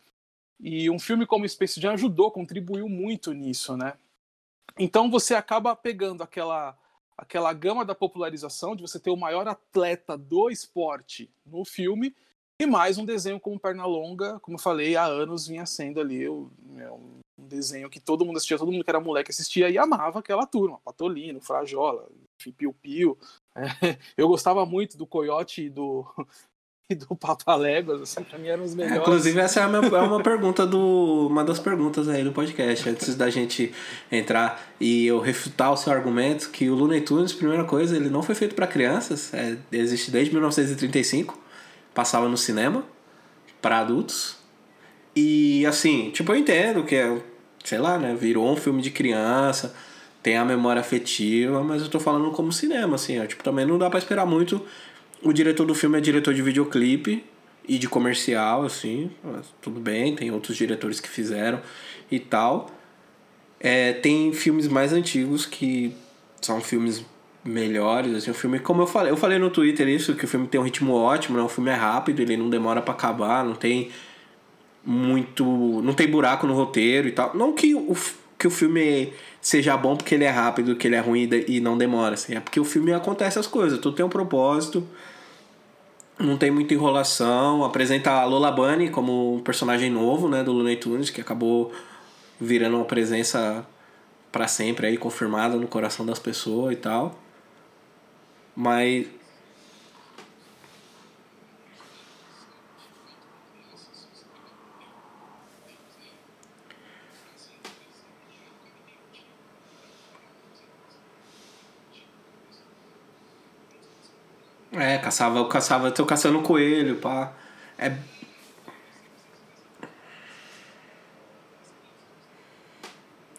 E 0.58 0.90
um 0.90 0.98
filme 0.98 1.26
como 1.26 1.48
Space 1.48 1.80
Jam 1.80 1.92
ajudou, 1.92 2.30
contribuiu 2.30 2.88
muito 2.88 3.32
nisso, 3.32 3.76
né? 3.76 3.94
Então 4.78 5.10
você 5.10 5.34
acaba 5.34 5.76
pegando 5.76 6.22
aquela 6.22 6.76
aquela 7.16 7.50
gama 7.54 7.82
da 7.82 7.94
popularização 7.94 8.76
de 8.76 8.82
você 8.82 9.00
ter 9.00 9.08
o 9.08 9.16
maior 9.16 9.48
atleta 9.48 10.18
do 10.18 10.50
esporte 10.50 11.30
no 11.46 11.64
filme 11.64 12.14
e 12.60 12.66
mais 12.66 12.96
um 12.96 13.04
desenho 13.04 13.38
como 13.38 13.60
Pernalonga, 13.60 14.40
como 14.40 14.56
eu 14.56 14.62
falei, 14.62 14.96
há 14.96 15.04
anos 15.04 15.46
vinha 15.46 15.66
sendo 15.66 16.00
ali 16.00 16.26
o, 16.28 16.50
um 16.68 17.20
desenho 17.46 17.90
que 17.90 18.00
todo 18.00 18.24
mundo 18.24 18.36
assistia, 18.36 18.58
todo 18.58 18.72
mundo 18.72 18.82
que 18.82 18.90
era 18.90 19.00
moleque 19.00 19.30
assistia 19.30 19.68
e 19.68 19.76
amava 19.76 20.18
aquela 20.18 20.46
turma, 20.46 20.80
Patolino, 20.84 21.40
Frajola, 21.40 22.08
Piu 22.56 22.72
Piu. 22.72 23.18
É, 23.58 23.96
eu 24.18 24.28
gostava 24.28 24.66
muito 24.66 24.98
do 24.98 25.06
Coyote 25.06 25.62
e 25.62 25.70
do, 25.70 26.04
e 26.90 26.94
do 26.94 27.16
Papaléguas, 27.16 28.02
assim, 28.02 28.22
pra 28.22 28.38
mim 28.38 28.48
eram 28.48 28.64
os 28.64 28.74
melhores. 28.74 28.98
É, 28.98 29.00
inclusive, 29.00 29.40
essa 29.40 29.62
é, 29.62 29.66
minha, 29.66 29.80
é 29.80 30.02
uma 30.02 30.22
pergunta 30.22 30.66
do. 30.66 31.26
Uma 31.26 31.42
das 31.42 31.58
perguntas 31.58 32.06
aí 32.06 32.22
do 32.22 32.32
podcast, 32.32 32.86
antes 32.86 33.14
da 33.14 33.30
gente 33.30 33.72
entrar 34.12 34.62
e 34.78 35.06
eu 35.06 35.20
refutar 35.20 35.72
o 35.72 35.76
seu 35.78 35.90
argumento, 35.90 36.50
que 36.50 36.68
o 36.68 36.74
Looney 36.74 37.00
Tunes, 37.00 37.32
primeira 37.32 37.64
coisa, 37.64 37.96
ele 37.96 38.10
não 38.10 38.22
foi 38.22 38.34
feito 38.34 38.54
para 38.54 38.66
crianças, 38.66 39.32
é, 39.32 39.56
existe 39.72 40.10
desde 40.10 40.34
1935, 40.34 41.45
passava 41.96 42.28
no 42.28 42.36
cinema, 42.36 42.84
para 43.60 43.80
adultos. 43.80 44.36
E 45.16 45.66
assim, 45.66 46.10
tipo, 46.10 46.30
eu 46.30 46.36
entendo 46.36 46.84
que 46.84 46.94
é, 46.94 47.20
sei 47.64 47.78
lá, 47.78 47.98
né, 47.98 48.14
virou 48.14 48.48
um 48.48 48.56
filme 48.56 48.80
de 48.80 48.92
criança 48.92 49.74
tem 50.26 50.36
a 50.36 50.44
memória 50.44 50.80
afetiva, 50.80 51.62
mas 51.62 51.82
eu 51.82 51.88
tô 51.88 52.00
falando 52.00 52.32
como 52.32 52.52
cinema, 52.52 52.96
assim, 52.96 53.20
ó, 53.20 53.26
tipo, 53.26 53.44
também 53.44 53.64
não 53.64 53.78
dá 53.78 53.88
para 53.88 54.00
esperar 54.00 54.26
muito. 54.26 54.60
O 55.22 55.32
diretor 55.32 55.64
do 55.64 55.72
filme 55.72 55.98
é 55.98 56.00
diretor 56.00 56.34
de 56.34 56.42
videoclipe 56.42 57.24
e 57.68 57.78
de 57.78 57.88
comercial, 57.88 58.64
assim, 58.64 59.08
tudo 59.62 59.78
bem, 59.78 60.16
tem 60.16 60.32
outros 60.32 60.56
diretores 60.56 60.98
que 60.98 61.08
fizeram 61.08 61.62
e 62.10 62.18
tal. 62.18 62.72
É, 63.60 63.92
tem 63.92 64.32
filmes 64.32 64.66
mais 64.66 64.92
antigos 64.92 65.46
que 65.46 65.94
são 66.40 66.60
filmes 66.60 67.06
melhores, 67.46 68.14
assim, 68.14 68.30
o 68.30 68.34
filme, 68.34 68.58
como 68.58 68.82
eu 68.82 68.86
falei, 68.86 69.12
eu 69.12 69.16
falei 69.16 69.38
no 69.38 69.50
Twitter 69.50 69.88
isso, 69.88 70.14
que 70.14 70.24
o 70.24 70.28
filme 70.28 70.46
tem 70.46 70.60
um 70.60 70.64
ritmo 70.64 70.94
ótimo, 70.94 71.36
né? 71.38 71.42
o 71.42 71.48
filme 71.48 71.70
é 71.70 71.74
rápido, 71.74 72.20
ele 72.20 72.36
não 72.36 72.50
demora 72.50 72.82
para 72.82 72.92
acabar, 72.92 73.44
não 73.44 73.54
tem 73.54 73.90
muito, 74.84 75.44
não 75.82 75.92
tem 75.92 76.08
buraco 76.08 76.46
no 76.46 76.54
roteiro 76.54 77.08
e 77.08 77.12
tal. 77.12 77.36
Não 77.36 77.52
que 77.52 77.74
o 77.74 77.94
que 78.38 78.46
o 78.46 78.50
filme 78.50 79.12
seja 79.40 79.76
bom 79.76 79.96
porque 79.96 80.14
ele 80.14 80.24
é 80.24 80.30
rápido, 80.30 80.76
que 80.76 80.86
ele 80.86 80.96
é 80.96 81.00
ruim 81.00 81.28
e 81.48 81.60
não 81.60 81.76
demora. 81.78 82.14
Assim. 82.14 82.34
É 82.34 82.40
porque 82.40 82.60
o 82.60 82.64
filme 82.64 82.92
acontece 82.92 83.38
as 83.38 83.46
coisas, 83.46 83.78
tudo 83.78 83.96
tem 83.96 84.04
um 84.04 84.10
propósito, 84.10 84.86
não 86.18 86.36
tem 86.36 86.50
muita 86.50 86.74
enrolação. 86.74 87.64
Apresenta 87.64 88.10
a 88.10 88.24
Lola 88.24 88.50
Bunny 88.50 88.90
como 88.90 89.36
um 89.36 89.40
personagem 89.40 89.90
novo 89.90 90.28
né, 90.28 90.42
do 90.42 90.52
Looney 90.52 90.76
Tunes, 90.76 91.10
que 91.10 91.20
acabou 91.20 91.72
virando 92.40 92.76
uma 92.76 92.84
presença 92.84 93.66
para 94.30 94.46
sempre 94.46 94.86
aí, 94.86 94.98
confirmada 94.98 95.56
no 95.56 95.66
coração 95.66 96.04
das 96.04 96.18
pessoas 96.18 96.74
e 96.74 96.76
tal. 96.76 97.18
Mas 98.56 99.06
É, 114.72 114.98
caçava, 114.98 115.38
eu 115.38 115.48
caçava, 115.48 115.90
tô 115.90 116.04
caçando 116.04 116.42
coelho, 116.42 116.96
pá. 116.96 117.32
É. 117.78 117.96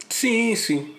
Sim, 0.10 0.56
sim. 0.56 0.97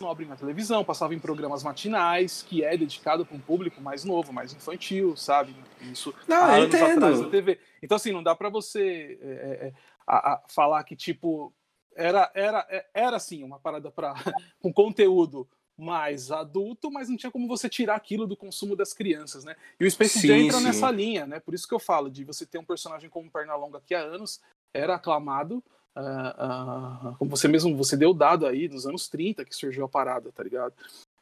Nobre 0.00 0.26
na 0.26 0.36
televisão, 0.36 0.84
passava 0.84 1.14
em 1.14 1.18
programas 1.18 1.62
matinais, 1.62 2.42
que 2.42 2.64
é 2.64 2.76
dedicado 2.76 3.24
para 3.24 3.36
um 3.36 3.40
público 3.40 3.80
mais 3.80 4.04
novo, 4.04 4.32
mais 4.32 4.52
infantil, 4.52 5.16
sabe? 5.16 5.54
Isso 5.80 6.14
não, 6.26 6.36
há 6.36 6.54
anos 6.54 6.74
entendo. 6.74 7.04
atrás 7.04 7.20
da 7.20 7.28
TV. 7.28 7.58
Então, 7.82 7.96
assim, 7.96 8.12
não 8.12 8.22
dá 8.22 8.34
para 8.34 8.48
você 8.48 9.18
é, 9.20 9.26
é, 9.26 9.66
é, 9.68 9.72
a, 10.06 10.34
a, 10.34 10.42
falar 10.48 10.82
que, 10.84 10.96
tipo, 10.96 11.52
era, 11.94 12.30
era, 12.34 12.66
é, 12.68 12.86
era 12.92 13.16
assim, 13.16 13.44
uma 13.44 13.58
parada 13.58 13.90
para 13.90 14.14
com 14.60 14.72
conteúdo 14.72 15.48
mais 15.76 16.30
adulto, 16.30 16.90
mas 16.90 17.08
não 17.08 17.16
tinha 17.16 17.32
como 17.32 17.48
você 17.48 17.68
tirar 17.68 17.96
aquilo 17.96 18.26
do 18.26 18.36
consumo 18.36 18.76
das 18.76 18.92
crianças, 18.92 19.44
né? 19.44 19.56
E 19.78 19.84
o 19.84 19.90
Space 19.90 20.20
sim, 20.20 20.28
Jam 20.28 20.36
entra 20.36 20.58
sim. 20.58 20.64
nessa 20.64 20.90
linha, 20.90 21.26
né? 21.26 21.40
Por 21.40 21.54
isso 21.54 21.66
que 21.66 21.74
eu 21.74 21.80
falo 21.80 22.10
de 22.10 22.24
você 22.24 22.46
ter 22.46 22.58
um 22.58 22.64
personagem 22.64 23.10
como 23.10 23.30
Pernalonga 23.30 23.80
que 23.80 23.94
há 23.94 24.00
anos 24.00 24.40
era 24.72 24.94
aclamado, 24.94 25.62
uh, 25.96 27.10
uh, 27.10 27.16
como 27.18 27.30
você 27.30 27.48
mesmo, 27.48 27.76
você 27.76 27.96
deu 27.96 28.12
dado 28.12 28.46
aí, 28.46 28.68
nos 28.68 28.86
anos 28.86 29.08
30 29.08 29.44
que 29.44 29.54
surgiu 29.54 29.84
a 29.84 29.88
parada, 29.88 30.30
tá 30.32 30.42
ligado? 30.42 30.74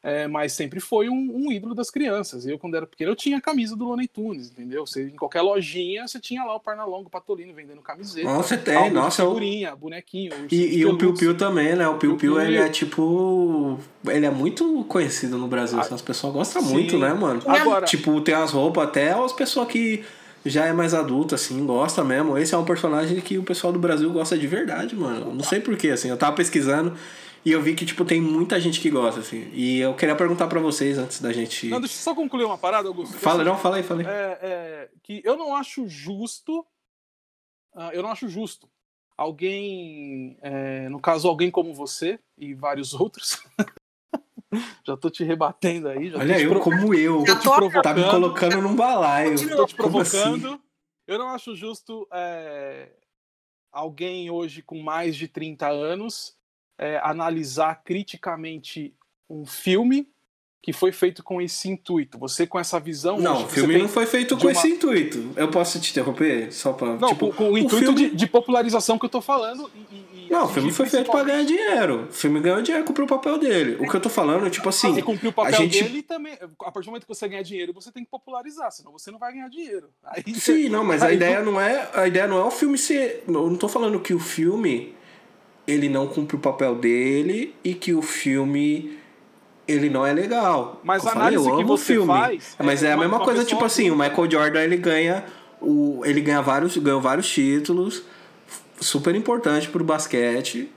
É, 0.04 0.26
mas 0.26 0.52
sempre 0.52 0.80
foi 0.80 1.08
um, 1.08 1.30
um, 1.32 1.52
ídolo 1.52 1.76
das 1.76 1.88
crianças. 1.88 2.44
Eu, 2.44 2.58
quando 2.58 2.76
era 2.76 2.84
pequeno, 2.84 3.12
eu 3.12 3.16
tinha 3.16 3.38
a 3.38 3.40
camisa 3.40 3.76
do 3.76 3.84
Looney 3.84 4.08
Tunes, 4.08 4.50
entendeu? 4.50 4.84
Você, 4.84 5.04
em 5.04 5.16
qualquer 5.16 5.42
lojinha, 5.42 6.08
você 6.08 6.18
tinha 6.18 6.42
lá 6.42 6.56
o 6.56 6.60
Pernalonga, 6.60 7.06
o 7.06 7.10
Patolino 7.10 7.54
vendendo 7.54 7.80
camiseta. 7.80 8.26
Nossa, 8.26 8.48
você 8.48 8.58
tem, 8.58 8.90
nossa. 8.90 9.22
Figurinha, 9.22 9.76
bonequinho. 9.76 10.32
E, 10.50 10.78
e 10.78 10.84
o 10.84 10.98
Piu 10.98 11.14
Piu 11.14 11.36
também, 11.36 11.76
né? 11.76 11.86
O 11.86 11.98
Piu 11.98 12.16
Piu, 12.16 12.40
ele 12.40 12.56
é 12.56 12.68
tipo... 12.68 13.78
Ele 14.08 14.26
é 14.26 14.30
muito 14.30 14.84
conhecido 14.88 15.38
no 15.38 15.46
Brasil, 15.46 15.78
ah, 15.78 15.86
as 15.94 16.02
pessoas 16.02 16.32
gostam 16.32 16.62
sim. 16.62 16.72
muito, 16.72 16.98
né, 16.98 17.14
mano? 17.14 17.40
Agora... 17.46 17.86
Tipo, 17.86 18.20
tem 18.20 18.34
as 18.34 18.50
roupas 18.50 18.88
até 18.88 19.12
as 19.12 19.32
pessoas 19.32 19.68
que 19.68 20.04
já 20.44 20.66
é 20.66 20.72
mais 20.72 20.94
adulta, 20.94 21.34
assim, 21.34 21.64
gosta 21.64 22.02
mesmo. 22.02 22.36
Esse 22.36 22.54
é 22.54 22.58
um 22.58 22.64
personagem 22.64 23.20
que 23.20 23.38
o 23.38 23.42
pessoal 23.42 23.72
do 23.72 23.78
Brasil 23.78 24.10
gosta 24.12 24.36
de 24.36 24.46
verdade, 24.46 24.96
mano. 24.96 25.34
Não 25.34 25.44
sei 25.44 25.60
porquê, 25.60 25.90
assim. 25.90 26.08
Eu 26.08 26.16
tava 26.16 26.36
pesquisando 26.36 26.96
e 27.44 27.52
eu 27.52 27.62
vi 27.62 27.74
que, 27.74 27.84
tipo, 27.86 28.04
tem 28.04 28.20
muita 28.20 28.60
gente 28.60 28.80
que 28.80 28.90
gosta, 28.90 29.20
assim. 29.20 29.50
E 29.52 29.80
eu 29.80 29.94
queria 29.94 30.16
perguntar 30.16 30.46
para 30.46 30.60
vocês 30.60 30.98
antes 30.98 31.20
da 31.20 31.32
gente. 31.32 31.68
Não, 31.68 31.80
deixa 31.80 31.94
eu 31.94 32.00
só 32.00 32.14
concluir 32.14 32.44
uma 32.44 32.58
parada, 32.58 32.88
Augusto. 32.88 33.16
Fala, 33.16 33.44
não, 33.44 33.56
fala 33.56 33.76
aí, 33.76 33.82
fala 33.82 34.00
aí. 34.00 34.06
É, 34.06 34.38
é, 34.42 34.88
que 35.02 35.20
eu 35.24 35.36
não 35.36 35.54
acho 35.54 35.86
justo. 35.88 36.60
Uh, 37.74 37.90
eu 37.92 38.02
não 38.02 38.10
acho 38.10 38.28
justo 38.28 38.68
alguém, 39.16 40.36
é, 40.42 40.88
no 40.88 41.00
caso, 41.00 41.28
alguém 41.28 41.50
como 41.50 41.72
você 41.72 42.18
e 42.36 42.54
vários 42.54 42.92
outros. 42.98 43.42
já 44.86 44.96
tô 44.96 45.10
te 45.10 45.24
rebatendo 45.24 45.88
aí. 45.88 46.14
Olha, 46.14 46.40
eu 46.40 46.60
como 46.60 46.94
eu. 46.94 47.24
Tô 47.24 47.36
te 47.36 47.48
provocando. 47.48 47.82
Tá 47.82 47.94
me 47.94 48.04
colocando 48.10 48.62
num 48.62 48.76
balaio. 48.76 49.48
Tô 49.56 49.66
te 49.66 49.74
provocando. 49.74 50.48
Assim? 50.48 50.60
Eu 51.06 51.18
não 51.18 51.28
acho 51.28 51.54
justo 51.54 52.06
é, 52.12 52.90
alguém 53.72 54.30
hoje 54.30 54.62
com 54.62 54.80
mais 54.80 55.16
de 55.16 55.26
30 55.26 55.68
anos 55.68 56.36
é, 56.78 56.98
analisar 57.02 57.82
criticamente 57.82 58.94
um 59.28 59.44
filme 59.44 60.08
que 60.62 60.72
foi 60.72 60.92
feito 60.92 61.24
com 61.24 61.42
esse 61.42 61.68
intuito. 61.68 62.16
Você 62.18 62.46
com 62.46 62.58
essa 62.58 62.78
visão. 62.78 63.18
Não, 63.18 63.44
o 63.44 63.48
filme 63.48 63.76
não 63.76 63.88
foi 63.88 64.06
feito 64.06 64.36
com 64.36 64.44
uma... 64.44 64.52
esse 64.52 64.68
intuito. 64.68 65.30
Eu 65.34 65.48
posso 65.48 65.80
te 65.80 65.90
interromper? 65.90 66.52
Só 66.52 66.72
pra. 66.72 66.94
Não, 66.96 67.08
tipo, 67.08 67.26
com, 67.28 67.32
com, 67.32 67.52
o 67.52 67.58
intuito 67.58 67.74
o 67.74 67.78
filme... 67.78 68.10
de, 68.10 68.16
de, 68.16 68.26
popularização 68.28 68.96
que 68.96 69.04
eu 69.04 69.08
tô 69.08 69.20
falando. 69.20 69.68
E, 69.74 70.26
e 70.26 70.30
não, 70.30 70.44
o 70.44 70.48
filme 70.48 70.72
foi 70.72 70.86
feito 70.86 71.10
pra 71.10 71.24
ganhar 71.24 71.42
dinheiro. 71.42 72.06
O 72.08 72.12
filme 72.12 72.38
ganhou 72.38 72.62
dinheiro, 72.62 72.86
cumpriu 72.86 73.06
o 73.06 73.08
papel 73.08 73.38
dele. 73.38 73.76
O 73.80 73.90
que 73.90 73.96
eu 73.96 74.00
tô 74.00 74.08
falando, 74.08 74.48
tipo 74.50 74.68
assim. 74.68 74.94
Você 74.94 75.02
cumpriu 75.02 75.30
o 75.30 75.32
papel 75.32 75.52
gente... 75.62 75.82
dele 75.82 76.00
também. 76.00 76.34
A 76.34 76.70
partir 76.70 76.86
do 76.86 76.90
momento 76.92 77.02
que 77.02 77.14
você 77.14 77.26
ganha 77.26 77.42
dinheiro, 77.42 77.72
você 77.72 77.90
tem 77.90 78.04
que 78.04 78.10
popularizar, 78.10 78.70
senão 78.70 78.92
você 78.92 79.10
não 79.10 79.18
vai 79.18 79.32
ganhar 79.32 79.48
dinheiro. 79.48 79.88
Aí, 80.04 80.32
Sim, 80.32 80.68
não, 80.68 80.84
mas 80.84 81.02
a 81.02 81.12
ideia 81.12 81.42
não 81.42 81.60
é. 81.60 81.90
A 81.92 82.06
ideia 82.06 82.28
não 82.28 82.38
é 82.38 82.44
o 82.44 82.52
filme 82.52 82.78
ser. 82.78 83.24
Eu 83.26 83.50
não 83.50 83.56
tô 83.56 83.68
falando 83.68 83.98
que 83.98 84.14
o 84.14 84.20
filme 84.20 84.94
ele 85.66 85.88
não 85.88 86.06
cumpre 86.06 86.36
o 86.36 86.38
papel 86.38 86.76
dele 86.76 87.52
e 87.64 87.74
que 87.74 87.92
o 87.92 88.02
filme 88.02 89.01
ele 89.66 89.88
não 89.88 90.06
é 90.06 90.12
legal. 90.12 90.80
Mas 90.82 91.06
a 91.06 91.12
análise 91.12 91.44
falei, 91.44 91.58
que 91.60 91.68
você 91.68 91.94
filme. 91.94 92.06
faz. 92.06 92.56
Mas 92.58 92.82
é, 92.82 92.88
é 92.88 92.92
a 92.92 92.96
mesma 92.96 93.20
coisa, 93.20 93.44
tipo 93.44 93.64
assim, 93.64 93.90
o 93.90 93.96
Michael 93.96 94.30
Jordan 94.30 94.60
ele 94.60 94.76
ganha 94.76 95.24
o 95.60 96.02
ele 96.04 96.20
ganha 96.20 96.42
vários 96.42 96.76
ganhou 96.76 97.00
vários 97.00 97.28
títulos 97.28 98.02
super 98.80 99.14
importante 99.14 99.68
pro 99.68 99.84
basquete, 99.84 100.70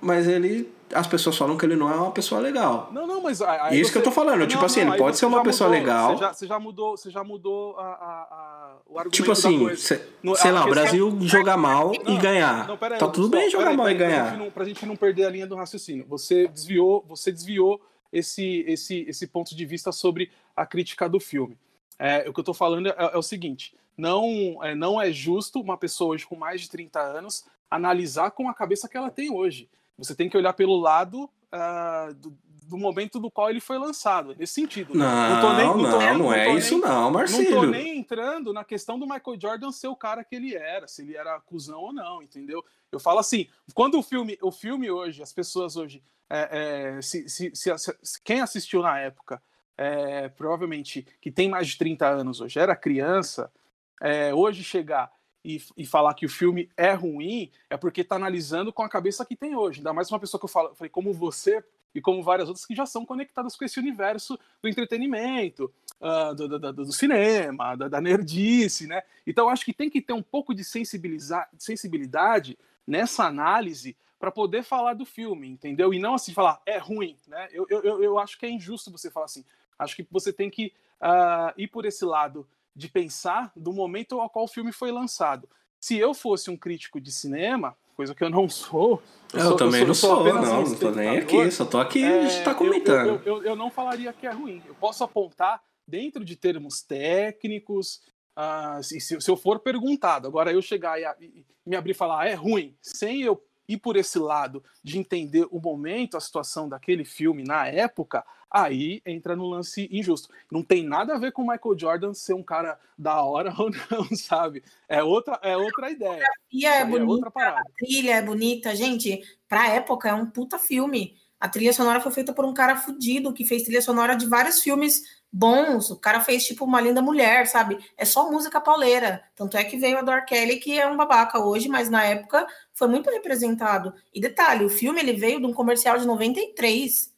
mas 0.00 0.26
ele 0.26 0.72
as 0.94 1.06
pessoas 1.06 1.36
falam 1.36 1.56
que 1.56 1.64
ele 1.64 1.74
não 1.74 1.90
é 1.90 1.94
uma 1.94 2.10
pessoa 2.10 2.40
legal. 2.40 2.90
Não, 2.92 3.06
não, 3.06 3.22
mas 3.22 3.40
aí 3.40 3.80
isso 3.80 3.88
você... 3.88 3.92
que 3.92 3.98
eu 3.98 4.02
tô 4.02 4.10
falando, 4.10 4.40
não, 4.40 4.46
tipo 4.46 4.64
assim, 4.64 4.84
não, 4.84 4.92
ele 4.92 4.98
pode 4.98 5.16
ser 5.16 5.26
uma 5.26 5.42
pessoa 5.42 5.70
mudou, 5.70 5.80
legal. 5.80 6.12
Você 6.12 6.20
já, 6.20 6.32
você 6.32 6.46
já, 6.46 6.58
mudou, 6.58 6.96
você 6.96 7.10
já 7.10 7.24
mudou 7.24 7.78
a, 7.78 7.82
a, 7.82 7.86
a, 7.86 8.76
o 8.86 8.98
argumento 8.98 9.16
Tipo 9.16 9.32
assim, 9.32 9.74
cê, 9.76 10.02
no, 10.22 10.36
sei 10.36 10.52
lá, 10.52 10.66
o 10.66 10.70
Brasil 10.70 11.18
jogar 11.22 11.56
mal 11.56 11.92
não, 12.04 12.14
e 12.14 12.18
ganhar. 12.18 12.68
Não, 12.68 12.78
aí, 12.80 12.98
tá 12.98 13.08
tudo 13.08 13.28
bem 13.28 13.48
jogar 13.48 13.74
mal 13.74 13.90
e 13.90 13.94
ganhar. 13.94 14.22
Pra 14.22 14.30
gente, 14.30 14.38
não, 14.38 14.50
pra 14.50 14.64
gente 14.64 14.86
não 14.86 14.96
perder 14.96 15.24
a 15.24 15.30
linha 15.30 15.46
do 15.46 15.54
raciocínio. 15.54 16.04
Você 16.08 16.46
desviou, 16.46 17.04
você 17.08 17.32
desviou 17.32 17.80
esse 18.12 18.64
esse 18.68 19.00
esse 19.08 19.26
ponto 19.26 19.56
de 19.56 19.64
vista 19.64 19.90
sobre 19.90 20.30
a 20.54 20.66
crítica 20.66 21.08
do 21.08 21.18
filme. 21.18 21.58
É, 21.98 22.28
o 22.28 22.32
que 22.32 22.40
eu 22.40 22.44
tô 22.44 22.54
falando 22.54 22.88
é, 22.88 22.94
é 22.96 23.16
o 23.16 23.22
seguinte: 23.22 23.74
não 23.96 24.58
é, 24.62 24.74
não 24.74 25.00
é 25.00 25.12
justo 25.12 25.60
uma 25.60 25.76
pessoa 25.76 26.14
hoje 26.14 26.26
com 26.26 26.36
mais 26.36 26.60
de 26.60 26.70
30 26.70 27.00
anos 27.00 27.44
analisar 27.70 28.30
com 28.30 28.48
a 28.48 28.54
cabeça 28.54 28.88
que 28.88 28.96
ela 28.96 29.10
tem 29.10 29.30
hoje. 29.30 29.68
Você 29.96 30.14
tem 30.14 30.28
que 30.28 30.36
olhar 30.36 30.52
pelo 30.52 30.76
lado 30.76 31.24
uh, 31.24 32.14
do, 32.14 32.36
do, 32.68 32.76
momento 32.76 33.18
do 33.18 33.30
qual 33.30 33.48
ele 33.48 33.60
foi 33.60 33.78
lançado, 33.78 34.34
nesse 34.38 34.54
sentido. 34.54 34.94
Não, 34.94 35.28
não, 35.30 35.40
tô 35.40 35.52
nem, 35.54 35.66
não, 35.66 35.76
não, 35.76 35.98
nem, 35.98 36.18
não 36.18 36.32
é 36.32 36.54
isso 36.54 36.78
nem, 36.78 36.80
não, 36.80 37.10
Marcelo. 37.10 37.44
Não 37.44 37.60
tô 37.60 37.66
nem 37.66 37.98
entrando 37.98 38.52
na 38.52 38.64
questão 38.64 38.98
do 38.98 39.06
Michael 39.06 39.40
Jordan 39.40 39.70
ser 39.70 39.88
o 39.88 39.96
cara 39.96 40.24
que 40.24 40.34
ele 40.34 40.54
era, 40.54 40.86
se 40.86 41.02
ele 41.02 41.16
era 41.16 41.40
cuzão 41.40 41.80
ou 41.80 41.92
não, 41.92 42.22
entendeu? 42.22 42.64
Eu 42.90 43.00
falo 43.00 43.20
assim, 43.20 43.46
quando 43.74 43.98
o 43.98 44.02
filme, 44.02 44.38
o 44.42 44.50
filme 44.50 44.90
hoje, 44.90 45.22
as 45.22 45.32
pessoas 45.32 45.76
hoje, 45.76 46.02
é, 46.34 46.96
é, 46.96 47.02
se, 47.02 47.28
se, 47.28 47.52
se, 47.54 48.22
quem 48.24 48.40
assistiu 48.40 48.80
na 48.80 48.98
época, 48.98 49.42
é, 49.76 50.30
provavelmente 50.30 51.06
que 51.20 51.30
tem 51.30 51.48
mais 51.48 51.68
de 51.68 51.76
30 51.76 52.08
anos 52.08 52.40
hoje, 52.40 52.58
era 52.58 52.74
criança, 52.74 53.52
é, 54.00 54.32
hoje 54.32 54.64
chegar 54.64 55.12
e, 55.44 55.60
e, 55.76 55.84
falar 55.84 56.14
que 56.14 56.24
o 56.24 56.30
filme 56.30 56.70
é 56.74 56.92
ruim 56.92 57.50
é 57.68 57.76
porque 57.76 58.00
está 58.00 58.16
analisando 58.16 58.72
com 58.72 58.82
a 58.82 58.88
cabeça 58.88 59.26
que 59.26 59.36
tem 59.36 59.54
hoje. 59.54 59.80
Ainda 59.80 59.92
mais 59.92 60.10
uma 60.10 60.18
pessoa 60.18 60.38
que 60.38 60.44
eu 60.44 60.48
falo, 60.48 60.74
falei, 60.74 60.88
como 60.88 61.12
você 61.12 61.62
e 61.94 62.00
como 62.00 62.22
várias 62.22 62.48
outras 62.48 62.64
que 62.64 62.74
já 62.74 62.86
são 62.86 63.04
conectadas 63.04 63.54
com 63.54 63.64
esse 63.64 63.78
universo 63.78 64.38
do 64.62 64.68
entretenimento, 64.68 65.70
uh, 66.00 66.34
do, 66.34 66.58
do, 66.58 66.72
do, 66.72 66.92
cinema, 66.92 67.76
da, 67.76 67.88
da, 67.88 68.00
nerdice, 68.00 68.86
né? 68.86 69.02
Então 69.26 69.50
acho 69.50 69.64
que 69.64 69.74
tem 69.74 69.90
que 69.90 70.00
ter 70.00 70.14
um 70.14 70.22
pouco 70.22 70.54
de 70.54 70.64
sensibilidade 70.64 72.56
nessa 72.86 73.26
análise 73.26 73.94
para 74.22 74.30
poder 74.30 74.62
falar 74.62 74.94
do 74.94 75.04
filme, 75.04 75.48
entendeu? 75.48 75.92
E 75.92 75.98
não 75.98 76.14
assim 76.14 76.32
falar 76.32 76.62
é 76.64 76.78
ruim, 76.78 77.16
né? 77.26 77.48
Eu, 77.50 77.66
eu, 77.68 78.00
eu 78.00 78.18
acho 78.20 78.38
que 78.38 78.46
é 78.46 78.48
injusto 78.48 78.88
você 78.88 79.10
falar 79.10 79.26
assim. 79.26 79.44
Acho 79.76 79.96
que 79.96 80.06
você 80.08 80.32
tem 80.32 80.48
que 80.48 80.72
uh, 81.02 81.52
ir 81.56 81.66
por 81.66 81.84
esse 81.84 82.04
lado 82.04 82.46
de 82.72 82.88
pensar 82.88 83.50
do 83.56 83.72
momento 83.72 84.20
ao 84.20 84.30
qual 84.30 84.44
o 84.44 84.48
filme 84.48 84.70
foi 84.70 84.92
lançado. 84.92 85.48
Se 85.80 85.98
eu 85.98 86.14
fosse 86.14 86.52
um 86.52 86.56
crítico 86.56 87.00
de 87.00 87.10
cinema, 87.10 87.76
coisa 87.96 88.14
que 88.14 88.22
eu 88.22 88.30
não 88.30 88.48
sou. 88.48 89.02
Eu, 89.32 89.40
eu 89.40 89.46
sou, 89.48 89.56
também 89.56 89.80
eu 89.84 89.92
sou, 89.92 90.24
não 90.24 90.44
sou, 90.44 90.54
não, 90.54 90.62
não 90.66 90.78
tô 90.78 90.90
nem 90.92 91.18
aqui, 91.18 91.50
só 91.50 91.64
tô 91.64 91.80
aqui 91.80 92.04
é, 92.04 92.22
está 92.22 92.54
comentando. 92.54 93.20
Eu, 93.24 93.38
eu, 93.38 93.42
eu, 93.42 93.56
não 93.56 93.72
falaria 93.72 94.12
que 94.12 94.28
é 94.28 94.30
ruim. 94.30 94.62
Eu 94.64 94.76
posso 94.76 95.02
apontar 95.02 95.60
dentro 95.84 96.24
de 96.24 96.36
termos 96.36 96.80
técnicos, 96.80 98.00
uh, 98.38 98.80
se, 98.84 99.00
se, 99.00 99.28
eu 99.28 99.36
for 99.36 99.58
perguntado. 99.58 100.28
Agora 100.28 100.52
eu 100.52 100.62
chegar 100.62 100.96
e, 101.00 101.24
e 101.24 101.44
me 101.66 101.74
abrir 101.74 101.90
e 101.90 101.94
falar 101.94 102.20
ah, 102.20 102.28
é 102.28 102.34
ruim, 102.34 102.76
sem 102.80 103.20
eu 103.22 103.42
ir 103.68 103.78
por 103.78 103.96
esse 103.96 104.18
lado 104.18 104.62
de 104.82 104.98
entender 104.98 105.46
o 105.50 105.60
momento, 105.60 106.16
a 106.16 106.20
situação 106.20 106.68
daquele 106.68 107.04
filme 107.04 107.42
na 107.44 107.66
época, 107.66 108.24
aí 108.50 109.00
entra 109.06 109.34
no 109.34 109.46
lance 109.46 109.88
injusto. 109.90 110.28
Não 110.50 110.62
tem 110.62 110.84
nada 110.84 111.14
a 111.14 111.18
ver 111.18 111.32
com 111.32 111.42
o 111.42 111.48
Michael 111.48 111.78
Jordan 111.78 112.14
ser 112.14 112.34
um 112.34 112.42
cara 112.42 112.78
da 112.98 113.22
hora 113.22 113.52
ou 113.58 113.70
não, 113.70 114.16
sabe? 114.16 114.62
É 114.88 115.02
outra, 115.02 115.38
é 115.42 115.56
outra 115.56 115.90
ideia. 115.90 116.24
A 116.24 116.68
é, 116.68 116.80
é 116.80 116.84
bonita, 116.84 117.32
é 117.36 117.42
a 117.42 117.62
trilha 117.76 118.14
é 118.14 118.22
bonita. 118.22 118.76
Gente, 118.76 119.22
pra 119.48 119.68
época 119.68 120.08
é 120.08 120.14
um 120.14 120.26
puta 120.26 120.58
filme. 120.58 121.16
A 121.40 121.48
trilha 121.48 121.72
sonora 121.72 122.00
foi 122.00 122.12
feita 122.12 122.32
por 122.32 122.44
um 122.44 122.54
cara 122.54 122.76
fudido 122.76 123.32
que 123.32 123.44
fez 123.44 123.64
trilha 123.64 123.82
sonora 123.82 124.14
de 124.14 124.26
vários 124.26 124.60
filmes 124.60 125.21
bons. 125.32 125.90
O 125.90 125.96
cara 125.96 126.20
fez 126.20 126.44
tipo 126.44 126.64
uma 126.64 126.80
linda 126.80 127.00
mulher, 127.00 127.46
sabe? 127.46 127.78
É 127.96 128.04
só 128.04 128.30
música 128.30 128.60
pauleira. 128.60 129.24
Tanto 129.34 129.56
é 129.56 129.64
que 129.64 129.78
veio 129.78 129.98
a 129.98 130.02
Dor 130.02 130.24
Kelly, 130.24 130.56
que 130.56 130.78
é 130.78 130.86
um 130.86 130.96
babaca 130.96 131.38
hoje, 131.38 131.68
mas 131.68 131.88
na 131.88 132.04
época 132.04 132.46
foi 132.74 132.88
muito 132.88 133.10
representado. 133.10 133.94
E 134.12 134.20
detalhe, 134.20 134.64
o 134.64 134.70
filme 134.70 135.00
ele 135.00 135.14
veio 135.14 135.40
de 135.40 135.46
um 135.46 135.54
comercial 135.54 135.98
de 135.98 136.06
93. 136.06 137.10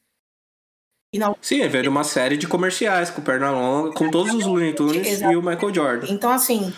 E 1.13 1.19
não... 1.19 1.37
Sim, 1.41 1.61
ele 1.61 1.69
veio 1.69 1.85
de 1.85 1.89
uma 1.89 2.05
série 2.05 2.37
de 2.37 2.47
comerciais 2.47 3.11
com 3.11 3.23
perna 3.23 3.51
longa, 3.51 3.93
com 3.93 4.11
todos 4.11 4.33
os 4.33 4.47
Looney 4.47 4.75
Tunes 4.75 5.21
e 5.21 5.37
o 5.37 5.43
Michael 5.43 5.75
Jordan. 5.75 6.07
Então, 6.11 6.31
assim, 6.31 6.73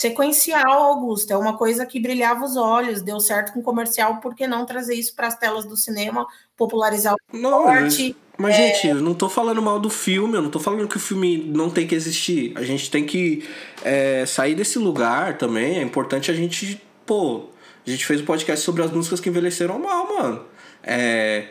sequencial, 0.00 0.84
Augusto, 0.84 1.32
é 1.32 1.36
uma 1.36 1.56
coisa 1.56 1.84
que 1.84 1.98
brilhava 1.98 2.44
os 2.44 2.56
olhos, 2.56 3.02
deu 3.02 3.18
certo 3.18 3.52
com 3.52 3.62
comercial, 3.62 4.20
por 4.20 4.36
que 4.36 4.46
não 4.46 4.66
trazer 4.66 4.94
isso 4.94 5.16
para 5.16 5.26
as 5.26 5.36
telas 5.36 5.64
do 5.64 5.76
cinema, 5.76 6.26
popularizar 6.56 7.14
o 7.14 7.36
esporte? 7.36 8.16
Mas, 8.38 8.54
é... 8.54 8.74
gente, 8.74 8.88
eu 8.88 8.96
não 8.96 9.14
tô 9.14 9.28
falando 9.28 9.62
mal 9.62 9.80
do 9.80 9.90
filme, 9.90 10.36
eu 10.36 10.42
não 10.42 10.50
tô 10.50 10.58
falando 10.58 10.86
que 10.88 10.96
o 10.96 11.00
filme 11.00 11.38
não 11.38 11.70
tem 11.70 11.86
que 11.86 11.94
existir. 11.94 12.52
A 12.54 12.62
gente 12.62 12.90
tem 12.90 13.04
que 13.04 13.44
é, 13.84 14.24
sair 14.26 14.54
desse 14.54 14.78
lugar 14.78 15.38
também. 15.38 15.78
É 15.78 15.82
importante 15.82 16.30
a 16.30 16.34
gente, 16.34 16.80
pô, 17.04 17.44
a 17.86 17.90
gente 17.90 18.04
fez 18.04 18.20
um 18.20 18.24
podcast 18.24 18.64
sobre 18.64 18.82
as 18.82 18.90
músicas 18.90 19.20
que 19.20 19.28
envelheceram 19.28 19.78
mal, 19.78 20.14
mano. 20.14 20.42
É, 20.82 21.46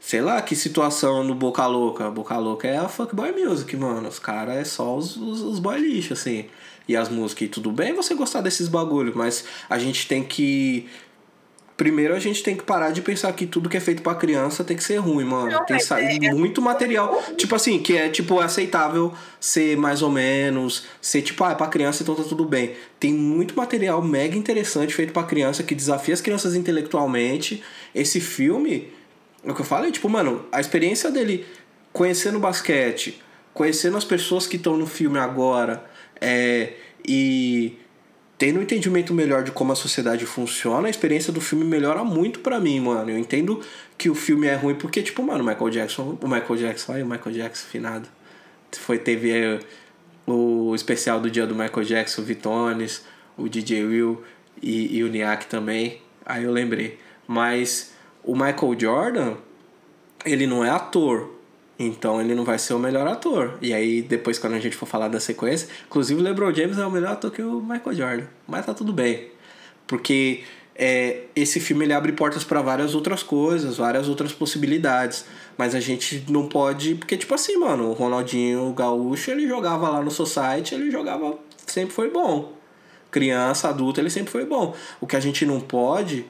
sei 0.00 0.20
lá, 0.20 0.42
que 0.42 0.56
situação 0.56 1.22
no 1.22 1.34
Boca 1.34 1.66
Louca. 1.66 2.10
Boca 2.10 2.36
Louca 2.36 2.68
é 2.68 2.78
a 2.78 2.88
fuckboy 2.88 3.32
music, 3.32 3.76
mano. 3.76 4.08
Os 4.08 4.18
caras 4.18 4.56
é 4.56 4.64
só 4.64 4.96
os, 4.96 5.16
os, 5.16 5.40
os 5.40 5.58
boy 5.58 5.78
lixo, 5.78 6.14
assim 6.14 6.46
e 6.86 6.96
as 6.96 7.08
músicas 7.08 7.46
e 7.46 7.48
tudo 7.48 7.72
bem 7.72 7.94
você 7.94 8.14
gostar 8.14 8.40
desses 8.40 8.68
bagulhos, 8.68 9.14
mas 9.14 9.44
a 9.68 9.78
gente 9.78 10.06
tem 10.06 10.22
que 10.22 10.88
Primeiro 11.76 12.14
a 12.14 12.20
gente 12.20 12.40
tem 12.40 12.56
que 12.56 12.62
parar 12.62 12.92
de 12.92 13.02
pensar 13.02 13.32
que 13.32 13.46
tudo 13.46 13.68
que 13.68 13.76
é 13.76 13.80
feito 13.80 14.00
para 14.00 14.14
criança 14.14 14.62
tem 14.62 14.76
que 14.76 14.84
ser 14.84 14.98
ruim, 14.98 15.24
mano. 15.24 15.50
Não, 15.50 15.66
tem 15.66 15.76
é, 16.28 16.32
muito 16.32 16.62
material, 16.62 17.20
tipo 17.36 17.52
assim, 17.56 17.80
que 17.80 17.96
é 17.96 18.08
tipo 18.08 18.38
aceitável 18.38 19.12
ser 19.40 19.76
mais 19.76 20.00
ou 20.00 20.08
menos, 20.08 20.84
ser 21.00 21.22
tipo, 21.22 21.42
ah, 21.42 21.50
é 21.50 21.54
para 21.56 21.66
criança 21.66 22.04
então 22.04 22.14
tá 22.14 22.22
tudo 22.22 22.44
bem. 22.44 22.76
Tem 23.00 23.12
muito 23.12 23.56
material 23.56 24.00
mega 24.00 24.36
interessante 24.36 24.94
feito 24.94 25.12
para 25.12 25.26
criança 25.26 25.64
que 25.64 25.74
desafia 25.74 26.14
as 26.14 26.20
crianças 26.20 26.54
intelectualmente. 26.54 27.60
Esse 27.92 28.20
filme, 28.20 28.92
é 29.44 29.50
o 29.50 29.54
que 29.54 29.60
eu 29.60 29.66
falei, 29.66 29.90
tipo, 29.90 30.08
mano, 30.08 30.46
a 30.52 30.60
experiência 30.60 31.10
dele 31.10 31.44
conhecendo 31.92 32.38
basquete, 32.38 33.20
conhecendo 33.52 33.96
as 33.96 34.04
pessoas 34.04 34.46
que 34.46 34.56
estão 34.56 34.76
no 34.76 34.86
filme 34.86 35.18
agora, 35.18 35.84
é, 36.20 36.74
e 37.04 37.78
tendo 38.36 38.58
um 38.58 38.62
entendimento 38.62 39.14
melhor 39.14 39.44
de 39.44 39.52
como 39.52 39.72
a 39.72 39.76
sociedade 39.76 40.26
funciona, 40.26 40.88
a 40.88 40.90
experiência 40.90 41.32
do 41.32 41.40
filme 41.40 41.64
melhora 41.64 42.02
muito 42.02 42.40
para 42.40 42.58
mim, 42.58 42.80
mano. 42.80 43.10
Eu 43.10 43.18
entendo 43.18 43.60
que 43.96 44.10
o 44.10 44.14
filme 44.14 44.46
é 44.46 44.54
ruim 44.54 44.74
porque, 44.74 45.02
tipo, 45.02 45.22
mano, 45.22 45.44
o 45.44 45.46
Michael 45.46 45.70
Jackson, 45.70 46.18
o 46.20 46.28
Michael 46.28 46.56
Jackson, 46.56 46.92
aí 46.92 47.02
o 47.02 47.06
Michael 47.06 47.34
Jackson 47.34 47.66
finado. 47.68 48.08
Foi, 48.72 48.98
teve 48.98 49.30
é, 49.30 49.60
o 50.26 50.74
especial 50.74 51.20
do 51.20 51.30
dia 51.30 51.46
do 51.46 51.54
Michael 51.54 51.84
Jackson, 51.84 52.22
o 52.22 52.24
Vitones, 52.24 53.04
o 53.36 53.48
DJ 53.48 53.84
Will 53.84 54.22
e, 54.60 54.96
e 54.96 55.04
o 55.04 55.08
Niak 55.08 55.46
também. 55.46 56.00
Aí 56.26 56.44
eu 56.44 56.50
lembrei. 56.50 56.98
Mas 57.26 57.92
o 58.22 58.34
Michael 58.34 58.76
Jordan, 58.78 59.34
ele 60.24 60.46
não 60.46 60.64
é 60.64 60.70
ator. 60.70 61.33
Então 61.78 62.20
ele 62.20 62.34
não 62.34 62.44
vai 62.44 62.58
ser 62.58 62.74
o 62.74 62.78
melhor 62.78 63.06
ator. 63.06 63.58
E 63.60 63.74
aí, 63.74 64.02
depois, 64.02 64.38
quando 64.38 64.54
a 64.54 64.60
gente 64.60 64.76
for 64.76 64.86
falar 64.86 65.08
da 65.08 65.18
sequência, 65.18 65.68
inclusive 65.86 66.20
o 66.20 66.22
LeBron 66.22 66.52
James 66.54 66.78
é 66.78 66.86
o 66.86 66.90
melhor 66.90 67.12
ator 67.12 67.30
que 67.30 67.42
o 67.42 67.60
Michael 67.60 67.94
Jordan. 67.94 68.26
Mas 68.46 68.66
tá 68.66 68.72
tudo 68.72 68.92
bem. 68.92 69.28
Porque 69.86 70.44
é, 70.76 71.22
esse 71.34 71.60
filme 71.60 71.84
ele 71.84 71.92
abre 71.92 72.12
portas 72.12 72.44
para 72.44 72.62
várias 72.62 72.94
outras 72.94 73.22
coisas, 73.22 73.76
várias 73.76 74.08
outras 74.08 74.32
possibilidades. 74.32 75.24
Mas 75.58 75.74
a 75.74 75.80
gente 75.80 76.24
não 76.28 76.48
pode. 76.48 76.94
Porque, 76.94 77.16
tipo 77.16 77.34
assim, 77.34 77.56
mano, 77.56 77.90
o 77.90 77.92
Ronaldinho 77.92 78.72
Gaúcho 78.72 79.30
ele 79.32 79.48
jogava 79.48 79.88
lá 79.88 80.00
no 80.00 80.10
Society, 80.10 80.74
ele 80.74 80.90
jogava. 80.90 81.36
Sempre 81.66 81.94
foi 81.94 82.10
bom. 82.10 82.52
Criança, 83.10 83.68
adulto, 83.68 84.00
ele 84.00 84.10
sempre 84.10 84.30
foi 84.30 84.44
bom. 84.44 84.74
O 85.00 85.06
que 85.06 85.16
a 85.16 85.20
gente 85.20 85.44
não 85.44 85.60
pode 85.60 86.24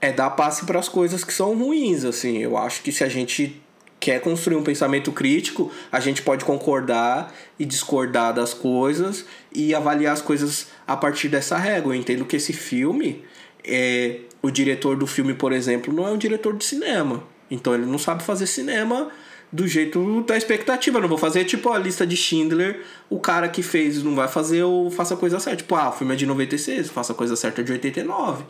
é 0.00 0.12
dar 0.12 0.30
passe 0.30 0.64
para 0.64 0.78
as 0.78 0.88
coisas 0.88 1.24
que 1.24 1.32
são 1.32 1.56
ruins, 1.56 2.04
assim. 2.04 2.38
Eu 2.38 2.56
acho 2.56 2.82
que 2.82 2.92
se 2.92 3.02
a 3.04 3.08
gente 3.08 3.60
quer 4.00 4.20
construir 4.20 4.56
um 4.56 4.62
pensamento 4.62 5.10
crítico, 5.12 5.72
a 5.90 6.00
gente 6.00 6.22
pode 6.22 6.44
concordar 6.44 7.34
e 7.58 7.64
discordar 7.64 8.32
das 8.32 8.54
coisas 8.54 9.24
e 9.52 9.74
avaliar 9.74 10.12
as 10.12 10.22
coisas 10.22 10.68
a 10.86 10.96
partir 10.96 11.28
dessa 11.28 11.56
régua. 11.56 11.94
Eu 11.94 11.98
entendo 12.00 12.24
que 12.24 12.36
esse 12.36 12.52
filme, 12.52 13.24
é, 13.64 14.20
o 14.40 14.50
diretor 14.50 14.96
do 14.96 15.06
filme, 15.06 15.34
por 15.34 15.52
exemplo, 15.52 15.92
não 15.92 16.06
é 16.06 16.10
um 16.10 16.18
diretor 16.18 16.56
de 16.56 16.64
cinema. 16.64 17.24
Então 17.50 17.74
ele 17.74 17.86
não 17.86 17.98
sabe 17.98 18.22
fazer 18.22 18.46
cinema 18.46 19.10
do 19.52 19.66
jeito 19.66 20.22
da 20.22 20.36
expectativa. 20.36 21.00
Não 21.00 21.08
vou 21.08 21.18
fazer 21.18 21.44
tipo 21.44 21.70
a 21.70 21.78
lista 21.78 22.06
de 22.06 22.16
Schindler, 22.16 22.82
o 23.08 23.18
cara 23.18 23.48
que 23.48 23.62
fez 23.62 24.02
não 24.02 24.14
vai 24.14 24.28
fazer 24.28 24.62
ou 24.62 24.90
faça 24.90 25.14
a 25.14 25.16
coisa 25.16 25.40
certa. 25.40 25.62
Tipo, 25.62 25.74
ah, 25.74 25.88
o 25.88 25.92
filme 25.92 26.14
é 26.14 26.16
de 26.16 26.26
96, 26.26 26.90
faça 26.90 27.12
a 27.12 27.16
coisa 27.16 27.34
certa 27.34 27.62
de 27.62 27.72
89. 27.72 28.44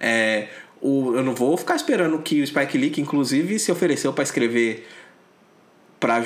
É, 0.00 0.48
o, 0.80 1.14
eu 1.14 1.22
não 1.22 1.34
vou 1.34 1.56
ficar 1.56 1.76
esperando 1.76 2.18
que 2.20 2.40
o 2.40 2.46
Spike 2.46 2.78
Lee, 2.78 2.90
que 2.90 3.00
inclusive 3.00 3.58
se 3.58 3.70
ofereceu 3.70 4.12
para 4.12 4.24
escrever 4.24 4.86
para 5.98 6.24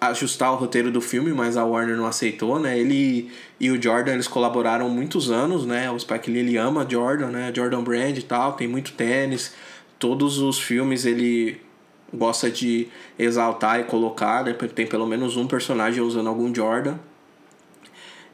ajustar 0.00 0.52
o 0.52 0.56
roteiro 0.56 0.90
do 0.90 1.00
filme, 1.00 1.32
mas 1.32 1.56
a 1.56 1.64
Warner 1.64 1.96
não 1.96 2.06
aceitou, 2.06 2.58
né? 2.58 2.78
Ele 2.78 3.30
e 3.58 3.70
o 3.70 3.80
Jordan, 3.80 4.12
eles 4.12 4.28
colaboraram 4.28 4.88
muitos 4.90 5.30
anos, 5.30 5.64
né? 5.64 5.90
O 5.90 5.98
Spike 5.98 6.30
Lee, 6.30 6.40
ele 6.40 6.56
ama 6.58 6.86
Jordan, 6.88 7.30
né? 7.30 7.52
Jordan 7.54 7.82
Brand 7.82 8.18
e 8.18 8.22
tal, 8.22 8.52
tem 8.52 8.68
muito 8.68 8.92
tênis. 8.92 9.54
Todos 9.98 10.38
os 10.38 10.58
filmes 10.58 11.06
ele 11.06 11.60
gosta 12.12 12.50
de 12.50 12.88
exaltar 13.18 13.80
e 13.80 13.84
colocar, 13.84 14.44
né? 14.44 14.52
Tem 14.74 14.86
pelo 14.86 15.06
menos 15.06 15.36
um 15.36 15.46
personagem 15.46 16.02
usando 16.02 16.28
algum 16.28 16.54
Jordan. 16.54 16.98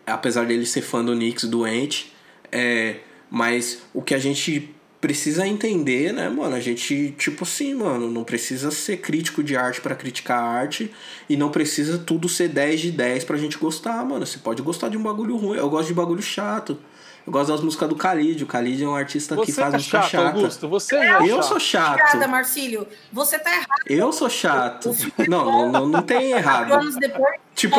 Apesar 0.04 0.46
dele 0.46 0.66
ser 0.66 0.82
fã 0.82 1.04
do 1.04 1.12
Knicks 1.12 1.44
doente, 1.44 2.12
é, 2.50 2.96
mas 3.30 3.82
o 3.94 4.02
que 4.02 4.14
a 4.14 4.18
gente 4.18 4.74
precisa 5.00 5.46
entender, 5.46 6.12
né, 6.12 6.28
mano? 6.28 6.54
A 6.54 6.60
gente, 6.60 7.14
tipo 7.18 7.44
assim, 7.44 7.74
mano, 7.74 8.10
não 8.10 8.22
precisa 8.22 8.70
ser 8.70 8.98
crítico 8.98 9.42
de 9.42 9.56
arte 9.56 9.80
para 9.80 9.94
criticar 9.94 10.38
a 10.38 10.46
arte 10.46 10.92
e 11.28 11.36
não 11.36 11.50
precisa 11.50 11.98
tudo 11.98 12.28
ser 12.28 12.48
10 12.48 12.80
de 12.80 12.90
10 12.92 13.24
pra 13.24 13.38
gente 13.38 13.56
gostar, 13.56 14.04
mano. 14.04 14.26
Você 14.26 14.38
pode 14.38 14.60
gostar 14.60 14.88
de 14.88 14.98
um 14.98 15.02
bagulho 15.02 15.36
ruim. 15.36 15.56
Eu 15.56 15.70
gosto 15.70 15.88
de 15.88 15.94
bagulho 15.94 16.22
chato. 16.22 16.78
Eu 17.26 17.32
gosto 17.32 17.48
das 17.52 17.60
músicas 17.60 17.88
do 17.88 17.94
Khalid. 17.96 18.42
O 18.44 18.46
Khalid 18.46 18.82
é 18.82 18.88
um 18.88 18.94
artista 18.96 19.34
você 19.36 19.46
que 19.46 19.52
faz 19.52 19.70
tá 19.70 19.76
música 19.78 20.02
chato, 20.02 20.10
chata. 20.10 20.36
Augusto, 20.36 20.68
você 20.68 20.96
é 20.96 21.16
Eu 21.22 21.36
chato. 21.36 21.42
sou 21.44 21.60
chato. 21.60 21.90
Obrigada, 22.00 22.28
Marcílio. 22.28 22.88
Você 23.12 23.38
tá 23.38 23.50
errado. 23.52 23.68
Eu 23.86 24.12
sou 24.12 24.28
chato. 24.30 24.90
Não, 25.28 25.44
não, 25.44 25.72
não, 25.72 25.86
não 25.86 26.02
tem 26.02 26.30
Quatro 26.30 26.38
errado. 26.38 26.72
anos 26.72 26.96
depois, 26.96 27.40
Tipo, 27.54 27.76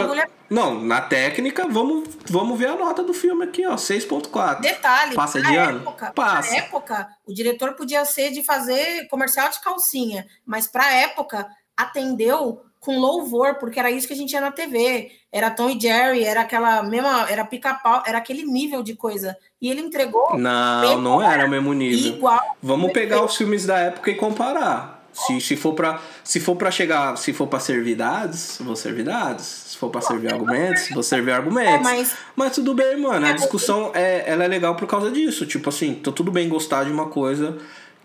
não, 0.50 0.80
na 0.84 1.02
técnica, 1.02 1.68
vamos, 1.68 2.08
vamos 2.30 2.60
ver 2.60 2.68
a 2.68 2.76
nota 2.76 3.02
do 3.04 3.14
filme 3.16 3.44
aqui, 3.46 3.66
ó, 3.66 3.76
6.4. 3.76 4.62
detalhe. 4.62 5.16
Passa 5.16 5.40
na 5.40 5.50
de 5.50 5.56
ano? 5.58 5.80
época, 5.80 6.12
Passa. 6.14 6.52
Na 6.52 6.58
época, 6.58 7.08
o 7.26 7.34
diretor 7.34 7.74
podia 7.74 8.06
ser 8.06 8.32
de 8.32 8.44
fazer 8.44 9.08
comercial 9.08 9.50
de 9.50 9.60
calcinha, 9.62 10.28
mas 10.46 10.68
pra 10.68 10.94
época 10.94 11.48
atendeu 11.76 12.62
com 12.82 13.00
louvor, 13.00 13.56
porque 13.60 13.80
era 13.80 13.90
isso 13.92 14.08
que 14.08 14.14
a 14.14 14.18
gente 14.18 14.32
ia 14.34 14.42
na 14.42 14.52
TV. 14.52 15.12
Era 15.32 15.50
Tom 15.52 15.70
e 15.70 15.80
Jerry, 15.80 16.26
era 16.26 16.42
aquela 16.42 16.84
mesma, 16.84 17.28
era 17.30 17.46
pica-pau, 17.46 18.04
era 18.06 18.18
aquele 18.18 18.44
nível 18.44 18.82
de 18.84 18.96
coisa. 18.96 19.38
E 19.62 19.70
ele 19.70 19.80
entregou 19.82 20.38
Não, 20.38 21.00
não 21.00 21.22
era 21.22 21.46
o 21.46 21.50
mesmo 21.50 21.72
nível. 21.74 22.16
igual. 22.16 22.40
Vamos 22.62 22.92
pegar 22.92 23.24
os 23.24 23.38
filmes 23.38 23.66
da 23.66 23.78
época 23.78 24.10
e 24.10 24.16
comparar. 24.16 25.00
Se, 25.14 25.40
se 25.42 25.58
for 25.58 25.74
pra 25.74 26.00
se 26.24 26.40
for 26.40 26.56
para 26.56 26.72
chegar, 26.72 27.18
se 27.18 27.34
for 27.34 27.46
para 27.46 27.60
servir 27.60 27.96
dados, 27.96 28.58
vou 28.62 28.76
servir 28.78 29.04
dados. 29.04 29.46
Se 29.46 29.78
for 29.78 29.90
pra 29.90 30.00
servir 30.02 30.34
argumentos, 30.34 30.90
vou 30.92 31.04
servir 31.04 31.32
É, 31.32 31.34
argumentos. 31.36 31.82
mas 31.84 32.16
Mas 32.36 32.56
tudo 32.56 32.74
bem, 32.74 32.98
mano. 33.00 33.26
A 33.28 33.34
discussão 33.34 33.92
é, 33.94 34.24
ela 34.26 34.46
é 34.46 34.48
legal 34.48 34.74
por 34.76 34.88
causa 34.88 35.12
disso. 35.12 35.46
Tipo 35.46 35.68
assim, 35.70 35.96
tô 35.96 36.12
tudo 36.14 36.32
bem 36.32 36.48
gostar 36.48 36.86
de 36.86 36.92
uma 36.92 37.08
coisa 37.10 37.58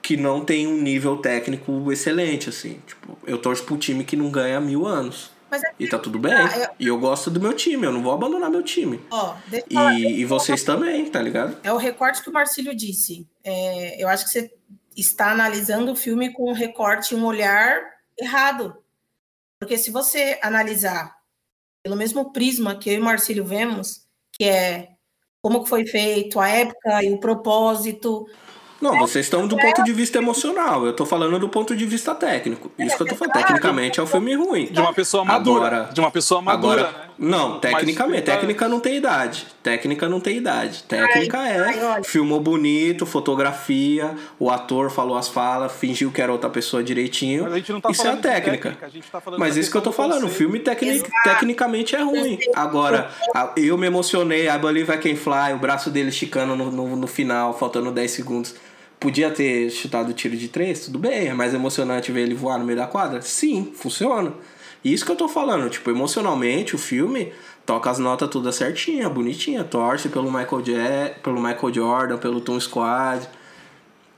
que 0.03 0.17
não 0.17 0.45
tem 0.45 0.67
um 0.67 0.81
nível 0.81 1.17
técnico 1.19 1.91
excelente, 1.93 2.49
assim. 2.49 2.81
Tipo, 2.87 3.19
eu 3.27 3.39
torço 3.39 3.65
pro 3.65 3.77
time 3.77 4.05
que 4.05 4.17
não 4.17 4.31
ganha 4.31 4.59
há 4.59 4.61
mil 4.61 4.87
anos. 4.87 5.31
Mas 5.51 5.63
é 5.63 5.73
E 5.79 5.87
tá 5.89 5.99
tudo 5.99 6.19
bem. 6.19 6.33
Ah, 6.33 6.59
eu- 6.59 6.69
E 6.79 6.87
eu 6.89 6.99
gosto 6.99 7.31
do 7.31 7.41
meu 7.41 7.53
time, 7.55 7.85
eu 7.87 7.93
não 7.93 8.03
vou 8.03 8.13
abandonar 8.13 8.51
meu 8.51 8.63
time. 8.63 9.01
ó, 9.11 9.35
eu 9.53 9.63
falar, 9.73 9.95
E, 9.99 10.21
e 10.21 10.25
vocês 10.25 10.63
também, 10.65 11.09
tá 11.11 11.21
ligado? 11.23 11.57
É 11.63 11.73
o 11.73 11.77
recorte 11.77 12.23
que 12.23 12.29
o 12.31 12.33
Marcílio 12.33 12.75
disse. 12.75 13.27
É, 13.45 14.03
eu 14.03 14.09
acho 14.09 14.25
que 14.25 14.31
você 14.31 14.51
está 14.97 15.31
analisando 15.31 15.93
o 15.93 15.97
filme 15.97 16.33
com 16.33 16.51
um 16.51 16.55
recorte, 16.55 17.15
um 17.15 17.25
olhar 17.25 17.81
errado. 18.19 18.77
Porque 19.61 19.79
se 19.79 19.91
você 19.91 20.39
analisar 20.43 21.15
pelo 21.85 21.97
mesmo 21.97 22.33
prisma 22.33 22.77
que 22.77 22.91
eu 22.91 22.95
e 22.95 22.99
o 23.01 23.05
Marcílio 23.05 23.45
vemos, 23.45 24.05
que 24.33 24.45
é 24.45 24.89
como 25.41 25.63
que 25.63 25.69
foi 25.71 25.87
feito, 25.87 26.41
a 26.41 26.49
época 26.49 27.05
e 27.05 27.13
o 27.13 27.21
propósito, 27.21 28.27
Não, 28.81 28.99
vocês 28.99 29.25
estão 29.27 29.47
do 29.49 29.57
ponto 29.57 29.83
de 29.83 29.93
vista 29.93 30.19
emocional. 30.19 30.85
Eu 30.85 30.93
tô 30.93 31.07
falando 31.07 31.39
do 31.39 31.49
ponto 31.49 31.75
de 31.75 31.87
vista 31.87 32.15
técnico. 32.15 32.71
Isso 32.79 32.97
que 32.97 33.03
eu 33.03 33.07
tô 33.07 33.15
falando. 33.17 33.33
Tecnicamente 33.33 33.99
é 33.99 34.03
um 34.03 34.07
filme 34.07 34.35
ruim. 34.35 34.67
De 34.67 34.81
uma 34.81 34.93
pessoa 34.93 35.25
madura. 35.25 35.67
Agora- 35.67 35.89
de 35.93 36.01
uma 36.01 36.11
pessoa 36.11 36.43
madura, 36.43 36.83
Agora, 36.83 36.93
né? 36.99 37.05
não, 37.19 37.59
tecnicamente, 37.59 38.23
técnica 38.23 38.69
não 38.69 38.79
tem 38.79 38.97
idade. 38.97 39.47
Técnica 39.63 40.09
não 40.09 40.21
tem 40.21 40.37
idade. 40.37 40.83
Técnica 40.85 41.39
é 41.49 42.03
filmou 42.05 42.39
bonito, 42.39 43.07
fotografia, 43.07 44.15
o 44.39 44.51
ator 44.51 44.91
falou 44.91 45.17
as 45.17 45.29
falas, 45.29 45.73
fingiu 45.73 46.13
que 46.13 46.21
era 46.21 46.31
outra 46.31 46.51
pessoa 46.51 46.83
direitinho. 46.85 47.45
Mas 47.45 47.53
a 47.55 47.57
gente 47.57 47.73
não 47.73 47.81
tá 47.81 47.91
isso 47.91 48.07
é 48.07 48.11
a 48.11 48.17
técnica. 48.17 48.69
técnica, 48.71 48.87
a 48.87 48.89
gente 48.91 49.11
tá 49.11 49.21
falando 49.21 49.41
Mas 49.41 49.57
isso 49.57 49.71
que 49.71 49.77
eu 49.77 49.83
tô 49.83 49.91
falando, 49.93 50.25
o 50.25 50.29
filme 50.29 50.59
tecni- 50.61 50.91
Exato. 50.97 51.11
tecnicamente 51.25 51.97
é 51.97 52.03
ruim. 52.03 52.39
Agora, 52.55 53.11
a- 53.35 53.53
eu 53.57 53.77
me 53.79 53.87
emocionei, 53.87 54.49
I 54.49 54.59
Believe 54.59 54.93
I 54.93 54.99
Can 54.99 55.17
Fly, 55.17 55.55
o 55.55 55.59
braço 55.59 55.91
dele 55.91 56.11
esticando 56.11 56.55
no, 56.55 56.71
no, 56.71 56.95
no 56.97 57.07
final, 57.07 57.57
faltando 57.59 57.91
10 57.91 58.11
segundos. 58.11 58.55
Podia 58.99 59.31
ter 59.31 59.71
chutado 59.71 60.13
tiro 60.15 60.37
de 60.37 60.49
três, 60.49 60.81
tudo 60.87 60.99
bem. 60.99 61.29
É 61.29 61.35
mais 61.35 61.53
emocionante 61.55 62.11
ver 62.11 62.23
ele 62.23 62.35
voar 62.35 62.59
no 62.59 62.65
meio 62.65 62.79
da 62.79 62.87
quadra? 62.87 63.21
Sim, 63.21 63.73
funciona. 63.75 64.33
Isso 64.85 65.05
que 65.05 65.13
eu 65.13 65.17
tô 65.17 65.29
falando, 65.29 65.69
tipo, 65.69 65.91
emocionalmente 65.91 66.75
o 66.75 66.79
filme 66.79 67.33
toca 67.65 67.91
as 67.91 67.99
notas 67.99 68.29
todas 68.31 68.55
certinha, 68.55 69.09
bonitinha, 69.11 69.65
torce 69.65 70.09
pelo 70.09 70.31
Michael, 70.31 70.63
Ja- 70.65 71.15
pelo 71.23 71.41
Michael 71.43 71.75
Jordan, 71.75 72.19
pelo 72.19 72.41
Tom 72.41 72.59
Squad, 72.61 73.29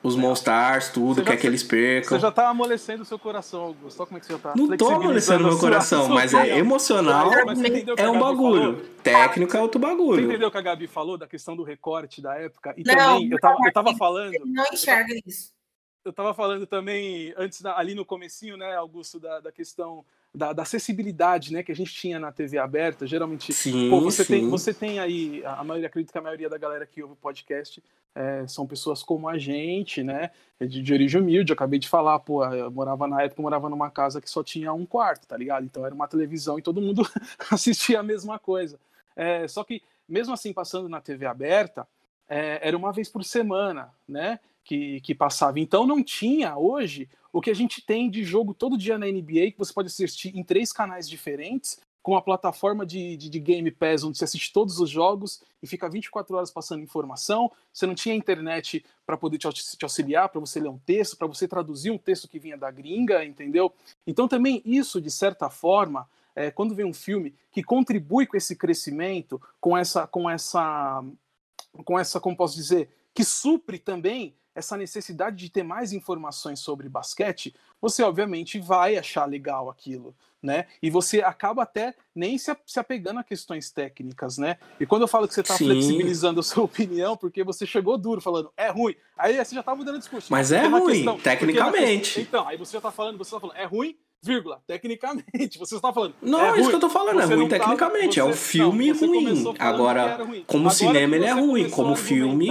os 0.08 0.16
Monstars, 0.16 0.88
tudo, 0.90 1.16
Você 1.16 1.22
quer 1.24 1.36
que 1.36 1.46
eles 1.46 1.62
percam. 1.62 2.10
Você 2.10 2.18
já 2.20 2.30
tá 2.32 2.48
amolecendo 2.48 3.02
o 3.02 3.06
seu 3.06 3.18
coração, 3.18 3.60
Augusto. 3.62 4.00
Olha 4.00 4.06
como 4.06 4.16
é 4.16 4.20
que 4.20 4.26
você 4.26 4.32
já 4.32 4.38
tá 4.38 4.52
Não 4.56 4.76
tô 4.76 4.88
amolecendo 4.90 5.44
meu 5.44 5.52
sua- 5.52 5.60
coração, 5.60 6.06
sua 6.06 6.14
mas 6.16 6.34
é 6.34 6.58
emocional, 6.58 7.30
Mas- 7.46 7.58
você 7.58 7.84
é 7.96 8.08
um 8.10 8.18
bagulho. 8.18 8.74
falou? 8.76 8.88
Técnico 9.02 9.56
é 9.56 9.60
outro 9.60 9.80
Você 9.80 9.86
bagulho. 9.86 10.24
entendeu 10.26 10.48
o 10.48 10.50
que 10.50 10.58
a 10.58 10.62
Gabi 10.62 10.86
falou 10.86 11.16
da 11.16 11.26
questão 11.26 11.54
do 11.54 11.62
recorte 11.62 12.20
da 12.20 12.34
época? 12.36 12.74
E 12.76 12.82
Não, 12.84 12.94
também, 12.96 13.30
eu 13.30 13.38
tava, 13.38 13.56
eu 13.64 13.72
tava 13.72 13.94
falando, 13.96 14.34
não 14.44 14.64
enxerga 14.72 15.14
isso. 15.26 15.52
eu 16.04 16.12
tava 16.12 16.32
falando 16.34 16.66
também 16.66 17.32
antes 17.36 17.64
ali 17.64 17.94
no 17.94 18.04
comecinho, 18.04 18.56
né, 18.56 18.74
Augusto, 18.76 19.20
da, 19.20 19.40
da 19.40 19.52
questão 19.52 20.04
da, 20.34 20.52
da 20.52 20.62
acessibilidade, 20.62 21.52
né, 21.52 21.62
que 21.62 21.72
a 21.72 21.76
gente 21.76 21.92
tinha 21.92 22.18
na 22.18 22.30
TV 22.30 22.58
aberta. 22.58 23.06
Geralmente, 23.06 23.52
Sim, 23.52 23.90
pô, 23.90 24.00
você 24.00 24.24
sim. 24.24 24.32
tem, 24.34 24.48
você 24.48 24.74
tem 24.74 25.00
aí 25.00 25.42
a 25.44 25.64
maioria, 25.64 25.88
acredito 25.88 26.12
que 26.12 26.18
a 26.18 26.22
maioria 26.22 26.48
da 26.48 26.58
galera 26.58 26.86
que 26.86 27.02
ouve 27.02 27.14
o 27.14 27.16
podcast 27.16 27.82
é, 28.14 28.46
são 28.46 28.66
pessoas 28.66 29.02
como 29.02 29.28
a 29.28 29.38
gente, 29.38 30.02
né, 30.02 30.30
é 30.58 30.66
de, 30.66 30.82
de 30.82 30.92
origem 30.92 31.20
humilde. 31.20 31.52
Eu 31.52 31.54
acabei 31.54 31.78
de 31.78 31.88
falar, 31.88 32.18
pô, 32.18 32.44
eu 32.44 32.70
morava 32.70 33.06
na 33.06 33.22
época, 33.22 33.42
morava 33.42 33.68
numa 33.68 33.90
casa 33.90 34.20
que 34.20 34.30
só 34.30 34.42
tinha 34.42 34.72
um 34.72 34.84
quarto, 34.84 35.26
tá 35.26 35.36
ligado? 35.36 35.64
Então 35.64 35.84
era 35.84 35.94
uma 35.94 36.08
televisão 36.08 36.58
e 36.58 36.62
todo 36.62 36.80
mundo 36.80 37.02
assistia 37.50 38.00
a 38.00 38.02
mesma 38.02 38.38
coisa. 38.38 38.78
É, 39.16 39.48
só 39.48 39.64
que 39.64 39.82
mesmo 40.08 40.32
assim, 40.32 40.52
passando 40.52 40.88
na 40.88 41.00
TV 41.00 41.26
aberta, 41.26 41.86
é, 42.28 42.60
era 42.66 42.76
uma 42.76 42.92
vez 42.92 43.08
por 43.08 43.24
semana, 43.24 43.92
né? 44.08 44.40
Que, 44.64 45.00
que 45.00 45.14
passava. 45.14 45.58
Então 45.58 45.86
não 45.86 46.02
tinha 46.02 46.56
hoje 46.56 47.08
o 47.32 47.40
que 47.40 47.50
a 47.50 47.54
gente 47.54 47.84
tem 47.84 48.10
de 48.10 48.24
jogo 48.24 48.54
todo 48.54 48.78
dia 48.78 48.98
na 48.98 49.06
NBA, 49.06 49.52
que 49.52 49.58
você 49.58 49.72
pode 49.72 49.88
assistir 49.88 50.36
em 50.36 50.42
três 50.42 50.72
canais 50.72 51.08
diferentes, 51.08 51.80
com 52.02 52.12
uma 52.12 52.22
plataforma 52.22 52.86
de, 52.86 53.16
de, 53.16 53.28
de 53.28 53.38
Game 53.38 53.70
Pass, 53.70 54.02
onde 54.02 54.16
você 54.16 54.24
assiste 54.24 54.52
todos 54.52 54.80
os 54.80 54.88
jogos 54.88 55.42
e 55.62 55.66
fica 55.66 55.90
24 55.90 56.34
horas 56.34 56.50
passando 56.50 56.82
informação. 56.82 57.52
Você 57.70 57.86
não 57.86 57.94
tinha 57.94 58.14
internet 58.14 58.82
para 59.04 59.16
poder 59.16 59.36
te, 59.36 59.48
te 59.50 59.84
auxiliar, 59.84 60.28
para 60.30 60.40
você 60.40 60.58
ler 60.58 60.70
um 60.70 60.78
texto, 60.78 61.18
para 61.18 61.26
você 61.26 61.46
traduzir 61.46 61.90
um 61.90 61.98
texto 61.98 62.26
que 62.26 62.38
vinha 62.38 62.56
da 62.56 62.70
gringa, 62.70 63.24
entendeu? 63.24 63.72
Então 64.06 64.26
também 64.26 64.62
isso, 64.64 65.02
de 65.02 65.10
certa 65.10 65.50
forma, 65.50 66.08
é, 66.34 66.50
quando 66.50 66.74
vem 66.74 66.86
um 66.86 66.94
filme 66.94 67.34
que 67.50 67.62
contribui 67.62 68.26
com 68.26 68.36
esse 68.36 68.56
crescimento, 68.56 69.38
com 69.60 69.76
essa, 69.76 70.06
com 70.06 70.30
essa, 70.30 71.04
com 71.84 71.98
essa, 71.98 72.20
como 72.20 72.36
posso 72.36 72.54
dizer, 72.54 72.88
que 73.12 73.24
supre 73.24 73.78
também 73.78 74.34
essa 74.58 74.76
necessidade 74.76 75.36
de 75.36 75.48
ter 75.50 75.62
mais 75.62 75.92
informações 75.92 76.60
sobre 76.60 76.88
basquete, 76.88 77.54
você 77.80 78.02
obviamente 78.02 78.58
vai 78.58 78.96
achar 78.96 79.24
legal 79.24 79.70
aquilo, 79.70 80.14
né? 80.42 80.66
E 80.82 80.90
você 80.90 81.22
acaba 81.22 81.62
até 81.62 81.94
nem 82.14 82.36
se, 82.36 82.50
apegando 82.76 83.20
a 83.20 83.24
questões 83.24 83.70
técnicas, 83.70 84.36
né? 84.36 84.56
E 84.80 84.84
quando 84.86 85.02
eu 85.02 85.08
falo 85.08 85.28
que 85.28 85.34
você 85.34 85.42
está 85.42 85.56
flexibilizando 85.56 86.40
a 86.40 86.42
sua 86.42 86.64
opinião, 86.64 87.16
porque 87.16 87.44
você 87.44 87.64
chegou 87.64 87.96
duro 87.96 88.20
falando 88.20 88.50
é 88.56 88.68
ruim, 88.68 88.94
aí 89.16 89.36
você 89.42 89.54
já 89.54 89.62
tá 89.62 89.74
mudando 89.74 89.94
o 89.94 89.98
discurso. 89.98 90.26
Mas 90.30 90.50
é 90.52 90.66
ruim, 90.66 90.92
questão- 90.96 91.18
tecnicamente. 91.18 92.14
questão- 92.14 92.22
então, 92.40 92.48
aí 92.48 92.56
você 92.56 92.72
já 92.72 92.80
tá 92.80 92.90
falando, 92.90 93.16
você 93.16 93.30
tá 93.30 93.40
falando 93.40 93.56
é 93.56 93.64
ruim, 93.64 93.96
vírgula, 94.20 94.60
tecnicamente. 94.66 95.56
Você 95.58 95.76
está 95.76 95.92
falando. 95.92 96.14
Não, 96.20 96.40
é 96.40 96.48
é 96.48 96.50
isso 96.50 96.60
ruim. 96.62 96.68
que 96.70 96.74
eu 96.74 96.80
tô 96.80 96.90
falando, 96.90 97.20
é 97.20 97.26
Você 97.26 97.34
ruim 97.36 97.48
tava- 97.48 97.60
tecnicamente, 97.64 98.18
é 98.18 98.24
um 98.24 98.32
você- 98.32 98.38
filme 98.38 98.88
não, 98.88 98.94
você 98.96 99.06
ruim. 99.06 99.54
Agora, 99.60 100.16
ruim. 100.24 100.44
como 100.48 100.62
Agora 100.68 100.74
cinema, 100.74 101.14
ele 101.16 101.24
é 101.26 101.34
você 101.34 101.40
ruim, 101.40 101.70
como 101.70 101.94
filme- 101.94 102.50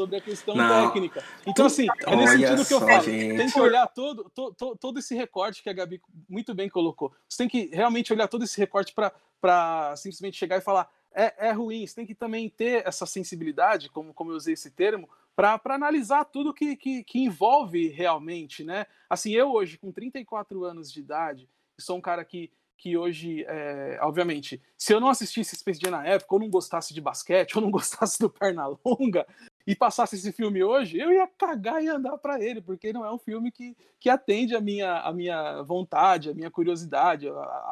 sobre 0.00 0.16
a 0.16 0.20
questão 0.20 0.54
Não. 0.54 0.86
técnica. 0.86 1.22
Então, 1.46 1.66
assim, 1.66 1.86
é 2.06 2.16
nesse 2.16 2.34
Olha 2.36 2.48
sentido 2.48 2.66
que 2.66 2.72
eu 2.74 2.80
falo. 2.80 3.02
gente. 3.02 3.36
Tem 3.36 3.50
que 3.50 3.60
olhar 3.60 3.86
todo, 3.86 4.30
to- 4.30 4.54
to- 4.54 4.76
todo 4.76 4.98
esse 4.98 5.14
recorte 5.14 5.62
que 5.62 5.68
a 5.68 5.74
Gabi 5.74 6.00
muito 6.26 6.54
bem 6.54 6.70
colocou. 6.70 7.12
Você 7.28 7.36
tem 7.38 7.48
que 7.48 7.74
realmente 7.74 8.10
olhar 8.12 8.26
todo 8.28 8.44
esse 8.44 8.58
recorte 8.58 8.94
para 8.94 9.94
simplesmente 9.96 10.38
chegar 10.38 10.56
e 10.56 10.62
falar 10.62 10.90
é, 11.14 11.48
é 11.48 11.52
ruim. 11.52 11.86
Você 11.86 11.96
tem 11.96 12.06
que 12.06 12.14
também 12.14 12.48
ter 12.48 12.86
essa 12.86 13.04
sensibilidade, 13.04 13.90
como, 13.90 14.14
como 14.14 14.30
eu 14.32 14.36
usei 14.36 14.54
esse 14.54 14.70
termo, 14.70 15.06
para 15.36 15.60
analisar 15.66 16.24
tudo 16.24 16.54
que, 16.54 16.76
que, 16.76 17.04
que 17.04 17.18
envolve 17.18 17.88
realmente, 17.88 18.64
né? 18.64 18.86
Assim, 19.08 19.32
eu 19.32 19.52
hoje, 19.52 19.76
com 19.76 19.92
34 19.92 20.64
anos 20.64 20.90
de 20.90 21.00
idade, 21.00 21.48
sou 21.78 21.96
um 21.98 22.00
cara 22.00 22.24
que, 22.24 22.50
que 22.76 22.96
hoje, 22.96 23.44
é, 23.48 23.98
obviamente, 24.02 24.62
se 24.76 24.92
eu 24.94 25.00
não 25.00 25.08
assistisse 25.08 25.56
Space 25.56 25.80
Jam 25.80 25.90
na 25.90 26.06
época, 26.06 26.34
ou 26.34 26.40
não 26.40 26.48
gostasse 26.48 26.94
de 26.94 27.00
basquete, 27.00 27.54
ou 27.56 27.62
não 27.62 27.70
gostasse 27.70 28.18
do 28.18 28.30
Pernalonga, 28.30 29.26
e 29.70 29.76
passasse 29.76 30.16
esse 30.16 30.32
filme 30.32 30.64
hoje, 30.64 30.98
eu 30.98 31.12
ia 31.12 31.28
cagar 31.28 31.80
e 31.80 31.86
andar 31.86 32.18
para 32.18 32.42
ele, 32.42 32.60
porque 32.60 32.92
não 32.92 33.04
é 33.04 33.12
um 33.12 33.18
filme 33.18 33.52
que, 33.52 33.76
que 34.00 34.10
atende 34.10 34.56
a 34.56 34.60
minha, 34.60 34.98
a 34.98 35.12
minha 35.12 35.62
vontade, 35.62 36.28
a 36.28 36.34
minha 36.34 36.50
curiosidade, 36.50 37.28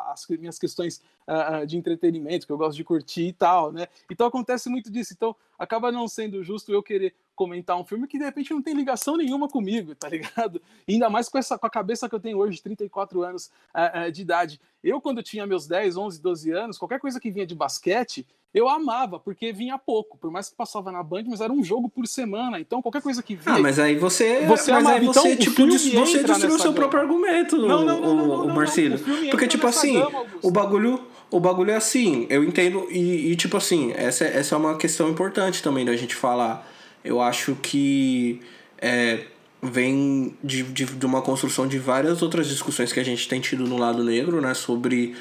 as 0.06 0.24
minhas 0.28 0.60
questões 0.60 1.02
ah, 1.26 1.64
de 1.64 1.76
entretenimento, 1.76 2.46
que 2.46 2.52
eu 2.52 2.56
gosto 2.56 2.76
de 2.76 2.84
curtir 2.84 3.26
e 3.26 3.32
tal, 3.32 3.72
né? 3.72 3.88
Então 4.08 4.28
acontece 4.28 4.68
muito 4.68 4.92
disso. 4.92 5.12
Então 5.12 5.34
acaba 5.58 5.90
não 5.90 6.06
sendo 6.06 6.40
justo 6.44 6.72
eu 6.72 6.84
querer 6.84 7.16
comentar 7.34 7.76
um 7.76 7.84
filme 7.84 8.06
que 8.06 8.16
de 8.16 8.24
repente 8.24 8.52
não 8.52 8.62
tem 8.62 8.74
ligação 8.74 9.16
nenhuma 9.16 9.48
comigo, 9.48 9.92
tá 9.96 10.06
ligado? 10.08 10.62
E 10.86 10.92
ainda 10.92 11.10
mais 11.10 11.28
com, 11.28 11.36
essa, 11.36 11.58
com 11.58 11.66
a 11.66 11.70
cabeça 11.70 12.08
que 12.08 12.14
eu 12.14 12.20
tenho 12.20 12.38
hoje, 12.38 12.58
de 12.58 12.62
34 12.62 13.24
anos 13.24 13.50
ah, 13.74 14.02
ah, 14.02 14.10
de 14.10 14.22
idade. 14.22 14.60
Eu, 14.84 15.00
quando 15.00 15.20
tinha 15.20 15.44
meus 15.48 15.66
10, 15.66 15.96
11, 15.96 16.22
12 16.22 16.50
anos, 16.52 16.78
qualquer 16.78 17.00
coisa 17.00 17.18
que 17.18 17.30
vinha 17.32 17.44
de 17.44 17.56
basquete, 17.56 18.24
eu 18.54 18.68
amava, 18.68 19.18
porque 19.18 19.52
vinha 19.52 19.76
pouco, 19.76 20.16
por 20.18 20.30
mais 20.30 20.48
que 20.48 20.56
passava 20.56 20.90
na 20.90 21.02
Band, 21.02 21.24
mas 21.26 21.40
era 21.40 21.52
um 21.52 21.62
jogo 21.62 21.88
por 21.88 22.06
semana, 22.06 22.58
então 22.58 22.80
qualquer 22.80 23.02
coisa 23.02 23.22
que 23.22 23.36
vinha. 23.36 23.56
Ah, 23.56 23.58
mas 23.58 23.78
aí 23.78 23.96
você. 23.96 24.40
Você 24.46 24.72
mas 24.72 24.84
amava. 24.84 24.96
aí 24.96 25.04
você, 25.04 25.18
Então, 25.20 25.36
tipo, 25.36 25.66
você 25.66 26.22
destruiu 26.22 26.54
o 26.54 26.58
seu 26.58 26.72
gama. 26.72 26.74
próprio 26.74 27.00
argumento, 27.00 27.58
Não, 27.58 27.84
não, 27.84 28.00
não, 28.00 28.12
o, 28.12 28.16
não, 28.16 28.46
o 28.46 28.54
Marcelo. 28.54 28.98
Porque, 29.30 29.46
tipo 29.46 29.66
assim, 29.66 29.94
gama, 30.00 30.24
o 30.42 30.50
bagulho. 30.50 31.00
O 31.30 31.38
bagulho 31.38 31.70
é 31.72 31.76
assim, 31.76 32.26
eu 32.30 32.42
entendo, 32.42 32.86
e, 32.90 33.32
e, 33.32 33.36
tipo 33.36 33.54
assim, 33.54 33.92
essa, 33.94 34.24
essa 34.24 34.54
é 34.54 34.58
uma 34.58 34.78
questão 34.78 35.10
importante 35.10 35.62
também 35.62 35.84
da 35.84 35.94
gente 35.94 36.14
falar. 36.14 36.66
Eu 37.04 37.20
acho 37.20 37.54
que 37.60 38.40
é, 38.78 39.26
vem 39.62 40.34
de, 40.42 40.62
de, 40.62 40.86
de 40.86 41.04
uma 41.04 41.20
construção 41.20 41.68
de 41.68 41.78
várias 41.78 42.22
outras 42.22 42.48
discussões 42.48 42.94
que 42.94 42.98
a 43.00 43.04
gente 43.04 43.28
tem 43.28 43.40
tido 43.42 43.66
no 43.66 43.76
lado 43.76 44.02
negro, 44.02 44.40
né? 44.40 44.54
Sobre 44.54 45.14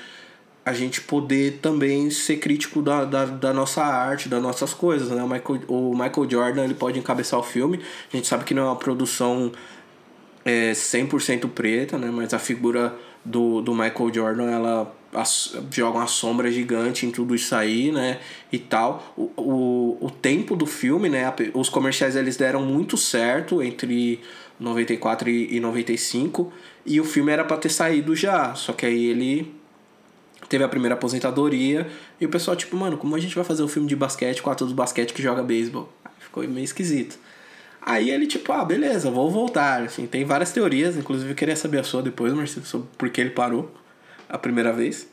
a 0.68 0.74
gente 0.74 1.00
poder 1.00 1.60
também 1.62 2.10
ser 2.10 2.38
crítico 2.38 2.82
da, 2.82 3.06
da, 3.06 3.24
da 3.24 3.54
nossa 3.54 3.82
arte, 3.82 4.28
das 4.28 4.42
nossas 4.44 4.74
coisas, 4.74 5.10
né? 5.10 5.24
O 5.24 5.30
Michael, 5.30 5.62
o 5.70 5.92
Michael 5.92 6.30
Jordan, 6.30 6.64
ele 6.66 6.74
pode 6.74 7.00
encabeçar 7.00 7.40
o 7.40 7.44
filme. 7.44 7.80
A 8.12 8.18
gente 8.18 8.28
sabe 8.28 8.44
que 8.44 8.54
não 8.54 8.64
é 8.64 8.66
uma 8.66 8.76
produção 8.76 9.50
é, 10.44 10.74
100% 10.74 11.50
preta, 11.52 11.98
né? 11.98 12.12
Mas 12.12 12.34
a 12.34 12.40
figura 12.40 12.94
do, 13.24 13.62
do 13.62 13.74
Michael 13.74 14.14
Jordan, 14.14 14.52
ela 14.52 14.94
joga 15.72 16.00
uma 16.00 16.08
sombra 16.08 16.52
gigante 16.52 17.06
em 17.06 17.12
tudo 17.12 17.34
isso 17.34 17.56
aí, 17.56 17.90
né? 17.90 18.20
E 18.52 18.60
tal. 18.60 19.14
O, 19.16 19.32
o, 19.38 19.98
o 20.02 20.12
tempo 20.12 20.54
do 20.54 20.66
filme, 20.66 21.08
né? 21.08 21.34
Os 21.54 21.70
comerciais, 21.70 22.18
eles 22.18 22.36
deram 22.36 22.62
muito 22.62 22.98
certo 22.98 23.64
entre 23.64 24.20
94 24.60 25.30
e, 25.30 25.56
e 25.56 25.60
95. 25.62 26.52
E 26.86 27.00
o 27.00 27.06
filme 27.06 27.32
era 27.32 27.46
para 27.46 27.56
ter 27.56 27.70
saído 27.70 28.14
já. 28.14 28.54
Só 28.54 28.74
que 28.74 28.86
aí 28.86 29.06
ele 29.06 29.56
teve 30.48 30.64
a 30.64 30.70
primeira 30.70 30.96
aposentadoria. 30.96 31.88
E 32.20 32.26
o 32.26 32.30
pessoal, 32.30 32.56
tipo, 32.56 32.76
mano, 32.76 32.98
como 32.98 33.16
a 33.16 33.20
gente 33.20 33.36
vai 33.36 33.44
fazer 33.44 33.64
um 33.64 33.68
filme 33.68 33.88
de 33.88 33.96
basquete 33.96 34.42
com 34.42 34.50
ator 34.50 34.68
do 34.68 34.74
basquete 34.74 35.14
que 35.14 35.22
joga 35.22 35.44
beisebol? 35.44 35.92
Ficou 36.20 36.48
meio 36.48 36.64
esquisito. 36.64 37.18
Aí 37.82 38.10
ele, 38.10 38.28
tipo, 38.28 38.52
ah, 38.52 38.66
beleza, 38.66 39.10
vou 39.10 39.32
voltar. 39.32 39.84
Assim, 39.84 40.06
tem 40.08 40.26
várias 40.26 40.52
teorias, 40.52 40.98
inclusive 40.98 41.32
eu 41.32 41.36
queria 41.36 41.56
saber 41.56 41.80
a 41.80 41.84
sua 41.84 42.02
depois, 42.02 42.34
Marcelo, 42.34 42.66
sobre 42.66 42.88
por 42.98 43.10
que 43.10 43.22
ele 43.22 43.30
parou 43.30 43.72
a 44.28 44.38
primeira 44.38 44.74
vez. 44.74 45.08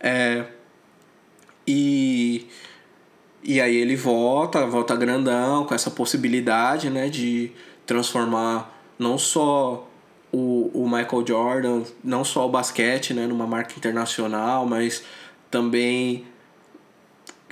É, 0.00 0.44
e, 1.66 2.46
e 3.42 3.60
aí 3.60 3.76
ele 3.76 3.96
volta, 3.96 4.66
volta 4.66 4.94
grandão, 4.96 5.64
com 5.64 5.74
essa 5.74 5.90
possibilidade, 5.90 6.90
né, 6.90 7.08
de 7.08 7.52
transformar 7.86 8.72
não 8.98 9.18
só 9.18 9.88
o, 10.36 10.70
o 10.74 10.84
Michael 10.84 11.26
Jordan, 11.26 11.82
não 12.04 12.22
só 12.22 12.46
o 12.46 12.50
basquete, 12.50 13.14
né, 13.14 13.26
numa 13.26 13.46
marca 13.46 13.74
internacional, 13.74 14.66
mas 14.66 15.02
também 15.50 16.26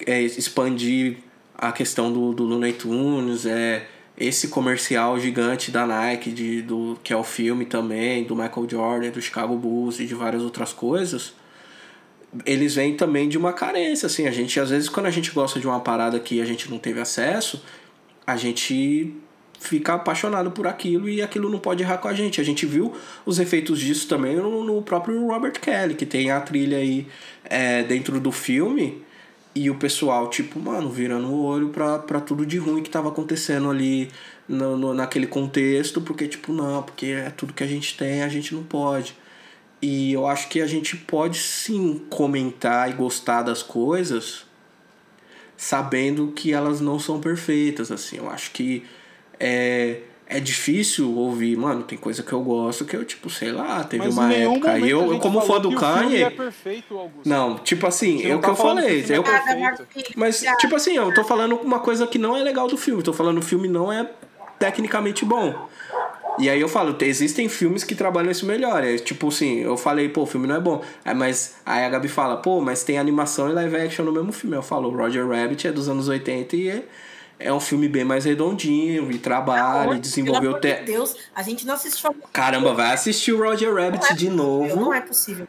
é, 0.06 0.20
expandir 0.20 1.18
a 1.56 1.72
questão 1.72 2.12
do, 2.12 2.34
do 2.34 2.44
Looney 2.44 2.74
Tunes, 2.74 3.46
é, 3.46 3.86
esse 4.18 4.48
comercial 4.48 5.18
gigante 5.18 5.70
da 5.70 5.86
Nike, 5.86 6.30
de, 6.30 6.60
do, 6.60 6.98
que 7.02 7.10
é 7.12 7.16
o 7.16 7.24
filme 7.24 7.64
também, 7.64 8.24
do 8.24 8.36
Michael 8.36 8.68
Jordan, 8.68 9.10
do 9.10 9.22
Chicago 9.22 9.56
Bulls 9.56 9.98
e 9.98 10.04
de 10.04 10.14
várias 10.14 10.42
outras 10.42 10.72
coisas, 10.72 11.32
eles 12.44 12.74
vêm 12.74 12.94
também 12.94 13.28
de 13.30 13.38
uma 13.38 13.52
carência, 13.52 14.06
assim, 14.06 14.26
a 14.26 14.30
gente, 14.30 14.60
às 14.60 14.68
vezes, 14.68 14.90
quando 14.90 15.06
a 15.06 15.10
gente 15.10 15.30
gosta 15.30 15.58
de 15.58 15.66
uma 15.66 15.80
parada 15.80 16.20
que 16.20 16.40
a 16.40 16.44
gente 16.44 16.70
não 16.70 16.78
teve 16.78 17.00
acesso, 17.00 17.64
a 18.26 18.36
gente 18.36 19.14
fica 19.64 19.94
apaixonado 19.94 20.50
por 20.50 20.66
aquilo 20.66 21.08
e 21.08 21.22
aquilo 21.22 21.48
não 21.48 21.58
pode 21.58 21.82
errar 21.82 21.98
com 21.98 22.08
a 22.08 22.14
gente. 22.14 22.40
A 22.40 22.44
gente 22.44 22.66
viu 22.66 22.92
os 23.24 23.38
efeitos 23.38 23.80
disso 23.80 24.06
também 24.06 24.36
no, 24.36 24.62
no 24.62 24.82
próprio 24.82 25.26
Robert 25.26 25.58
Kelly, 25.60 25.94
que 25.94 26.06
tem 26.06 26.30
a 26.30 26.40
trilha 26.40 26.78
aí 26.78 27.06
é, 27.44 27.82
dentro 27.82 28.20
do 28.20 28.30
filme 28.30 29.02
e 29.54 29.70
o 29.70 29.76
pessoal, 29.76 30.28
tipo, 30.28 30.58
mano, 30.58 30.90
virando 30.90 31.28
o 31.28 31.44
olho 31.44 31.68
pra, 31.68 31.98
pra 31.98 32.20
tudo 32.20 32.44
de 32.44 32.58
ruim 32.58 32.82
que 32.82 32.90
tava 32.90 33.08
acontecendo 33.08 33.70
ali 33.70 34.10
no, 34.48 34.76
no, 34.76 34.92
naquele 34.92 35.28
contexto, 35.28 36.00
porque, 36.00 36.26
tipo, 36.26 36.52
não, 36.52 36.82
porque 36.82 37.06
é 37.06 37.30
tudo 37.30 37.52
que 37.52 37.62
a 37.62 37.66
gente 37.66 37.96
tem, 37.96 38.22
a 38.22 38.28
gente 38.28 38.54
não 38.54 38.64
pode. 38.64 39.16
E 39.80 40.12
eu 40.12 40.26
acho 40.26 40.48
que 40.48 40.60
a 40.60 40.66
gente 40.66 40.96
pode 40.96 41.38
sim 41.38 42.02
comentar 42.10 42.90
e 42.90 42.94
gostar 42.94 43.42
das 43.42 43.62
coisas 43.62 44.44
sabendo 45.56 46.32
que 46.32 46.52
elas 46.52 46.80
não 46.80 46.98
são 46.98 47.20
perfeitas, 47.20 47.92
assim. 47.92 48.16
Eu 48.16 48.28
acho 48.28 48.50
que 48.50 48.84
é, 49.38 49.98
é 50.26 50.40
difícil 50.40 51.14
ouvir, 51.16 51.56
mano, 51.56 51.82
tem 51.82 51.98
coisa 51.98 52.22
que 52.22 52.32
eu 52.32 52.40
gosto 52.42 52.84
que 52.84 52.96
eu, 52.96 53.04
tipo, 53.04 53.28
sei 53.28 53.52
lá, 53.52 53.84
teve 53.84 54.04
Mas 54.06 54.14
uma 54.16 54.32
época. 54.32 54.78
E 54.78 54.88
eu, 54.90 55.12
eu 55.12 55.18
como 55.18 55.40
fã 55.42 55.60
do 55.60 55.74
Kanye. 55.74 56.22
é 56.22 56.30
perfeito, 56.30 56.96
Augusto. 56.96 57.28
Não, 57.28 57.56
tipo 57.58 57.86
assim, 57.86 58.18
Você 58.18 58.26
é 58.26 58.30
não 58.30 58.38
o 58.38 58.40
tá 58.40 58.46
que 58.48 58.52
eu 58.52 58.56
falei. 58.56 59.04
eu- 59.08 59.22
é 59.24 59.74
mas, 60.16 60.44
tipo 60.58 60.74
assim, 60.76 60.96
eu 60.96 61.12
tô 61.12 61.22
falando 61.24 61.56
uma 61.56 61.78
coisa 61.80 62.06
que 62.06 62.18
não 62.18 62.36
é 62.36 62.42
legal 62.42 62.66
do 62.68 62.76
filme. 62.76 63.02
Tô 63.02 63.12
falando 63.12 63.38
que 63.40 63.46
o 63.46 63.48
filme 63.48 63.68
não 63.68 63.92
é 63.92 64.08
tecnicamente 64.58 65.24
bom. 65.24 65.68
E 66.38 66.50
aí 66.50 66.60
eu 66.60 66.68
falo, 66.68 66.94
te- 66.94 67.04
existem 67.04 67.48
filmes 67.48 67.84
que 67.84 67.94
trabalham 67.94 68.30
isso 68.30 68.44
melhor. 68.44 68.82
É, 68.82 68.96
tipo 68.98 69.28
assim, 69.28 69.60
eu 69.60 69.76
falei, 69.76 70.08
pô, 70.08 70.22
o 70.22 70.26
filme 70.26 70.48
não 70.48 70.56
é 70.56 70.60
bom. 70.60 70.82
Aí, 71.04 71.14
mas 71.14 71.56
aí 71.64 71.84
a 71.84 71.88
Gabi 71.88 72.08
fala, 72.08 72.36
pô, 72.38 72.60
mas 72.60 72.82
tem 72.82 72.98
animação 72.98 73.48
e 73.48 73.52
live 73.52 73.76
action 73.76 74.04
no 74.04 74.10
mesmo 74.10 74.32
filme. 74.32 74.56
Eu 74.56 74.62
falo, 74.62 74.90
Roger 74.90 75.28
Rabbit 75.28 75.68
é 75.68 75.72
dos 75.72 75.88
anos 75.88 76.08
80 76.08 76.56
e 76.56 76.82
é, 77.38 77.48
é 77.48 77.52
um 77.52 77.60
filme 77.60 77.88
bem 77.88 78.04
mais 78.04 78.24
redondinho 78.24 79.10
e 79.10 79.18
trabalha, 79.18 79.84
e 79.84 79.88
Pelo 79.88 80.00
desenvolveu... 80.00 80.50
amor 80.50 80.60
Te... 80.60 80.74
de 80.74 80.84
Deus, 80.84 81.16
a 81.34 81.42
gente 81.42 81.66
não 81.66 81.74
assistiu. 81.74 82.14
Caramba, 82.32 82.74
vai 82.74 82.92
assistir 82.92 83.32
o 83.32 83.42
Roger 83.42 83.74
Rabbit 83.74 84.14
de 84.14 84.28
novo. 84.30 84.76
Não 84.80 84.92
é 84.94 85.00
possível. 85.00 85.46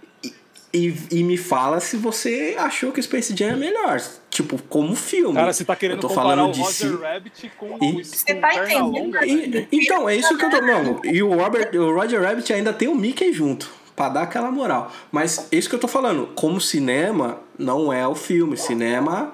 E, 0.74 0.94
e 1.10 1.24
me 1.24 1.38
fala 1.38 1.80
se 1.80 1.96
você 1.96 2.56
achou 2.60 2.92
que 2.92 3.00
o 3.00 3.04
Space 3.04 3.34
Jam 3.34 3.52
é 3.52 3.56
melhor. 3.56 4.02
Tipo, 4.30 4.62
como 4.64 4.94
filme. 4.94 5.34
Cara, 5.34 5.54
você 5.54 5.64
tá 5.64 5.74
querendo 5.74 6.00
eu 6.00 6.02
tô 6.02 6.10
comparar 6.10 6.32
falando 6.32 6.50
o 6.50 6.52
de 6.52 6.60
Roger 6.60 6.90
si. 6.90 6.96
Rabbit 6.98 7.52
com, 7.58 7.76
E- 7.78 7.80
com, 7.80 8.04
Você 8.04 8.34
com 8.34 8.42
tá 8.42 8.56
entendendo? 8.56 9.24
E- 9.26 9.68
então, 9.72 10.10
é 10.10 10.18
isso 10.18 10.38
que 10.38 10.44
eu 10.44 10.50
tô. 10.50 10.60
Não, 10.60 11.00
e 11.06 11.24
o, 11.24 11.34
Robert, 11.34 11.70
o 11.74 11.94
Roger 11.94 12.22
Rabbit 12.22 12.52
ainda 12.52 12.74
tem 12.74 12.90
o 12.90 12.96
Mickey 12.96 13.32
junto. 13.32 13.72
Pra 13.96 14.10
dar 14.10 14.24
aquela 14.24 14.52
moral. 14.52 14.92
Mas 15.10 15.48
é 15.50 15.56
isso 15.56 15.70
que 15.70 15.76
eu 15.76 15.80
tô 15.80 15.88
falando. 15.88 16.28
Como 16.36 16.60
cinema, 16.60 17.40
não 17.58 17.94
é 17.94 18.06
o 18.06 18.14
filme. 18.14 18.58
Cinema, 18.58 19.34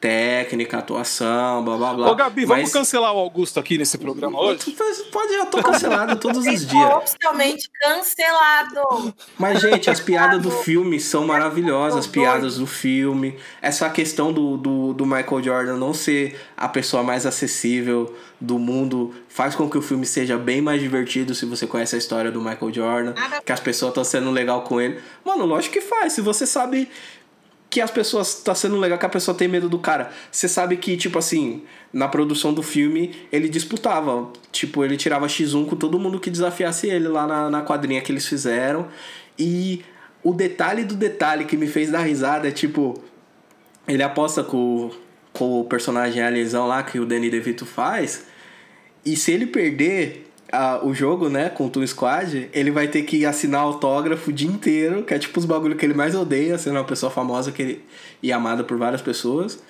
técnica, 0.00 0.78
atuação, 0.78 1.62
blá 1.62 1.76
blá 1.76 1.94
blá. 1.94 2.10
Ô, 2.10 2.14
Gabi, 2.14 2.44
vamos 2.46 2.64
Mas- 2.64 2.72
cancelar 2.72 3.12
o 3.14 3.18
Augusto 3.18 3.60
aqui 3.60 3.76
nesse 3.76 3.98
programa 3.98 4.40
hoje? 4.40 4.70
Pode, 5.12 5.34
já 5.34 5.46
tô 5.46 5.62
cancelado 5.62 6.16
todos 6.16 6.46
os 6.46 6.64
dias. 6.66 6.94
oficialmente 6.94 7.68
cancelado. 7.80 9.14
Mas, 9.38 9.60
gente, 9.60 9.90
as 9.90 10.00
piadas 10.00 10.40
do 10.40 10.50
filme 10.50 10.98
são 10.98 11.26
maravilhosas, 11.26 12.00
as 12.00 12.06
piadas 12.06 12.56
do 12.56 12.66
filme. 12.66 13.36
Essa 13.60 13.88
questão 13.90 14.32
do, 14.32 14.56
do, 14.56 14.92
do 14.94 15.04
Michael 15.04 15.42
Jordan 15.42 15.76
não 15.76 15.92
ser 15.92 16.40
a 16.56 16.68
pessoa 16.68 17.02
mais 17.02 17.26
acessível 17.26 18.14
do 18.40 18.58
mundo 18.58 19.14
faz 19.28 19.54
com 19.54 19.68
que 19.68 19.76
o 19.76 19.82
filme 19.82 20.06
seja 20.06 20.38
bem 20.38 20.62
mais 20.62 20.80
divertido 20.80 21.34
se 21.34 21.44
você 21.44 21.66
conhece 21.66 21.94
a 21.94 21.98
história 21.98 22.30
do 22.32 22.40
Michael 22.40 22.72
Jordan. 22.72 23.12
Nada- 23.14 23.42
Que 23.44 23.52
as 23.52 23.60
pessoas 23.60 23.90
estão 23.90 24.04
sendo 24.04 24.30
legal 24.30 24.62
com 24.62 24.80
ele. 24.80 24.98
Mano, 25.24 25.44
lógico 25.44 25.74
que 25.74 25.80
faz. 25.82 26.14
Se 26.14 26.20
você 26.22 26.46
sabe 26.46 26.88
que 27.70 27.80
as 27.80 27.90
pessoas 27.90 28.34
tá 28.34 28.52
sendo 28.52 28.76
legal 28.76 28.98
que 28.98 29.06
a 29.06 29.08
pessoa 29.08 29.34
tem 29.34 29.46
medo 29.46 29.68
do 29.68 29.78
cara. 29.78 30.10
Você 30.30 30.48
sabe 30.48 30.76
que 30.76 30.96
tipo 30.96 31.18
assim, 31.18 31.62
na 31.92 32.08
produção 32.08 32.52
do 32.52 32.64
filme, 32.64 33.14
ele 33.30 33.48
disputava, 33.48 34.30
tipo, 34.50 34.84
ele 34.84 34.96
tirava 34.96 35.26
X1 35.28 35.66
com 35.66 35.76
todo 35.76 35.98
mundo 35.98 36.18
que 36.18 36.28
desafiasse 36.28 36.88
ele 36.88 37.06
lá 37.06 37.26
na, 37.28 37.48
na 37.48 37.62
quadrinha 37.62 38.00
que 38.02 38.10
eles 38.10 38.26
fizeram. 38.26 38.88
E 39.38 39.84
o 40.22 40.34
detalhe 40.34 40.84
do 40.84 40.96
detalhe 40.96 41.44
que 41.44 41.56
me 41.56 41.68
fez 41.68 41.90
dar 41.90 42.02
risada 42.02 42.48
é 42.48 42.50
tipo, 42.50 43.00
ele 43.86 44.02
aposta 44.02 44.42
com, 44.42 44.90
com 45.32 45.60
o 45.60 45.64
personagem 45.64 46.20
alienzão 46.22 46.66
lá 46.66 46.82
que 46.82 46.98
o 46.98 47.06
Danny 47.06 47.30
DeVito 47.30 47.64
faz. 47.64 48.26
E 49.04 49.16
se 49.16 49.30
ele 49.30 49.46
perder 49.46 50.29
ah, 50.52 50.80
o 50.82 50.92
jogo, 50.92 51.28
né, 51.28 51.48
com 51.48 51.66
o 51.66 51.70
Toon 51.70 51.86
Squad, 51.86 52.48
ele 52.52 52.70
vai 52.70 52.88
ter 52.88 53.02
que 53.02 53.24
assinar 53.24 53.60
autógrafo 53.60 54.30
o 54.30 54.32
dia 54.32 54.48
inteiro, 54.48 55.04
que 55.04 55.14
é 55.14 55.18
tipo 55.18 55.38
os 55.38 55.44
bagulho 55.44 55.76
que 55.76 55.86
ele 55.86 55.94
mais 55.94 56.14
odeia, 56.14 56.58
sendo 56.58 56.76
uma 56.76 56.84
pessoa 56.84 57.10
famosa 57.10 57.52
que 57.52 57.62
ele, 57.62 57.84
e 58.22 58.32
amada 58.32 58.64
por 58.64 58.76
várias 58.76 59.00
pessoas. 59.00 59.62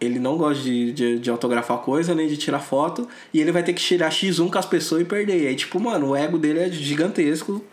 Ele 0.00 0.18
não 0.18 0.36
gosta 0.36 0.62
de, 0.62 0.92
de, 0.92 1.18
de 1.18 1.30
autografar 1.30 1.78
coisa, 1.78 2.14
nem 2.14 2.28
de 2.28 2.36
tirar 2.36 2.60
foto, 2.60 3.08
e 3.32 3.40
ele 3.40 3.52
vai 3.52 3.62
ter 3.62 3.72
que 3.72 3.82
tirar 3.82 4.10
X1 4.10 4.50
com 4.50 4.58
as 4.58 4.66
pessoas 4.66 5.02
e 5.02 5.04
perder. 5.04 5.42
E 5.42 5.46
aí, 5.46 5.56
tipo, 5.56 5.80
mano, 5.80 6.10
o 6.10 6.16
ego 6.16 6.38
dele 6.38 6.60
é 6.60 6.68
gigantesco, 6.70 7.64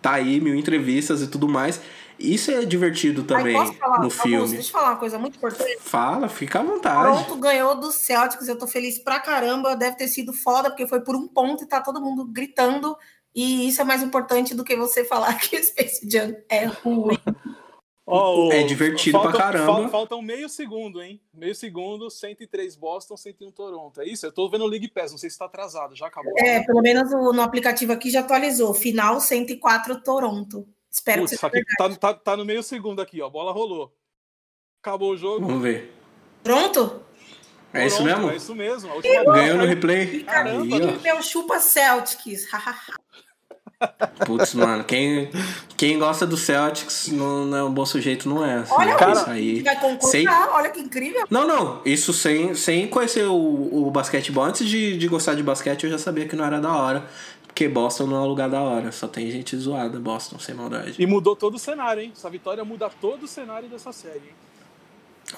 tá 0.00 0.12
aí, 0.12 0.40
mil 0.40 0.54
entrevistas 0.54 1.22
e 1.22 1.26
tudo 1.26 1.48
mais. 1.48 1.80
Isso 2.22 2.50
é 2.50 2.64
divertido 2.64 3.24
também 3.24 3.54
Aí, 3.56 3.66
posso 3.66 3.72
falar, 3.78 3.96
no 3.98 4.04
Augusto, 4.04 4.22
filme. 4.22 4.48
Deixa 4.54 4.68
eu 4.68 4.72
falar 4.72 4.90
uma 4.90 4.96
coisa 4.98 5.18
muito 5.18 5.36
importante. 5.36 5.76
Fala, 5.80 6.28
fica 6.28 6.60
à 6.60 6.62
vontade. 6.62 7.02
Toronto 7.24 7.36
ganhou 7.40 7.74
dos 7.74 7.96
Celtics, 7.96 8.46
eu 8.48 8.56
tô 8.58 8.66
feliz 8.66 8.98
pra 8.98 9.18
caramba. 9.20 9.74
Deve 9.76 9.96
ter 9.96 10.08
sido 10.08 10.32
foda, 10.32 10.70
porque 10.70 10.86
foi 10.86 11.00
por 11.00 11.16
um 11.16 11.26
ponto 11.26 11.64
e 11.64 11.66
tá 11.68 11.80
todo 11.80 12.00
mundo 12.00 12.24
gritando. 12.24 12.96
E 13.34 13.66
isso 13.68 13.80
é 13.80 13.84
mais 13.84 14.02
importante 14.02 14.54
do 14.54 14.62
que 14.64 14.76
você 14.76 15.04
falar 15.06 15.34
que 15.38 15.56
o 15.56 15.64
Space 15.64 16.08
Jam 16.08 16.34
é 16.48 16.66
ruim. 16.66 17.18
Ó, 18.06 18.48
o- 18.48 18.52
É 18.52 18.62
divertido 18.64 19.20
pra 19.20 19.32
caramba. 19.32 19.64
fal- 19.66 19.88
Faltam 19.88 20.20
meio 20.20 20.48
segundo, 20.48 21.00
hein? 21.00 21.20
Meio 21.32 21.54
segundo, 21.54 22.10
103 22.10 22.74
Boston, 22.76 23.16
101 23.16 23.52
Toronto. 23.52 24.00
É 24.00 24.04
isso? 24.06 24.26
Eu 24.26 24.32
tô 24.32 24.50
vendo 24.50 24.64
o 24.64 24.66
League 24.66 24.88
Pass, 24.88 25.12
não 25.12 25.18
sei 25.18 25.30
se 25.30 25.38
tá 25.38 25.44
atrasado, 25.44 25.94
já 25.94 26.08
acabou. 26.08 26.32
É, 26.36 26.60
pelo 26.64 26.82
menos 26.82 27.12
o- 27.12 27.32
no 27.32 27.40
aplicativo 27.42 27.92
aqui 27.92 28.10
já 28.10 28.20
atualizou. 28.20 28.74
Final 28.74 29.20
104 29.20 30.02
Toronto. 30.02 30.66
Espero 30.92 31.22
Putz, 31.22 31.38
que 31.38 31.46
aqui 31.46 31.64
tá, 31.78 31.88
tá, 31.96 32.14
tá 32.14 32.36
no 32.36 32.44
meio 32.44 32.62
segundo 32.62 33.00
aqui, 33.00 33.22
ó. 33.22 33.26
A 33.26 33.30
bola 33.30 33.50
rolou. 33.50 33.96
Acabou 34.82 35.12
o 35.12 35.16
jogo. 35.16 35.46
Vamos 35.46 35.62
ver. 35.62 35.90
Pronto? 36.42 37.00
É 37.72 37.86
isso 37.86 38.02
Pronto, 38.02 38.10
mesmo? 38.10 38.30
É 38.30 38.36
isso 38.36 38.54
mesmo. 38.54 38.90
A 38.90 38.94
última 38.96 39.14
vez 39.22 39.34
Ganhou 39.34 39.56
no 39.58 39.64
replay? 39.64 40.22
Caramba, 40.24 40.76
Aí. 40.76 40.98
Meu 41.02 41.22
chupa 41.22 41.58
Celtics. 41.58 42.46
Putz, 44.26 44.54
mano, 44.54 44.84
quem, 44.84 45.30
quem 45.76 45.98
gosta 45.98 46.24
do 46.26 46.36
Celtics 46.36 47.08
não, 47.08 47.46
não 47.46 47.56
é 47.58 47.64
um 47.64 47.72
bom 47.72 47.84
sujeito, 47.84 48.28
não 48.28 48.44
é. 48.44 48.58
assim, 48.58 48.72
Olha, 48.74 48.94
isso 48.94 49.28
a 49.28 49.30
aí. 49.30 49.62
vai 49.62 49.74
concordar. 49.80 50.08
Sem- 50.08 50.28
Olha 50.28 50.70
que 50.70 50.80
incrível. 50.80 51.26
Não, 51.30 51.46
não, 51.46 51.82
isso 51.84 52.12
sem, 52.12 52.54
sem 52.54 52.86
conhecer 52.86 53.24
o, 53.24 53.86
o 53.86 53.90
basquetebol. 53.90 54.44
Antes 54.44 54.68
de, 54.68 54.96
de 54.96 55.08
gostar 55.08 55.34
de 55.34 55.42
basquete, 55.42 55.84
eu 55.84 55.90
já 55.90 55.98
sabia 55.98 56.28
que 56.28 56.36
não 56.36 56.44
era 56.44 56.60
da 56.60 56.72
hora. 56.72 57.08
Porque 57.62 57.68
Boston 57.68 58.06
não 58.08 58.16
é 58.16 58.20
um 58.20 58.26
lugar 58.26 58.50
da 58.50 58.60
hora, 58.60 58.90
só 58.90 59.06
tem 59.06 59.30
gente 59.30 59.56
zoada, 59.56 60.00
Boston, 60.00 60.36
sem 60.40 60.52
maldade. 60.52 60.96
E 60.98 61.06
mudou 61.06 61.36
todo 61.36 61.54
o 61.54 61.58
cenário, 61.60 62.02
hein? 62.02 62.12
Essa 62.12 62.28
vitória 62.28 62.64
muda 62.64 62.90
todo 63.00 63.22
o 63.22 63.28
cenário 63.28 63.68
dessa 63.68 63.92
série, 63.92 64.16
hein? 64.16 64.34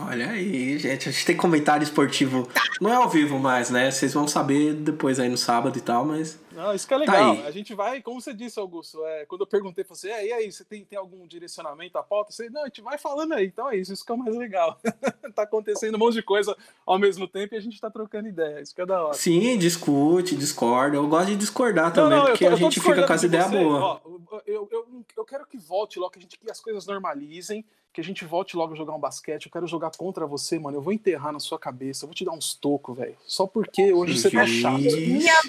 Olha 0.00 0.30
aí, 0.30 0.78
gente, 0.78 1.06
a 1.06 1.12
gente 1.12 1.26
tem 1.26 1.36
comentário 1.36 1.84
esportivo. 1.84 2.48
Não 2.80 2.90
é 2.90 2.96
ao 2.96 3.10
vivo 3.10 3.38
mais, 3.38 3.68
né? 3.68 3.90
Vocês 3.90 4.14
vão 4.14 4.26
saber 4.26 4.72
depois 4.72 5.20
aí 5.20 5.28
no 5.28 5.36
sábado 5.36 5.76
e 5.76 5.82
tal, 5.82 6.06
mas. 6.06 6.38
Não, 6.54 6.74
isso 6.74 6.86
que 6.86 6.94
é 6.94 6.96
Tá 7.04 7.12
legal. 7.12 7.32
aí. 7.32 7.46
a 7.46 7.50
gente 7.50 7.74
vai, 7.74 8.00
como 8.00 8.20
você 8.20 8.32
disse, 8.32 8.58
Augusto, 8.60 9.04
é, 9.04 9.24
quando 9.26 9.40
eu 9.42 9.46
perguntei 9.46 9.84
pra 9.84 9.94
você, 9.94 10.08
é, 10.10 10.26
e 10.26 10.32
aí, 10.32 10.50
você 10.52 10.64
tem, 10.64 10.84
tem 10.84 10.98
algum 10.98 11.26
direcionamento 11.26 11.98
à 11.98 12.02
pauta? 12.02 12.32
Você, 12.32 12.48
não, 12.50 12.62
a 12.62 12.66
gente 12.66 12.80
vai 12.80 12.96
falando 12.98 13.32
aí. 13.32 13.46
Então 13.46 13.68
é 13.70 13.76
isso, 13.76 13.92
isso 13.92 14.04
que 14.04 14.12
é 14.12 14.14
o 14.14 14.18
mais 14.18 14.34
legal. 14.36 14.78
tá 15.34 15.42
acontecendo 15.42 15.96
um 15.96 15.98
monte 15.98 16.14
de 16.14 16.22
coisa 16.22 16.56
ao 16.86 16.98
mesmo 16.98 17.26
tempo 17.26 17.54
e 17.54 17.58
a 17.58 17.60
gente 17.60 17.80
tá 17.80 17.90
trocando 17.90 18.28
ideia. 18.28 18.60
Isso 18.60 18.74
que 18.74 18.80
é 18.80 18.86
da 18.86 19.04
hora. 19.04 19.14
Sim, 19.14 19.58
discute, 19.58 20.36
discorda. 20.36 20.96
Eu 20.96 21.06
gosto 21.08 21.26
de 21.28 21.36
discordar 21.36 21.92
também, 21.92 22.18
eu 22.18 22.24
porque 22.26 22.46
tô- 22.46 22.52
a 22.52 22.56
gente 22.56 22.80
fica 22.80 23.06
com 23.06 23.12
as 23.12 23.22
ideias 23.22 23.50
boas. 23.50 23.82
Ó, 23.82 24.00
eu, 24.46 24.68
eu, 24.70 24.86
eu 25.16 25.24
quero 25.24 25.46
que 25.46 25.58
volte 25.58 25.98
logo, 25.98 26.12
que, 26.12 26.18
a 26.18 26.22
gente, 26.22 26.38
que 26.38 26.50
as 26.50 26.60
coisas 26.60 26.86
normalizem, 26.86 27.64
que 27.92 28.00
a 28.00 28.04
gente 28.04 28.24
volte 28.24 28.56
logo 28.56 28.72
a 28.72 28.76
jogar 28.76 28.92
um 28.92 28.98
basquete. 28.98 29.46
Eu 29.46 29.52
quero 29.52 29.68
jogar 29.68 29.92
contra 29.96 30.26
você, 30.26 30.58
mano. 30.58 30.78
Eu 30.78 30.82
vou 30.82 30.92
enterrar 30.92 31.32
na 31.32 31.38
sua 31.38 31.58
cabeça, 31.60 32.04
eu 32.04 32.08
vou 32.08 32.14
te 32.14 32.24
dar 32.24 32.32
uns 32.32 32.52
tocos, 32.52 32.96
velho. 32.96 33.14
Só 33.24 33.46
porque 33.46 33.92
hoje 33.92 34.18
você 34.18 34.30
tá 34.32 34.44
chato. 34.44 34.82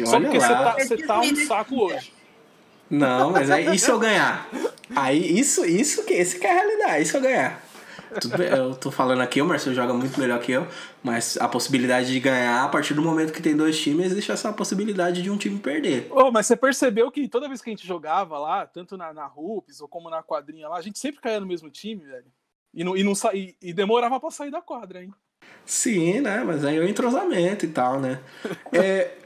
Só 0.06 0.20
porque 0.22 0.39
você 0.39 0.47
tá, 0.47 0.76
você 0.78 0.95
tá 0.98 1.20
um 1.20 1.36
saco 1.36 1.76
hoje. 1.84 2.14
Não, 2.89 3.32
mas 3.32 3.50
aí, 3.50 3.74
e 3.76 3.80
se 3.80 3.89
eu 3.89 4.00
ganhar? 4.00 4.48
Aí, 4.96 5.39
isso, 5.39 5.66
isso 5.66 6.04
que, 6.06 6.14
esse 6.14 6.39
que 6.39 6.46
é 6.46 6.52
a 6.52 6.54
realidade, 6.54 7.06
se 7.06 7.18
eu 7.18 7.22
ganhar? 7.22 7.64
Tudo 8.22 8.38
bem, 8.38 8.48
eu 8.48 8.76
tô 8.76 8.91
falando 8.91 9.22
aqui, 9.22 9.41
o 9.41 9.46
Marcelo 9.46 9.76
joga 9.76 9.93
muito 9.93 10.20
melhor 10.20 10.39
que 10.39 10.52
eu, 10.52 10.68
mas 11.04 11.38
a 11.38 11.48
possibilidade 11.48 12.14
de 12.14 12.20
ganhar, 12.20 12.64
a 12.64 12.70
partir 12.70 12.93
do 12.93 13.02
momento 13.02 13.34
que 13.34 13.41
tem 13.41 13.56
dois 13.56 13.80
times, 13.80 14.12
existe 14.12 14.32
essa 14.32 14.54
possibilidade 14.54 15.22
de 15.22 15.30
um 15.30 15.38
time 15.38 15.60
perder. 15.60 16.08
Ô, 16.12 16.32
mas 16.32 16.46
você 16.46 16.56
percebeu 16.56 17.12
que 17.12 17.28
toda 17.28 17.48
vez 17.48 17.62
que 17.62 17.70
a 17.70 17.74
gente 17.74 17.86
jogava 17.86 18.38
lá, 18.38 18.66
tanto 18.66 18.96
na, 18.96 19.14
na 19.14 19.28
Hoops 19.28 19.82
ou 19.82 19.88
como 19.88 20.10
na 20.10 20.24
quadrinha 20.24 20.70
lá, 20.70 20.78
a 20.78 20.82
gente 20.82 21.00
sempre 21.00 21.20
caía 21.20 21.39
no 21.39 21.48
mesmo 21.48 21.70
time, 21.70 22.06
velho. 22.06 22.32
E, 22.74 22.84
não, 22.84 22.96
e, 22.96 23.04
não 23.04 23.16
sa... 23.16 23.34
e, 23.34 23.56
e 23.62 23.74
demorava 23.74 24.20
pra 24.20 24.30
sair 24.30 24.52
da 24.52 24.62
quadra, 24.62 25.04
hein? 25.04 25.12
Sim, 25.66 26.22
né? 26.22 26.43
Mas 26.43 26.64
aí 26.64 26.78
é 26.78 26.80
o 26.80 26.88
entrosamento 26.88 27.66
e 27.66 27.70
tal, 27.70 28.00
né? 28.00 28.22
É, 28.72 29.18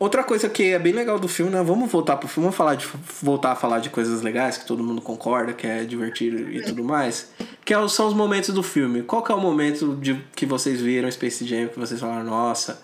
outra 0.00 0.24
coisa 0.24 0.48
que 0.48 0.72
é 0.72 0.78
bem 0.80 0.92
legal 0.92 1.18
do 1.20 1.28
filme, 1.28 1.52
né? 1.52 1.62
Vamos 1.62 1.88
voltar 1.92 2.16
pro 2.16 2.26
filme, 2.26 2.46
vamos 2.46 2.56
falar 2.56 2.74
de, 2.74 2.88
voltar 3.22 3.52
a 3.52 3.56
falar 3.56 3.78
de 3.78 3.90
coisas 3.90 4.22
legais, 4.22 4.58
que 4.58 4.66
todo 4.66 4.82
mundo 4.82 5.00
concorda, 5.00 5.52
que 5.52 5.66
é 5.66 5.84
divertido 5.84 6.50
e 6.50 6.60
tudo 6.62 6.82
mais. 6.82 7.30
Que 7.64 7.72
é- 7.74 7.88
são 7.88 8.08
os 8.08 8.14
momentos 8.14 8.52
do 8.52 8.62
filme. 8.62 9.02
Qual 9.04 9.22
que 9.22 9.30
é 9.30 9.34
o 9.34 9.40
momento 9.40 9.94
de, 9.96 10.14
que 10.34 10.44
vocês 10.46 10.80
viram 10.80 11.08
Space 11.12 11.46
Jam, 11.46 11.68
que 11.68 11.78
vocês 11.78 12.00
falaram, 12.00 12.24
nossa, 12.24 12.82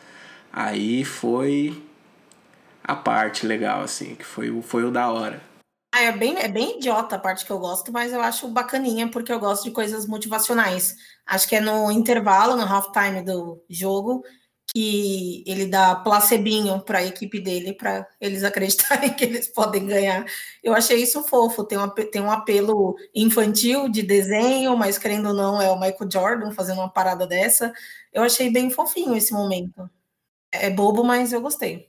aí 0.52 1.04
foi 1.04 1.82
a 2.84 2.94
parte 2.94 3.46
legal, 3.46 3.80
assim, 3.82 4.14
que 4.14 4.24
foi, 4.24 4.50
o- 4.50 4.62
foi 4.62 4.84
o 4.84 4.90
da 4.92 5.10
hora. 5.10 5.40
Ah, 5.94 6.02
é 6.02 6.12
bem, 6.12 6.36
é 6.38 6.46
bem 6.48 6.76
idiota 6.76 7.16
a 7.16 7.18
parte 7.18 7.46
que 7.46 7.50
eu 7.50 7.58
gosto, 7.58 7.90
mas 7.90 8.12
eu 8.12 8.20
acho 8.20 8.46
bacaninha 8.48 9.08
porque 9.08 9.32
eu 9.32 9.40
gosto 9.40 9.64
de 9.64 9.70
coisas 9.70 10.06
motivacionais. 10.06 10.94
Acho 11.26 11.48
que 11.48 11.56
é 11.56 11.60
no 11.60 11.90
intervalo, 11.90 12.54
no 12.54 12.62
halftime 12.64 13.22
do 13.22 13.62
jogo, 13.70 14.22
que 14.72 15.44
ele 15.46 15.66
dá 15.66 15.94
placebinho 15.94 16.80
para 16.80 16.98
a 16.98 17.04
equipe 17.04 17.40
dele, 17.40 17.72
para 17.72 18.06
eles 18.20 18.42
acreditarem 18.44 19.14
que 19.14 19.24
eles 19.24 19.48
podem 19.48 19.86
ganhar. 19.86 20.24
Eu 20.62 20.74
achei 20.74 21.02
isso 21.02 21.22
fofo. 21.22 21.64
Tem 21.64 21.78
um, 21.78 21.88
tem 21.88 22.20
um 22.20 22.30
apelo 22.30 22.96
infantil 23.14 23.88
de 23.88 24.02
desenho, 24.02 24.76
mas 24.76 24.98
querendo 24.98 25.28
ou 25.28 25.34
não, 25.34 25.60
é 25.60 25.70
o 25.70 25.80
Michael 25.80 26.10
Jordan 26.10 26.52
fazendo 26.52 26.78
uma 26.78 26.90
parada 26.90 27.26
dessa. 27.26 27.72
Eu 28.12 28.22
achei 28.22 28.50
bem 28.50 28.70
fofinho 28.70 29.16
esse 29.16 29.32
momento. 29.32 29.88
É 30.52 30.70
bobo, 30.70 31.04
mas 31.04 31.32
eu 31.32 31.40
gostei. 31.40 31.88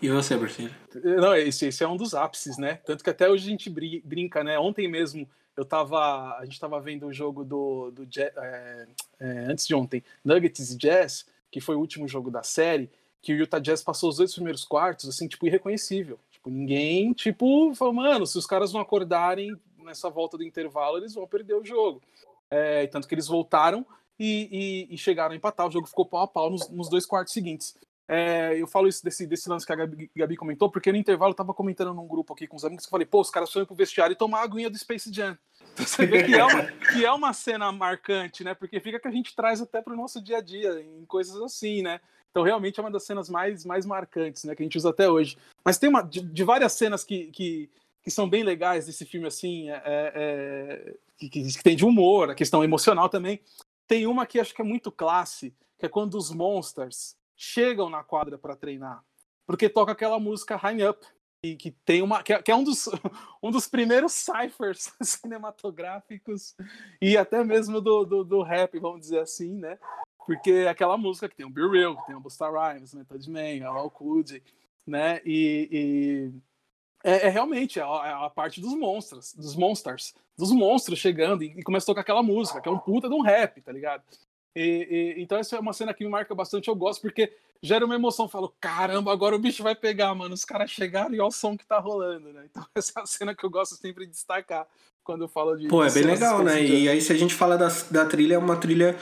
E 0.00 0.08
você, 0.08 0.36
Bertilho? 0.36 0.74
Não, 1.02 1.34
esse, 1.34 1.66
esse 1.66 1.82
é 1.82 1.88
um 1.88 1.96
dos 1.96 2.14
ápices, 2.14 2.56
né? 2.56 2.78
Tanto 2.84 3.02
que 3.02 3.10
até 3.10 3.28
hoje 3.28 3.46
a 3.46 3.50
gente 3.50 3.68
bri- 3.68 4.02
brinca, 4.04 4.44
né? 4.44 4.58
Ontem 4.58 4.88
mesmo 4.88 5.28
eu 5.56 5.64
tava. 5.64 6.36
A 6.38 6.44
gente 6.44 6.60
tava 6.60 6.80
vendo 6.80 7.06
o 7.06 7.12
jogo 7.12 7.44
do. 7.44 7.90
do 7.90 8.08
é, 8.16 8.86
é, 9.18 9.28
antes 9.48 9.66
de 9.66 9.74
ontem, 9.74 10.04
Nuggets 10.24 10.70
e 10.70 10.76
Jazz, 10.76 11.26
que 11.50 11.60
foi 11.60 11.76
o 11.76 11.80
último 11.80 12.06
jogo 12.08 12.30
da 12.30 12.42
série, 12.42 12.90
que 13.20 13.32
o 13.32 13.36
Utah 13.36 13.58
Jazz 13.58 13.82
passou 13.82 14.10
os 14.10 14.16
dois 14.16 14.32
primeiros 14.32 14.64
quartos, 14.64 15.08
assim, 15.08 15.26
tipo, 15.26 15.46
irreconhecível. 15.46 16.18
Tipo, 16.30 16.50
ninguém, 16.50 17.12
tipo, 17.12 17.74
falou, 17.74 17.94
mano, 17.94 18.26
se 18.26 18.38
os 18.38 18.46
caras 18.46 18.72
não 18.72 18.80
acordarem 18.80 19.56
nessa 19.84 20.08
volta 20.08 20.36
do 20.36 20.44
intervalo, 20.44 20.98
eles 20.98 21.14
vão 21.14 21.26
perder 21.26 21.54
o 21.54 21.64
jogo. 21.64 22.00
É, 22.50 22.86
tanto 22.86 23.08
que 23.08 23.14
eles 23.14 23.26
voltaram 23.26 23.84
e, 24.18 24.86
e- 24.90 24.94
e 24.94 24.98
chegaram 24.98 25.32
a 25.32 25.36
empatar. 25.36 25.66
O 25.66 25.70
jogo 25.70 25.86
ficou 25.86 26.06
pau 26.06 26.22
a 26.22 26.26
pau 26.28 26.48
nos, 26.50 26.68
nos 26.70 26.88
dois 26.88 27.04
quartos 27.04 27.32
seguintes. 27.32 27.76
É, 28.06 28.54
eu 28.56 28.66
falo 28.66 28.88
isso 28.88 29.04
desse, 29.04 29.26
desse 29.26 29.50
lance 29.50 29.66
que 29.66 29.72
a 29.72 29.76
Gabi, 29.76 30.10
Gabi 30.16 30.36
comentou, 30.36 30.70
porque 30.70 30.90
no 30.90 30.96
intervalo 30.96 31.32
eu 31.32 31.36
tava 31.36 31.52
comentando 31.52 31.92
num 31.92 32.06
grupo 32.06 32.32
aqui 32.32 32.46
com 32.46 32.56
os 32.56 32.64
amigos 32.64 32.86
que 32.86 32.88
eu 32.88 32.92
falei, 32.92 33.06
pô, 33.06 33.20
os 33.20 33.30
caras 33.30 33.52
foram 33.52 33.66
pro 33.66 33.74
vestiário 33.74 34.14
e 34.14 34.16
tomar 34.16 34.38
a 34.40 34.42
aguinha 34.44 34.70
do 34.70 34.78
Space 34.78 35.12
Jam. 35.12 35.36
Você 35.76 36.06
vê 36.06 36.24
que 36.24 36.34
é, 36.34 36.44
uma, 36.44 36.64
que 36.92 37.04
é 37.04 37.12
uma 37.12 37.32
cena 37.32 37.70
marcante, 37.70 38.42
né? 38.42 38.54
Porque 38.54 38.80
fica 38.80 38.98
que 38.98 39.08
a 39.08 39.10
gente 39.12 39.34
traz 39.34 39.60
até 39.60 39.80
pro 39.80 39.96
nosso 39.96 40.20
dia 40.20 40.38
a 40.38 40.40
dia, 40.40 40.80
em 40.80 41.04
coisas 41.04 41.40
assim, 41.40 41.82
né? 41.82 42.00
Então 42.30 42.42
realmente 42.42 42.78
é 42.78 42.82
uma 42.82 42.90
das 42.90 43.04
cenas 43.04 43.28
mais, 43.28 43.64
mais 43.64 43.86
marcantes, 43.86 44.44
né? 44.44 44.54
Que 44.54 44.62
a 44.62 44.66
gente 44.66 44.76
usa 44.76 44.90
até 44.90 45.08
hoje. 45.08 45.36
Mas 45.64 45.78
tem 45.78 45.88
uma 45.88 46.02
de, 46.02 46.20
de 46.20 46.44
várias 46.44 46.72
cenas 46.72 47.04
que, 47.04 47.26
que, 47.28 47.70
que 48.02 48.10
são 48.10 48.28
bem 48.28 48.42
legais 48.42 48.86
desse 48.86 49.04
filme, 49.04 49.26
assim, 49.26 49.70
é, 49.70 49.82
é, 49.84 50.94
que, 51.16 51.28
que, 51.28 51.42
que 51.42 51.62
tem 51.62 51.76
de 51.76 51.84
humor, 51.84 52.30
a 52.30 52.34
questão 52.34 52.62
emocional 52.62 53.08
também. 53.08 53.40
Tem 53.86 54.06
uma 54.06 54.26
que 54.26 54.38
acho 54.38 54.54
que 54.54 54.62
é 54.62 54.64
muito 54.64 54.92
classe, 54.92 55.54
que 55.78 55.86
é 55.86 55.88
quando 55.88 56.14
os 56.14 56.30
Monsters 56.30 57.16
chegam 57.36 57.88
na 57.88 58.02
quadra 58.02 58.36
para 58.36 58.56
treinar, 58.56 59.02
porque 59.46 59.68
toca 59.68 59.92
aquela 59.92 60.18
música 60.18 60.56
High 60.56 60.88
Up, 60.88 61.06
e 61.42 61.56
que 61.56 61.70
tem 61.70 62.02
uma 62.02 62.22
que 62.22 62.32
é, 62.32 62.42
que 62.42 62.50
é 62.50 62.56
um 62.56 62.64
dos 62.64 62.88
um 63.42 63.50
dos 63.50 63.68
primeiros 63.68 64.12
ciphers 64.12 64.92
cinematográficos 65.02 66.54
e 67.00 67.16
até 67.16 67.44
mesmo 67.44 67.80
do, 67.80 68.04
do, 68.04 68.24
do 68.24 68.42
rap, 68.42 68.78
vamos 68.78 69.00
dizer 69.00 69.20
assim, 69.20 69.54
né? 69.54 69.78
Porque 70.26 70.50
é 70.50 70.68
aquela 70.68 70.98
música 70.98 71.28
que 71.28 71.36
tem 71.36 71.46
o 71.46 71.50
Bill 71.50 71.70
Real, 71.70 71.96
que 71.96 72.06
tem 72.06 72.14
o 72.14 72.20
Busta 72.20 72.50
Rhymes, 72.50 72.92
Method 72.92 73.30
Man, 73.30 73.70
o 73.70 73.78
Al 73.78 73.90
Cool 73.90 74.22
né? 74.86 75.20
E, 75.24 75.68
e 75.70 76.32
é, 77.04 77.26
é, 77.26 77.28
realmente 77.28 77.80
a, 77.80 77.86
a, 77.86 78.26
a, 78.26 78.30
parte 78.30 78.60
dos 78.60 78.74
monstros, 78.74 79.32
dos 79.32 79.54
monsters, 79.54 80.14
dos 80.36 80.50
monstros 80.50 80.98
chegando 80.98 81.44
e, 81.44 81.58
e 81.58 81.62
começa 81.62 81.84
a 81.84 81.86
tocar 81.86 82.00
aquela 82.00 82.22
música, 82.22 82.60
que 82.60 82.68
é 82.68 82.72
um 82.72 82.78
puta 82.78 83.08
de 83.08 83.14
um 83.14 83.22
rap, 83.22 83.60
tá 83.62 83.72
ligado? 83.72 84.02
E, 84.54 85.14
e, 85.16 85.22
então 85.22 85.38
essa 85.38 85.56
é 85.56 85.60
uma 85.60 85.72
cena 85.72 85.94
que 85.94 86.04
me 86.04 86.10
marca 86.10 86.34
bastante, 86.34 86.68
eu 86.68 86.74
gosto, 86.74 87.00
porque 87.00 87.32
gera 87.62 87.84
uma 87.84 87.94
emoção, 87.94 88.28
falo, 88.28 88.54
caramba, 88.60 89.12
agora 89.12 89.34
o 89.34 89.38
bicho 89.38 89.62
vai 89.62 89.74
pegar, 89.74 90.14
mano, 90.14 90.34
os 90.34 90.44
caras 90.44 90.70
chegaram 90.70 91.14
e 91.14 91.20
olha 91.20 91.28
o 91.28 91.32
som 91.32 91.56
que 91.56 91.66
tá 91.66 91.78
rolando, 91.78 92.32
né? 92.32 92.44
Então 92.50 92.64
essa 92.74 92.92
é 92.96 93.02
a 93.02 93.06
cena 93.06 93.34
que 93.34 93.44
eu 93.44 93.50
gosto 93.50 93.74
sempre 93.76 94.06
de 94.06 94.12
destacar 94.12 94.66
quando 95.02 95.24
eu 95.24 95.28
falo 95.28 95.56
de... 95.56 95.68
Pô, 95.68 95.82
é 95.82 95.90
bem 95.90 96.04
legal, 96.04 96.42
né? 96.42 96.62
E 96.62 96.88
aí 96.88 97.00
se 97.00 97.12
a 97.12 97.16
gente 97.16 97.34
fala 97.34 97.56
da, 97.56 97.68
da 97.90 98.04
trilha, 98.06 98.34
é 98.34 98.38
uma 98.38 98.56
trilha 98.56 98.96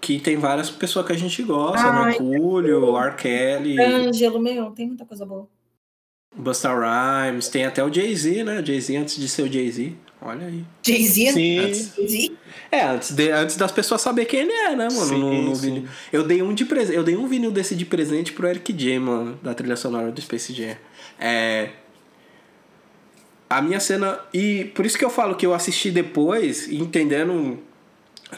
que 0.00 0.18
tem 0.18 0.36
várias 0.36 0.68
pessoas 0.68 1.06
que 1.06 1.12
a 1.12 1.16
gente 1.16 1.42
gosta, 1.44 1.86
Ai, 1.86 2.12
né? 2.12 2.18
Coolio, 2.18 2.96
R. 2.96 3.14
Kelly, 3.14 3.80
Ângelo, 3.80 4.40
meu, 4.40 4.72
tem 4.72 4.88
muita 4.88 5.06
coisa 5.06 5.24
boa. 5.24 5.48
Busta 6.34 6.70
Rhymes, 6.70 7.48
tem 7.48 7.66
até 7.66 7.84
o 7.84 7.92
Jay-Z, 7.92 8.42
né? 8.42 8.64
Jay-Z 8.64 8.96
antes 8.96 9.16
de 9.16 9.28
ser 9.28 9.42
o 9.42 9.52
Jay-Z. 9.52 9.94
Olha 10.24 10.46
aí. 10.46 10.64
Jay-Z? 10.82 11.32
Sim, 11.32 11.56
Jay-Z? 11.96 12.32
É, 12.70 12.84
antes, 12.84 13.10
de, 13.10 13.30
antes 13.30 13.56
das 13.56 13.72
pessoas 13.72 14.00
saber 14.00 14.24
quem 14.24 14.40
ele 14.40 14.52
é, 14.52 14.76
né, 14.76 14.88
mano? 14.88 15.06
Sim, 15.06 15.18
no, 15.18 15.42
no 15.42 15.56
sim. 15.56 15.66
vinil. 15.66 15.88
Eu 16.12 16.22
dei 16.22 16.40
um 16.40 16.54
de 16.54 16.64
presente. 16.64 16.96
Eu 16.96 17.02
dei 17.02 17.16
um 17.16 17.26
vinil 17.26 17.50
desse 17.50 17.74
de 17.74 17.84
presente 17.84 18.32
pro 18.32 18.46
Eric 18.46 18.72
J, 18.72 19.00
mano, 19.00 19.38
da 19.42 19.52
trilha 19.52 19.74
sonora 19.74 20.12
do 20.12 20.20
Space 20.20 20.52
Jam. 20.52 20.76
É. 21.18 21.70
A 23.50 23.60
minha 23.60 23.80
cena. 23.80 24.20
E 24.32 24.66
por 24.76 24.86
isso 24.86 24.96
que 24.96 25.04
eu 25.04 25.10
falo 25.10 25.34
que 25.34 25.44
eu 25.44 25.52
assisti 25.52 25.90
depois, 25.90 26.70
entendendo 26.70 27.58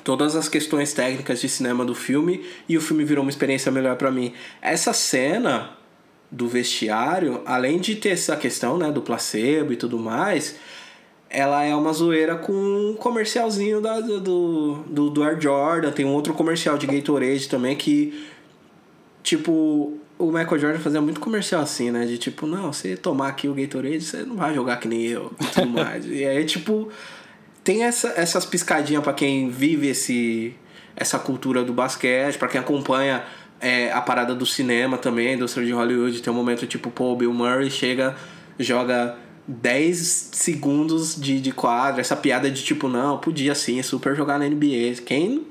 todas 0.02 0.34
as 0.34 0.48
questões 0.48 0.92
técnicas 0.92 1.40
de 1.40 1.48
cinema 1.48 1.84
do 1.84 1.94
filme, 1.94 2.44
e 2.68 2.76
o 2.76 2.80
filme 2.80 3.04
virou 3.04 3.22
uma 3.22 3.30
experiência 3.30 3.70
melhor 3.70 3.96
para 3.96 4.10
mim. 4.10 4.32
Essa 4.60 4.92
cena 4.92 5.76
do 6.30 6.48
vestiário, 6.48 7.42
além 7.46 7.78
de 7.78 7.94
ter 7.94 8.08
essa 8.08 8.36
questão, 8.36 8.76
né, 8.76 8.90
do 8.90 9.02
placebo 9.02 9.72
e 9.72 9.76
tudo 9.76 9.98
mais, 9.98 10.56
ela 11.34 11.64
é 11.64 11.74
uma 11.74 11.92
zoeira 11.92 12.36
com 12.36 12.52
um 12.52 12.94
comercialzinho 12.94 13.80
da, 13.80 13.98
do, 14.00 14.84
do, 14.86 15.10
do 15.10 15.22
Air 15.24 15.40
Jordan. 15.40 15.90
Tem 15.90 16.04
um 16.04 16.12
outro 16.12 16.32
comercial 16.32 16.78
de 16.78 16.86
Gatorade 16.86 17.48
também 17.48 17.74
que, 17.74 18.24
tipo, 19.20 19.98
o 20.16 20.26
Michael 20.26 20.58
Jordan 20.60 20.78
fazia 20.78 21.00
muito 21.00 21.18
comercial 21.18 21.60
assim, 21.60 21.90
né? 21.90 22.06
De 22.06 22.18
tipo, 22.18 22.46
não, 22.46 22.72
você 22.72 22.96
tomar 22.96 23.28
aqui 23.28 23.48
o 23.48 23.54
Gatorade, 23.54 24.00
você 24.00 24.18
não 24.18 24.36
vai 24.36 24.54
jogar 24.54 24.76
que 24.76 24.86
nem 24.86 25.02
eu 25.02 25.32
e 25.40 25.46
tudo 25.46 25.66
mais. 25.74 26.06
e 26.06 26.24
aí, 26.24 26.44
tipo, 26.44 26.88
tem 27.64 27.82
essa, 27.82 28.14
essas 28.16 28.46
piscadinhas 28.46 29.02
para 29.02 29.12
quem 29.12 29.50
vive 29.50 29.88
esse, 29.88 30.54
essa 30.94 31.18
cultura 31.18 31.64
do 31.64 31.72
basquete, 31.72 32.38
para 32.38 32.46
quem 32.46 32.60
acompanha 32.60 33.24
é, 33.60 33.90
a 33.90 34.00
parada 34.00 34.36
do 34.36 34.46
cinema 34.46 34.96
também, 34.96 35.30
a 35.30 35.32
indústria 35.32 35.66
de 35.66 35.72
Hollywood. 35.72 36.22
Tem 36.22 36.32
um 36.32 36.36
momento 36.36 36.64
tipo, 36.64 36.92
pô, 36.92 37.12
o 37.12 37.16
Bill 37.16 37.34
Murray 37.34 37.72
chega, 37.72 38.14
joga 38.56 39.23
10 39.46 40.30
segundos 40.32 41.14
de, 41.20 41.40
de 41.40 41.52
quadra, 41.52 42.00
essa 42.00 42.16
piada 42.16 42.50
de 42.50 42.62
tipo, 42.62 42.88
não, 42.88 43.18
podia 43.18 43.54
sim, 43.54 43.78
é 43.78 43.82
super 43.82 44.16
jogar 44.16 44.38
na 44.38 44.48
NBA. 44.48 45.02
Quem, 45.04 45.46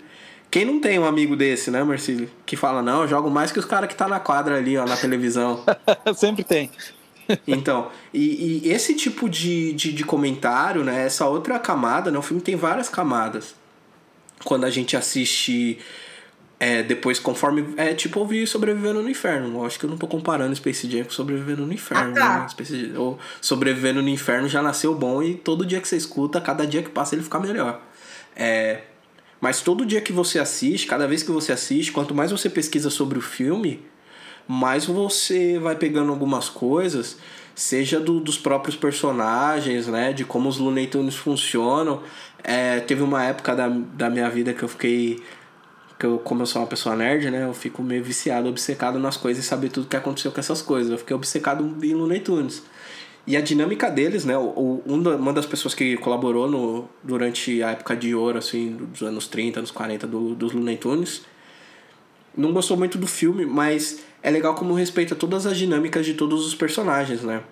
quem 0.50 0.66
não 0.66 0.80
tem 0.80 0.98
um 0.98 1.06
amigo 1.06 1.36
desse, 1.36 1.70
né, 1.70 1.84
Marcílio? 1.84 2.30
Que 2.46 2.56
fala, 2.56 2.82
não, 2.82 3.04
eu 3.04 3.08
jogo 3.08 3.30
mais 3.30 3.52
que 3.52 3.60
os 3.60 3.66
caras 3.66 3.88
que 3.90 3.96
tá 3.96 4.08
na 4.08 4.20
quadra 4.20 4.58
ali, 4.58 4.78
ó, 4.78 4.86
na 4.86 4.98
televisão. 4.98 5.64
Sempre 6.16 6.44
tem. 6.44 6.72
então, 7.48 7.90
e, 8.14 8.62
e, 8.66 8.72
esse 8.72 8.96
tipo 8.96 9.30
de, 9.30 9.74
de, 9.74 9.94
de, 9.94 10.04
comentário, 10.04 10.84
né? 10.84 11.06
Essa 11.06 11.28
outra 11.28 11.58
camada, 11.58 12.12
né? 12.12 12.18
O 12.18 12.22
filme 12.22 12.42
tem 12.42 12.56
várias 12.56 12.90
camadas. 12.90 13.56
Quando 14.44 14.66
a 14.66 14.70
gente 14.70 14.98
assiste 14.98 15.80
é, 16.64 16.82
depois, 16.82 17.20
conforme. 17.20 17.74
É 17.76 17.94
tipo 17.94 18.22
ouvir 18.22 18.48
Sobrevivendo 18.48 19.02
no 19.02 19.10
Inferno. 19.10 19.60
Eu 19.60 19.66
acho 19.66 19.78
que 19.78 19.86
eu 19.86 19.90
não 19.90 19.98
tô 19.98 20.08
comparando 20.08 20.56
Space 20.56 20.90
Jam 20.90 21.04
com 21.04 21.10
Sobrevivendo 21.10 21.66
no 21.66 21.74
Inferno. 21.74 22.12
Ah, 22.12 22.20
tá. 22.20 22.40
né? 22.40 22.48
Space 22.48 22.94
ou 22.96 23.20
Sobrevivendo 23.42 24.02
no 24.02 24.08
Inferno 24.08 24.48
já 24.48 24.62
nasceu 24.62 24.96
bom 24.96 25.22
e 25.22 25.36
todo 25.36 25.66
dia 25.66 25.82
que 25.82 25.88
você 25.90 25.98
escuta, 25.98 26.40
cada 26.40 26.66
dia 26.66 26.82
que 26.82 26.90
passa 26.90 27.16
ele 27.16 27.24
fica 27.24 27.38
melhor. 27.38 27.82
É, 28.34 28.84
mas 29.42 29.60
todo 29.60 29.86
dia 29.86 30.00
que 30.00 30.14
você 30.14 30.40
assiste, 30.40 30.88
cada 30.88 31.06
vez 31.06 31.22
que 31.22 31.32
você 31.32 31.52
assiste, 31.52 31.92
quanto 31.92 32.16
mais 32.16 32.32
você 32.32 32.50
pesquisa 32.50 32.90
sobre 32.90 33.18
o 33.18 33.22
filme, 33.22 33.82
mais 34.48 34.86
você 34.86 35.60
vai 35.60 35.76
pegando 35.76 36.14
algumas 36.14 36.48
coisas, 36.48 37.18
seja 37.54 38.00
do, 38.00 38.22
dos 38.22 38.38
próprios 38.38 38.78
personagens, 38.78 39.88
né? 39.88 40.14
De 40.14 40.24
como 40.24 40.48
os 40.48 40.58
Looney 40.60 40.88
Tunes 40.88 41.16
funcionam. 41.16 42.02
É, 42.42 42.80
teve 42.80 43.04
uma 43.04 43.22
época 43.22 43.54
da, 43.54 43.68
da 43.68 44.10
minha 44.10 44.30
vida 44.30 44.54
que 44.54 44.64
eu 44.64 44.70
fiquei. 44.70 45.22
Que 46.04 46.08
eu, 46.08 46.20
como 46.20 46.42
eu 46.42 46.46
sou 46.46 46.62
uma 46.62 46.68
pessoa 46.68 46.98
nerd, 46.98 47.32
né? 47.32 47.46
Eu 47.46 47.54
fico 47.54 47.82
meio 47.82 48.04
viciado, 48.04 48.50
obcecado 48.50 49.00
nas 49.00 49.16
coisas 49.16 49.46
e 49.46 49.48
saber 49.48 49.70
tudo 49.70 49.88
que 49.88 49.96
aconteceu 49.96 50.34
com 50.34 50.40
essas 50.42 50.62
coisas. 50.62 50.92
Eu 50.92 50.98
fiquei 50.98 51.16
obcecado 51.16 51.64
em 51.82 51.94
Looney 51.94 52.20
Tunes. 52.20 52.62
E 53.26 53.38
a 53.38 53.42
dinâmica 53.42 53.90
deles, 53.90 54.26
né? 54.26 54.38
O, 54.38 54.84
uma 54.86 55.32
das 55.32 55.46
pessoas 55.46 55.74
que 55.74 55.96
colaborou 55.96 56.52
no, 56.52 56.90
durante 57.02 57.64
a 57.64 57.72
época 57.72 57.96
de 57.96 58.14
ouro, 58.14 58.38
assim, 58.38 58.76
dos 58.76 59.02
anos 59.02 59.30
30, 59.30 59.62
anos 59.62 59.72
40 59.72 60.06
do, 60.06 60.36
dos 60.36 60.52
Looney 60.52 60.76
Tunes, 60.76 61.22
não 62.36 62.52
gostou 62.52 62.76
muito 62.76 62.98
do 62.98 63.08
filme, 63.08 63.46
mas 63.46 64.04
é 64.22 64.30
legal 64.30 64.56
como 64.56 64.74
respeita 64.74 65.16
todas 65.16 65.46
as 65.46 65.58
dinâmicas 65.58 66.06
de 66.06 66.16
todos 66.16 66.46
os 66.46 66.54
personagens, 66.54 67.24
né? 67.24 67.44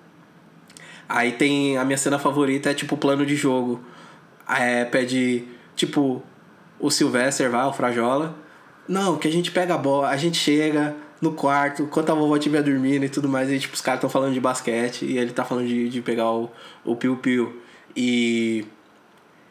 Aí 1.07 1.31
tem 1.31 1.77
a 1.77 1.85
minha 1.85 1.97
cena 1.97 2.19
favorita 2.19 2.69
é 2.69 2.73
tipo 2.73 2.97
plano 2.97 3.25
de 3.25 3.37
jogo. 3.37 3.79
É, 4.45 4.83
pede, 4.83 5.45
tipo, 5.73 6.21
o 6.81 6.91
Sylvester 6.91 7.49
vai, 7.49 7.65
o 7.65 7.71
Frajola. 7.71 8.40
Não, 8.91 9.15
que 9.15 9.25
a 9.25 9.31
gente 9.31 9.51
pega 9.51 9.73
a 9.73 9.77
bola, 9.77 10.09
a 10.09 10.17
gente 10.17 10.37
chega 10.37 10.93
no 11.21 11.31
quarto, 11.31 11.83
enquanto 11.83 12.09
a 12.09 12.13
vovó 12.13 12.35
estiver 12.35 12.61
dormindo 12.61 13.05
e 13.05 13.09
tudo 13.09 13.29
mais, 13.29 13.49
e 13.49 13.57
tipo, 13.57 13.73
os 13.73 13.79
caras 13.79 13.99
estão 13.99 14.09
falando 14.09 14.33
de 14.33 14.41
basquete 14.41 15.05
e 15.05 15.17
ele 15.17 15.31
tá 15.31 15.45
falando 15.45 15.65
de, 15.65 15.87
de 15.87 16.01
pegar 16.01 16.29
o, 16.29 16.51
o 16.83 16.93
Piu 16.93 17.15
Piu. 17.15 17.61
E 17.95 18.65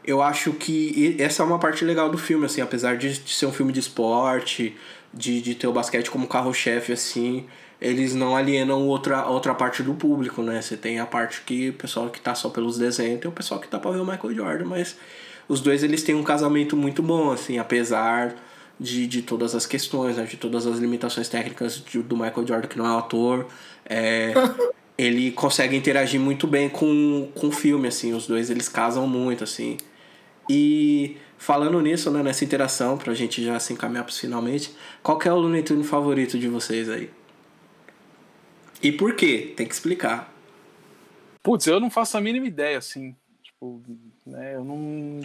eu 0.04 0.20
acho 0.20 0.52
que 0.52 1.16
essa 1.18 1.42
é 1.42 1.46
uma 1.46 1.58
parte 1.58 1.86
legal 1.86 2.10
do 2.10 2.18
filme, 2.18 2.44
assim, 2.44 2.60
apesar 2.60 2.98
de 2.98 3.14
ser 3.14 3.46
um 3.46 3.52
filme 3.52 3.72
de 3.72 3.80
esporte, 3.80 4.76
de, 5.14 5.40
de 5.40 5.54
ter 5.54 5.66
o 5.66 5.72
basquete 5.72 6.10
como 6.10 6.28
carro-chefe, 6.28 6.92
assim, 6.92 7.46
eles 7.80 8.14
não 8.14 8.36
alienam 8.36 8.86
outra, 8.86 9.24
outra 9.24 9.54
parte 9.54 9.82
do 9.82 9.94
público, 9.94 10.42
né? 10.42 10.60
Você 10.60 10.76
tem 10.76 11.00
a 11.00 11.06
parte 11.06 11.40
que 11.46 11.70
o 11.70 11.72
pessoal 11.72 12.10
que 12.10 12.20
tá 12.20 12.34
só 12.34 12.50
pelos 12.50 12.76
desenhos, 12.76 13.20
tem 13.20 13.30
o 13.30 13.32
pessoal 13.32 13.58
que 13.58 13.68
tá 13.68 13.78
pra 13.78 13.90
ver 13.90 14.00
o 14.00 14.04
Michael 14.04 14.34
Jordan, 14.34 14.66
mas 14.66 14.98
os 15.48 15.62
dois 15.62 15.82
eles 15.82 16.02
têm 16.02 16.14
um 16.14 16.22
casamento 16.22 16.76
muito 16.76 17.02
bom, 17.02 17.32
assim, 17.32 17.58
apesar 17.58 18.34
de, 18.80 19.06
de 19.06 19.20
todas 19.20 19.54
as 19.54 19.66
questões, 19.66 20.16
né? 20.16 20.24
de 20.24 20.38
todas 20.38 20.66
as 20.66 20.78
limitações 20.78 21.28
técnicas 21.28 21.84
de, 21.84 22.02
do 22.02 22.16
Michael 22.16 22.46
Jordan, 22.46 22.68
que 22.68 22.78
não 22.78 22.86
é 22.86 22.98
ator. 22.98 23.46
É, 23.84 24.32
ele 24.96 25.30
consegue 25.32 25.76
interagir 25.76 26.18
muito 26.18 26.46
bem 26.46 26.70
com, 26.70 27.30
com 27.34 27.48
o 27.48 27.52
filme, 27.52 27.88
assim, 27.88 28.14
os 28.14 28.26
dois 28.26 28.48
eles 28.48 28.68
casam 28.68 29.06
muito, 29.06 29.44
assim. 29.44 29.76
E 30.48 31.18
falando 31.36 31.80
nisso, 31.80 32.10
né, 32.10 32.22
nessa 32.22 32.42
interação, 32.42 32.96
pra 32.96 33.12
gente 33.12 33.44
já 33.44 33.60
se 33.60 33.74
encaminhar 33.74 34.04
pros 34.04 34.18
finalmente, 34.18 34.74
qual 35.02 35.18
que 35.18 35.28
é 35.28 35.32
o 35.32 35.36
Looney 35.36 35.62
Tunes 35.62 35.88
favorito 35.88 36.38
de 36.38 36.48
vocês 36.48 36.88
aí? 36.88 37.10
E 38.82 38.90
por 38.90 39.14
quê? 39.14 39.52
Tem 39.54 39.66
que 39.66 39.74
explicar. 39.74 40.32
Putz, 41.42 41.66
eu 41.66 41.78
não 41.80 41.90
faço 41.90 42.16
a 42.16 42.20
mínima 42.20 42.46
ideia, 42.46 42.78
assim. 42.78 43.14
Tipo, 43.42 43.82
né, 44.26 44.54
eu 44.54 44.64
não. 44.64 45.20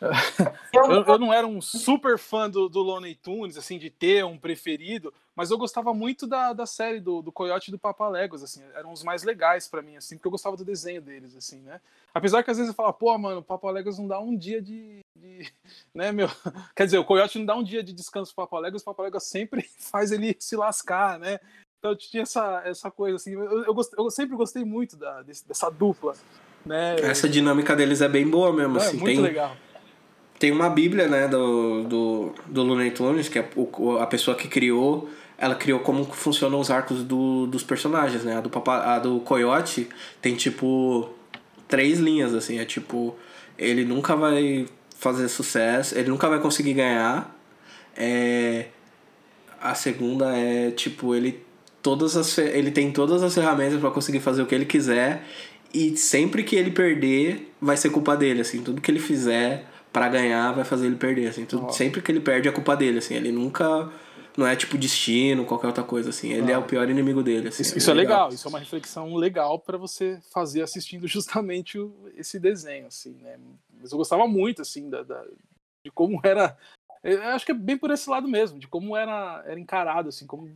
Eu, 0.00 1.04
eu, 1.06 1.18
não 1.18 1.32
era 1.32 1.46
um 1.46 1.60
super 1.60 2.18
fã 2.18 2.50
do, 2.50 2.68
do 2.68 2.80
Looney 2.80 3.14
Tunes, 3.14 3.56
assim, 3.56 3.78
de 3.78 3.90
ter 3.90 4.24
um 4.24 4.36
preferido, 4.36 5.12
mas 5.36 5.50
eu 5.50 5.58
gostava 5.58 5.94
muito 5.94 6.26
da, 6.26 6.52
da 6.52 6.66
série 6.66 7.00
do, 7.00 7.22
do 7.22 7.32
Coyote 7.32 7.68
e 7.68 7.72
do 7.72 7.78
Papa 7.78 8.08
Legos, 8.08 8.42
assim, 8.42 8.62
eram 8.74 8.92
os 8.92 9.02
mais 9.02 9.22
legais 9.22 9.68
para 9.68 9.82
mim, 9.82 9.96
assim, 9.96 10.16
porque 10.16 10.26
eu 10.26 10.32
gostava 10.32 10.56
do 10.56 10.64
desenho 10.64 11.00
deles, 11.00 11.36
assim, 11.36 11.60
né? 11.60 11.80
Apesar 12.12 12.42
que 12.42 12.50
às 12.50 12.56
vezes 12.56 12.70
eu 12.70 12.74
falo, 12.74 12.92
pô, 12.92 13.16
mano, 13.16 13.40
o 13.40 13.44
Papa 13.44 13.70
Legos 13.70 13.98
não 13.98 14.06
dá 14.06 14.18
um 14.20 14.36
dia 14.36 14.60
de, 14.60 15.00
de, 15.16 15.52
né, 15.94 16.12
meu? 16.12 16.28
Quer 16.74 16.86
dizer, 16.86 16.98
o 16.98 17.04
Coyote 17.04 17.38
não 17.38 17.46
dá 17.46 17.56
um 17.56 17.64
dia 17.64 17.82
de 17.82 17.92
descanso 17.92 18.34
pro 18.34 18.46
Papa 18.46 18.58
Legos, 18.58 18.82
o 18.82 18.84
Papa 18.84 19.04
Legos 19.04 19.24
sempre 19.24 19.62
faz 19.78 20.10
ele 20.10 20.36
se 20.38 20.56
lascar, 20.56 21.18
né? 21.18 21.38
Então 21.78 21.94
tinha 21.94 22.22
essa, 22.22 22.62
essa 22.64 22.90
coisa, 22.90 23.16
assim, 23.16 23.32
eu, 23.32 23.64
eu, 23.64 23.76
eu 23.98 24.10
sempre 24.10 24.34
gostei 24.36 24.64
muito 24.64 24.96
da, 24.96 25.22
dessa 25.22 25.70
dupla, 25.70 26.14
né? 26.64 26.96
Essa 27.00 27.28
dinâmica 27.28 27.76
deles 27.76 28.00
é 28.00 28.08
bem 28.08 28.28
boa 28.28 28.52
mesmo, 28.52 28.78
é, 28.78 28.82
assim, 28.82 28.96
muito 28.96 29.16
tem... 29.16 29.20
legal 29.20 29.54
tem 30.38 30.50
uma 30.50 30.68
bíblia, 30.68 31.08
né, 31.08 31.28
do, 31.28 31.84
do, 31.84 32.34
do 32.46 32.62
Looney 32.62 32.90
Tunes, 32.90 33.28
que 33.28 33.38
é 33.38 33.48
o, 33.56 33.98
a 33.98 34.06
pessoa 34.06 34.36
que 34.36 34.48
criou, 34.48 35.08
ela 35.38 35.54
criou 35.54 35.80
como 35.80 36.04
funcionam 36.04 36.60
os 36.60 36.70
arcos 36.70 37.02
do, 37.02 37.46
dos 37.46 37.62
personagens, 37.62 38.24
né? 38.24 38.36
A 38.36 38.40
do, 38.40 38.50
Papa, 38.50 38.94
a 38.94 38.98
do 38.98 39.20
Coyote 39.20 39.88
tem, 40.20 40.34
tipo, 40.34 41.10
três 41.68 41.98
linhas, 41.98 42.34
assim. 42.34 42.58
É 42.58 42.64
tipo, 42.64 43.16
ele 43.58 43.84
nunca 43.84 44.14
vai 44.16 44.66
fazer 44.98 45.28
sucesso, 45.28 45.96
ele 45.96 46.08
nunca 46.08 46.28
vai 46.28 46.40
conseguir 46.40 46.74
ganhar. 46.74 47.34
É, 47.96 48.66
a 49.60 49.74
segunda 49.74 50.36
é, 50.36 50.70
tipo, 50.70 51.14
ele, 51.14 51.42
todas 51.82 52.16
as, 52.16 52.36
ele 52.38 52.70
tem 52.70 52.90
todas 52.92 53.22
as 53.22 53.34
ferramentas 53.34 53.80
para 53.80 53.90
conseguir 53.90 54.20
fazer 54.20 54.42
o 54.42 54.46
que 54.46 54.54
ele 54.54 54.64
quiser 54.64 55.24
e 55.72 55.96
sempre 55.96 56.44
que 56.44 56.54
ele 56.54 56.70
perder, 56.70 57.52
vai 57.60 57.76
ser 57.76 57.90
culpa 57.90 58.16
dele, 58.16 58.40
assim. 58.42 58.62
Tudo 58.62 58.80
que 58.80 58.90
ele 58.90 59.00
fizer 59.00 59.64
para 59.94 60.08
ganhar 60.08 60.50
vai 60.50 60.64
fazer 60.64 60.86
ele 60.86 60.96
perder, 60.96 61.28
assim. 61.28 61.46
Tudo. 61.46 61.72
Sempre 61.72 62.02
que 62.02 62.10
ele 62.10 62.18
perde 62.18 62.48
é 62.48 62.52
culpa 62.52 62.76
dele, 62.76 62.98
assim. 62.98 63.14
Ele 63.14 63.30
nunca 63.30 63.88
não 64.36 64.44
é 64.44 64.56
tipo 64.56 64.76
destino, 64.76 65.44
qualquer 65.44 65.68
outra 65.68 65.84
coisa 65.84 66.10
assim. 66.10 66.32
Ele 66.32 66.50
é 66.50 66.58
o 66.58 66.64
pior 66.64 66.90
inimigo 66.90 67.22
dele. 67.22 67.46
Assim, 67.46 67.62
isso, 67.62 67.74
é 67.74 67.78
isso 67.78 67.90
é 67.92 67.94
legal. 67.94 68.24
legal. 68.24 68.34
isso 68.34 68.48
é 68.48 68.50
uma 68.50 68.58
reflexão 68.58 69.14
legal 69.14 69.56
para 69.60 69.78
você 69.78 70.20
fazer 70.32 70.62
assistindo 70.62 71.06
justamente 71.08 71.78
o, 71.78 72.10
esse 72.16 72.40
desenho, 72.40 72.88
assim, 72.88 73.16
né? 73.22 73.38
Mas 73.80 73.92
eu 73.92 73.98
gostava 73.98 74.26
muito, 74.26 74.62
assim, 74.62 74.90
da, 74.90 75.04
da, 75.04 75.24
de 75.84 75.92
como 75.92 76.20
era. 76.24 76.58
Eu 77.00 77.22
acho 77.28 77.46
que 77.46 77.52
é 77.52 77.54
bem 77.54 77.78
por 77.78 77.92
esse 77.92 78.10
lado 78.10 78.26
mesmo, 78.26 78.58
de 78.58 78.66
como 78.66 78.96
era, 78.96 79.44
era 79.46 79.60
encarado, 79.60 80.08
assim, 80.08 80.26
como 80.26 80.50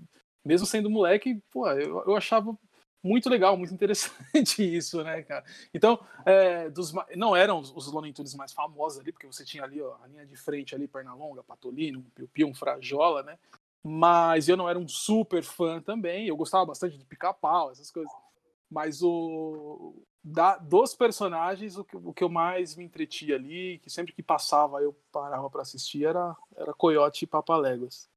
mesmo 0.44 0.66
sendo 0.66 0.90
moleque, 0.90 1.40
pô, 1.52 1.68
eu, 1.70 2.02
eu 2.06 2.16
achava 2.16 2.58
muito 3.02 3.28
legal, 3.28 3.56
muito 3.56 3.72
interessante 3.72 4.62
isso, 4.76 5.02
né, 5.02 5.22
cara? 5.22 5.44
Então, 5.72 5.98
é, 6.24 6.68
dos, 6.70 6.92
não 7.16 7.34
eram 7.34 7.60
os, 7.60 7.70
os 7.74 7.90
Tunes 8.12 8.34
mais 8.34 8.52
famosos 8.52 9.00
ali, 9.00 9.12
porque 9.12 9.26
você 9.26 9.44
tinha 9.44 9.64
ali 9.64 9.80
ó, 9.80 9.96
a 10.02 10.06
linha 10.06 10.26
de 10.26 10.36
frente 10.36 10.74
ali, 10.74 10.88
Pernalonga, 10.88 11.42
Patolino, 11.42 12.00
um 12.00 12.10
Piu 12.10 12.28
Piu, 12.28 12.48
um 12.48 12.54
Frajola, 12.54 13.22
né? 13.22 13.38
Mas 13.82 14.48
eu 14.48 14.56
não 14.56 14.68
era 14.68 14.78
um 14.78 14.88
super 14.88 15.42
fã 15.42 15.80
também, 15.80 16.26
eu 16.26 16.36
gostava 16.36 16.66
bastante 16.66 16.98
de 16.98 17.04
pica-pau, 17.04 17.70
essas 17.70 17.90
coisas. 17.90 18.12
Mas 18.70 19.02
o 19.02 19.94
da, 20.22 20.56
dos 20.58 20.94
personagens, 20.94 21.78
o 21.78 21.84
que, 21.84 21.96
o 21.96 22.12
que 22.12 22.22
eu 22.22 22.28
mais 22.28 22.76
me 22.76 22.84
entretia 22.84 23.36
ali, 23.36 23.78
que 23.82 23.88
sempre 23.88 24.12
que 24.12 24.22
passava 24.22 24.82
eu 24.82 24.94
parava 25.10 25.48
para 25.48 25.62
assistir, 25.62 26.04
era, 26.04 26.36
era 26.56 26.74
Coyote 26.74 27.24
e 27.24 27.28
Papaléguas. 27.28 28.08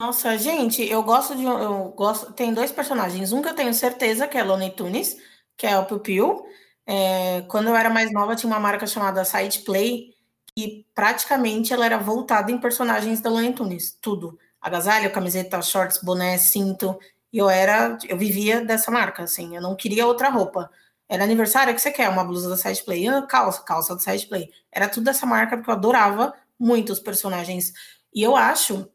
Nossa, 0.00 0.38
gente, 0.38 0.82
eu 0.88 1.02
gosto 1.02 1.34
de. 1.34 1.42
Eu 1.44 1.90
gosto, 1.90 2.32
tem 2.32 2.54
dois 2.54 2.70
personagens. 2.70 3.32
Um 3.32 3.42
que 3.42 3.48
eu 3.48 3.54
tenho 3.54 3.74
certeza 3.74 4.28
que 4.28 4.38
é 4.38 4.42
Looney 4.44 4.70
Tunes, 4.70 5.16
que 5.56 5.66
é 5.66 5.76
o 5.76 5.84
Piu. 6.00 6.44
É, 6.86 7.42
quando 7.48 7.68
eu 7.68 7.76
era 7.76 7.90
mais 7.90 8.12
nova, 8.12 8.36
tinha 8.36 8.50
uma 8.52 8.60
marca 8.60 8.86
chamada 8.86 9.24
Side 9.24 9.60
Play, 9.60 10.14
que 10.54 10.86
praticamente 10.94 11.72
ela 11.72 11.84
era 11.84 11.98
voltada 11.98 12.50
em 12.52 12.58
personagens 12.60 13.20
da 13.20 13.28
Looney 13.28 13.52
Tunes. 13.52 13.92
Tudo. 14.00 14.38
Agasalho, 14.60 15.12
camiseta, 15.12 15.60
shorts, 15.62 15.98
boné, 16.02 16.38
cinto. 16.38 16.96
E 17.32 17.38
eu 17.38 17.50
era. 17.50 17.98
Eu 18.08 18.16
vivia 18.16 18.64
dessa 18.64 18.90
marca, 18.92 19.24
assim. 19.24 19.56
Eu 19.56 19.62
não 19.62 19.74
queria 19.74 20.06
outra 20.06 20.28
roupa. 20.28 20.70
Era 21.08 21.24
aniversário, 21.24 21.72
o 21.72 21.74
que 21.74 21.82
você 21.82 21.90
quer? 21.90 22.08
Uma 22.08 22.22
blusa 22.24 22.48
da 22.48 22.56
Side 22.56 22.84
Play? 22.84 23.08
Ah, 23.08 23.22
calça, 23.22 23.62
calça 23.62 23.94
da 23.96 24.00
Side 24.00 24.26
Play. 24.28 24.48
Era 24.70 24.88
tudo 24.88 25.04
dessa 25.04 25.26
marca, 25.26 25.56
porque 25.56 25.70
eu 25.70 25.74
adorava 25.74 26.34
muito 26.58 26.92
os 26.92 27.00
personagens. 27.00 27.72
E 28.14 28.22
eu 28.22 28.36
acho 28.36 28.88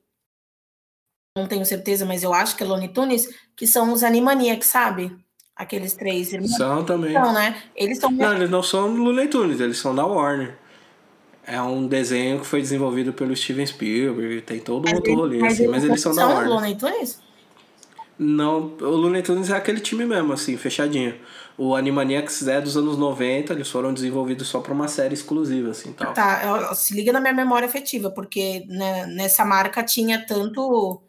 não 1.35 1.47
tenho 1.47 1.65
certeza, 1.65 2.05
mas 2.05 2.21
eu 2.21 2.31
acho 2.31 2.55
que 2.55 2.63
é 2.63 2.65
Looney 2.65 2.89
Tunes, 2.89 3.27
que 3.55 3.65
são 3.65 3.91
os 3.91 4.03
Animaniacs, 4.03 4.67
sabe? 4.67 5.15
Aqueles 5.55 5.93
três 5.93 6.31
irmãos. 6.31 6.55
São 6.55 6.83
também. 6.83 7.13
Não, 7.13 7.33
né? 7.33 7.55
Eles 7.75 7.97
são. 7.97 8.11
Não, 8.11 8.35
eles 8.35 8.49
não 8.49 8.61
são 8.61 8.87
Looney 8.95 9.27
Tunes, 9.27 9.59
eles 9.59 9.77
são 9.77 9.95
da 9.95 10.05
Warner. 10.05 10.57
É 11.45 11.61
um 11.61 11.87
desenho 11.87 12.39
que 12.39 12.45
foi 12.45 12.61
desenvolvido 12.61 13.11
pelo 13.11 13.35
Steven 13.35 13.65
Spielberg, 13.65 14.41
tem 14.41 14.59
todo 14.59 14.87
um 14.87 14.95
outro 14.95 15.13
rolê, 15.15 15.39
mas, 15.39 15.53
assim, 15.53 15.67
mas 15.67 15.83
eles 15.83 16.01
são, 16.01 16.13
são 16.13 16.27
da 16.27 16.33
Warner. 16.33 16.49
São 16.49 16.55
Looney 16.55 16.75
Tunes? 16.75 17.19
Não, 18.17 18.75
o 18.79 18.95
Looney 18.95 19.23
Tunes 19.23 19.49
é 19.49 19.57
aquele 19.57 19.79
time 19.79 20.05
mesmo, 20.05 20.33
assim, 20.33 20.55
fechadinho. 20.55 21.15
O 21.57 21.75
Animaniacs 21.75 22.47
é 22.47 22.61
dos 22.61 22.77
anos 22.77 22.95
90, 22.95 23.53
eles 23.53 23.69
foram 23.69 23.91
desenvolvidos 23.91 24.47
só 24.47 24.59
para 24.59 24.71
uma 24.71 24.87
série 24.87 25.15
exclusiva, 25.15 25.71
assim, 25.71 25.91
tal. 25.93 26.13
Tá, 26.13 26.73
se 26.75 26.93
liga 26.93 27.11
na 27.11 27.19
minha 27.19 27.33
memória 27.33 27.67
afetiva, 27.67 28.11
porque 28.11 28.65
né, 28.67 29.07
nessa 29.07 29.43
marca 29.43 29.83
tinha 29.83 30.23
tanto 30.25 31.01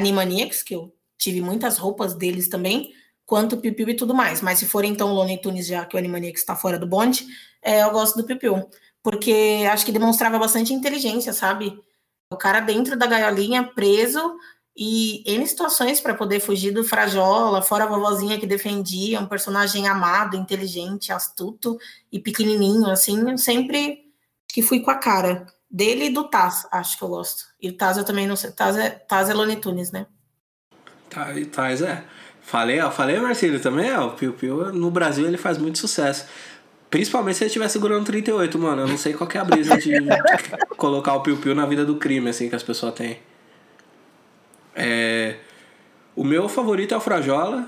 Animaniacs, 0.00 0.62
que 0.62 0.74
eu 0.74 0.94
tive 1.18 1.40
muitas 1.40 1.78
roupas 1.78 2.14
deles 2.14 2.48
também, 2.48 2.92
quanto 3.24 3.56
Piu 3.56 3.74
Piu 3.74 3.88
e 3.88 3.96
tudo 3.96 4.14
mais. 4.14 4.40
Mas 4.40 4.58
se 4.58 4.66
for 4.66 4.84
então 4.84 5.12
Looney 5.12 5.40
Tunes, 5.40 5.66
já 5.66 5.84
que 5.84 5.96
o 5.96 5.98
Animaniacs 5.98 6.40
está 6.40 6.56
fora 6.56 6.78
do 6.78 6.86
bonde, 6.86 7.26
é, 7.62 7.82
eu 7.82 7.90
gosto 7.90 8.16
do 8.16 8.24
Piu 8.24 8.38
Piu, 8.38 8.70
porque 9.02 9.66
acho 9.70 9.86
que 9.86 9.92
demonstrava 9.92 10.38
bastante 10.38 10.72
inteligência, 10.72 11.32
sabe? 11.32 11.78
O 12.32 12.36
cara 12.36 12.60
dentro 12.60 12.96
da 12.96 13.06
gaiolinha, 13.06 13.64
preso, 13.64 14.36
e 14.76 15.22
em 15.26 15.44
situações 15.44 16.00
para 16.00 16.14
poder 16.14 16.40
fugir 16.40 16.72
do 16.72 16.82
Frajola, 16.82 17.60
fora 17.60 17.84
a 17.84 17.86
vovozinha 17.86 18.38
que 18.38 18.46
defendia, 18.46 19.20
um 19.20 19.26
personagem 19.26 19.86
amado, 19.86 20.36
inteligente, 20.36 21.12
astuto 21.12 21.78
e 22.10 22.18
pequenininho, 22.18 22.86
assim, 22.86 23.30
eu 23.30 23.36
sempre 23.36 24.02
que 24.48 24.62
fui 24.62 24.80
com 24.80 24.90
a 24.90 24.96
cara 24.96 25.46
dele 25.72 26.06
e 26.06 26.12
do 26.12 26.24
Taz, 26.24 26.66
acho 26.70 26.98
que 26.98 27.02
eu 27.02 27.08
gosto. 27.08 27.44
E 27.60 27.70
o 27.70 27.76
Taz 27.76 27.96
eu 27.96 28.04
também 28.04 28.26
não 28.26 28.36
sei, 28.36 28.52
Taz 28.52 28.76
é, 28.76 28.90
Taz 28.90 29.30
é 29.30 29.34
Looney 29.34 29.56
Tunes, 29.56 29.90
né? 29.90 30.06
Taz 31.50 31.80
é. 31.80 32.04
Falei, 32.42 32.80
ó, 32.80 32.90
falei, 32.90 33.18
Marcelo, 33.18 33.58
também, 33.60 33.92
ó, 33.92 34.08
o 34.08 34.10
Piu 34.12 34.32
Piu 34.32 34.72
no 34.72 34.90
Brasil 34.90 35.26
ele 35.26 35.38
faz 35.38 35.56
muito 35.56 35.78
sucesso. 35.78 36.26
Principalmente 36.90 37.38
se 37.38 37.44
ele 37.44 37.48
estiver 37.48 37.68
segurando 37.68 38.04
38, 38.04 38.58
mano. 38.58 38.82
Eu 38.82 38.88
não 38.88 38.98
sei 38.98 39.14
qual 39.14 39.30
é 39.32 39.38
a 39.38 39.44
brisa 39.44 39.78
de 39.78 39.92
colocar 40.76 41.14
o 41.14 41.22
Piu 41.22 41.38
Piu 41.38 41.54
na 41.54 41.64
vida 41.64 41.86
do 41.86 41.96
crime, 41.96 42.28
assim, 42.28 42.50
que 42.50 42.54
as 42.54 42.62
pessoas 42.62 42.94
têm. 42.94 43.18
É, 44.74 45.36
o 46.14 46.22
meu 46.22 46.48
favorito 46.48 46.92
é 46.92 46.96
o 46.96 47.00
Frajola. 47.00 47.66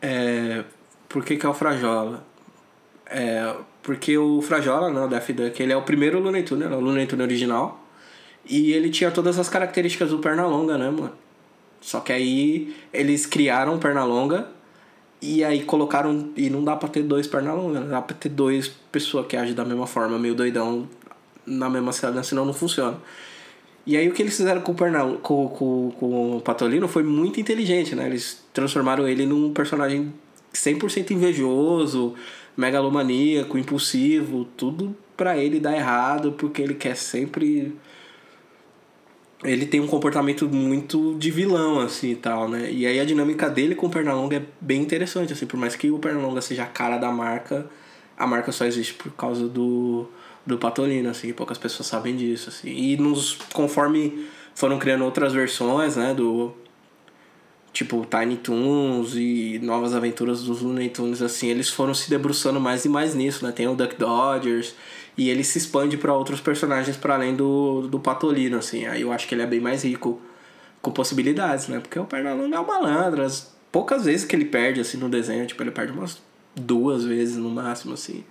É, 0.00 0.62
por 1.08 1.24
que, 1.24 1.36
que 1.36 1.44
é 1.44 1.48
o 1.48 1.54
Frajola? 1.54 2.24
É, 3.06 3.56
porque 3.82 4.16
o 4.16 4.40
Frajola, 4.42 4.90
né, 4.90 5.00
o 5.00 5.08
Daffy 5.08 5.34
Duck, 5.34 5.62
ele 5.62 5.72
é 5.72 5.76
o 5.76 5.82
primeiro 5.82 6.18
Looney 6.18 6.42
Tunes, 6.42 6.68
né, 6.68 6.76
o 6.76 6.80
Looney 6.80 7.06
Tunes 7.06 7.24
original. 7.24 7.84
E 8.48 8.72
ele 8.72 8.90
tinha 8.90 9.10
todas 9.10 9.38
as 9.38 9.48
características 9.48 10.10
do 10.10 10.18
Pernalonga, 10.18 10.76
né, 10.78 10.90
mano? 10.90 11.12
Só 11.80 12.00
que 12.00 12.12
aí 12.12 12.74
eles 12.92 13.26
criaram 13.26 13.78
Pernalonga 13.78 14.48
e 15.20 15.44
aí 15.44 15.62
colocaram. 15.62 16.30
E 16.36 16.50
não 16.50 16.64
dá 16.64 16.76
pra 16.76 16.88
ter 16.88 17.02
dois 17.02 17.26
Pernalonga, 17.26 17.80
não 17.80 17.88
dá 17.88 18.02
pra 18.02 18.16
ter 18.16 18.28
dois 18.28 18.68
pessoas 18.68 19.26
que 19.26 19.36
agem 19.36 19.54
da 19.54 19.64
mesma 19.64 19.86
forma, 19.86 20.18
meio 20.18 20.34
doidão 20.34 20.88
na 21.46 21.70
mesma 21.70 21.92
cena, 21.92 22.22
senão 22.22 22.44
não 22.44 22.52
funciona. 22.52 22.98
E 23.86 23.96
aí 23.96 24.08
o 24.08 24.12
que 24.12 24.22
eles 24.22 24.36
fizeram 24.36 24.60
com 24.60 24.72
o, 24.72 24.74
Pernal, 24.74 25.14
com, 25.22 25.48
com, 25.48 25.90
com 25.98 26.36
o 26.36 26.40
Patolino 26.40 26.86
foi 26.86 27.02
muito 27.02 27.40
inteligente, 27.40 27.94
né? 27.94 28.06
Eles 28.06 28.42
transformaram 28.52 29.08
ele 29.08 29.26
num 29.26 29.52
personagem 29.52 30.12
100% 30.52 31.10
invejoso, 31.12 32.14
megalomaníaco, 32.56 33.58
impulsivo, 33.58 34.44
tudo 34.56 34.96
para 35.16 35.36
ele 35.36 35.60
dar 35.60 35.76
errado, 35.76 36.32
porque 36.32 36.62
ele 36.62 36.74
quer 36.74 36.96
sempre 36.96 37.76
ele 39.42 39.64
tem 39.64 39.80
um 39.80 39.86
comportamento 39.86 40.48
muito 40.48 41.16
de 41.18 41.30
vilão, 41.30 41.80
assim, 41.80 42.10
e 42.10 42.16
tal, 42.16 42.48
né? 42.48 42.70
E 42.70 42.86
aí 42.86 43.00
a 43.00 43.04
dinâmica 43.04 43.48
dele 43.48 43.74
com 43.74 43.86
o 43.86 43.90
Pernalonga 43.90 44.36
é 44.36 44.42
bem 44.60 44.82
interessante, 44.82 45.32
assim, 45.32 45.46
por 45.46 45.58
mais 45.58 45.74
que 45.74 45.90
o 45.90 45.98
Pernalonga 45.98 46.42
seja 46.42 46.64
a 46.64 46.66
cara 46.66 46.98
da 46.98 47.10
marca, 47.10 47.66
a 48.18 48.26
marca 48.26 48.52
só 48.52 48.66
existe 48.66 48.92
por 48.94 49.10
causa 49.12 49.48
do, 49.48 50.06
do 50.44 50.58
Patolino, 50.58 51.08
assim, 51.08 51.32
poucas 51.32 51.56
pessoas 51.56 51.86
sabem 51.86 52.16
disso, 52.16 52.50
assim. 52.50 52.68
E 52.68 52.96
nos, 52.98 53.38
conforme 53.52 54.26
foram 54.54 54.78
criando 54.78 55.04
outras 55.04 55.32
versões, 55.32 55.96
né, 55.96 56.12
do 56.12 56.52
tipo 57.72 58.06
Tiny 58.06 58.36
Toons 58.36 59.14
e 59.14 59.60
novas 59.62 59.94
aventuras 59.94 60.42
dos 60.42 60.60
Looney 60.60 60.88
Tunes, 60.88 61.22
assim, 61.22 61.48
eles 61.48 61.68
foram 61.68 61.94
se 61.94 62.10
debruçando 62.10 62.60
mais 62.60 62.84
e 62.84 62.88
mais 62.88 63.14
nisso, 63.14 63.44
né? 63.44 63.52
Tem 63.52 63.68
o 63.68 63.74
Duck 63.74 63.96
Dodgers 63.96 64.74
e 65.16 65.28
ele 65.30 65.44
se 65.44 65.58
expande 65.58 65.96
para 65.96 66.12
outros 66.12 66.40
personagens 66.40 66.96
para 66.96 67.14
além 67.14 67.34
do, 67.34 67.82
do 67.88 68.00
Patolino, 68.00 68.58
assim. 68.58 68.86
Aí 68.86 69.02
eu 69.02 69.12
acho 69.12 69.28
que 69.28 69.34
ele 69.34 69.42
é 69.42 69.46
bem 69.46 69.60
mais 69.60 69.84
rico 69.84 70.20
com 70.82 70.90
possibilidades, 70.90 71.68
né? 71.68 71.78
Porque 71.78 71.98
o 71.98 72.04
Pernalonga 72.04 72.56
é 72.56 72.60
um 72.60 72.66
malandro, 72.66 73.22
as 73.22 73.54
poucas 73.70 74.04
vezes 74.04 74.24
que 74.24 74.34
ele 74.34 74.46
perde, 74.46 74.80
assim, 74.80 74.98
no 74.98 75.08
desenho, 75.08 75.46
tipo, 75.46 75.62
ele 75.62 75.70
perde 75.70 75.92
umas 75.92 76.20
duas 76.56 77.04
vezes 77.04 77.36
no 77.36 77.50
máximo, 77.50 77.94
assim, 77.94 78.24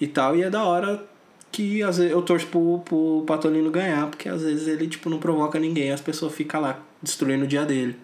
e 0.00 0.06
tal, 0.06 0.36
e 0.36 0.42
é 0.42 0.50
da 0.50 0.64
hora 0.64 1.04
que 1.50 1.82
às 1.84 1.98
vezes 1.98 2.12
eu 2.12 2.20
torço 2.20 2.48
pro, 2.48 2.80
pro 2.84 3.22
Patolino 3.26 3.70
ganhar, 3.70 4.08
porque 4.08 4.28
às 4.28 4.42
vezes 4.42 4.66
ele 4.66 4.88
tipo 4.88 5.08
não 5.08 5.18
provoca 5.18 5.56
ninguém, 5.58 5.92
as 5.92 6.00
pessoas 6.00 6.34
ficam 6.34 6.60
lá 6.60 6.82
destruindo 7.00 7.44
o 7.44 7.46
dia 7.46 7.64
dele. 7.64 7.96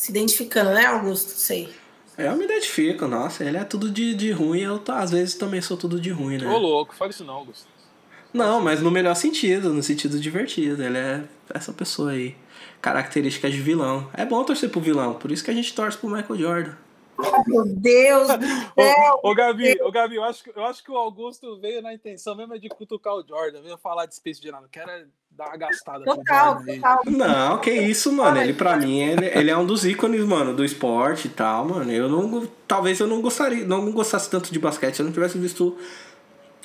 Se 0.00 0.10
identificando, 0.10 0.70
né, 0.70 0.86
Augusto? 0.86 1.28
Sei. 1.28 1.68
É, 2.16 2.26
eu 2.26 2.34
me 2.34 2.46
identifico, 2.46 3.06
nossa, 3.06 3.44
ele 3.44 3.58
é 3.58 3.64
tudo 3.64 3.90
de, 3.90 4.14
de 4.14 4.32
ruim, 4.32 4.60
eu 4.60 4.82
às 4.88 5.10
vezes 5.10 5.34
também 5.34 5.60
sou 5.60 5.76
tudo 5.76 6.00
de 6.00 6.08
ruim, 6.08 6.38
né? 6.38 6.48
Ô 6.48 6.56
louco, 6.56 6.94
fala 6.94 7.10
isso 7.10 7.22
não, 7.22 7.34
Augusto. 7.34 7.68
Não, 8.32 8.62
mas 8.62 8.80
no 8.80 8.90
melhor 8.90 9.14
sentido, 9.14 9.74
no 9.74 9.82
sentido 9.82 10.18
divertido. 10.18 10.82
Ele 10.82 10.96
é 10.96 11.22
essa 11.52 11.70
pessoa 11.70 12.12
aí. 12.12 12.34
Características 12.80 13.52
de 13.52 13.60
vilão. 13.60 14.08
É 14.14 14.24
bom 14.24 14.42
torcer 14.42 14.70
pro 14.70 14.80
vilão, 14.80 15.12
por 15.12 15.30
isso 15.30 15.44
que 15.44 15.50
a 15.50 15.54
gente 15.54 15.74
torce 15.74 15.98
pro 15.98 16.08
Michael 16.08 16.38
Jordan. 16.38 16.76
Meu 17.46 17.66
Deus 17.66 18.28
do 18.28 18.46
céu! 18.80 19.20
Ô, 19.22 19.30
ô, 19.30 19.34
Gabi, 19.34 19.82
ô, 19.82 19.90
Gabi 19.90 20.16
eu, 20.16 20.24
acho 20.24 20.44
que, 20.44 20.50
eu 20.56 20.64
acho 20.64 20.82
que 20.82 20.90
o 20.90 20.96
Augusto 20.96 21.60
veio 21.60 21.82
na 21.82 21.92
intenção 21.92 22.34
mesmo 22.34 22.58
de 22.58 22.70
cutucar 22.70 23.12
o 23.12 23.22
Jordan, 23.22 23.60
veio 23.60 23.76
falar 23.76 24.06
de 24.06 24.14
Space 24.14 24.42
Jam, 24.42 24.62
não 24.62 24.68
quero 24.68 24.90
dar 25.40 25.48
uma 25.48 25.56
gastada 25.56 26.04
total, 26.04 26.62
total. 26.64 27.00
Não, 27.06 27.58
que 27.58 27.70
isso, 27.70 28.12
mano. 28.12 28.38
Ele 28.38 28.52
pra 28.52 28.76
mim, 28.76 29.00
ele, 29.00 29.26
ele 29.26 29.50
é 29.50 29.56
um 29.56 29.64
dos 29.64 29.84
ícones, 29.84 30.22
mano, 30.24 30.54
do 30.54 30.64
esporte 30.64 31.28
e 31.28 31.30
tal, 31.30 31.66
mano. 31.66 31.90
Eu 31.90 32.08
não. 32.08 32.46
Talvez 32.68 33.00
eu 33.00 33.06
não 33.06 33.22
gostaria, 33.22 33.64
não 33.64 33.90
gostasse 33.90 34.28
tanto 34.30 34.52
de 34.52 34.58
basquete 34.58 34.96
se 34.96 35.02
eu 35.02 35.06
não 35.06 35.12
tivesse 35.12 35.38
visto 35.38 35.76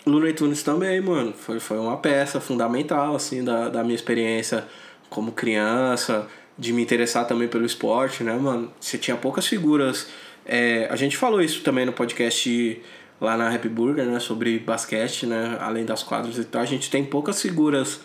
Looney 0.06 0.34
Tunes 0.34 0.62
também, 0.62 1.00
mano. 1.00 1.34
Foi, 1.34 1.60
foi 1.60 1.78
uma 1.80 1.98
peça 1.98 2.40
fundamental, 2.42 3.16
assim, 3.16 3.44
da, 3.44 3.70
da 3.70 3.84
minha 3.84 3.96
experiência 3.96 4.66
como 5.10 5.32
criança, 5.32 6.28
de 6.58 6.74
me 6.74 6.82
interessar 6.82 7.26
também 7.26 7.48
pelo 7.48 7.66
esporte, 7.66 8.24
né, 8.24 8.34
mano? 8.36 8.72
Você 8.80 8.98
tinha 8.98 9.16
poucas 9.16 9.48
figuras 9.48 10.08
é, 10.46 10.88
a 10.92 10.96
gente 10.96 11.18
falou 11.18 11.42
isso 11.42 11.64
também 11.64 11.86
no 11.86 11.92
podcast 11.92 12.80
lá 13.20 13.36
na 13.36 13.54
Happy 13.54 13.68
Burger, 13.68 14.06
né? 14.06 14.20
Sobre 14.20 14.60
basquete, 14.60 15.26
né? 15.26 15.58
Além 15.60 15.84
das 15.84 16.04
quadras 16.04 16.38
e 16.38 16.46
tal. 16.46 16.62
A 16.62 16.66
gente 16.66 16.90
tem 16.92 17.04
poucas 17.04 17.42
figuras 17.42 18.02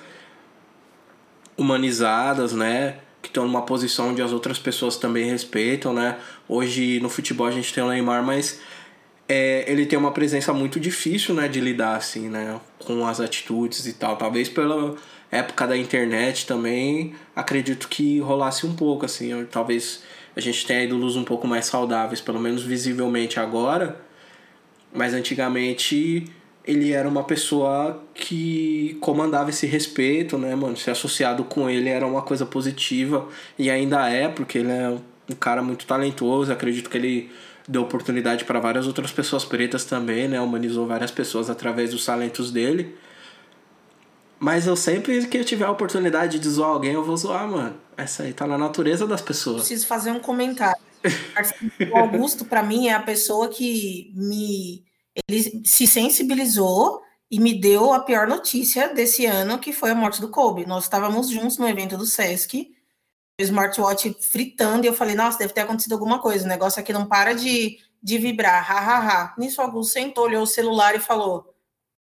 humanizadas, 1.61 2.55
né? 2.55 2.97
Que 3.20 3.28
estão 3.28 3.45
numa 3.45 3.61
posição 3.61 4.09
onde 4.09 4.23
as 4.23 4.32
outras 4.32 4.59
pessoas 4.59 4.97
também 4.97 5.27
respeitam, 5.27 5.93
né? 5.93 6.16
Hoje 6.49 6.99
no 7.01 7.11
futebol 7.11 7.47
a 7.47 7.51
gente 7.51 7.73
tem 7.74 7.85
o 7.85 7.89
Neymar, 7.89 8.24
mas 8.24 8.61
é, 9.28 9.70
ele 9.70 9.85
tem 9.85 9.99
uma 9.99 10.11
presença 10.11 10.55
muito 10.55 10.81
difícil, 10.81 11.35
né? 11.35 11.47
De 11.47 11.61
lidar, 11.61 11.97
assim, 11.97 12.31
né? 12.31 12.59
Com 12.78 13.07
as 13.07 13.20
atitudes 13.20 13.87
e 13.87 13.93
tal. 13.93 14.16
Talvez 14.16 14.49
pela 14.49 14.97
época 15.31 15.66
da 15.66 15.77
internet 15.77 16.47
também, 16.47 17.15
acredito 17.37 17.89
que 17.89 18.19
rolasse 18.20 18.66
um 18.66 18.74
pouco, 18.74 19.05
assim. 19.05 19.45
Talvez 19.51 20.03
a 20.35 20.41
gente 20.41 20.66
tem 20.66 20.85
ídolos 20.85 21.15
um 21.15 21.24
pouco 21.24 21.47
mais 21.47 21.66
saudáveis, 21.66 22.23
pelo 22.23 22.41
menos 22.41 22.62
visivelmente 22.62 23.39
agora. 23.39 24.01
Mas 24.95 25.12
antigamente 25.12 26.24
ele 26.71 26.93
era 26.93 27.09
uma 27.09 27.25
pessoa 27.25 28.01
que 28.15 28.97
comandava 29.01 29.51
esse 29.51 29.67
respeito, 29.67 30.39
né, 30.39 30.55
mano? 30.55 30.77
Ser 30.77 30.93
associado 30.93 31.43
com 31.43 31.69
ele 31.69 31.89
era 31.89 32.07
uma 32.07 32.23
coisa 32.23 32.47
positiva 32.47 33.29
e 33.59 33.69
ainda 33.69 34.09
é, 34.09 34.29
porque 34.29 34.59
ele 34.59 34.71
é 34.71 34.97
um 35.29 35.35
cara 35.35 35.63
muito 35.63 35.85
talentoso. 35.85 36.53
Acredito 36.53 36.89
que 36.89 36.97
ele 36.97 37.31
deu 37.67 37.83
oportunidade 37.83 38.45
para 38.45 38.61
várias 38.61 38.87
outras 38.87 39.11
pessoas 39.11 39.45
pretas 39.45 39.85
também, 39.85 40.29
né? 40.29 40.41
Humanizou 40.41 40.87
várias 40.87 41.11
pessoas 41.11 41.51
através 41.51 41.91
dos 41.91 42.05
talentos 42.05 42.53
dele. 42.53 42.97
Mas 44.39 44.67
eu 44.67 44.77
sempre 44.77 45.27
que 45.27 45.39
eu 45.39 45.45
tiver 45.45 45.67
a 45.67 45.71
oportunidade 45.71 46.39
de 46.39 46.49
zoar 46.49 46.71
alguém, 46.71 46.93
eu 46.93 47.05
vou 47.05 47.17
zoar, 47.17 47.49
mano. 47.49 47.77
Essa 47.97 48.23
aí 48.23 48.33
tá 48.33 48.47
na 48.47 48.57
natureza 48.57 49.07
das 49.07 49.21
pessoas. 49.21 49.63
Preciso 49.63 49.87
fazer 49.87 50.13
um 50.13 50.21
comentário. 50.21 50.81
O 51.93 51.97
Augusto, 51.99 52.45
para 52.45 52.63
mim, 52.63 52.89
é 52.89 52.95
a 52.95 53.03
pessoa 53.03 53.49
que 53.49 54.13
me. 54.15 54.85
Ele 55.15 55.66
se 55.66 55.87
sensibilizou 55.87 57.03
e 57.31 57.39
me 57.39 57.61
deu 57.61 57.93
a 57.93 58.01
pior 58.01 58.27
notícia 58.27 58.93
desse 58.93 59.27
ano, 59.27 59.59
que 59.59 59.73
foi 59.73 59.91
a 59.91 59.95
morte 59.95 60.20
do 60.20 60.31
Kobe. 60.31 60.66
Nós 60.66 60.85
estávamos 60.85 61.28
juntos 61.28 61.59
no 61.59 61.69
evento 61.69 61.97
do 61.97 62.07
Sesc, 62.07 62.74
o 63.41 63.43
smartwatch 63.43 64.16
fritando, 64.20 64.85
e 64.85 64.89
eu 64.89 64.95
falei, 64.95 65.15
nossa, 65.15 65.39
deve 65.39 65.53
ter 65.53 65.61
acontecido 65.61 65.93
alguma 65.93 66.20
coisa, 66.20 66.45
o 66.45 66.49
negócio 66.49 66.81
aqui 66.81 66.93
não 66.93 67.07
para 67.07 67.32
de, 67.32 67.78
de 68.03 68.19
vibrar, 68.19 68.62
hahaha. 68.65 68.99
Ha, 68.99 69.23
ha. 69.23 69.35
Nisso, 69.39 69.61
Augusto 69.62 69.93
sentou, 69.93 70.24
olhou 70.24 70.43
o 70.43 70.47
celular 70.47 70.95
e 70.95 71.01
falou, 71.01 71.55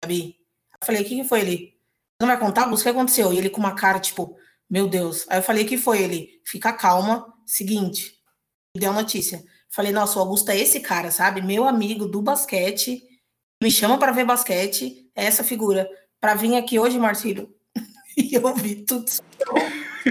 Gabi. 0.04 0.38
Eu 0.82 0.86
falei, 0.86 1.02
o 1.02 1.06
que, 1.06 1.16
que 1.16 1.28
foi 1.28 1.42
ele? 1.42 1.76
Não 2.20 2.28
vai 2.28 2.40
contar, 2.40 2.64
Augusto, 2.64 2.82
o 2.82 2.84
que 2.86 2.90
aconteceu? 2.90 3.34
E 3.34 3.38
ele 3.38 3.50
com 3.50 3.60
uma 3.60 3.76
cara, 3.76 4.00
tipo, 4.00 4.38
meu 4.70 4.88
Deus. 4.88 5.26
Aí 5.30 5.40
eu 5.40 5.44
falei 5.44 5.66
que 5.66 5.78
foi 5.78 6.02
ele. 6.02 6.42
Fica 6.46 6.74
calma. 6.74 7.34
Seguinte, 7.46 8.18
me 8.76 8.82
deu 8.82 8.92
notícia. 8.94 9.44
Falei, 9.76 9.92
nossa, 9.92 10.18
o 10.18 10.22
Augusto 10.22 10.50
é 10.52 10.58
esse 10.58 10.80
cara, 10.80 11.12
sabe? 11.12 11.42
Meu 11.42 11.68
amigo 11.68 12.06
do 12.06 12.22
basquete, 12.22 13.04
me 13.62 13.70
chama 13.70 13.98
para 13.98 14.14
ver 14.14 14.24
basquete, 14.24 15.06
é 15.14 15.26
essa 15.26 15.44
figura. 15.44 15.86
Para 16.18 16.34
vir 16.34 16.56
aqui 16.56 16.80
hoje, 16.80 16.98
Marcelo, 16.98 17.50
e 18.16 18.36
eu 18.36 18.56
vi 18.56 18.76
tudo. 18.76 19.06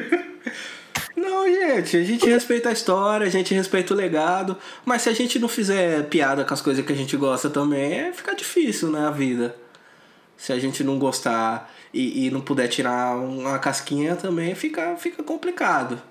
Não, 1.16 1.46
gente, 1.46 1.96
a 1.96 2.04
gente 2.04 2.28
respeita 2.28 2.68
a 2.68 2.72
história, 2.72 3.26
a 3.26 3.30
gente 3.30 3.54
respeita 3.54 3.94
o 3.94 3.96
legado, 3.96 4.58
mas 4.84 5.00
se 5.00 5.08
a 5.08 5.14
gente 5.14 5.38
não 5.38 5.48
fizer 5.48 6.08
piada 6.08 6.44
com 6.44 6.52
as 6.52 6.60
coisas 6.60 6.84
que 6.84 6.92
a 6.92 6.96
gente 6.96 7.16
gosta 7.16 7.48
também, 7.48 7.92
é 7.94 8.12
ficar 8.12 8.34
difícil, 8.34 8.90
né, 8.90 9.06
a 9.06 9.10
vida. 9.10 9.56
Se 10.36 10.52
a 10.52 10.58
gente 10.58 10.84
não 10.84 10.98
gostar 10.98 11.72
e, 11.92 12.26
e 12.26 12.30
não 12.30 12.42
puder 12.42 12.68
tirar 12.68 13.16
uma 13.16 13.58
casquinha 13.58 14.14
também, 14.14 14.54
fica, 14.54 14.94
fica 14.96 15.22
complicado. 15.22 16.02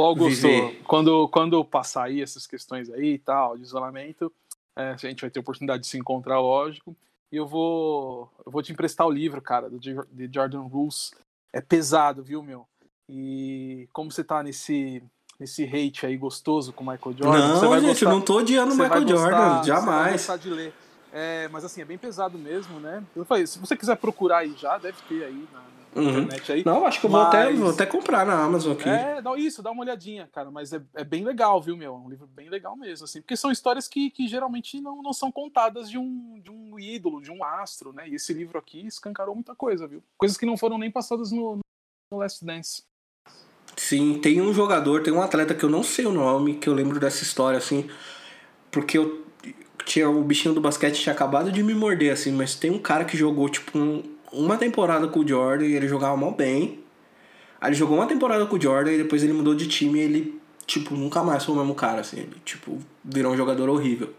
Augusto, 0.00 0.48
quando, 0.84 1.28
quando 1.28 1.64
passar 1.64 2.04
aí 2.04 2.22
essas 2.22 2.46
questões 2.46 2.90
aí 2.90 3.14
e 3.14 3.18
tal, 3.18 3.56
de 3.56 3.62
isolamento, 3.62 4.32
é, 4.76 4.90
a 4.90 4.96
gente 4.96 5.20
vai 5.20 5.30
ter 5.30 5.40
oportunidade 5.40 5.82
de 5.82 5.88
se 5.88 5.98
encontrar, 5.98 6.40
lógico, 6.40 6.96
e 7.30 7.36
eu 7.36 7.46
vou, 7.46 8.30
eu 8.44 8.52
vou 8.52 8.62
te 8.62 8.72
emprestar 8.72 9.06
o 9.06 9.10
livro, 9.10 9.40
cara, 9.42 9.68
do, 9.68 9.78
de 9.78 10.30
Jordan 10.32 10.62
Rules. 10.62 11.12
É 11.52 11.60
pesado, 11.60 12.22
viu, 12.22 12.42
meu? 12.42 12.66
E 13.08 13.88
como 13.92 14.10
você 14.10 14.22
tá 14.22 14.42
nesse, 14.42 15.02
nesse 15.38 15.64
hate 15.64 16.06
aí 16.06 16.16
gostoso 16.16 16.72
com 16.72 16.84
o 16.84 16.86
Michael 16.86 17.16
Jordan. 17.16 17.48
Não, 17.48 17.80
gente, 17.80 17.88
gostar, 17.88 18.06
eu 18.06 18.10
não 18.10 18.20
tô 18.20 18.38
odiando 18.38 18.74
o 18.74 18.76
Michael 18.76 19.02
gostar, 19.02 19.16
Jordan, 19.16 19.62
jamais. 19.64 20.20
Você 20.20 20.26
vai 20.28 20.38
de 20.38 20.50
ler. 20.50 20.74
É, 21.12 21.48
mas 21.48 21.64
assim, 21.64 21.80
é 21.80 21.84
bem 21.84 21.96
pesado 21.96 22.38
mesmo, 22.38 22.78
né? 22.80 23.02
Eu 23.16 23.24
falei, 23.24 23.46
se 23.46 23.58
você 23.58 23.76
quiser 23.76 23.96
procurar 23.96 24.38
aí 24.38 24.54
já, 24.56 24.76
deve 24.76 24.98
ter 25.08 25.24
aí 25.24 25.48
na 25.52 25.62
uhum. 25.94 26.20
internet 26.20 26.52
aí. 26.52 26.64
Não, 26.64 26.86
acho 26.86 27.00
que 27.00 27.06
eu 27.06 27.10
vou, 27.10 27.20
até, 27.20 27.52
vou 27.52 27.70
até 27.70 27.86
comprar 27.86 28.24
na 28.24 28.42
Amazon 28.42 28.72
aqui. 28.72 28.88
É, 28.88 29.20
não, 29.22 29.36
isso, 29.36 29.62
dá 29.62 29.70
uma 29.70 29.82
olhadinha, 29.82 30.28
cara. 30.32 30.50
Mas 30.50 30.72
é, 30.72 30.80
é 30.94 31.04
bem 31.04 31.24
legal, 31.24 31.60
viu, 31.60 31.76
meu? 31.76 31.94
É 31.94 31.96
um 31.96 32.08
livro 32.08 32.26
bem 32.26 32.48
legal 32.48 32.76
mesmo, 32.76 33.04
assim. 33.04 33.20
Porque 33.20 33.36
são 33.36 33.50
histórias 33.50 33.88
que, 33.88 34.10
que 34.10 34.26
geralmente 34.26 34.80
não, 34.80 35.02
não 35.02 35.12
são 35.12 35.30
contadas 35.30 35.90
de 35.90 35.98
um, 35.98 36.40
de 36.42 36.50
um 36.50 36.78
ídolo, 36.78 37.20
de 37.20 37.30
um 37.30 37.42
astro, 37.42 37.92
né? 37.92 38.08
E 38.08 38.14
esse 38.14 38.32
livro 38.32 38.58
aqui 38.58 38.86
escancarou 38.86 39.34
muita 39.34 39.54
coisa, 39.54 39.86
viu? 39.86 40.02
Coisas 40.16 40.36
que 40.36 40.46
não 40.46 40.56
foram 40.56 40.78
nem 40.78 40.90
passadas 40.90 41.32
no, 41.32 41.58
no 42.10 42.18
Last 42.18 42.44
Dance. 42.44 42.82
Sim, 43.76 44.18
tem 44.18 44.40
um 44.40 44.52
jogador, 44.52 45.02
tem 45.02 45.12
um 45.12 45.22
atleta 45.22 45.54
que 45.54 45.64
eu 45.64 45.70
não 45.70 45.82
sei 45.82 46.04
o 46.04 46.12
nome, 46.12 46.56
que 46.56 46.68
eu 46.68 46.74
lembro 46.74 46.98
dessa 46.98 47.22
história, 47.22 47.58
assim, 47.58 47.88
porque 48.70 48.98
eu 48.98 49.24
tinha 49.84 50.10
o 50.10 50.22
bichinho 50.22 50.52
do 50.52 50.60
basquete 50.60 51.00
tinha 51.00 51.14
acabado 51.14 51.52
de 51.52 51.62
me 51.62 51.74
morder, 51.74 52.12
assim, 52.12 52.32
mas 52.32 52.54
tem 52.54 52.70
um 52.70 52.78
cara 52.78 53.04
que 53.04 53.16
jogou, 53.16 53.48
tipo, 53.48 53.78
um, 53.78 54.02
uma 54.32 54.56
temporada 54.56 55.08
com 55.08 55.20
o 55.20 55.28
Jordan 55.28 55.66
e 55.66 55.74
ele 55.74 55.88
jogava 55.88 56.16
mal 56.16 56.32
bem. 56.32 56.84
Aí 57.60 57.70
ele 57.70 57.76
jogou 57.76 57.96
uma 57.96 58.06
temporada 58.06 58.46
com 58.46 58.56
o 58.56 58.60
Jordan 58.60 58.92
e 58.92 58.98
depois 58.98 59.22
ele 59.22 59.32
mudou 59.32 59.54
de 59.54 59.66
time 59.66 59.98
e 59.98 60.02
ele, 60.02 60.40
tipo, 60.66 60.94
nunca 60.94 61.22
mais 61.22 61.44
foi 61.44 61.54
o 61.54 61.58
mesmo 61.58 61.74
cara, 61.74 62.00
assim, 62.00 62.20
ele, 62.20 62.36
tipo, 62.44 62.78
virou 63.04 63.32
um 63.32 63.36
jogador 63.36 63.68
horrível. 63.68 64.14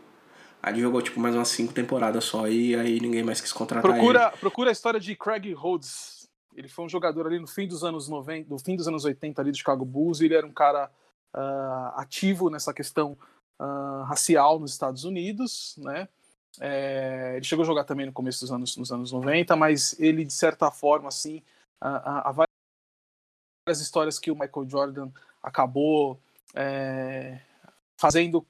Aí 0.61 0.73
ele 0.73 0.81
jogou, 0.81 1.01
tipo, 1.01 1.19
mais 1.19 1.33
umas 1.35 1.47
cinco 1.47 1.73
temporadas 1.73 2.25
só 2.25 2.47
e 2.47 2.75
aí 2.75 2.99
ninguém 2.99 3.23
mais 3.23 3.39
quis 3.39 3.53
contratar 3.53 3.91
procura, 3.91 4.23
ele. 4.27 4.37
Procura 4.37 4.69
a 4.69 4.73
história 4.73 4.99
de 4.99 5.15
Craig 5.15 5.53
Rhodes 5.53 6.19
ele 6.59 6.67
foi 6.67 6.83
um 6.83 6.89
jogador 6.89 7.25
ali 7.25 7.39
no 7.39 7.47
fim 7.47 7.65
dos 7.65 7.85
anos 7.85 8.09
90, 8.09 8.49
no 8.49 8.59
fim 8.59 8.75
dos 8.75 8.85
anos 8.85 9.05
80 9.05 9.41
ali 9.41 9.51
do 9.51 9.57
Chicago 9.57 9.85
Bulls, 9.85 10.19
e 10.19 10.25
ele 10.25 10.35
era 10.35 10.45
um 10.45 10.51
cara 10.51 10.91
uh, 11.33 11.99
ativo 11.99 12.49
nessa 12.49 12.73
questão 12.73 13.17
uh, 13.59 14.03
racial 14.03 14.59
nos 14.59 14.73
Estados 14.73 15.05
Unidos, 15.05 15.75
né? 15.77 16.09
É, 16.59 17.33
ele 17.35 17.45
chegou 17.45 17.63
a 17.63 17.65
jogar 17.65 17.83
também 17.83 18.05
no 18.05 18.13
começo 18.13 18.41
dos 18.41 18.51
anos, 18.51 18.75
nos 18.77 18.91
anos 18.91 19.11
90, 19.11 19.55
mas 19.55 19.99
ele, 19.99 20.25
de 20.25 20.33
certa 20.33 20.71
forma, 20.71 21.07
assim, 21.07 21.43
há 21.79 22.31
várias 22.31 23.81
histórias 23.81 24.17
que 24.17 24.31
o 24.31 24.35
Michael 24.35 24.69
Jordan 24.69 25.11
acabou 25.41 26.19
é, 26.55 27.39
fazendo, 27.97 28.45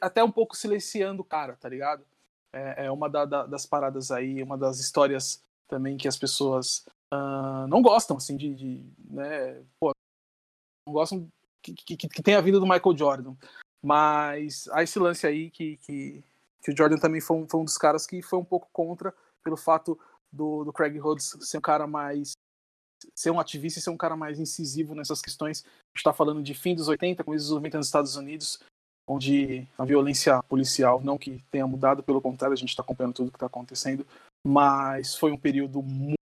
até 0.00 0.22
um 0.22 0.30
pouco 0.30 0.56
silenciando 0.56 1.22
o 1.22 1.24
cara, 1.24 1.56
tá 1.56 1.68
ligado? 1.68 2.04
É, 2.52 2.86
é 2.86 2.90
uma 2.90 3.08
da, 3.08 3.24
da, 3.24 3.46
das 3.46 3.66
paradas 3.66 4.10
aí, 4.10 4.42
uma 4.42 4.56
das 4.56 4.78
histórias 4.78 5.42
também 5.66 5.96
que 5.96 6.06
as 6.06 6.16
pessoas 6.16 6.86
uh, 7.12 7.66
não 7.68 7.82
gostam, 7.82 8.16
assim, 8.16 8.36
de, 8.36 8.54
de 8.54 8.84
né, 9.10 9.60
pô, 9.80 9.92
não 10.86 10.92
gostam 10.92 11.28
que, 11.62 11.74
que, 11.74 11.96
que, 11.96 12.22
tenha 12.22 12.38
a 12.38 12.42
vida 12.42 12.60
do 12.60 12.66
Michael 12.66 12.96
Jordan. 12.96 13.34
Mas 13.82 14.68
há 14.72 14.82
esse 14.82 14.98
lance 14.98 15.26
aí 15.26 15.50
que, 15.50 15.76
que, 15.78 16.24
que 16.64 16.72
o 16.72 16.76
Jordan 16.76 16.96
também 16.96 17.20
foi 17.20 17.36
um, 17.36 17.46
foi 17.46 17.60
um 17.60 17.64
dos 17.64 17.76
caras 17.76 18.06
que 18.06 18.22
foi 18.22 18.38
um 18.38 18.44
pouco 18.44 18.68
contra 18.72 19.14
pelo 19.44 19.56
fato 19.56 19.98
do, 20.32 20.64
do 20.64 20.72
Craig 20.72 20.98
Rhodes 20.98 21.36
ser 21.42 21.58
um 21.58 21.60
cara 21.60 21.86
mais 21.86 22.32
ser 23.14 23.30
um 23.30 23.38
ativista 23.38 23.78
e 23.78 23.82
ser 23.82 23.90
um 23.90 23.98
cara 23.98 24.16
mais 24.16 24.40
incisivo 24.40 24.94
nessas 24.94 25.20
questões. 25.20 25.62
A 25.62 25.68
gente 25.68 25.98
está 25.98 26.12
falando 26.12 26.42
de 26.42 26.54
fim 26.54 26.74
dos 26.74 26.88
80, 26.88 27.22
começo 27.22 27.44
dos 27.44 27.54
90 27.54 27.76
nos 27.76 27.86
Estados 27.86 28.16
Unidos, 28.16 28.58
onde 29.06 29.68
a 29.76 29.84
violência 29.84 30.42
policial, 30.44 31.02
não 31.02 31.18
que 31.18 31.44
tenha 31.50 31.66
mudado, 31.66 32.02
pelo 32.02 32.22
contrário, 32.22 32.54
a 32.54 32.56
gente 32.56 32.70
está 32.70 32.82
acompanhando 32.82 33.14
tudo 33.14 33.30
que 33.30 33.36
está 33.36 33.44
acontecendo, 33.44 34.06
mas 34.46 35.14
foi 35.14 35.32
um 35.32 35.38
período 35.38 35.82
muito 35.82 36.14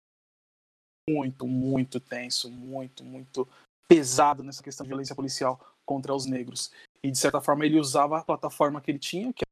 muito, 1.08 1.46
muito 1.46 1.98
tenso, 1.98 2.48
muito, 2.50 3.04
muito 3.04 3.46
pesado 3.88 4.44
nessa 4.44 4.62
questão 4.62 4.84
de 4.84 4.88
violência 4.88 5.14
policial 5.14 5.60
contra 5.84 6.14
os 6.14 6.24
negros. 6.24 6.70
E 7.02 7.10
de 7.10 7.18
certa 7.18 7.40
forma 7.40 7.66
ele 7.66 7.80
usava 7.80 8.18
a 8.18 8.24
plataforma 8.24 8.80
que 8.80 8.92
ele 8.92 8.98
tinha, 8.98 9.32
que 9.32 9.42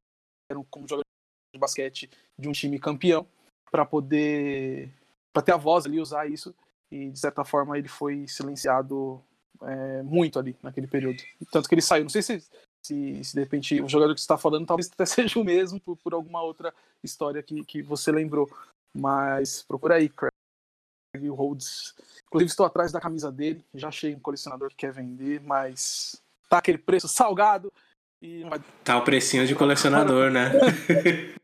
como 0.69 0.87
jogador 0.87 1.05
de 1.53 1.59
basquete 1.59 2.09
de 2.37 2.47
um 2.47 2.51
time 2.51 2.79
campeão, 2.79 3.27
para 3.71 3.85
poder 3.85 4.91
para 5.33 5.43
ter 5.43 5.51
a 5.51 5.57
voz 5.57 5.85
ali 5.85 5.99
usar 5.99 6.29
isso 6.29 6.53
e 6.91 7.09
de 7.09 7.19
certa 7.19 7.45
forma 7.45 7.77
ele 7.77 7.87
foi 7.87 8.27
silenciado 8.27 9.23
é, 9.61 10.01
muito 10.03 10.39
ali 10.39 10.55
naquele 10.61 10.87
período. 10.87 11.21
Tanto 11.51 11.67
que 11.67 11.75
ele 11.75 11.81
saiu. 11.81 12.03
Não 12.03 12.09
sei 12.09 12.21
se, 12.21 12.43
se, 12.83 13.23
se 13.23 13.33
de 13.33 13.39
repente 13.39 13.81
o 13.81 13.87
jogador 13.87 14.13
que 14.13 14.19
está 14.19 14.37
falando 14.37 14.65
talvez 14.65 14.89
até 14.91 15.05
seja 15.05 15.39
o 15.39 15.43
mesmo 15.43 15.79
por, 15.79 15.97
por 15.97 16.13
alguma 16.13 16.41
outra 16.41 16.73
história 17.03 17.43
que, 17.43 17.63
que 17.63 17.81
você 17.81 18.11
lembrou. 18.11 18.49
Mas 18.93 19.63
procura 19.63 19.95
aí, 19.95 20.09
Craig 20.09 21.29
Rhodes. 21.29 21.93
Inclusive, 22.27 22.49
estou 22.49 22.65
atrás 22.65 22.91
da 22.91 22.99
camisa 22.99 23.31
dele. 23.31 23.63
Já 23.73 23.89
achei 23.89 24.15
um 24.15 24.19
colecionador 24.19 24.69
que 24.69 24.77
quer 24.77 24.91
vender, 24.91 25.41
mas 25.41 26.21
tá 26.49 26.57
aquele 26.57 26.77
preço 26.77 27.07
salgado. 27.07 27.71
E 28.21 28.43
Tá 28.83 28.97
o 28.97 29.03
precinho 29.03 29.47
de 29.47 29.55
colecionador, 29.55 30.29
né? 30.29 30.51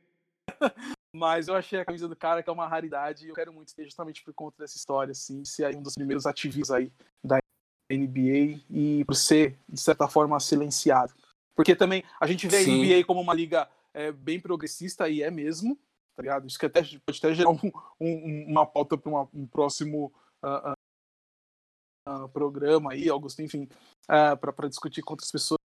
mas 1.15 1.47
eu 1.47 1.55
achei 1.55 1.79
a 1.79 1.85
camisa 1.85 2.07
do 2.07 2.15
cara 2.15 2.43
que 2.43 2.49
é 2.49 2.53
uma 2.53 2.67
raridade 2.67 3.25
e 3.25 3.29
eu 3.29 3.35
quero 3.35 3.53
muito 3.53 3.73
ter 3.73 3.85
justamente 3.85 4.21
por 4.23 4.33
conta 4.33 4.57
dessa 4.59 4.75
história, 4.75 5.11
assim, 5.11 5.45
ser 5.45 5.75
um 5.75 5.81
dos 5.81 5.93
primeiros 5.93 6.25
ativistas 6.25 6.71
aí 6.71 6.91
da 7.23 7.39
NBA 7.89 8.61
e 8.69 9.05
por 9.05 9.15
ser, 9.15 9.57
de 9.67 9.79
certa 9.79 10.07
forma, 10.07 10.39
silenciado. 10.39 11.13
Porque 11.55 11.73
também 11.73 12.03
a 12.19 12.27
gente 12.27 12.47
vê 12.47 12.63
Sim. 12.63 12.83
a 12.83 12.85
NBA 12.85 13.05
como 13.05 13.21
uma 13.21 13.33
liga 13.33 13.69
é, 13.93 14.11
bem 14.11 14.39
progressista 14.41 15.07
e 15.07 15.23
é 15.23 15.31
mesmo, 15.31 15.79
tá 16.17 16.21
ligado? 16.21 16.47
Isso 16.47 16.59
que 16.59 16.65
até 16.65 16.81
pode 16.81 17.17
até 17.17 17.33
gerar 17.33 17.49
um, 17.49 17.59
um, 17.99 18.45
uma 18.49 18.65
pauta 18.65 18.97
para 18.97 19.11
um 19.33 19.47
próximo 19.47 20.11
uh, 20.43 20.73
uh, 22.09 22.27
programa 22.29 22.91
aí, 22.91 23.09
Augusto, 23.09 23.41
enfim, 23.41 23.69
uh, 24.09 24.35
para 24.37 24.67
discutir 24.67 25.01
com 25.01 25.13
outras 25.13 25.31
pessoas 25.31 25.64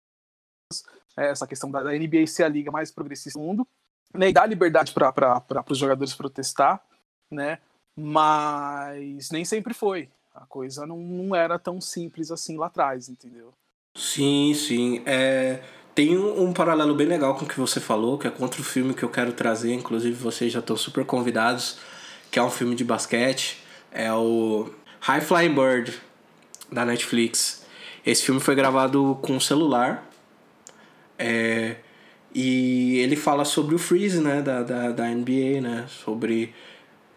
essa 1.17 1.47
questão 1.47 1.71
da, 1.71 1.83
da, 1.83 1.93
NBA 1.93 2.27
ser 2.27 2.45
a 2.45 2.49
liga 2.49 2.71
mais 2.71 2.91
progressista 2.91 3.39
do 3.39 3.45
mundo, 3.45 3.67
né, 4.15 4.29
e 4.29 4.33
dar 4.33 4.47
liberdade 4.47 4.93
para 4.93 5.65
os 5.71 5.79
jogadores 5.79 6.15
protestar, 6.15 6.83
né? 7.31 7.59
Mas 7.97 9.31
nem 9.31 9.45
sempre 9.45 9.73
foi. 9.73 10.09
A 10.35 10.45
coisa 10.45 10.87
não, 10.87 10.99
não 10.99 11.35
era 11.35 11.59
tão 11.59 11.81
simples 11.81 12.31
assim 12.31 12.59
lá 12.59 12.67
atrás, 12.67 13.09
entendeu? 13.09 13.55
Sim, 13.97 14.53
sim. 14.55 15.03
É, 15.07 15.63
tem 15.95 16.19
um, 16.19 16.43
um, 16.45 16.53
paralelo 16.53 16.95
bem 16.95 17.07
legal 17.07 17.35
com 17.35 17.47
o 17.47 17.49
que 17.49 17.59
você 17.59 17.81
falou, 17.81 18.19
que 18.19 18.27
é 18.27 18.31
contra 18.31 18.61
o 18.61 18.65
filme 18.65 18.93
que 18.93 19.03
eu 19.03 19.09
quero 19.09 19.33
trazer, 19.33 19.73
inclusive 19.73 20.15
vocês 20.15 20.53
já 20.53 20.59
estão 20.59 20.77
super 20.77 21.07
convidados, 21.07 21.79
que 22.31 22.39
é 22.39 22.43
um 22.43 22.51
filme 22.51 22.75
de 22.75 22.85
basquete, 22.85 23.63
é 23.91 24.13
o 24.13 24.71
High 25.01 25.23
Flying 25.23 25.55
Bird, 25.55 25.99
da 26.71 26.85
Netflix. 26.85 27.65
Esse 28.05 28.25
filme 28.25 28.41
foi 28.41 28.55
gravado 28.55 29.19
com 29.23 29.41
celular, 29.41 30.07
é, 31.19 31.77
e 32.35 32.99
ele 32.99 33.17
fala 33.17 33.45
sobre 33.45 33.75
o 33.75 33.79
freeze, 33.79 34.21
né, 34.21 34.43
da, 34.43 34.63
da, 34.63 34.91
da 34.91 35.09
NBA, 35.09 35.61
né, 35.61 35.87
sobre... 35.89 36.55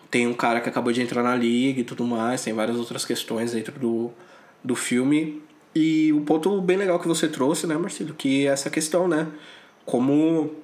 Tem 0.09 0.25
um 0.25 0.33
cara 0.33 0.59
que 0.59 0.67
acabou 0.67 0.91
de 0.91 1.01
entrar 1.01 1.21
na 1.21 1.35
liga 1.35 1.81
e 1.81 1.83
tudo 1.83 2.03
mais, 2.03 2.43
tem 2.43 2.53
várias 2.53 2.77
outras 2.77 3.05
questões 3.05 3.51
dentro 3.51 3.79
do, 3.79 4.11
do 4.63 4.75
filme 4.75 5.41
e 5.73 6.11
o 6.13 6.21
ponto 6.21 6.59
bem 6.61 6.77
legal 6.77 6.99
que 6.99 7.07
você 7.07 7.27
trouxe, 7.27 7.67
né, 7.67 7.77
Marcelo, 7.77 8.13
que 8.13 8.47
é 8.47 8.51
essa 8.51 8.69
questão, 8.69 9.07
né? 9.07 9.27
Como 9.85 10.55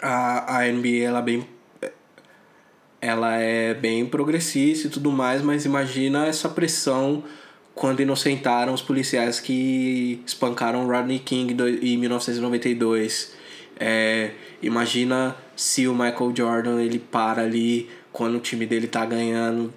a, 0.00 0.58
a 0.58 0.72
NBA 0.72 1.04
ela 1.04 1.22
bem 1.22 1.46
ela 3.00 3.36
é 3.36 3.74
bem 3.74 4.04
progressista 4.06 4.88
e 4.88 4.90
tudo 4.90 5.12
mais, 5.12 5.40
mas 5.40 5.64
imagina 5.64 6.26
essa 6.26 6.48
pressão 6.48 7.22
quando 7.78 8.00
inocentaram 8.00 8.74
os 8.74 8.82
policiais 8.82 9.38
que 9.38 10.20
espancaram 10.26 10.86
Rodney 10.86 11.20
King 11.20 11.56
em 11.80 11.96
1992. 11.96 13.32
É, 13.78 14.32
imagina 14.60 15.36
se 15.54 15.86
o 15.86 15.92
Michael 15.92 16.32
Jordan 16.36 16.82
ele 16.82 16.98
para 16.98 17.42
ali 17.42 17.88
quando 18.12 18.36
o 18.36 18.40
time 18.40 18.66
dele 18.66 18.88
tá 18.88 19.06
ganhando 19.06 19.72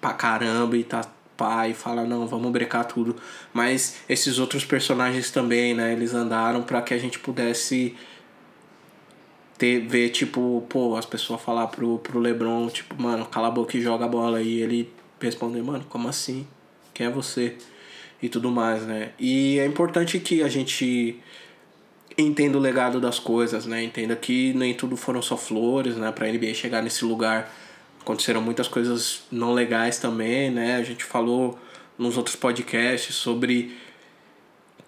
pra 0.00 0.12
caramba 0.12 0.76
e 0.76 0.84
tá 0.84 1.04
pá 1.36 1.66
e 1.66 1.74
fala, 1.74 2.04
não, 2.04 2.28
vamos 2.28 2.52
brecar 2.52 2.84
tudo. 2.84 3.16
Mas 3.52 3.96
esses 4.08 4.38
outros 4.38 4.64
personagens 4.64 5.30
também, 5.32 5.74
né? 5.74 5.92
Eles 5.92 6.14
andaram 6.14 6.62
para 6.62 6.80
que 6.80 6.94
a 6.94 6.98
gente 6.98 7.18
pudesse 7.18 7.96
ter, 9.58 9.80
ver, 9.80 10.10
tipo, 10.10 10.64
pô, 10.68 10.96
as 10.96 11.06
pessoas 11.06 11.42
falar 11.42 11.66
pro, 11.66 11.98
pro 11.98 12.20
Lebron, 12.20 12.68
tipo, 12.68 13.00
mano, 13.02 13.26
cala 13.26 13.48
a 13.48 13.50
boca 13.50 13.76
e 13.76 13.80
joga 13.80 14.04
a 14.04 14.08
bola. 14.08 14.40
E 14.40 14.60
ele 14.60 14.92
responder, 15.20 15.62
mano, 15.62 15.84
como 15.88 16.08
assim? 16.08 16.46
Quem 16.94 17.06
é 17.06 17.10
você? 17.10 17.56
E 18.22 18.28
tudo 18.28 18.50
mais, 18.50 18.82
né? 18.84 19.10
E 19.18 19.58
é 19.58 19.66
importante 19.66 20.18
que 20.18 20.42
a 20.42 20.48
gente 20.48 21.18
entenda 22.16 22.56
o 22.56 22.60
legado 22.60 23.00
das 23.00 23.18
coisas, 23.18 23.66
né? 23.66 23.82
Entenda 23.82 24.14
que 24.14 24.52
nem 24.54 24.74
tudo 24.74 24.96
foram 24.96 25.20
só 25.20 25.36
flores, 25.36 25.96
né? 25.96 26.12
Pra 26.12 26.28
NBA 26.28 26.54
chegar 26.54 26.82
nesse 26.82 27.04
lugar 27.04 27.50
aconteceram 28.02 28.42
muitas 28.42 28.68
coisas 28.68 29.22
não 29.30 29.52
legais 29.52 29.98
também, 29.98 30.50
né? 30.50 30.76
A 30.76 30.82
gente 30.82 31.04
falou 31.04 31.58
nos 31.96 32.16
outros 32.16 32.36
podcasts 32.36 33.14
sobre 33.14 33.76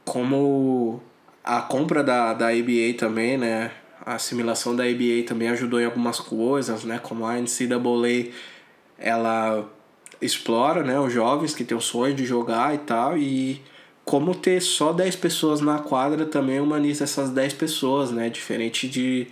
como 0.05 1.01
a 1.43 1.63
compra 1.63 2.03
da, 2.03 2.35
da 2.35 2.49
ABA 2.49 2.95
também, 2.99 3.39
né? 3.39 3.71
A 4.05 4.17
assimilação 4.17 4.75
da 4.77 4.85
ABA 4.85 5.25
também 5.27 5.49
ajudou 5.49 5.81
em 5.81 5.85
algumas 5.85 6.21
coisas, 6.21 6.85
né? 6.85 6.99
Como 6.99 7.25
a 7.25 7.39
NCAA, 7.39 8.33
ela 8.99 9.69
explora, 10.25 10.83
né? 10.83 10.99
Os 10.99 11.13
jovens 11.13 11.55
que 11.55 11.65
têm 11.65 11.77
o 11.77 11.81
sonho 11.81 12.15
de 12.15 12.25
jogar 12.25 12.75
e 12.75 12.79
tal, 12.79 13.17
e 13.19 13.63
como 14.05 14.35
ter 14.35 14.61
só 14.61 14.93
10 14.93 15.17
pessoas 15.17 15.61
na 15.61 15.79
quadra 15.79 16.27
também 16.27 16.61
humaniza 16.61 17.05
essas 17.05 17.31
10 17.31 17.55
pessoas, 17.55 18.11
né? 18.11 18.29
Diferente 18.29 18.89
de 18.89 19.27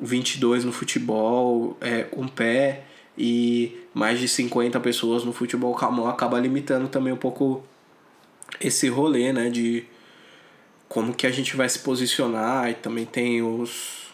22 0.00 0.64
no 0.64 0.72
futebol, 0.72 1.76
é, 1.80 2.02
com 2.04 2.26
pé 2.26 2.84
e 3.16 3.78
mais 3.92 4.18
de 4.18 4.28
50 4.28 4.80
pessoas 4.80 5.24
no 5.24 5.32
futebol 5.32 5.74
calmo 5.74 6.06
acaba 6.06 6.38
limitando 6.40 6.88
também 6.88 7.12
um 7.12 7.16
pouco 7.16 7.62
esse 8.60 8.88
rolê, 8.88 9.32
né, 9.32 9.50
de 9.50 9.84
como 10.88 11.14
que 11.14 11.26
a 11.26 11.30
gente 11.30 11.56
vai 11.56 11.68
se 11.68 11.80
posicionar 11.80 12.70
e 12.70 12.74
também 12.74 13.04
tem 13.04 13.42
os 13.42 14.08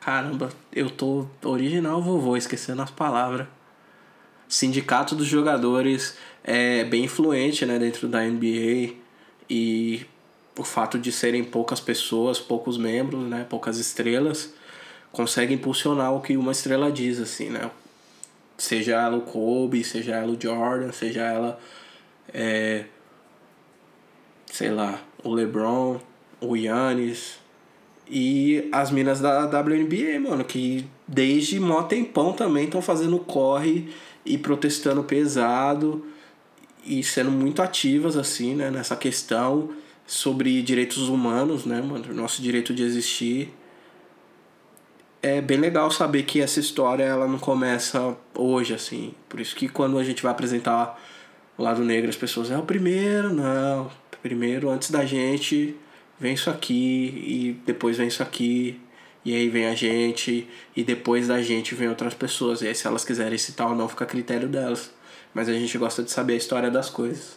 caramba, 0.00 0.50
eu 0.72 0.90
tô 0.90 1.26
original 1.42 2.00
vovô, 2.02 2.36
esquecendo 2.36 2.82
as 2.82 2.90
palavras. 2.90 3.46
Sindicato 4.48 5.14
dos 5.14 5.26
jogadores 5.26 6.16
é 6.44 6.84
bem 6.84 7.04
influente, 7.04 7.66
né, 7.66 7.78
dentro 7.78 8.06
da 8.06 8.22
NBA 8.22 8.94
e 9.50 10.06
o 10.58 10.64
fato 10.64 10.98
de 10.98 11.10
serem 11.12 11.44
poucas 11.44 11.80
pessoas, 11.80 12.38
poucos 12.38 12.78
membros, 12.78 13.22
né, 13.28 13.44
poucas 13.48 13.78
estrelas, 13.78 14.54
consegue 15.12 15.54
impulsionar 15.54 16.14
o 16.14 16.20
que 16.20 16.36
uma 16.36 16.52
estrela 16.52 16.90
diz 16.90 17.18
assim, 17.18 17.50
né? 17.50 17.70
Seja 18.56 18.96
ela 18.96 19.16
o 19.16 19.22
Kobe, 19.22 19.84
seja 19.84 20.14
ela 20.14 20.32
o 20.32 20.40
Jordan, 20.40 20.92
seja 20.92 21.22
ela, 21.22 21.60
é, 22.32 22.84
sei 24.46 24.70
lá, 24.70 25.02
o 25.22 25.34
LeBron, 25.34 26.00
o 26.40 26.56
Yannis 26.56 27.38
e 28.08 28.68
as 28.72 28.90
minas 28.90 29.20
da 29.20 29.44
WNBA, 29.46 30.20
mano, 30.20 30.44
que 30.44 30.86
desde 31.06 31.58
mó 31.58 31.82
tempão 31.82 32.32
também 32.32 32.64
estão 32.64 32.80
fazendo 32.80 33.18
corre 33.18 33.92
e 34.26 34.36
protestando 34.36 35.02
pesado 35.04 36.04
e 36.84 37.02
sendo 37.02 37.30
muito 37.30 37.62
ativas, 37.62 38.16
assim, 38.16 38.54
né, 38.54 38.70
nessa 38.70 38.96
questão 38.96 39.70
sobre 40.06 40.60
direitos 40.62 41.08
humanos, 41.08 41.64
né, 41.64 41.80
mano, 41.80 42.12
nosso 42.14 42.42
direito 42.42 42.74
de 42.74 42.82
existir 42.82 43.52
é 45.26 45.40
bem 45.40 45.58
legal 45.58 45.90
saber 45.90 46.22
que 46.22 46.40
essa 46.40 46.60
história 46.60 47.02
ela 47.02 47.26
não 47.26 47.38
começa 47.38 48.16
hoje, 48.34 48.74
assim. 48.74 49.12
Por 49.28 49.40
isso 49.40 49.56
que 49.56 49.68
quando 49.68 49.98
a 49.98 50.04
gente 50.04 50.22
vai 50.22 50.30
apresentar 50.30 51.00
o 51.58 51.62
lado 51.62 51.82
negro, 51.82 52.08
as 52.08 52.16
pessoas 52.16 52.50
é 52.50 52.56
o 52.56 52.62
primeiro, 52.62 53.32
não. 53.32 53.90
Primeiro, 54.22 54.70
antes 54.70 54.90
da 54.90 55.04
gente, 55.04 55.74
vem 56.18 56.34
isso 56.34 56.50
aqui, 56.50 56.74
e 57.26 57.60
depois 57.66 57.96
vem 57.96 58.08
isso 58.08 58.22
aqui, 58.22 58.80
e 59.26 59.34
aí 59.34 59.48
vem 59.48 59.66
a 59.66 59.74
gente, 59.74 60.48
e 60.76 60.84
depois 60.84 61.26
da 61.26 61.42
gente 61.42 61.74
vem 61.74 61.88
outras 61.88 62.14
pessoas. 62.14 62.62
E 62.62 62.68
aí, 62.68 62.74
se 62.76 62.86
elas 62.86 63.04
quiserem 63.04 63.36
citar 63.36 63.66
ou 63.66 63.74
não, 63.74 63.88
fica 63.88 64.04
a 64.04 64.06
critério 64.06 64.48
delas. 64.48 64.92
Mas 65.34 65.48
a 65.48 65.52
gente 65.52 65.76
gosta 65.76 66.00
de 66.04 66.12
saber 66.12 66.34
a 66.34 66.36
história 66.36 66.70
das 66.70 66.88
coisas. 66.88 67.36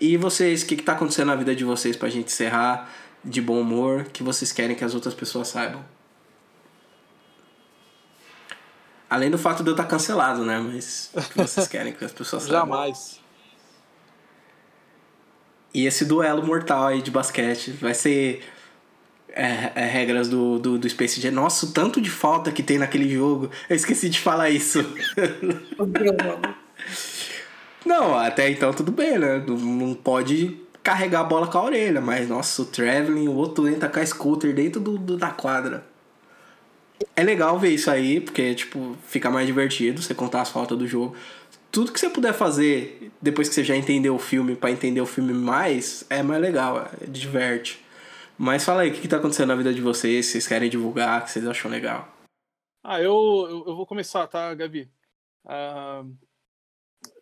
E 0.00 0.16
vocês, 0.16 0.62
o 0.62 0.66
que, 0.66 0.76
que 0.76 0.84
tá 0.84 0.92
acontecendo 0.92 1.26
na 1.26 1.34
vida 1.34 1.56
de 1.56 1.64
vocês 1.64 1.96
pra 1.96 2.08
gente 2.08 2.26
encerrar 2.26 2.88
de 3.24 3.42
bom 3.42 3.60
humor, 3.60 4.04
que 4.12 4.22
vocês 4.22 4.52
querem 4.52 4.76
que 4.76 4.84
as 4.84 4.94
outras 4.94 5.12
pessoas 5.12 5.48
saibam? 5.48 5.84
Além 9.10 9.28
do 9.28 9.38
fato 9.38 9.64
de 9.64 9.70
eu 9.70 9.74
estar 9.74 9.86
cancelado, 9.86 10.44
né? 10.44 10.60
Mas 10.60 11.10
o 11.12 11.20
que 11.20 11.36
vocês 11.36 11.66
querem 11.66 11.92
que 11.94 12.04
as 12.04 12.12
pessoas 12.12 12.44
saibam? 12.46 12.60
Jamais. 12.60 13.20
E 15.74 15.84
esse 15.84 16.04
duelo 16.04 16.46
mortal 16.46 16.86
aí 16.86 17.02
de 17.02 17.10
basquete 17.10 17.72
vai 17.72 17.92
ser 17.92 18.44
é, 19.36 19.72
é, 19.74 19.84
regras 19.84 20.28
do, 20.28 20.58
do, 20.58 20.78
do 20.78 20.88
Space 20.88 21.20
Jam. 21.20 21.30
Nossa, 21.30 21.66
o 21.66 21.72
tanto 21.72 22.00
de 22.00 22.10
falta 22.10 22.50
que 22.50 22.62
tem 22.62 22.78
naquele 22.78 23.08
jogo. 23.08 23.50
Eu 23.68 23.76
esqueci 23.76 24.08
de 24.08 24.18
falar 24.18 24.50
isso. 24.50 24.84
Não, 27.84 28.18
até 28.18 28.50
então 28.50 28.72
tudo 28.72 28.90
bem, 28.90 29.18
né? 29.18 29.44
Não 29.46 29.94
pode 29.94 30.56
carregar 30.82 31.20
a 31.20 31.24
bola 31.24 31.46
com 31.46 31.58
a 31.58 31.64
orelha, 31.64 32.00
mas 32.00 32.28
nossa, 32.28 32.62
o 32.62 32.64
traveling, 32.64 33.28
o 33.28 33.34
outro 33.34 33.68
entra 33.68 33.88
com 33.88 34.00
a 34.00 34.06
scooter 34.06 34.52
dentro 34.54 34.80
do, 34.80 34.98
do 34.98 35.16
da 35.16 35.30
quadra 35.30 35.84
é 37.14 37.22
legal 37.22 37.58
ver 37.58 37.70
isso 37.70 37.90
aí, 37.90 38.20
porque, 38.20 38.54
tipo, 38.54 38.96
fica 39.06 39.30
mais 39.30 39.46
divertido 39.46 40.02
você 40.02 40.14
contar 40.14 40.42
as 40.42 40.50
faltas 40.50 40.76
do 40.78 40.86
jogo. 40.86 41.14
Tudo 41.70 41.92
que 41.92 42.00
você 42.00 42.08
puder 42.08 42.32
fazer 42.32 43.10
depois 43.20 43.48
que 43.48 43.54
você 43.54 43.64
já 43.64 43.76
entendeu 43.76 44.14
o 44.14 44.18
filme, 44.18 44.54
para 44.54 44.70
entender 44.70 45.00
o 45.00 45.06
filme 45.06 45.32
mais, 45.32 46.04
é 46.08 46.22
mais 46.22 46.40
legal, 46.40 46.88
é, 47.00 47.06
diverte. 47.06 47.84
Mas 48.38 48.64
fala 48.64 48.82
aí, 48.82 48.90
o 48.90 48.94
que, 48.94 49.00
que 49.00 49.08
tá 49.08 49.16
acontecendo 49.16 49.48
na 49.48 49.56
vida 49.56 49.72
de 49.72 49.80
vocês? 49.80 50.26
Vocês 50.26 50.46
querem 50.46 50.68
divulgar? 50.68 51.20
O 51.20 51.24
que 51.24 51.30
vocês 51.30 51.46
acham 51.46 51.70
legal? 51.70 52.12
Ah, 52.84 53.00
eu, 53.00 53.14
eu, 53.48 53.64
eu 53.68 53.76
vou 53.76 53.86
começar, 53.86 54.26
tá, 54.26 54.54
Gabi? 54.54 54.90
Uh, 55.44 56.16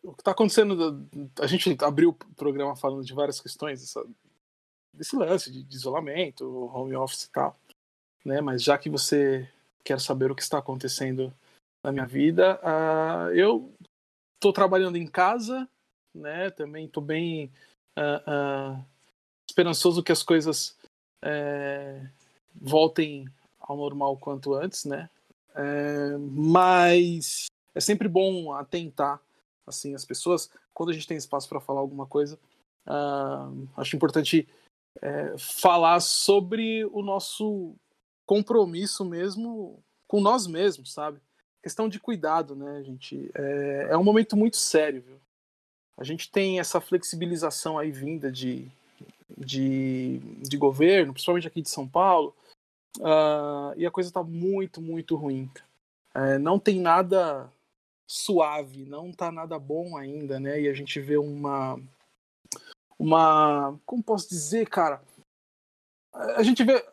o 0.02 0.14
que 0.14 0.22
tá 0.22 0.32
acontecendo, 0.32 1.08
a 1.40 1.46
gente 1.46 1.74
abriu 1.84 2.10
o 2.10 2.34
programa 2.34 2.76
falando 2.76 3.04
de 3.04 3.14
várias 3.14 3.40
questões 3.40 3.80
dessa, 3.80 4.04
desse 4.92 5.16
lance 5.16 5.50
de, 5.50 5.62
de 5.62 5.76
isolamento, 5.76 6.44
home 6.74 6.96
office 6.96 7.24
e 7.24 7.30
tal, 7.30 7.58
né? 8.24 8.40
Mas 8.40 8.62
já 8.62 8.76
que 8.76 8.90
você 8.90 9.48
quero 9.84 10.00
saber 10.00 10.30
o 10.30 10.34
que 10.34 10.42
está 10.42 10.58
acontecendo 10.58 11.32
na 11.84 11.92
minha 11.92 12.06
vida. 12.06 12.58
Uh, 12.62 13.30
eu 13.34 13.72
estou 14.36 14.52
trabalhando 14.52 14.96
em 14.96 15.06
casa, 15.06 15.68
né? 16.14 16.50
Também 16.50 16.86
estou 16.86 17.02
bem 17.02 17.52
uh, 17.98 18.78
uh, 18.78 18.84
esperançoso 19.48 20.02
que 20.02 20.10
as 20.10 20.22
coisas 20.22 20.76
é, 21.24 22.06
voltem 22.54 23.26
ao 23.58 23.76
normal 23.76 24.16
quanto 24.18 24.54
antes, 24.54 24.84
né? 24.84 25.08
É, 25.56 26.16
mas 26.18 27.46
é 27.74 27.80
sempre 27.80 28.08
bom 28.08 28.52
atentar 28.52 29.20
assim 29.66 29.94
as 29.94 30.04
pessoas 30.04 30.50
quando 30.74 30.90
a 30.90 30.92
gente 30.92 31.06
tem 31.06 31.16
espaço 31.16 31.48
para 31.48 31.60
falar 31.60 31.80
alguma 31.80 32.06
coisa. 32.06 32.38
acho 33.76 33.96
importante 33.96 34.46
é, 35.00 35.34
falar 35.38 36.00
sobre 36.00 36.84
o 36.86 37.02
nosso 37.02 37.74
compromisso 38.26 39.04
mesmo 39.04 39.82
com 40.06 40.20
nós 40.20 40.46
mesmos, 40.46 40.92
sabe? 40.92 41.20
Questão 41.62 41.88
de 41.88 41.98
cuidado, 41.98 42.54
né, 42.54 42.82
gente? 42.82 43.30
É, 43.34 43.88
é 43.90 43.96
um 43.96 44.04
momento 44.04 44.36
muito 44.36 44.56
sério, 44.56 45.02
viu? 45.02 45.20
A 45.96 46.04
gente 46.04 46.30
tem 46.30 46.58
essa 46.58 46.80
flexibilização 46.80 47.78
aí 47.78 47.90
vinda 47.90 48.30
de, 48.30 48.70
de, 49.36 50.18
de 50.40 50.56
governo, 50.56 51.12
principalmente 51.12 51.46
aqui 51.46 51.62
de 51.62 51.70
São 51.70 51.88
Paulo, 51.88 52.34
uh, 52.98 53.74
e 53.76 53.86
a 53.86 53.90
coisa 53.90 54.12
tá 54.12 54.22
muito, 54.22 54.80
muito 54.80 55.16
ruim. 55.16 55.50
É, 56.14 56.38
não 56.38 56.58
tem 56.58 56.80
nada 56.80 57.50
suave, 58.06 58.84
não 58.84 59.12
tá 59.12 59.32
nada 59.32 59.58
bom 59.58 59.96
ainda, 59.96 60.38
né? 60.38 60.60
E 60.60 60.68
a 60.68 60.74
gente 60.74 61.00
vê 61.00 61.16
uma. 61.16 61.80
Uma. 62.96 63.78
Como 63.84 64.02
posso 64.02 64.28
dizer, 64.28 64.68
cara? 64.68 65.02
A 66.36 66.42
gente 66.44 66.62
vê 66.62 66.84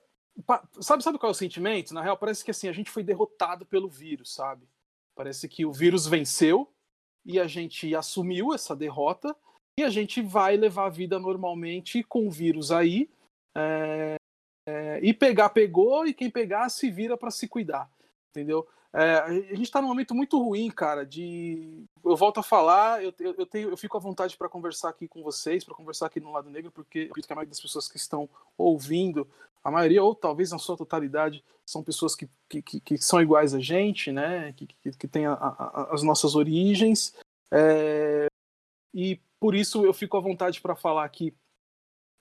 Sabe, 0.79 1.03
sabe 1.03 1.17
qual 1.17 1.29
é 1.29 1.31
o 1.31 1.35
sentimento? 1.35 1.93
Na 1.93 2.01
real, 2.01 2.17
parece 2.17 2.43
que 2.43 2.51
assim, 2.51 2.67
a 2.67 2.73
gente 2.73 2.89
foi 2.89 3.03
derrotado 3.03 3.65
pelo 3.65 3.87
vírus, 3.87 4.33
sabe? 4.33 4.67
Parece 5.15 5.47
que 5.47 5.65
o 5.65 5.71
vírus 5.71 6.07
venceu 6.07 6.67
e 7.25 7.39
a 7.39 7.47
gente 7.47 7.93
assumiu 7.95 8.53
essa 8.53 8.75
derrota 8.75 9.35
a 9.83 9.89
gente 9.89 10.21
vai 10.21 10.55
levar 10.57 10.85
a 10.85 10.89
vida 10.89 11.19
normalmente 11.19 12.03
com 12.03 12.27
o 12.27 12.31
vírus 12.31 12.71
aí. 12.71 13.09
É, 13.55 14.15
é, 14.67 14.99
e 15.01 15.13
pegar, 15.13 15.49
pegou, 15.49 16.05
e 16.05 16.13
quem 16.13 16.29
pegar 16.29 16.69
se 16.69 16.89
vira 16.89 17.17
para 17.17 17.31
se 17.31 17.47
cuidar, 17.47 17.89
entendeu? 18.29 18.67
É, 18.93 19.15
a 19.19 19.31
gente 19.31 19.63
está 19.63 19.81
num 19.81 19.87
momento 19.87 20.13
muito 20.13 20.37
ruim, 20.37 20.69
cara. 20.69 21.05
De 21.05 21.85
eu 22.03 22.15
volto 22.15 22.39
a 22.39 22.43
falar, 22.43 23.03
eu, 23.03 23.13
eu, 23.19 23.45
tenho, 23.45 23.69
eu 23.69 23.77
fico 23.77 23.97
à 23.97 23.99
vontade 23.99 24.37
para 24.37 24.49
conversar 24.49 24.89
aqui 24.89 25.07
com 25.07 25.23
vocês, 25.23 25.63
para 25.63 25.75
conversar 25.75 26.07
aqui 26.07 26.19
no 26.19 26.31
lado 26.31 26.49
negro, 26.49 26.71
porque 26.71 26.99
eu 26.99 27.05
acredito 27.05 27.27
que 27.27 27.33
a 27.33 27.35
maioria 27.35 27.51
das 27.51 27.61
pessoas 27.61 27.87
que 27.87 27.97
estão 27.97 28.29
ouvindo, 28.57 29.27
a 29.63 29.71
maioria 29.71 30.03
ou 30.03 30.13
talvez 30.13 30.51
na 30.51 30.59
sua 30.59 30.75
totalidade, 30.75 31.43
são 31.65 31.81
pessoas 31.81 32.15
que, 32.15 32.29
que, 32.49 32.61
que 32.61 32.97
são 32.97 33.21
iguais 33.21 33.53
a 33.53 33.59
gente, 33.59 34.11
né? 34.11 34.51
Que, 34.53 34.67
que, 34.67 34.91
que 34.91 35.07
têm 35.07 35.23
as 35.25 36.03
nossas 36.03 36.35
origens. 36.35 37.15
É, 37.49 38.27
e 38.93 39.19
por 39.41 39.55
isso 39.55 39.83
eu 39.83 39.91
fico 39.91 40.15
à 40.15 40.19
vontade 40.19 40.61
para 40.61 40.75
falar 40.75 41.09
que 41.09 41.33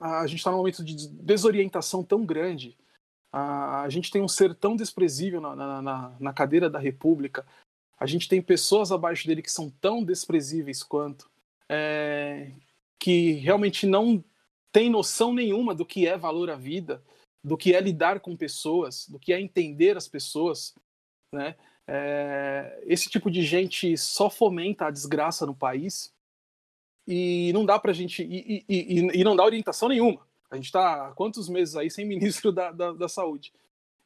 a 0.01 0.27
gente 0.27 0.39
está 0.39 0.51
num 0.51 0.57
momento 0.57 0.83
de 0.83 1.07
desorientação 1.09 2.03
tão 2.03 2.25
grande. 2.25 2.79
A, 3.31 3.87
gente 3.91 4.11
tem 4.11 4.23
um 4.23 4.27
ser 4.27 4.55
tão 4.55 4.75
desprezível 4.75 5.39
na, 5.39 5.83
na, 5.83 6.17
na 6.19 6.33
cadeira 6.33 6.71
da 6.71 6.79
República. 6.79 7.47
A 7.99 8.07
gente 8.07 8.27
tem 8.27 8.41
pessoas 8.41 8.91
abaixo 8.91 9.27
dele 9.27 9.43
que 9.43 9.53
são 9.53 9.69
tão 9.69 10.03
desprezíveis 10.03 10.83
quanto, 10.83 11.31
é, 11.69 12.53
que 12.99 13.33
realmente 13.33 13.87
não 13.87 14.25
tem 14.73 14.89
noção 14.89 15.35
nenhuma 15.35 15.75
do 15.75 15.85
que 15.85 16.09
é 16.09 16.17
valor 16.17 16.49
à 16.49 16.57
vida, 16.57 17.05
do 17.45 17.59
que 17.59 17.75
é 17.75 17.81
lidar 17.83 18.21
com 18.21 18.35
pessoas, 18.35 19.07
do 19.07 19.19
que 19.19 19.31
é 19.31 19.39
entender 19.39 19.95
as 19.95 20.09
pessoas, 20.09 20.75
né? 21.33 21.55
É, 21.87 22.83
esse 22.87 23.11
tipo 23.11 23.31
de 23.31 23.43
gente 23.43 23.99
só 23.99 24.31
fomenta 24.31 24.87
a 24.87 24.91
desgraça 24.91 25.45
no 25.45 25.55
país 25.55 26.15
e 27.06 27.51
não 27.52 27.64
dá 27.64 27.78
para 27.78 27.90
a 27.90 27.94
gente 27.94 28.22
e, 28.22 28.64
e, 28.68 29.10
e, 29.20 29.24
não 29.24 29.35
dá 29.35 29.44
orientação 29.44 29.89
nenhuma. 29.89 30.20
A 30.51 30.56
gente 30.56 30.66
está 30.66 31.09
há 31.09 31.12
quantos 31.12 31.48
meses 31.48 31.77
aí 31.77 31.90
sem 31.90 32.05
ministro 32.06 32.52
da, 32.52 32.70
da, 32.70 32.93
da 32.93 33.09
saúde. 33.09 33.52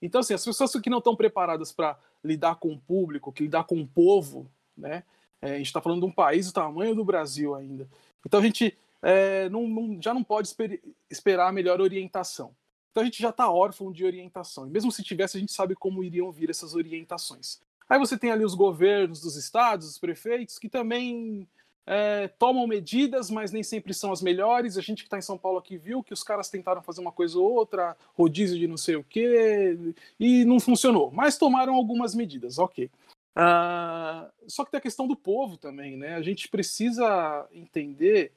Então, 0.00 0.20
assim, 0.20 0.34
as 0.34 0.44
pessoas 0.44 0.72
que 0.72 0.90
não 0.90 0.98
estão 0.98 1.16
preparadas 1.16 1.72
para 1.72 1.98
lidar 2.22 2.56
com 2.56 2.72
o 2.72 2.78
público, 2.78 3.32
que 3.32 3.44
lidar 3.44 3.64
com 3.64 3.80
o 3.80 3.86
povo, 3.86 4.50
né? 4.76 5.02
É, 5.40 5.54
a 5.54 5.58
gente 5.58 5.66
está 5.66 5.80
falando 5.80 6.00
de 6.00 6.06
um 6.06 6.10
país 6.10 6.46
do 6.46 6.52
tamanho 6.52 6.94
do 6.94 7.04
Brasil 7.04 7.54
ainda. 7.54 7.86
Então 8.24 8.40
a 8.40 8.42
gente 8.42 8.76
é, 9.02 9.48
não, 9.50 9.68
não, 9.68 10.00
já 10.00 10.14
não 10.14 10.24
pode 10.24 10.48
esper, 10.48 10.80
esperar 11.10 11.48
a 11.48 11.52
melhor 11.52 11.80
orientação. 11.80 12.54
Então 12.90 13.02
a 13.02 13.04
gente 13.04 13.20
já 13.20 13.28
está 13.28 13.50
órfão 13.50 13.92
de 13.92 14.04
orientação. 14.04 14.66
E 14.66 14.70
mesmo 14.70 14.90
se 14.90 15.02
tivesse, 15.02 15.36
a 15.36 15.40
gente 15.40 15.52
sabe 15.52 15.74
como 15.74 16.02
iriam 16.02 16.32
vir 16.32 16.48
essas 16.48 16.74
orientações. 16.74 17.60
Aí 17.88 17.98
você 17.98 18.16
tem 18.16 18.30
ali 18.30 18.44
os 18.44 18.54
governos 18.54 19.20
dos 19.20 19.36
estados, 19.36 19.86
os 19.88 19.98
prefeitos, 19.98 20.58
que 20.58 20.68
também 20.68 21.46
é, 21.86 22.28
tomam 22.28 22.66
medidas, 22.66 23.30
mas 23.30 23.52
nem 23.52 23.62
sempre 23.62 23.92
são 23.92 24.10
as 24.10 24.22
melhores. 24.22 24.78
A 24.78 24.80
gente 24.80 25.02
que 25.02 25.06
está 25.06 25.18
em 25.18 25.22
São 25.22 25.36
Paulo 25.36 25.58
aqui 25.58 25.76
viu 25.76 26.02
que 26.02 26.12
os 26.12 26.22
caras 26.22 26.48
tentaram 26.48 26.82
fazer 26.82 27.00
uma 27.00 27.12
coisa 27.12 27.38
ou 27.38 27.52
outra, 27.52 27.96
rodízio 28.14 28.58
de 28.58 28.66
não 28.66 28.76
sei 28.76 28.96
o 28.96 29.04
quê, 29.04 29.76
e 30.18 30.44
não 30.44 30.58
funcionou. 30.58 31.10
Mas 31.10 31.36
tomaram 31.36 31.74
algumas 31.74 32.14
medidas, 32.14 32.58
ok. 32.58 32.90
Uh, 33.36 34.30
só 34.46 34.64
que 34.64 34.70
tem 34.70 34.78
a 34.78 34.82
questão 34.82 35.08
do 35.08 35.16
povo 35.16 35.56
também, 35.56 35.96
né? 35.96 36.14
A 36.14 36.22
gente 36.22 36.48
precisa 36.48 37.46
entender 37.52 38.32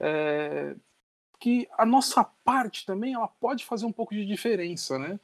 é, 0.00 0.74
que 1.38 1.68
a 1.78 1.86
nossa 1.86 2.24
parte 2.44 2.84
também 2.84 3.14
ela 3.14 3.28
pode 3.28 3.64
fazer 3.64 3.86
um 3.86 3.92
pouco 3.92 4.12
de 4.14 4.26
diferença, 4.26 4.98
né? 4.98 5.18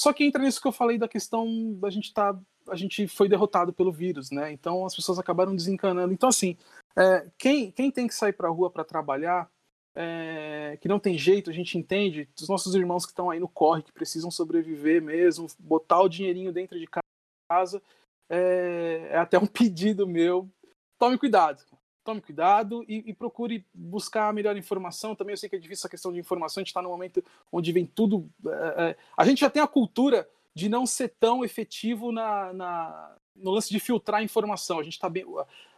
Só 0.00 0.12
que 0.12 0.22
entra 0.22 0.42
nisso 0.42 0.60
que 0.60 0.68
eu 0.68 0.72
falei 0.72 0.96
da 0.98 1.08
questão 1.08 1.74
da 1.74 1.90
gente 1.90 2.12
tá, 2.14 2.38
a 2.68 2.76
gente 2.76 3.08
foi 3.08 3.28
derrotado 3.28 3.72
pelo 3.72 3.90
vírus, 3.90 4.30
né? 4.30 4.52
Então 4.52 4.86
as 4.86 4.94
pessoas 4.94 5.18
acabaram 5.18 5.56
desencanando. 5.56 6.12
Então 6.12 6.28
assim, 6.28 6.56
é, 6.98 7.30
quem, 7.38 7.70
quem 7.70 7.90
tem 7.92 8.08
que 8.08 8.14
sair 8.14 8.32
para 8.32 8.48
a 8.48 8.50
rua 8.50 8.68
para 8.70 8.84
trabalhar, 8.84 9.48
é, 9.94 10.76
que 10.80 10.88
não 10.88 10.98
tem 10.98 11.16
jeito, 11.16 11.48
a 11.48 11.52
gente 11.52 11.78
entende, 11.78 12.28
os 12.40 12.48
nossos 12.48 12.74
irmãos 12.74 13.06
que 13.06 13.12
estão 13.12 13.30
aí 13.30 13.38
no 13.38 13.48
corre, 13.48 13.82
que 13.82 13.92
precisam 13.92 14.30
sobreviver 14.30 15.00
mesmo, 15.00 15.46
botar 15.60 16.00
o 16.00 16.08
dinheirinho 16.08 16.52
dentro 16.52 16.78
de 16.78 16.88
casa, 17.48 17.80
é, 18.28 19.10
é 19.12 19.16
até 19.16 19.38
um 19.38 19.46
pedido 19.46 20.08
meu. 20.08 20.48
Tome 20.98 21.16
cuidado, 21.16 21.62
tome 22.02 22.20
cuidado 22.20 22.84
e, 22.88 23.10
e, 23.10 23.14
procure 23.14 23.64
buscar 23.72 24.28
a 24.28 24.32
melhor 24.32 24.56
informação. 24.56 25.14
Também 25.14 25.34
eu 25.34 25.36
sei 25.36 25.48
que 25.48 25.54
é 25.54 25.58
difícil 25.58 25.82
essa 25.82 25.88
questão 25.88 26.12
de 26.12 26.18
informação, 26.18 26.60
a 26.60 26.62
gente 26.62 26.68
está 26.68 26.82
num 26.82 26.90
momento 26.90 27.24
onde 27.52 27.70
vem 27.70 27.86
tudo. 27.86 28.28
É, 28.44 28.90
é, 28.90 28.96
a 29.16 29.24
gente 29.24 29.40
já 29.40 29.48
tem 29.50 29.62
a 29.62 29.68
cultura 29.68 30.28
de 30.52 30.68
não 30.68 30.84
ser 30.84 31.14
tão 31.20 31.44
efetivo 31.44 32.10
na, 32.10 32.52
na 32.52 33.16
no 33.42 33.50
lance 33.50 33.70
de 33.70 33.80
filtrar 33.80 34.22
informação. 34.22 34.78
A 34.78 34.82
gente 34.82 34.94
está 34.94 35.08
bem, 35.08 35.24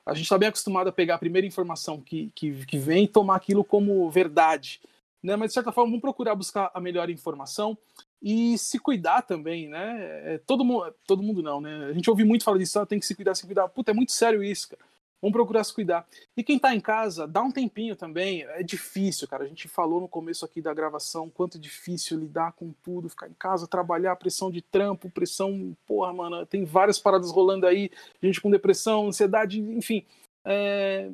a 0.05 0.15
gente 0.15 0.25
está 0.25 0.39
bem 0.39 0.49
acostumado 0.49 0.89
a 0.89 0.93
pegar 0.93 1.17
a 1.17 1.19
primeira 1.19 1.47
informação 1.47 2.01
que, 2.01 2.31
que, 2.35 2.65
que 2.67 2.79
vem 2.79 3.05
e 3.05 3.09
tomar 3.09 3.37
aquilo 3.37 3.65
como 3.65 4.11
verdade. 4.11 4.81
Né? 5.23 5.37
Mas, 5.37 5.51
de 5.51 5.55
certa 5.55 5.73
forma, 5.73 5.91
vamos 5.91 6.01
procurar 6.01 6.35
buscar 6.35 6.71
a 6.73 6.81
melhor 6.81 7.11
informação 7.11 7.77
e 8.23 8.57
se 8.59 8.79
cuidar 8.79 9.23
também, 9.23 9.69
né? 9.69 10.35
É, 10.35 10.41
todo 10.47 10.65
mundo, 10.65 10.95
todo 11.07 11.23
mundo 11.23 11.43
não, 11.43 11.61
né? 11.61 11.87
A 11.87 11.93
gente 11.93 12.09
ouve 12.11 12.25
muito 12.25 12.45
falar 12.45 12.59
disso, 12.59 12.79
ah, 12.79 12.87
tem 12.87 12.99
que 12.99 13.07
se 13.07 13.15
cuidar, 13.15 13.35
se 13.35 13.47
cuidar. 13.47 13.69
Puta, 13.69 13.93
é 13.93 13.95
muito 13.95 14.13
sério 14.13 14.43
isso, 14.43 14.69
cara. 14.69 14.83
Vamos 15.21 15.35
procurar 15.35 15.63
se 15.65 15.75
cuidar. 15.75 16.07
E 16.35 16.43
quem 16.43 16.57
está 16.57 16.75
em 16.75 16.81
casa, 16.81 17.27
dá 17.27 17.43
um 17.43 17.51
tempinho 17.51 17.95
também. 17.95 18.43
É 18.43 18.63
difícil, 18.63 19.29
cara. 19.29 19.45
A 19.45 19.47
gente 19.47 19.69
falou 19.69 20.01
no 20.01 20.09
começo 20.09 20.45
aqui 20.45 20.63
da 20.63 20.73
gravação 20.73 21.29
quanto 21.29 21.59
é 21.59 21.61
difícil 21.61 22.19
lidar 22.19 22.53
com 22.53 22.73
tudo, 22.83 23.09
ficar 23.11 23.29
em 23.29 23.35
casa, 23.35 23.69
trabalhar, 23.69 24.17
pressão 24.17 24.51
de 24.51 24.63
trampo, 24.63 25.11
pressão. 25.11 25.77
Porra, 25.87 26.13
mano, 26.13 26.47
tem 26.47 26.65
várias 26.65 26.99
paradas 26.99 27.31
rolando 27.31 27.67
aí, 27.67 27.91
gente 28.23 28.41
com 28.41 28.51
depressão, 28.51 29.09
ansiedade, 29.09 29.61
enfim. 29.61 30.07
É... 30.45 31.11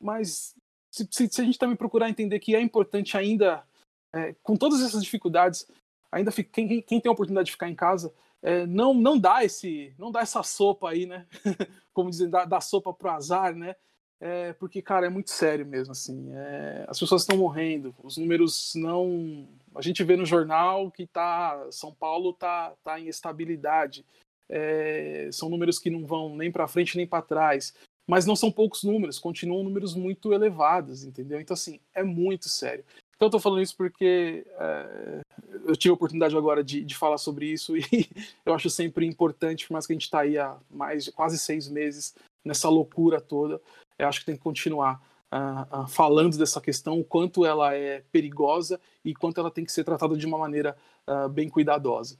Mas 0.00 0.56
se, 0.90 1.08
se, 1.10 1.28
se, 1.28 1.40
a 1.40 1.44
gente 1.44 1.58
também 1.58 1.76
procurar 1.76 2.08
entender 2.08 2.38
que 2.40 2.54
é 2.54 2.60
importante 2.60 3.16
ainda, 3.16 3.64
é, 4.12 4.34
com 4.42 4.56
todas 4.56 4.80
essas 4.80 5.02
dificuldades, 5.02 5.66
ainda 6.10 6.30
fica, 6.30 6.50
quem, 6.52 6.82
quem 6.82 7.00
tem 7.00 7.08
a 7.08 7.12
oportunidade 7.12 7.46
de 7.46 7.52
ficar 7.52 7.68
em 7.68 7.74
casa, 7.74 8.12
é, 8.44 8.66
não 8.66 8.92
não 8.92 9.18
dá 9.18 9.42
esse 9.42 9.94
não 9.98 10.12
dá 10.12 10.20
essa 10.20 10.42
sopa 10.42 10.90
aí 10.90 11.06
né? 11.06 11.26
Como 11.94 12.10
dizem 12.10 12.28
dá, 12.28 12.44
dá 12.44 12.60
sopa 12.60 12.92
pro 12.92 13.08
azar 13.08 13.56
né? 13.56 13.74
É, 14.20 14.52
porque 14.52 14.82
cara 14.82 15.06
é 15.06 15.08
muito 15.08 15.30
sério 15.30 15.66
mesmo 15.66 15.92
assim. 15.92 16.30
É, 16.32 16.84
as 16.86 16.98
pessoas 16.98 17.22
estão 17.22 17.38
morrendo 17.38 17.94
os 18.02 18.18
números 18.18 18.74
não 18.76 19.48
a 19.74 19.80
gente 19.80 20.04
vê 20.04 20.14
no 20.14 20.26
jornal 20.26 20.90
que 20.90 21.06
tá 21.06 21.66
São 21.70 21.92
Paulo 21.94 22.34
tá 22.34 22.74
tá 22.84 23.00
em 23.00 23.08
estabilidade. 23.08 24.04
É, 24.46 25.30
são 25.32 25.48
números 25.48 25.78
que 25.78 25.88
não 25.88 26.04
vão 26.04 26.36
nem 26.36 26.52
para 26.52 26.68
frente 26.68 26.98
nem 26.98 27.06
para 27.06 27.22
trás 27.22 27.72
mas 28.06 28.26
não 28.26 28.36
são 28.36 28.52
poucos 28.52 28.84
números 28.84 29.18
continuam 29.18 29.64
números 29.64 29.94
muito 29.94 30.34
elevados 30.34 31.02
entendeu? 31.02 31.40
Então 31.40 31.54
assim 31.54 31.80
é 31.94 32.02
muito 32.04 32.50
sério 32.50 32.84
então 33.16 33.26
eu 33.26 33.30
tô 33.30 33.38
falando 33.38 33.62
isso 33.62 33.76
porque 33.76 34.46
é, 34.58 35.20
eu 35.66 35.76
tive 35.76 35.90
a 35.90 35.94
oportunidade 35.94 36.36
agora 36.36 36.62
de, 36.62 36.84
de 36.84 36.94
falar 36.94 37.18
sobre 37.18 37.46
isso 37.46 37.76
e 37.78 38.08
eu 38.44 38.54
acho 38.54 38.68
sempre 38.68 39.06
importante, 39.06 39.66
por 39.66 39.74
mais 39.74 39.86
que 39.86 39.92
a 39.92 39.96
gente 39.96 40.02
está 40.02 40.20
aí 40.20 40.38
há 40.38 40.56
mais 40.70 41.04
de 41.04 41.12
quase 41.12 41.38
seis 41.38 41.68
meses 41.68 42.14
nessa 42.44 42.68
loucura 42.68 43.20
toda, 43.20 43.60
eu 43.98 44.08
acho 44.08 44.20
que 44.20 44.26
tem 44.26 44.36
que 44.36 44.42
continuar 44.42 45.00
uh, 45.32 45.82
uh, 45.82 45.86
falando 45.88 46.36
dessa 46.36 46.60
questão, 46.60 47.00
o 47.00 47.04
quanto 47.04 47.44
ela 47.44 47.74
é 47.74 48.02
perigosa 48.12 48.80
e 49.04 49.14
quanto 49.14 49.40
ela 49.40 49.50
tem 49.50 49.64
que 49.64 49.72
ser 49.72 49.84
tratada 49.84 50.16
de 50.16 50.26
uma 50.26 50.38
maneira 50.38 50.76
uh, 51.08 51.28
bem 51.28 51.48
cuidadosa. 51.48 52.18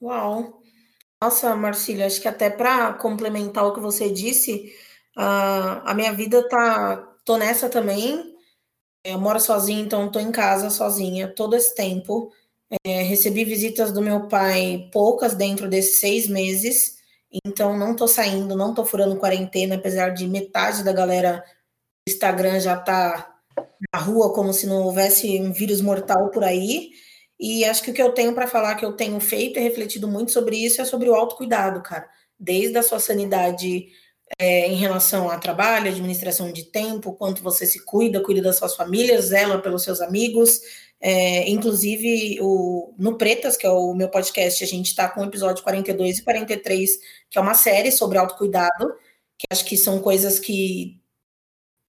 Uau! 0.00 0.60
Nossa, 1.22 1.54
Marcília, 1.56 2.06
acho 2.06 2.20
que 2.20 2.28
até 2.28 2.50
para 2.50 2.92
complementar 2.94 3.64
o 3.64 3.72
que 3.72 3.80
você 3.80 4.10
disse, 4.10 4.74
a 5.16 5.94
minha 5.94 6.12
vida 6.12 6.46
tá. 6.48 6.96
tô 7.24 7.38
nessa 7.38 7.70
também, 7.70 8.33
eu 9.04 9.20
moro 9.20 9.38
sozinha, 9.38 9.82
então 9.82 10.06
estou 10.06 10.20
em 10.22 10.32
casa 10.32 10.70
sozinha 10.70 11.28
todo 11.28 11.54
esse 11.54 11.74
tempo. 11.74 12.32
É, 12.84 13.02
recebi 13.02 13.44
visitas 13.44 13.92
do 13.92 14.00
meu 14.02 14.26
pai, 14.28 14.88
poucas 14.92 15.34
dentro 15.34 15.68
desses 15.68 15.96
seis 15.96 16.26
meses, 16.26 16.96
então 17.44 17.76
não 17.76 17.92
estou 17.92 18.08
saindo, 18.08 18.56
não 18.56 18.70
estou 18.70 18.86
furando 18.86 19.18
quarentena, 19.18 19.76
apesar 19.76 20.10
de 20.10 20.26
metade 20.26 20.82
da 20.82 20.92
galera 20.92 21.44
do 22.06 22.12
Instagram 22.12 22.58
já 22.60 22.76
tá 22.76 23.34
na 23.92 24.00
rua 24.00 24.32
como 24.32 24.52
se 24.52 24.66
não 24.66 24.82
houvesse 24.82 25.40
um 25.40 25.52
vírus 25.52 25.80
mortal 25.80 26.30
por 26.30 26.42
aí. 26.42 26.90
E 27.38 27.64
acho 27.64 27.82
que 27.82 27.90
o 27.90 27.94
que 27.94 28.02
eu 28.02 28.12
tenho 28.12 28.34
para 28.34 28.46
falar 28.46 28.76
que 28.76 28.84
eu 28.84 28.92
tenho 28.92 29.18
feito 29.20 29.58
e 29.58 29.62
refletido 29.62 30.08
muito 30.08 30.32
sobre 30.32 30.56
isso 30.56 30.80
é 30.80 30.84
sobre 30.84 31.08
o 31.08 31.14
autocuidado, 31.14 31.82
cara. 31.82 32.08
Desde 32.38 32.76
a 32.78 32.82
sua 32.82 33.00
sanidade 33.00 33.88
é, 34.38 34.66
em 34.68 34.74
relação 34.74 35.30
a 35.30 35.38
trabalho, 35.38 35.90
administração 35.90 36.52
de 36.52 36.64
tempo, 36.64 37.12
quanto 37.14 37.42
você 37.42 37.66
se 37.66 37.84
cuida, 37.84 38.22
cuida 38.22 38.42
das 38.42 38.56
suas 38.56 38.74
famílias, 38.74 39.26
zela 39.26 39.60
pelos 39.60 39.82
seus 39.82 40.00
amigos. 40.00 40.60
É, 41.00 41.48
inclusive, 41.50 42.38
o, 42.40 42.94
no 42.98 43.18
Pretas, 43.18 43.56
que 43.56 43.66
é 43.66 43.70
o 43.70 43.94
meu 43.94 44.08
podcast, 44.08 44.64
a 44.64 44.66
gente 44.66 44.86
está 44.86 45.08
com 45.08 45.20
o 45.20 45.24
episódio 45.24 45.62
42 45.62 46.18
e 46.18 46.24
43, 46.24 46.98
que 47.30 47.38
é 47.38 47.40
uma 47.40 47.54
série 47.54 47.92
sobre 47.92 48.18
autocuidado, 48.18 48.94
que 49.38 49.46
acho 49.50 49.64
que 49.64 49.76
são 49.76 50.00
coisas 50.00 50.38
que 50.38 51.00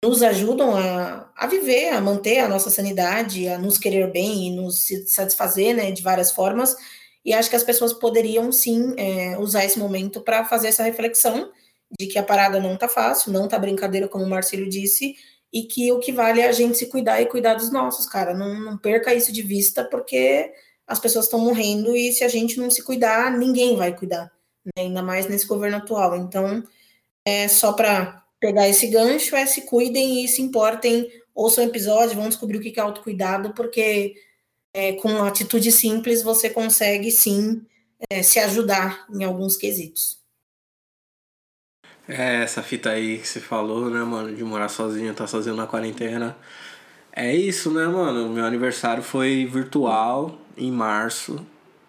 nos 0.04 0.22
ajudam 0.22 0.76
a, 0.76 1.30
a 1.34 1.46
viver, 1.46 1.88
a 1.88 2.00
manter 2.00 2.38
a 2.38 2.48
nossa 2.48 2.70
sanidade, 2.70 3.48
a 3.48 3.58
nos 3.58 3.78
querer 3.78 4.10
bem 4.12 4.48
e 4.48 4.50
nos 4.50 4.86
satisfazer 5.06 5.74
né, 5.74 5.90
de 5.90 6.02
várias 6.02 6.30
formas. 6.30 6.76
E 7.24 7.32
acho 7.32 7.50
que 7.50 7.56
as 7.56 7.64
pessoas 7.64 7.92
poderiam 7.92 8.52
sim 8.52 8.94
é, 8.96 9.36
usar 9.38 9.64
esse 9.64 9.78
momento 9.78 10.20
para 10.20 10.44
fazer 10.44 10.68
essa 10.68 10.84
reflexão 10.84 11.50
de 11.98 12.06
que 12.06 12.18
a 12.18 12.22
parada 12.22 12.60
não 12.60 12.76
tá 12.76 12.88
fácil, 12.88 13.32
não 13.32 13.48
tá 13.48 13.58
brincadeira, 13.58 14.08
como 14.08 14.24
o 14.24 14.28
Marcelo 14.28 14.68
disse, 14.68 15.16
e 15.52 15.62
que 15.62 15.90
o 15.92 15.98
que 15.98 16.12
vale 16.12 16.40
é 16.40 16.48
a 16.48 16.52
gente 16.52 16.76
se 16.76 16.86
cuidar 16.86 17.20
e 17.20 17.26
cuidar 17.26 17.54
dos 17.54 17.72
nossos, 17.72 18.06
cara. 18.06 18.34
Não, 18.34 18.54
não 18.60 18.76
perca 18.78 19.14
isso 19.14 19.32
de 19.32 19.42
vista, 19.42 19.84
porque 19.84 20.52
as 20.86 20.98
pessoas 20.98 21.26
estão 21.26 21.38
morrendo 21.38 21.96
e 21.96 22.12
se 22.12 22.24
a 22.24 22.28
gente 22.28 22.58
não 22.58 22.70
se 22.70 22.82
cuidar, 22.82 23.36
ninguém 23.36 23.76
vai 23.76 23.96
cuidar, 23.96 24.30
né? 24.64 24.84
ainda 24.84 25.02
mais 25.02 25.28
nesse 25.28 25.46
governo 25.46 25.78
atual. 25.78 26.16
Então, 26.16 26.62
é 27.24 27.48
só 27.48 27.72
para 27.72 28.24
pegar 28.40 28.68
esse 28.68 28.86
gancho, 28.86 29.36
é 29.36 29.46
se 29.46 29.62
cuidem 29.62 30.24
e 30.24 30.28
se 30.28 30.42
importem, 30.42 31.10
ouçam 31.34 31.64
o 31.64 31.68
episódio, 31.68 32.16
vão 32.16 32.28
descobrir 32.28 32.58
o 32.58 32.60
que 32.60 32.78
é 32.78 32.82
autocuidado, 32.82 33.52
porque 33.54 34.14
é, 34.72 34.92
com 34.94 35.22
atitude 35.22 35.72
simples 35.72 36.22
você 36.22 36.48
consegue 36.48 37.10
sim 37.10 37.62
é, 38.10 38.22
se 38.22 38.38
ajudar 38.38 39.06
em 39.12 39.24
alguns 39.24 39.56
quesitos. 39.56 40.18
É, 42.08 42.42
essa 42.42 42.62
fita 42.62 42.88
aí 42.90 43.18
que 43.18 43.28
você 43.28 43.38
falou, 43.38 43.90
né, 43.90 44.00
mano, 44.02 44.34
de 44.34 44.42
morar 44.42 44.68
sozinho, 44.70 45.12
tá 45.12 45.26
sozinho 45.26 45.54
na 45.54 45.66
quarentena. 45.66 46.34
É 47.12 47.34
isso, 47.34 47.70
né, 47.70 47.86
mano? 47.86 48.30
Meu 48.30 48.46
aniversário 48.46 49.02
foi 49.02 49.44
virtual 49.44 50.38
em 50.56 50.72
março. 50.72 51.34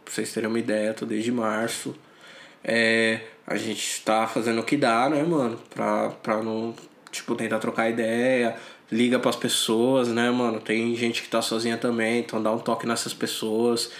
Pra 0.03 0.13
vocês 0.13 0.33
terem 0.33 0.49
uma 0.49 0.59
ideia, 0.59 0.93
tô 0.93 1.05
desde 1.05 1.31
março. 1.31 1.95
É, 2.63 3.21
a 3.47 3.55
gente 3.55 4.01
tá 4.03 4.27
fazendo 4.27 4.59
o 4.59 4.63
que 4.63 4.75
dá, 4.75 5.09
né, 5.09 5.23
mano? 5.23 5.57
Pra, 5.69 6.09
pra 6.09 6.43
não, 6.43 6.75
tipo, 7.11 7.33
tentar 7.35 7.59
trocar 7.59 7.89
ideia. 7.89 8.55
Liga 8.91 9.19
pras 9.19 9.37
pessoas, 9.37 10.09
né, 10.09 10.29
mano? 10.31 10.59
Tem 10.59 10.95
gente 10.97 11.21
que 11.21 11.29
tá 11.29 11.41
sozinha 11.41 11.77
também, 11.77 12.19
então 12.19 12.41
dá 12.43 12.51
um 12.51 12.59
toque 12.59 12.85
nessas 12.85 13.13
pessoas. 13.13 13.91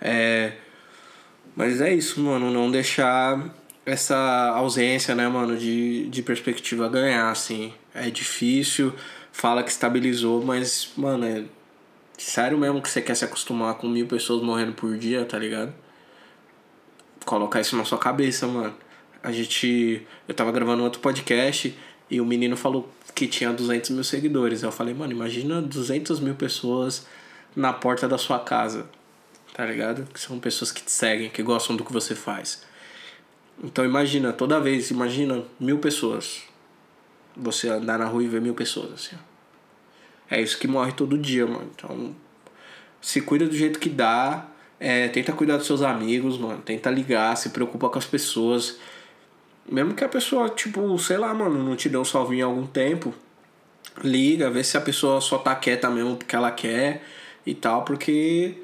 É, 0.00 0.52
mas 1.54 1.80
é 1.80 1.92
isso, 1.94 2.20
mano. 2.20 2.50
Não 2.50 2.70
deixar 2.70 3.38
essa 3.84 4.16
ausência, 4.54 5.14
né, 5.14 5.28
mano, 5.28 5.56
de, 5.56 6.08
de 6.08 6.22
perspectiva 6.22 6.88
ganhar, 6.88 7.30
assim. 7.30 7.72
É 7.94 8.10
difícil, 8.10 8.94
fala 9.32 9.62
que 9.62 9.70
estabilizou, 9.70 10.44
mas, 10.44 10.92
mano, 10.96 11.24
é 11.24 11.44
sério 12.18 12.58
mesmo 12.58 12.82
que 12.82 12.88
você 12.88 13.00
quer 13.00 13.14
se 13.14 13.24
acostumar 13.24 13.74
com 13.74 13.88
mil 13.88 14.06
pessoas 14.06 14.42
morrendo 14.42 14.72
por 14.72 14.96
dia, 14.96 15.24
tá 15.24 15.38
ligado? 15.38 15.72
Colocar 17.24 17.60
isso 17.60 17.76
na 17.76 17.84
sua 17.84 17.98
cabeça, 17.98 18.46
mano. 18.46 18.74
A 19.22 19.32
gente. 19.32 20.06
Eu 20.26 20.34
tava 20.34 20.50
gravando 20.52 20.82
outro 20.82 21.00
podcast 21.00 21.76
e 22.10 22.20
o 22.20 22.24
menino 22.24 22.56
falou 22.56 22.88
que 23.14 23.26
tinha 23.26 23.52
200 23.52 23.90
mil 23.90 24.04
seguidores. 24.04 24.62
Eu 24.62 24.72
falei, 24.72 24.94
mano, 24.94 25.12
imagina 25.12 25.60
200 25.60 26.20
mil 26.20 26.34
pessoas 26.34 27.06
na 27.54 27.72
porta 27.72 28.08
da 28.08 28.16
sua 28.16 28.38
casa, 28.38 28.88
tá 29.52 29.66
ligado? 29.66 30.06
Que 30.12 30.18
são 30.18 30.38
pessoas 30.38 30.72
que 30.72 30.82
te 30.82 30.90
seguem, 30.90 31.28
que 31.28 31.42
gostam 31.42 31.76
do 31.76 31.84
que 31.84 31.92
você 31.92 32.14
faz. 32.14 32.62
Então 33.62 33.84
imagina, 33.84 34.32
toda 34.32 34.58
vez, 34.58 34.90
imagina 34.90 35.42
mil 35.58 35.78
pessoas. 35.78 36.42
Você 37.36 37.68
andar 37.68 37.98
na 37.98 38.06
rua 38.06 38.24
e 38.24 38.28
ver 38.28 38.40
mil 38.40 38.54
pessoas, 38.54 38.92
assim. 38.92 39.16
É 40.30 40.40
isso 40.40 40.58
que 40.58 40.66
morre 40.68 40.92
todo 40.92 41.18
dia, 41.18 41.46
mano. 41.46 41.70
Então, 41.74 42.14
se 43.00 43.20
cuida 43.20 43.46
do 43.46 43.54
jeito 43.54 43.78
que 43.78 43.88
dá. 43.88 44.46
É, 44.78 45.08
tenta 45.08 45.32
cuidar 45.32 45.58
dos 45.58 45.66
seus 45.66 45.82
amigos, 45.82 46.38
mano. 46.38 46.62
Tenta 46.62 46.90
ligar, 46.90 47.36
se 47.36 47.50
preocupa 47.50 47.88
com 47.88 47.98
as 47.98 48.06
pessoas. 48.06 48.78
Mesmo 49.70 49.94
que 49.94 50.04
a 50.04 50.08
pessoa, 50.08 50.48
tipo, 50.48 50.98
sei 50.98 51.18
lá, 51.18 51.34
mano, 51.34 51.62
não 51.62 51.76
te 51.76 51.88
deu 51.88 52.00
um 52.00 52.04
salvinho 52.04 52.46
há 52.46 52.48
algum 52.48 52.66
tempo. 52.66 53.14
Liga, 54.02 54.50
vê 54.50 54.64
se 54.64 54.76
a 54.76 54.80
pessoa 54.80 55.20
só 55.20 55.36
tá 55.36 55.54
quieta 55.54 55.90
mesmo 55.90 56.16
porque 56.16 56.34
ela 56.34 56.50
quer 56.50 57.02
e 57.44 57.54
tal, 57.54 57.84
porque 57.84 58.54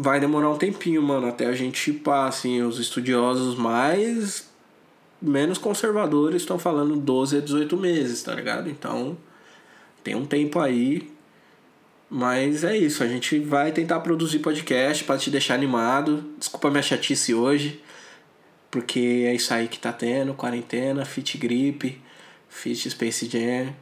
vai 0.00 0.18
demorar 0.18 0.48
um 0.48 0.56
tempinho, 0.56 1.02
mano, 1.02 1.26
até 1.26 1.46
a 1.46 1.52
gente 1.52 1.78
chipar, 1.78 2.26
assim, 2.26 2.62
os 2.62 2.78
estudiosos 2.78 3.54
mais 3.54 4.48
menos 5.20 5.58
conservadores 5.58 6.40
estão 6.40 6.58
falando 6.58 6.96
12 6.96 7.36
a 7.36 7.40
18 7.40 7.76
meses, 7.76 8.22
tá 8.22 8.34
ligado? 8.34 8.70
Então, 8.70 9.18
tem 10.02 10.14
um 10.14 10.24
tempo 10.24 10.58
aí. 10.58 11.10
Mas 12.08 12.64
é 12.64 12.76
isso, 12.76 13.04
a 13.04 13.06
gente 13.06 13.38
vai 13.38 13.72
tentar 13.72 14.00
produzir 14.00 14.38
podcast 14.38 15.04
para 15.04 15.18
te 15.18 15.30
deixar 15.30 15.54
animado. 15.54 16.24
Desculpa 16.38 16.70
minha 16.70 16.82
chatice 16.82 17.34
hoje, 17.34 17.80
porque 18.70 19.26
é 19.28 19.34
isso 19.34 19.52
aí 19.52 19.68
que 19.68 19.78
tá 19.78 19.92
tendo, 19.92 20.32
quarentena, 20.32 21.04
Fit 21.04 21.36
Grip, 21.36 22.00
Fit 22.48 22.88
Space 22.90 23.28
Jam. 23.28 23.72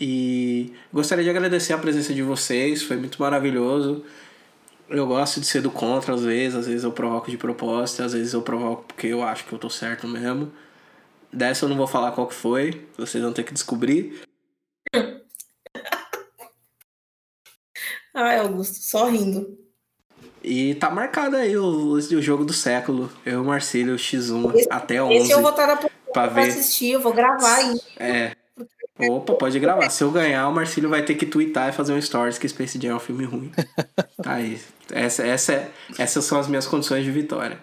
E 0.00 0.72
gostaria 0.92 1.22
de 1.22 1.30
agradecer 1.30 1.74
a 1.74 1.78
presença 1.78 2.14
de 2.14 2.22
vocês, 2.22 2.82
foi 2.82 2.96
muito 2.96 3.20
maravilhoso. 3.20 4.02
Eu 4.88 5.06
gosto 5.06 5.38
de 5.40 5.46
ser 5.46 5.60
do 5.60 5.70
contra 5.70 6.14
às 6.14 6.22
vezes, 6.22 6.56
às 6.58 6.66
vezes 6.66 6.82
eu 6.84 6.92
provoco 6.92 7.30
de 7.30 7.36
propósito, 7.36 8.02
às 8.02 8.12
vezes 8.14 8.32
eu 8.32 8.40
provoco 8.42 8.84
porque 8.84 9.06
eu 9.08 9.22
acho 9.22 9.44
que 9.44 9.52
eu 9.52 9.58
tô 9.58 9.68
certo 9.68 10.08
mesmo. 10.08 10.50
Dessa 11.32 11.66
eu 11.66 11.68
não 11.68 11.76
vou 11.76 11.86
falar 11.86 12.12
qual 12.12 12.26
que 12.26 12.34
foi, 12.34 12.88
vocês 12.96 13.22
vão 13.22 13.32
ter 13.32 13.44
que 13.44 13.52
descobrir. 13.52 14.22
Ai, 18.14 18.38
Augusto, 18.38 18.76
só 18.76 19.06
rindo. 19.08 19.58
E 20.42 20.74
tá 20.76 20.90
marcado 20.90 21.36
aí 21.36 21.56
o, 21.56 21.92
o 21.92 22.22
jogo 22.22 22.44
do 22.44 22.52
século. 22.52 23.12
Eu 23.26 23.44
Marcílio 23.44 23.96
X1 23.96 24.54
Esse- 24.54 24.68
até 24.70 25.02
11. 25.02 25.14
Esse 25.16 25.32
eu 25.32 25.42
vou 25.42 25.50
estar 25.50 25.66
na 25.66 25.76
pra 25.76 25.90
pra 26.12 26.26
ver. 26.28 26.48
assistir, 26.48 26.92
eu 26.92 27.00
vou 27.00 27.12
gravar 27.12 27.56
aí. 27.56 27.78
É. 27.98 28.32
Opa, 28.98 29.34
pode 29.34 29.58
gravar. 29.60 29.88
Se 29.90 30.02
eu 30.02 30.10
ganhar, 30.10 30.48
o 30.48 30.52
Marcílio 30.52 30.88
vai 30.90 31.04
ter 31.04 31.14
que 31.14 31.26
twittar 31.26 31.68
e 31.68 31.72
fazer 31.72 31.92
um 31.92 32.00
stories 32.00 32.38
que 32.38 32.48
Space 32.48 32.80
Jam 32.80 32.92
é 32.92 32.96
um 32.96 33.00
filme 33.00 33.24
ruim. 33.24 33.52
Tá 34.22 34.34
aí. 34.34 34.60
Essa, 34.90 35.24
essa, 35.24 35.52
é- 35.52 35.70
essas 35.98 36.24
são 36.24 36.40
as 36.40 36.48
minhas 36.48 36.66
condições 36.66 37.04
de 37.04 37.10
vitória. 37.12 37.60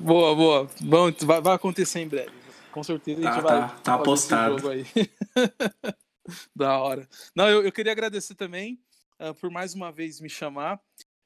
Boa, 0.00 0.34
boa. 0.34 0.70
Bom, 0.80 1.12
vai, 1.22 1.40
vai 1.42 1.54
acontecer 1.54 2.00
em 2.00 2.08
breve. 2.08 2.30
Com 2.72 2.82
certeza 2.82 3.20
a 3.20 3.32
gente 3.32 3.34
Tá, 3.34 3.40
vai. 3.40 3.60
tá, 3.60 3.68
tá 3.82 3.94
apostado. 3.94 4.56
da 6.56 6.78
hora. 6.78 7.06
Não, 7.34 7.48
eu, 7.48 7.62
eu 7.64 7.72
queria 7.72 7.92
agradecer 7.92 8.34
também 8.34 8.78
ah, 9.18 9.34
por 9.34 9.50
mais 9.50 9.74
uma 9.74 9.92
vez 9.92 10.20
me 10.20 10.30
chamar. 10.30 10.80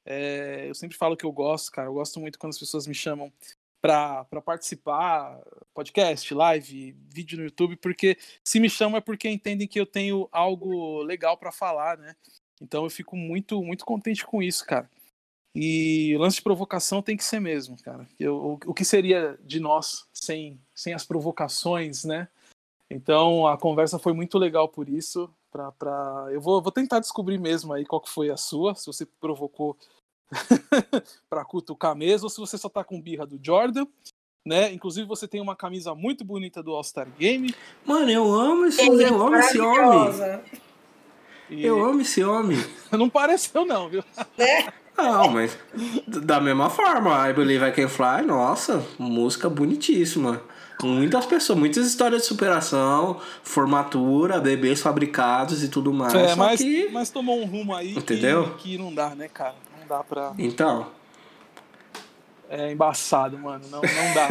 É, 0.05 0.65
eu 0.67 0.75
sempre 0.75 0.97
falo 0.97 1.15
que 1.15 1.25
eu 1.25 1.31
gosto, 1.31 1.71
cara. 1.71 1.87
Eu 1.87 1.93
gosto 1.93 2.19
muito 2.19 2.37
quando 2.37 2.51
as 2.51 2.59
pessoas 2.59 2.85
me 2.85 2.93
chamam 2.95 3.31
para 3.81 4.25
participar, 4.43 5.41
podcast, 5.73 6.33
live, 6.33 6.95
vídeo 7.13 7.37
no 7.37 7.45
YouTube, 7.45 7.77
porque 7.77 8.17
se 8.43 8.59
me 8.59 8.69
chamam 8.69 8.97
é 8.97 9.01
porque 9.01 9.29
entendem 9.29 9.67
que 9.67 9.79
eu 9.79 9.85
tenho 9.85 10.27
algo 10.31 11.01
legal 11.03 11.37
para 11.37 11.51
falar, 11.51 11.97
né? 11.97 12.15
Então 12.61 12.83
eu 12.83 12.89
fico 12.89 13.15
muito, 13.15 13.63
muito 13.63 13.85
contente 13.85 14.25
com 14.25 14.43
isso, 14.43 14.65
cara. 14.65 14.89
E 15.55 16.13
o 16.15 16.19
lance 16.19 16.37
de 16.37 16.43
provocação 16.43 17.01
tem 17.01 17.17
que 17.17 17.23
ser 17.23 17.39
mesmo, 17.39 17.81
cara. 17.81 18.07
Eu, 18.19 18.35
o, 18.35 18.53
o 18.67 18.73
que 18.73 18.85
seria 18.85 19.39
de 19.43 19.59
nós 19.59 20.07
sem, 20.13 20.59
sem 20.75 20.93
as 20.93 21.05
provocações, 21.05 22.03
né? 22.03 22.27
Então 22.89 23.47
a 23.47 23.57
conversa 23.57 23.97
foi 23.97 24.13
muito 24.13 24.37
legal 24.37 24.67
por 24.67 24.89
isso. 24.89 25.29
Pra, 25.51 25.71
pra... 25.71 26.27
Eu 26.31 26.41
vou, 26.41 26.61
vou 26.61 26.71
tentar 26.71 26.99
descobrir 26.99 27.39
mesmo 27.39 27.73
aí 27.73 27.85
qual 27.85 28.01
que 28.01 28.09
foi 28.09 28.29
a 28.29 28.37
sua, 28.37 28.75
se 28.75 28.85
você 28.85 29.05
provocou 29.05 29.75
pra 31.29 31.43
cutucar 31.43 31.95
mesmo, 31.95 32.25
ou 32.25 32.29
se 32.29 32.39
você 32.39 32.57
só 32.57 32.69
tá 32.69 32.83
com 32.83 33.01
birra 33.01 33.25
do 33.25 33.39
Jordan. 33.41 33.85
Né? 34.45 34.71
Inclusive 34.71 35.07
você 35.07 35.27
tem 35.27 35.41
uma 35.41 35.55
camisa 35.55 35.93
muito 35.93 36.23
bonita 36.23 36.63
do 36.63 36.71
All-Star 36.71 37.07
Game. 37.17 37.53
Mano, 37.85 38.09
eu 38.09 38.33
amo 38.33 38.65
esse, 38.65 38.87
eu 38.87 39.21
amo 39.21 39.35
esse 39.35 39.59
homem. 39.59 40.41
E 41.49 41.65
Eu 41.65 41.83
amo 41.83 42.01
esse 42.01 42.23
homem. 42.23 42.57
não 42.91 43.09
pareceu, 43.09 43.65
não, 43.65 43.89
viu? 43.89 44.03
Né? 44.37 44.71
Não, 44.95 45.29
mas 45.29 45.57
da 46.07 46.39
mesma 46.39 46.69
forma, 46.69 47.29
I 47.29 47.33
Believe 47.33 47.65
I 47.65 47.71
Can 47.71 47.87
Fly, 47.87 48.25
nossa, 48.25 48.85
música 48.97 49.49
bonitíssima. 49.49 50.41
Muitas 50.81 51.25
pessoas, 51.25 51.59
muitas 51.59 51.85
histórias 51.87 52.21
de 52.21 52.27
superação, 52.27 53.19
formatura, 53.43 54.39
bebês 54.39 54.81
fabricados 54.81 55.61
e 55.63 55.67
tudo 55.67 55.91
mais. 55.91 56.13
É, 56.13 56.35
mas, 56.35 56.61
que... 56.61 56.87
mas 56.89 57.09
tomou 57.09 57.39
um 57.39 57.45
rumo 57.45 57.75
aí 57.75 57.93
que- 57.93 57.99
Entendeu? 57.99 58.55
Que, 58.57 58.77
não 58.77 58.93
dá, 58.93 59.13
né, 59.13 59.27
cara? 59.27 59.55
Dá 59.89 60.03
pra. 60.03 60.33
Então, 60.37 60.91
É 62.47 62.71
embaçado, 62.71 63.37
mano. 63.37 63.65
Não, 63.69 63.81
não 63.81 64.13
dá. 64.13 64.27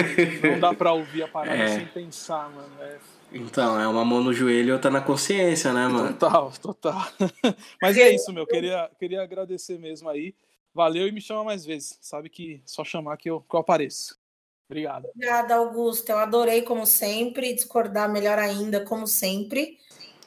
não 0.51 0.61
dá 0.61 0.75
pra 0.75 0.93
ouvir 0.93 1.25
a 1.25 1.29
parada 1.29 1.57
É. 1.57 1.75
sem 1.77 1.87
pensar, 1.87 2.49
mano. 2.51 2.71
É 2.81 2.97
então, 3.31 3.79
é 3.79 3.87
uma 3.87 4.05
mão 4.07 4.23
no 4.23 4.33
joelho 4.33 4.69
e 4.71 4.73
outra 4.73 4.91
na 4.91 5.03
consciência, 5.03 5.71
né, 5.73 5.87
mano? 5.87 6.15
total, 6.15 6.51
total. 6.63 7.03
Mas 7.83 7.99
é 7.99 8.11
isso, 8.15 8.33
meu. 8.33 8.47
Queria, 8.47 8.91
queria 8.99 9.23
agradecer 9.23 9.79
mesmo 9.79 10.09
aí. 10.09 10.35
Valeu 10.75 11.07
e 11.07 11.13
me 11.13 11.21
chama 11.21 11.45
mais 11.45 11.65
vezes. 11.65 11.99
Sabe 12.01 12.31
que 12.31 12.63
só 12.65 12.83
chamar 12.85 13.17
que 13.19 13.29
eu, 13.29 13.41
que 13.41 13.55
eu 13.55 13.61
apareço. 13.61 14.17
Obrigado. 14.71 15.09
Obrigada, 15.15 15.57
Augusto. 15.57 16.09
Eu 16.11 16.19
adorei, 16.19 16.63
como 16.63 16.87
sempre, 16.87 17.53
discordar 17.55 18.09
melhor 18.11 18.39
ainda, 18.39 18.85
como 18.85 19.07
sempre. 19.07 19.79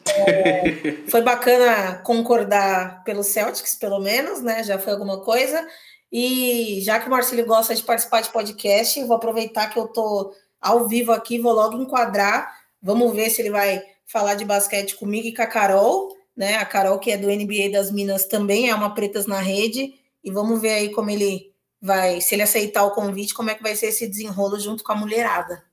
É, 0.06 1.08
foi 1.10 1.22
bacana 1.22 2.02
concordar 2.04 3.04
pelo 3.04 3.24
Celtics, 3.24 3.76
pelo 3.76 4.00
menos, 4.00 4.42
né? 4.42 4.64
Já 4.64 4.78
foi 4.78 4.94
alguma 4.94 5.22
coisa. 5.22 5.68
E 6.12 6.80
já 6.82 7.00
que 7.00 7.08
o 7.08 7.12
Marcelo 7.12 7.46
gosta 7.46 7.74
de 7.74 7.84
participar 7.84 8.22
de 8.22 8.30
podcast, 8.30 9.04
vou 9.04 9.16
aproveitar 9.16 9.70
que 9.70 9.80
eu 9.80 9.88
tô 9.88 10.34
ao 10.60 10.88
vivo 10.88 11.12
aqui, 11.12 11.40
vou 11.40 11.54
logo 11.54 11.82
enquadrar. 11.82 12.54
Vamos 12.82 13.14
ver 13.14 13.30
se 13.30 13.42
ele 13.42 13.50
vai 13.50 13.82
falar 14.06 14.36
de 14.36 14.44
basquete 14.44 14.96
comigo 14.96 15.28
e 15.28 15.34
com 15.34 15.42
a 15.42 15.48
Carol, 15.48 16.16
né? 16.36 16.58
A 16.58 16.66
Carol, 16.66 17.00
que 17.00 17.12
é 17.12 17.18
do 17.18 17.28
NBA 17.28 17.72
das 17.72 17.92
Minas, 17.92 18.26
também 18.26 18.70
é 18.70 18.76
uma 18.76 18.94
Pretas 18.94 19.26
na 19.26 19.40
Rede. 19.40 19.94
E 20.24 20.30
vamos 20.32 20.62
ver 20.62 20.74
aí 20.74 20.92
como 20.92 21.10
ele 21.10 21.52
vai, 21.82 22.22
se 22.22 22.36
ele 22.36 22.44
aceitar 22.44 22.84
o 22.84 22.92
convite, 22.92 23.34
como 23.34 23.50
é 23.50 23.56
que 23.56 23.64
vai 23.64 23.76
ser 23.76 23.88
esse 23.88 24.08
desenrolo 24.08 24.60
junto 24.60 24.84
com 24.84 24.92
a 24.92 24.96
mulherada. 24.96 25.64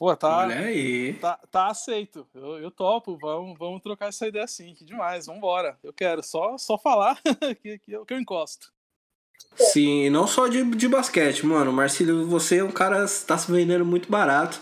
Pô, 0.00 0.16
tá, 0.16 0.38
Olha 0.38 0.60
aí. 0.60 1.12
tá, 1.20 1.38
tá 1.50 1.66
aceito. 1.66 2.26
Eu, 2.34 2.56
eu 2.56 2.70
topo. 2.70 3.18
Vamos, 3.20 3.58
vamos 3.58 3.82
trocar 3.82 4.08
essa 4.08 4.26
ideia 4.26 4.46
assim. 4.46 4.72
Que 4.72 4.82
demais. 4.82 5.26
Vambora. 5.26 5.76
Eu 5.84 5.92
quero 5.92 6.22
só, 6.22 6.56
só 6.56 6.78
falar 6.78 7.20
que, 7.62 7.78
que, 7.78 7.92
eu, 7.92 8.06
que 8.06 8.14
eu 8.14 8.18
encosto. 8.18 8.72
Sim, 9.56 10.04
e 10.06 10.10
não 10.10 10.26
só 10.26 10.48
de, 10.48 10.64
de 10.74 10.88
basquete, 10.88 11.44
mano. 11.44 11.70
Marcílio, 11.70 12.26
você 12.26 12.60
é 12.60 12.64
um 12.64 12.70
cara 12.70 13.04
que 13.06 13.24
tá 13.26 13.36
se 13.36 13.52
vendendo 13.52 13.84
muito 13.84 14.10
barato. 14.10 14.58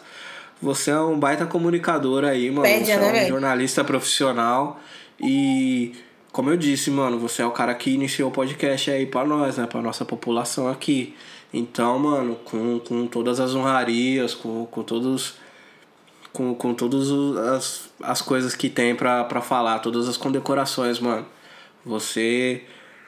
Você 0.61 0.91
é 0.91 0.99
um 0.99 1.17
baita 1.17 1.47
comunicador 1.47 2.25
aí, 2.25 2.51
mano. 2.51 2.63
Pédia, 2.63 2.87
você 2.87 2.93
é 2.93 2.99
né, 2.99 3.09
um 3.09 3.13
velho? 3.13 3.29
jornalista 3.29 3.85
profissional. 3.85 4.81
E 5.21 5.95
como 6.33 6.51
eu 6.51 6.57
disse, 6.57 6.91
mano, 6.91 7.17
você 7.17 7.43
é 7.43 7.47
o 7.47 7.53
cara 7.53 7.73
que 7.77 7.93
iniciou 7.93 8.29
o 8.29 8.33
podcast 8.33 8.91
aí 8.91 9.07
pra 9.07 9.25
nós, 9.25 9.57
né? 9.57 9.69
Pra 9.69 9.81
nossa 9.81 10.05
população 10.05 10.67
aqui. 10.67 11.15
Então, 11.53 11.99
mano, 11.99 12.37
com, 12.45 12.79
com 12.81 13.07
todas 13.07 13.41
as 13.41 13.55
honrarias, 13.55 14.35
com, 14.35 14.67
com 14.67 14.83
todos. 14.83 15.37
Com, 16.33 16.55
com 16.55 16.75
todas 16.75 17.11
as, 17.49 17.91
as 18.03 18.23
coisas 18.23 18.55
que 18.55 18.69
tem 18.69 18.95
pra, 18.95 19.25
pra 19.25 19.41
falar, 19.41 19.79
todas 19.81 20.09
as 20.09 20.17
condecorações, 20.17 21.01
mano. 21.01 21.27
Você 21.85 22.63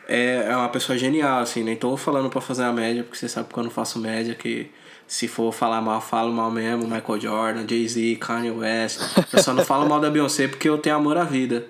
é, 0.08 0.46
é 0.48 0.56
uma 0.56 0.68
pessoa 0.68 0.98
genial, 0.98 1.40
assim, 1.40 1.62
nem 1.62 1.76
tô 1.76 1.96
falando 1.96 2.30
pra 2.30 2.40
fazer 2.40 2.64
a 2.64 2.72
média, 2.72 3.04
porque 3.04 3.18
você 3.18 3.28
sabe 3.28 3.52
que 3.52 3.58
eu 3.58 3.62
não 3.62 3.70
faço 3.70 3.98
média, 3.98 4.34
que 4.34 4.70
se 5.06 5.28
for 5.28 5.52
falar 5.52 5.80
mal, 5.80 6.00
falo 6.00 6.32
mal 6.32 6.50
mesmo, 6.50 6.84
Michael 6.84 7.20
Jordan, 7.20 7.66
Jay-Z, 7.68 8.16
Kanye 8.16 8.50
West. 8.50 9.00
Eu 9.32 9.42
só 9.42 9.52
não 9.52 9.64
falo 9.64 9.88
mal 9.88 10.00
da 10.00 10.08
Beyoncé 10.10 10.48
porque 10.48 10.68
eu 10.68 10.78
tenho 10.78 10.96
amor 10.96 11.16
à 11.16 11.24
vida. 11.24 11.66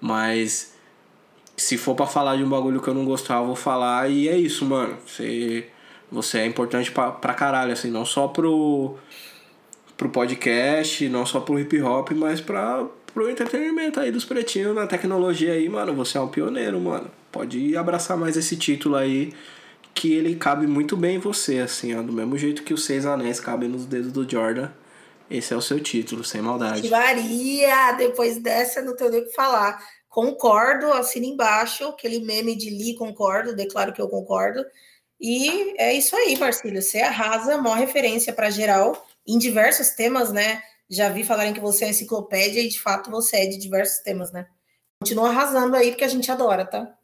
Mas 0.00 0.71
se 1.56 1.76
for 1.76 1.94
para 1.94 2.06
falar 2.06 2.36
de 2.36 2.44
um 2.44 2.48
bagulho 2.48 2.80
que 2.80 2.88
eu 2.88 2.94
não 2.94 3.04
gostava, 3.04 3.42
eu 3.42 3.46
vou 3.46 3.56
falar 3.56 4.08
e 4.10 4.28
é 4.28 4.36
isso, 4.36 4.64
mano. 4.64 4.96
Você, 5.06 5.66
você 6.10 6.38
é 6.38 6.46
importante 6.46 6.90
pra, 6.90 7.10
pra 7.12 7.34
caralho, 7.34 7.72
assim, 7.72 7.90
não 7.90 8.04
só 8.04 8.28
pro, 8.28 8.96
pro 9.96 10.08
podcast, 10.08 11.08
não 11.08 11.26
só 11.26 11.40
pro 11.40 11.58
hip 11.58 11.80
hop, 11.80 12.10
mas 12.12 12.40
pra, 12.40 12.86
pro 13.12 13.30
entretenimento 13.30 14.00
aí 14.00 14.10
dos 14.10 14.24
pretinhos 14.24 14.74
na 14.74 14.86
tecnologia 14.86 15.52
aí, 15.52 15.68
mano. 15.68 15.94
Você 15.94 16.18
é 16.18 16.20
um 16.20 16.28
pioneiro, 16.28 16.80
mano. 16.80 17.10
Pode 17.30 17.76
abraçar 17.76 18.16
mais 18.16 18.36
esse 18.36 18.56
título 18.56 18.96
aí, 18.96 19.32
que 19.94 20.12
ele 20.12 20.34
cabe 20.36 20.66
muito 20.66 20.96
bem 20.96 21.16
em 21.16 21.18
você, 21.18 21.58
assim, 21.58 21.94
ó. 21.94 22.02
Do 22.02 22.12
mesmo 22.12 22.36
jeito 22.36 22.62
que 22.62 22.74
os 22.74 22.84
seis 22.84 23.06
anéis 23.06 23.40
cabem 23.40 23.68
nos 23.68 23.86
dedos 23.86 24.12
do 24.12 24.28
Jordan. 24.28 24.70
Esse 25.30 25.54
é 25.54 25.56
o 25.56 25.62
seu 25.62 25.80
título, 25.80 26.22
sem 26.24 26.42
maldade. 26.42 26.82
Que 26.82 26.90
Maria! 26.90 27.92
Depois 27.92 28.36
dessa, 28.42 28.82
não 28.82 28.94
tenho 28.94 29.10
nem 29.10 29.22
o 29.22 29.24
que 29.24 29.32
falar. 29.32 29.82
Concordo, 30.12 30.92
assina 30.92 31.24
embaixo, 31.24 31.88
aquele 31.88 32.20
meme 32.20 32.54
de 32.54 32.68
Li, 32.68 32.94
concordo, 32.94 33.56
declaro 33.56 33.94
que 33.94 34.00
eu 34.00 34.10
concordo. 34.10 34.62
E 35.18 35.74
é 35.80 35.94
isso 35.94 36.14
aí, 36.14 36.38
Marcílio. 36.38 36.82
Você 36.82 37.00
arrasa, 37.00 37.56
maior 37.56 37.78
referência 37.78 38.30
para 38.30 38.50
geral, 38.50 39.06
em 39.26 39.38
diversos 39.38 39.88
temas, 39.90 40.30
né? 40.30 40.62
Já 40.86 41.08
vi 41.08 41.24
falarem 41.24 41.54
que 41.54 41.60
você 41.60 41.86
é 41.86 41.88
enciclopédia 41.88 42.60
e 42.60 42.68
de 42.68 42.78
fato 42.78 43.10
você 43.10 43.38
é 43.38 43.46
de 43.46 43.56
diversos 43.56 44.02
temas, 44.02 44.30
né? 44.30 44.46
Continua 45.00 45.30
arrasando 45.30 45.74
aí, 45.76 45.92
porque 45.92 46.04
a 46.04 46.08
gente 46.08 46.30
adora, 46.30 46.66
tá? 46.66 46.94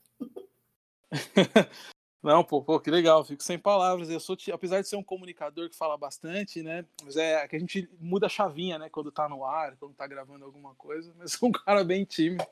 Não, 2.23 2.45
pô, 2.45 2.61
pô, 2.61 2.79
que 2.79 2.91
legal, 2.91 3.25
fico 3.25 3.43
sem 3.43 3.59
palavras. 3.59 4.11
Eu 4.11 4.21
sou, 4.21 4.37
apesar 4.53 4.83
de 4.83 4.89
ser 4.89 4.97
um 4.97 5.03
comunicador 5.03 5.71
que 5.71 5.77
fala 5.77 5.97
bastante, 5.97 6.63
né? 6.63 6.85
Mas 7.03 7.17
é 7.17 7.49
que 7.49 7.57
a 7.57 7.59
gente 7.59 7.89
muda 7.99 8.27
a 8.27 8.29
chavinha, 8.29 8.79
né? 8.79 8.91
Quando 8.91 9.11
tá 9.11 9.27
no 9.31 9.47
ar, 9.47 9.77
quando 9.79 9.95
tá 9.95 10.07
gravando 10.07 10.45
alguma 10.45 10.75
coisa, 10.75 11.15
mas 11.17 11.33
sou 11.39 11.49
um 11.49 11.53
cara 11.53 11.83
bem 11.83 12.05
tímido. 12.05 12.45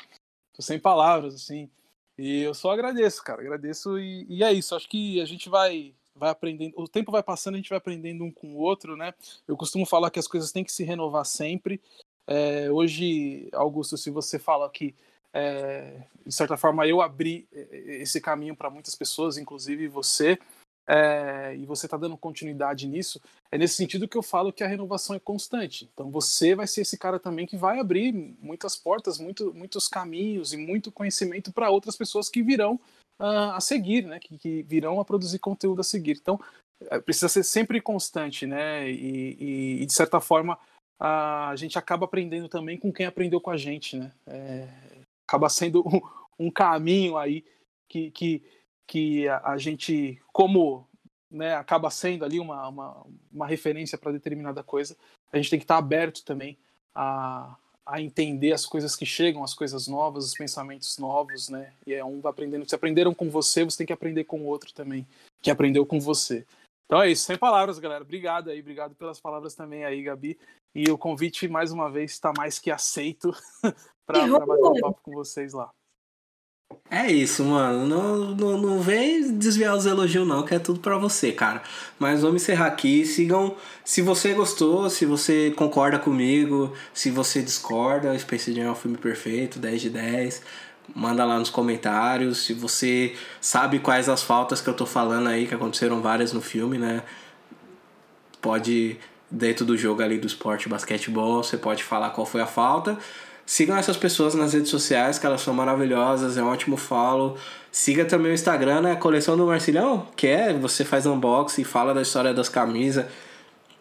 Tô 0.57 0.63
sem 0.63 0.79
palavras, 0.79 1.35
assim. 1.35 1.69
E 2.17 2.41
eu 2.41 2.55
só 2.55 2.71
agradeço, 2.71 3.23
cara, 3.23 3.43
agradeço 3.43 3.99
e, 3.99 4.27
e 4.29 4.43
é 4.43 4.53
isso. 4.53 4.75
Acho 4.75 4.89
que 4.89 5.21
a 5.21 5.27
gente 5.27 5.49
vai 5.49 5.95
vai 6.19 6.31
aprendendo, 6.31 6.73
o 6.79 6.89
tempo 6.89 7.13
vai 7.13 7.23
passando, 7.23 7.55
a 7.55 7.59
gente 7.59 7.69
vai 7.69 7.77
aprendendo 7.77 8.25
um 8.25 8.31
com 8.31 8.55
o 8.55 8.57
outro, 8.57 8.97
né? 8.97 9.13
Eu 9.47 9.55
costumo 9.55 9.85
falar 9.85 10.11
que 10.11 10.19
as 10.19 10.27
coisas 10.27 10.51
têm 10.51 10.65
que 10.65 10.73
se 10.73 10.83
renovar 10.83 11.27
sempre. 11.27 11.79
É, 12.27 12.71
hoje, 12.71 13.51
Augusto, 13.53 13.99
se 13.99 14.11
você 14.11 14.39
fala 14.39 14.71
que 14.71 14.95
é, 15.39 16.01
de 16.25 16.35
certa 16.35 16.57
forma, 16.57 16.87
eu 16.87 17.03
abri 17.03 17.47
é, 17.53 17.99
esse 18.01 18.19
caminho 18.23 18.57
para 18.57 18.71
muitas 18.71 18.95
pessoas, 18.95 19.37
inclusive 19.37 19.87
você, 19.87 20.39
é, 20.89 21.57
e 21.57 21.67
você 21.67 21.87
está 21.87 21.97
dando 21.97 22.17
continuidade 22.17 22.87
nisso. 22.87 23.21
É 23.51 23.59
nesse 23.59 23.75
sentido 23.75 24.07
que 24.07 24.17
eu 24.17 24.23
falo 24.23 24.53
que 24.53 24.63
a 24.63 24.69
renovação 24.69 25.17
é 25.17 25.21
constante. 25.21 25.89
Então, 25.93 26.11
você 26.11 26.55
vai 26.55 26.67
ser 26.67 26.83
esse 26.83 26.97
cara 26.97 27.19
também 27.19 27.47
que 27.47 27.57
vai 27.57 27.79
abrir 27.79 28.13
muitas 28.41 28.77
portas, 28.77 29.19
muito, 29.19 29.53
muitos 29.53 29.89
caminhos 29.89 30.53
e 30.53 30.57
muito 30.57 30.93
conhecimento 30.93 31.53
para 31.53 31.71
outras 31.71 31.97
pessoas 31.97 32.29
que 32.29 32.43
virão 32.43 32.75
uh, 33.21 33.53
a 33.55 33.61
seguir, 33.61 34.05
né? 34.05 34.21
Que, 34.21 34.39
que, 34.39 34.63
virão 34.63 35.01
a 35.01 35.05
produzir 35.05 35.39
conteúdo 35.39 35.81
a 35.81 35.85
seguir. 35.85 36.19
Então, 36.21 36.41
é, 36.91 37.01
precisa 37.01 37.29
ser 37.29 37.43
sempre 37.43 37.81
constante, 37.81 38.47
né? 38.47 38.89
E, 38.89 39.37
e, 39.41 39.83
e 39.83 39.87
de 39.87 39.93
certa 39.93 40.21
forma, 40.21 40.59
a 40.99 41.55
gente 41.57 41.79
acaba 41.79 42.07
aprendendo 42.07 42.49
também 42.49 42.79
com 42.79 42.93
quem 42.93 43.07
aprendeu 43.07 43.41
com 43.41 43.51
a 43.51 43.57
gente, 43.57 43.97
né? 43.97 44.13
É, 44.27 44.69
acaba 45.29 45.49
sendo 45.49 45.83
um, 45.87 46.47
um 46.47 46.51
caminho 46.51 47.17
aí 47.17 47.45
que, 47.89 48.11
que, 48.11 48.43
que 48.87 49.29
a, 49.29 49.53
a, 49.53 49.59
gente, 49.59 50.21
como 50.33 50.87
né, 51.31 51.55
acaba 51.55 51.91
sendo 51.91 52.25
ali 52.25 52.39
uma, 52.39 52.69
uma, 52.69 53.07
uma 53.33 53.47
referência 53.47 53.99
para 53.99 54.13
determinada 54.13 54.63
coisa, 54.63 54.97
a 55.33 55.37
gente 55.37 55.51
tem 55.51 55.59
que 55.59 55.65
estar 55.65 55.75
tá 55.75 55.79
aberto 55.79 56.25
também 56.25 56.57
a, 56.95 57.57
a 57.85 58.01
entender 58.01 58.53
as 58.53 58.65
coisas 58.65 58.97
que 58.97 59.05
chegam, 59.05 59.45
as 59.45 59.55
coisas 59.55 59.87
novas, 59.87 60.25
os 60.25 60.35
pensamentos 60.35 60.99
novos, 60.99 61.49
né? 61.49 61.73
E 61.87 61.95
é 61.95 62.05
um 62.05 62.21
vai 62.21 62.31
aprendendo. 62.31 62.69
Se 62.69 62.75
aprenderam 62.75 63.15
com 63.15 63.31
você, 63.31 63.65
você 63.65 63.79
tem 63.79 63.87
que 63.87 63.93
aprender 63.93 64.25
com 64.25 64.41
o 64.41 64.47
outro 64.47 64.73
também, 64.73 65.07
que 65.43 65.51
aprendeu 65.51 65.85
com 65.85 66.01
você. 66.01 66.47
Então 66.87 67.03
é 67.03 67.11
isso, 67.11 67.25
sem 67.25 67.37
palavras, 67.37 67.79
galera. 67.79 68.05
Obrigado 68.05 68.51
aí, 68.51 68.61
obrigado 68.61 68.95
pelas 68.95 69.21
palavras 69.21 69.55
também 69.55 69.85
aí, 69.85 70.03
Gabi. 70.03 70.39
E 70.75 70.91
o 70.91 70.99
convite, 70.99 71.49
mais 71.49 71.73
uma 71.73 71.91
vez, 71.91 72.13
está 72.13 72.33
mais 72.37 72.59
que 72.59 72.71
aceito 72.71 73.33
para 74.07 74.27
bater 74.27 74.65
um 74.65 74.81
papo 74.81 75.01
com 75.03 75.13
vocês 75.13 75.53
lá. 75.53 75.71
É 76.91 77.11
isso, 77.11 77.45
mano. 77.45 77.87
Não, 77.87 78.17
não, 78.35 78.59
não 78.59 78.81
vem 78.81 79.37
desviar 79.37 79.77
os 79.77 79.87
elogios, 79.87 80.27
não, 80.27 80.43
que 80.45 80.55
é 80.55 80.59
tudo 80.59 80.81
para 80.81 80.97
você, 80.97 81.33
cara. 81.33 81.63
Mas 81.99 82.23
vamos 82.23 82.43
encerrar 82.43 82.67
aqui. 82.67 83.05
Sigam. 83.05 83.57
Se 83.85 84.03
você 84.03 84.33
gostou, 84.33 84.89
se 84.91 85.05
você 85.05 85.53
concorda 85.57 85.99
comigo, 85.99 86.73
se 86.95 87.11
você 87.11 87.43
discorda, 87.43 88.17
Space 88.19 88.53
Jam 88.53 88.65
é 88.65 88.71
um 88.71 88.75
filme 88.75 88.97
perfeito, 88.97 89.59
10 89.59 89.83
de 89.83 89.91
10. 89.91 90.43
Manda 90.95 91.25
lá 91.25 91.39
nos 91.39 91.51
comentários. 91.51 92.45
Se 92.45 92.53
você 92.55 93.15
sabe 93.41 93.79
quais 93.81 94.09
as 94.09 94.23
faltas 94.23 94.61
que 94.61 94.69
eu 94.69 94.75
tô 94.75 94.87
falando 94.87 95.29
aí, 95.29 95.47
que 95.47 95.55
aconteceram 95.55 96.01
várias 96.01 96.33
no 96.33 96.41
filme, 96.41 96.79
né? 96.79 97.03
Pode, 98.41 98.99
dentro 99.31 99.65
do 99.65 99.77
jogo 99.77 100.03
ali 100.03 100.19
do 100.19 100.27
esporte 100.27 100.69
basquetebol, 100.69 101.43
você 101.43 101.57
pode 101.57 101.83
falar 101.83 102.11
qual 102.11 102.27
foi 102.27 102.41
a 102.41 102.47
falta. 102.47 102.97
Sigam 103.47 103.77
essas 103.77 103.97
pessoas 103.97 104.35
nas 104.35 104.53
redes 104.53 104.71
sociais, 104.71 105.21
que 105.21 105.25
elas 105.25 105.41
são 105.41 105.55
maravilhosas, 105.55 106.37
é 106.37 106.43
um 106.43 106.49
ótimo 106.49 106.77
follow. 106.77 107.39
Siga 107.71 108.05
também 108.05 108.33
o 108.33 108.35
Instagram, 108.35 108.81
né? 108.81 108.97
Coleção 108.97 109.37
do 109.37 109.47
Marcilhão, 109.47 110.09
que 110.17 110.27
é 110.27 110.53
você 110.53 110.85
faz 110.85 111.07
unboxing, 111.07 111.63
fala 111.63 111.95
da 111.95 112.03
história 112.03 112.35
das 112.35 112.49
camisas. 112.49 113.07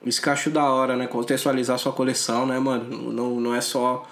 Isso 0.05 0.21
que 0.21 0.29
eu 0.29 0.33
acho 0.33 0.51
da 0.51 0.69
hora, 0.69 0.95
né? 0.95 1.07
Contextualizar 1.07 1.79
sua 1.79 1.91
coleção, 1.91 2.45
né, 2.45 2.59
mano? 2.59 3.11
Não, 3.11 3.39
não 3.39 3.55
é 3.55 3.61
só 3.61 4.07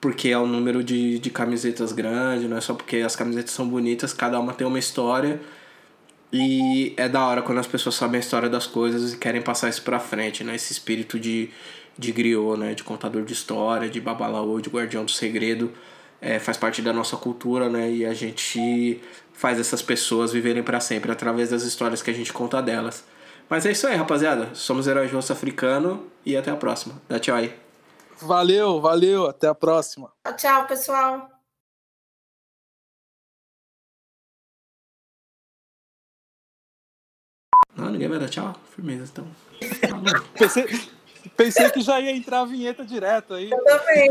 porque 0.00 0.28
é 0.30 0.38
o 0.38 0.46
número 0.46 0.82
de, 0.82 1.18
de 1.18 1.28
camisetas 1.28 1.92
grande, 1.92 2.48
não 2.48 2.56
é 2.56 2.60
só 2.62 2.72
porque 2.72 2.96
as 2.98 3.14
camisetas 3.14 3.50
são 3.50 3.68
bonitas, 3.68 4.14
cada 4.14 4.40
uma 4.40 4.54
tem 4.54 4.66
uma 4.66 4.78
história. 4.78 5.40
E 6.32 6.94
é 6.96 7.08
da 7.08 7.24
hora 7.24 7.42
quando 7.42 7.58
as 7.58 7.66
pessoas 7.66 7.94
sabem 7.94 8.16
a 8.16 8.20
história 8.20 8.48
das 8.48 8.66
coisas 8.66 9.12
e 9.12 9.18
querem 9.18 9.42
passar 9.42 9.68
isso 9.68 9.82
pra 9.82 9.98
frente, 9.98 10.42
né? 10.42 10.54
Esse 10.54 10.72
espírito 10.72 11.20
de, 11.20 11.50
de 11.98 12.12
griot, 12.12 12.58
né? 12.58 12.74
De 12.74 12.84
contador 12.84 13.24
de 13.24 13.32
história, 13.32 13.88
de 13.88 14.00
babalaô, 14.00 14.60
de 14.60 14.68
guardião 14.68 15.04
do 15.04 15.10
segredo. 15.10 15.72
É, 16.20 16.38
faz 16.38 16.56
parte 16.56 16.80
da 16.82 16.92
nossa 16.92 17.16
cultura, 17.16 17.68
né? 17.68 17.90
E 17.90 18.06
a 18.06 18.14
gente 18.14 19.00
faz 19.32 19.60
essas 19.60 19.82
pessoas 19.82 20.32
viverem 20.32 20.62
para 20.62 20.80
sempre 20.80 21.12
através 21.12 21.50
das 21.50 21.62
histórias 21.62 22.02
que 22.02 22.10
a 22.10 22.14
gente 22.14 22.32
conta 22.32 22.62
delas. 22.62 23.04
Mas 23.48 23.64
é 23.64 23.72
isso 23.72 23.86
aí, 23.86 23.94
rapaziada. 23.94 24.54
Somos 24.54 24.86
Heróis 24.86 25.10
do 25.10 25.18
Osso 25.18 25.32
Africano 25.32 26.06
e 26.24 26.36
até 26.36 26.50
a 26.50 26.56
próxima. 26.56 27.00
Dá 27.08 27.18
tchau 27.18 27.36
aí. 27.36 27.54
Valeu, 28.20 28.80
valeu. 28.80 29.26
Até 29.26 29.46
a 29.46 29.54
próxima. 29.54 30.10
Tchau, 30.24 30.36
tchau 30.36 30.66
pessoal. 30.66 31.30
Não, 37.76 37.90
ninguém 37.90 38.08
vai 38.08 38.18
dar 38.18 38.28
tchau? 38.28 38.54
Firmeza, 38.74 39.12
então. 39.12 39.26
Pensei, 40.32 40.66
Pensei 41.36 41.70
que 41.70 41.80
já 41.80 42.00
ia 42.00 42.12
entrar 42.12 42.40
a 42.40 42.44
vinheta 42.44 42.84
direto 42.84 43.34
aí. 43.34 43.50
Eu 43.50 43.64
também. 43.64 44.10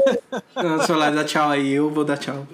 Não, 0.55 0.81
se 0.81 0.91
eu 0.91 0.97
dar 1.11 1.23
tchau 1.23 1.49
aí, 1.49 1.71
eu 1.71 1.89
vou 1.89 2.03
dar 2.03 2.17
tchau. 2.17 2.47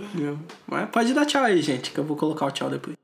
Mas 0.67 0.89
pode 0.89 1.13
dar 1.13 1.25
tchau 1.25 1.43
aí, 1.43 1.61
gente, 1.61 1.91
que 1.91 1.99
eu 1.99 2.03
vou 2.03 2.17
colocar 2.17 2.45
o 2.45 2.51
tchau 2.51 2.69
depois. 2.69 3.01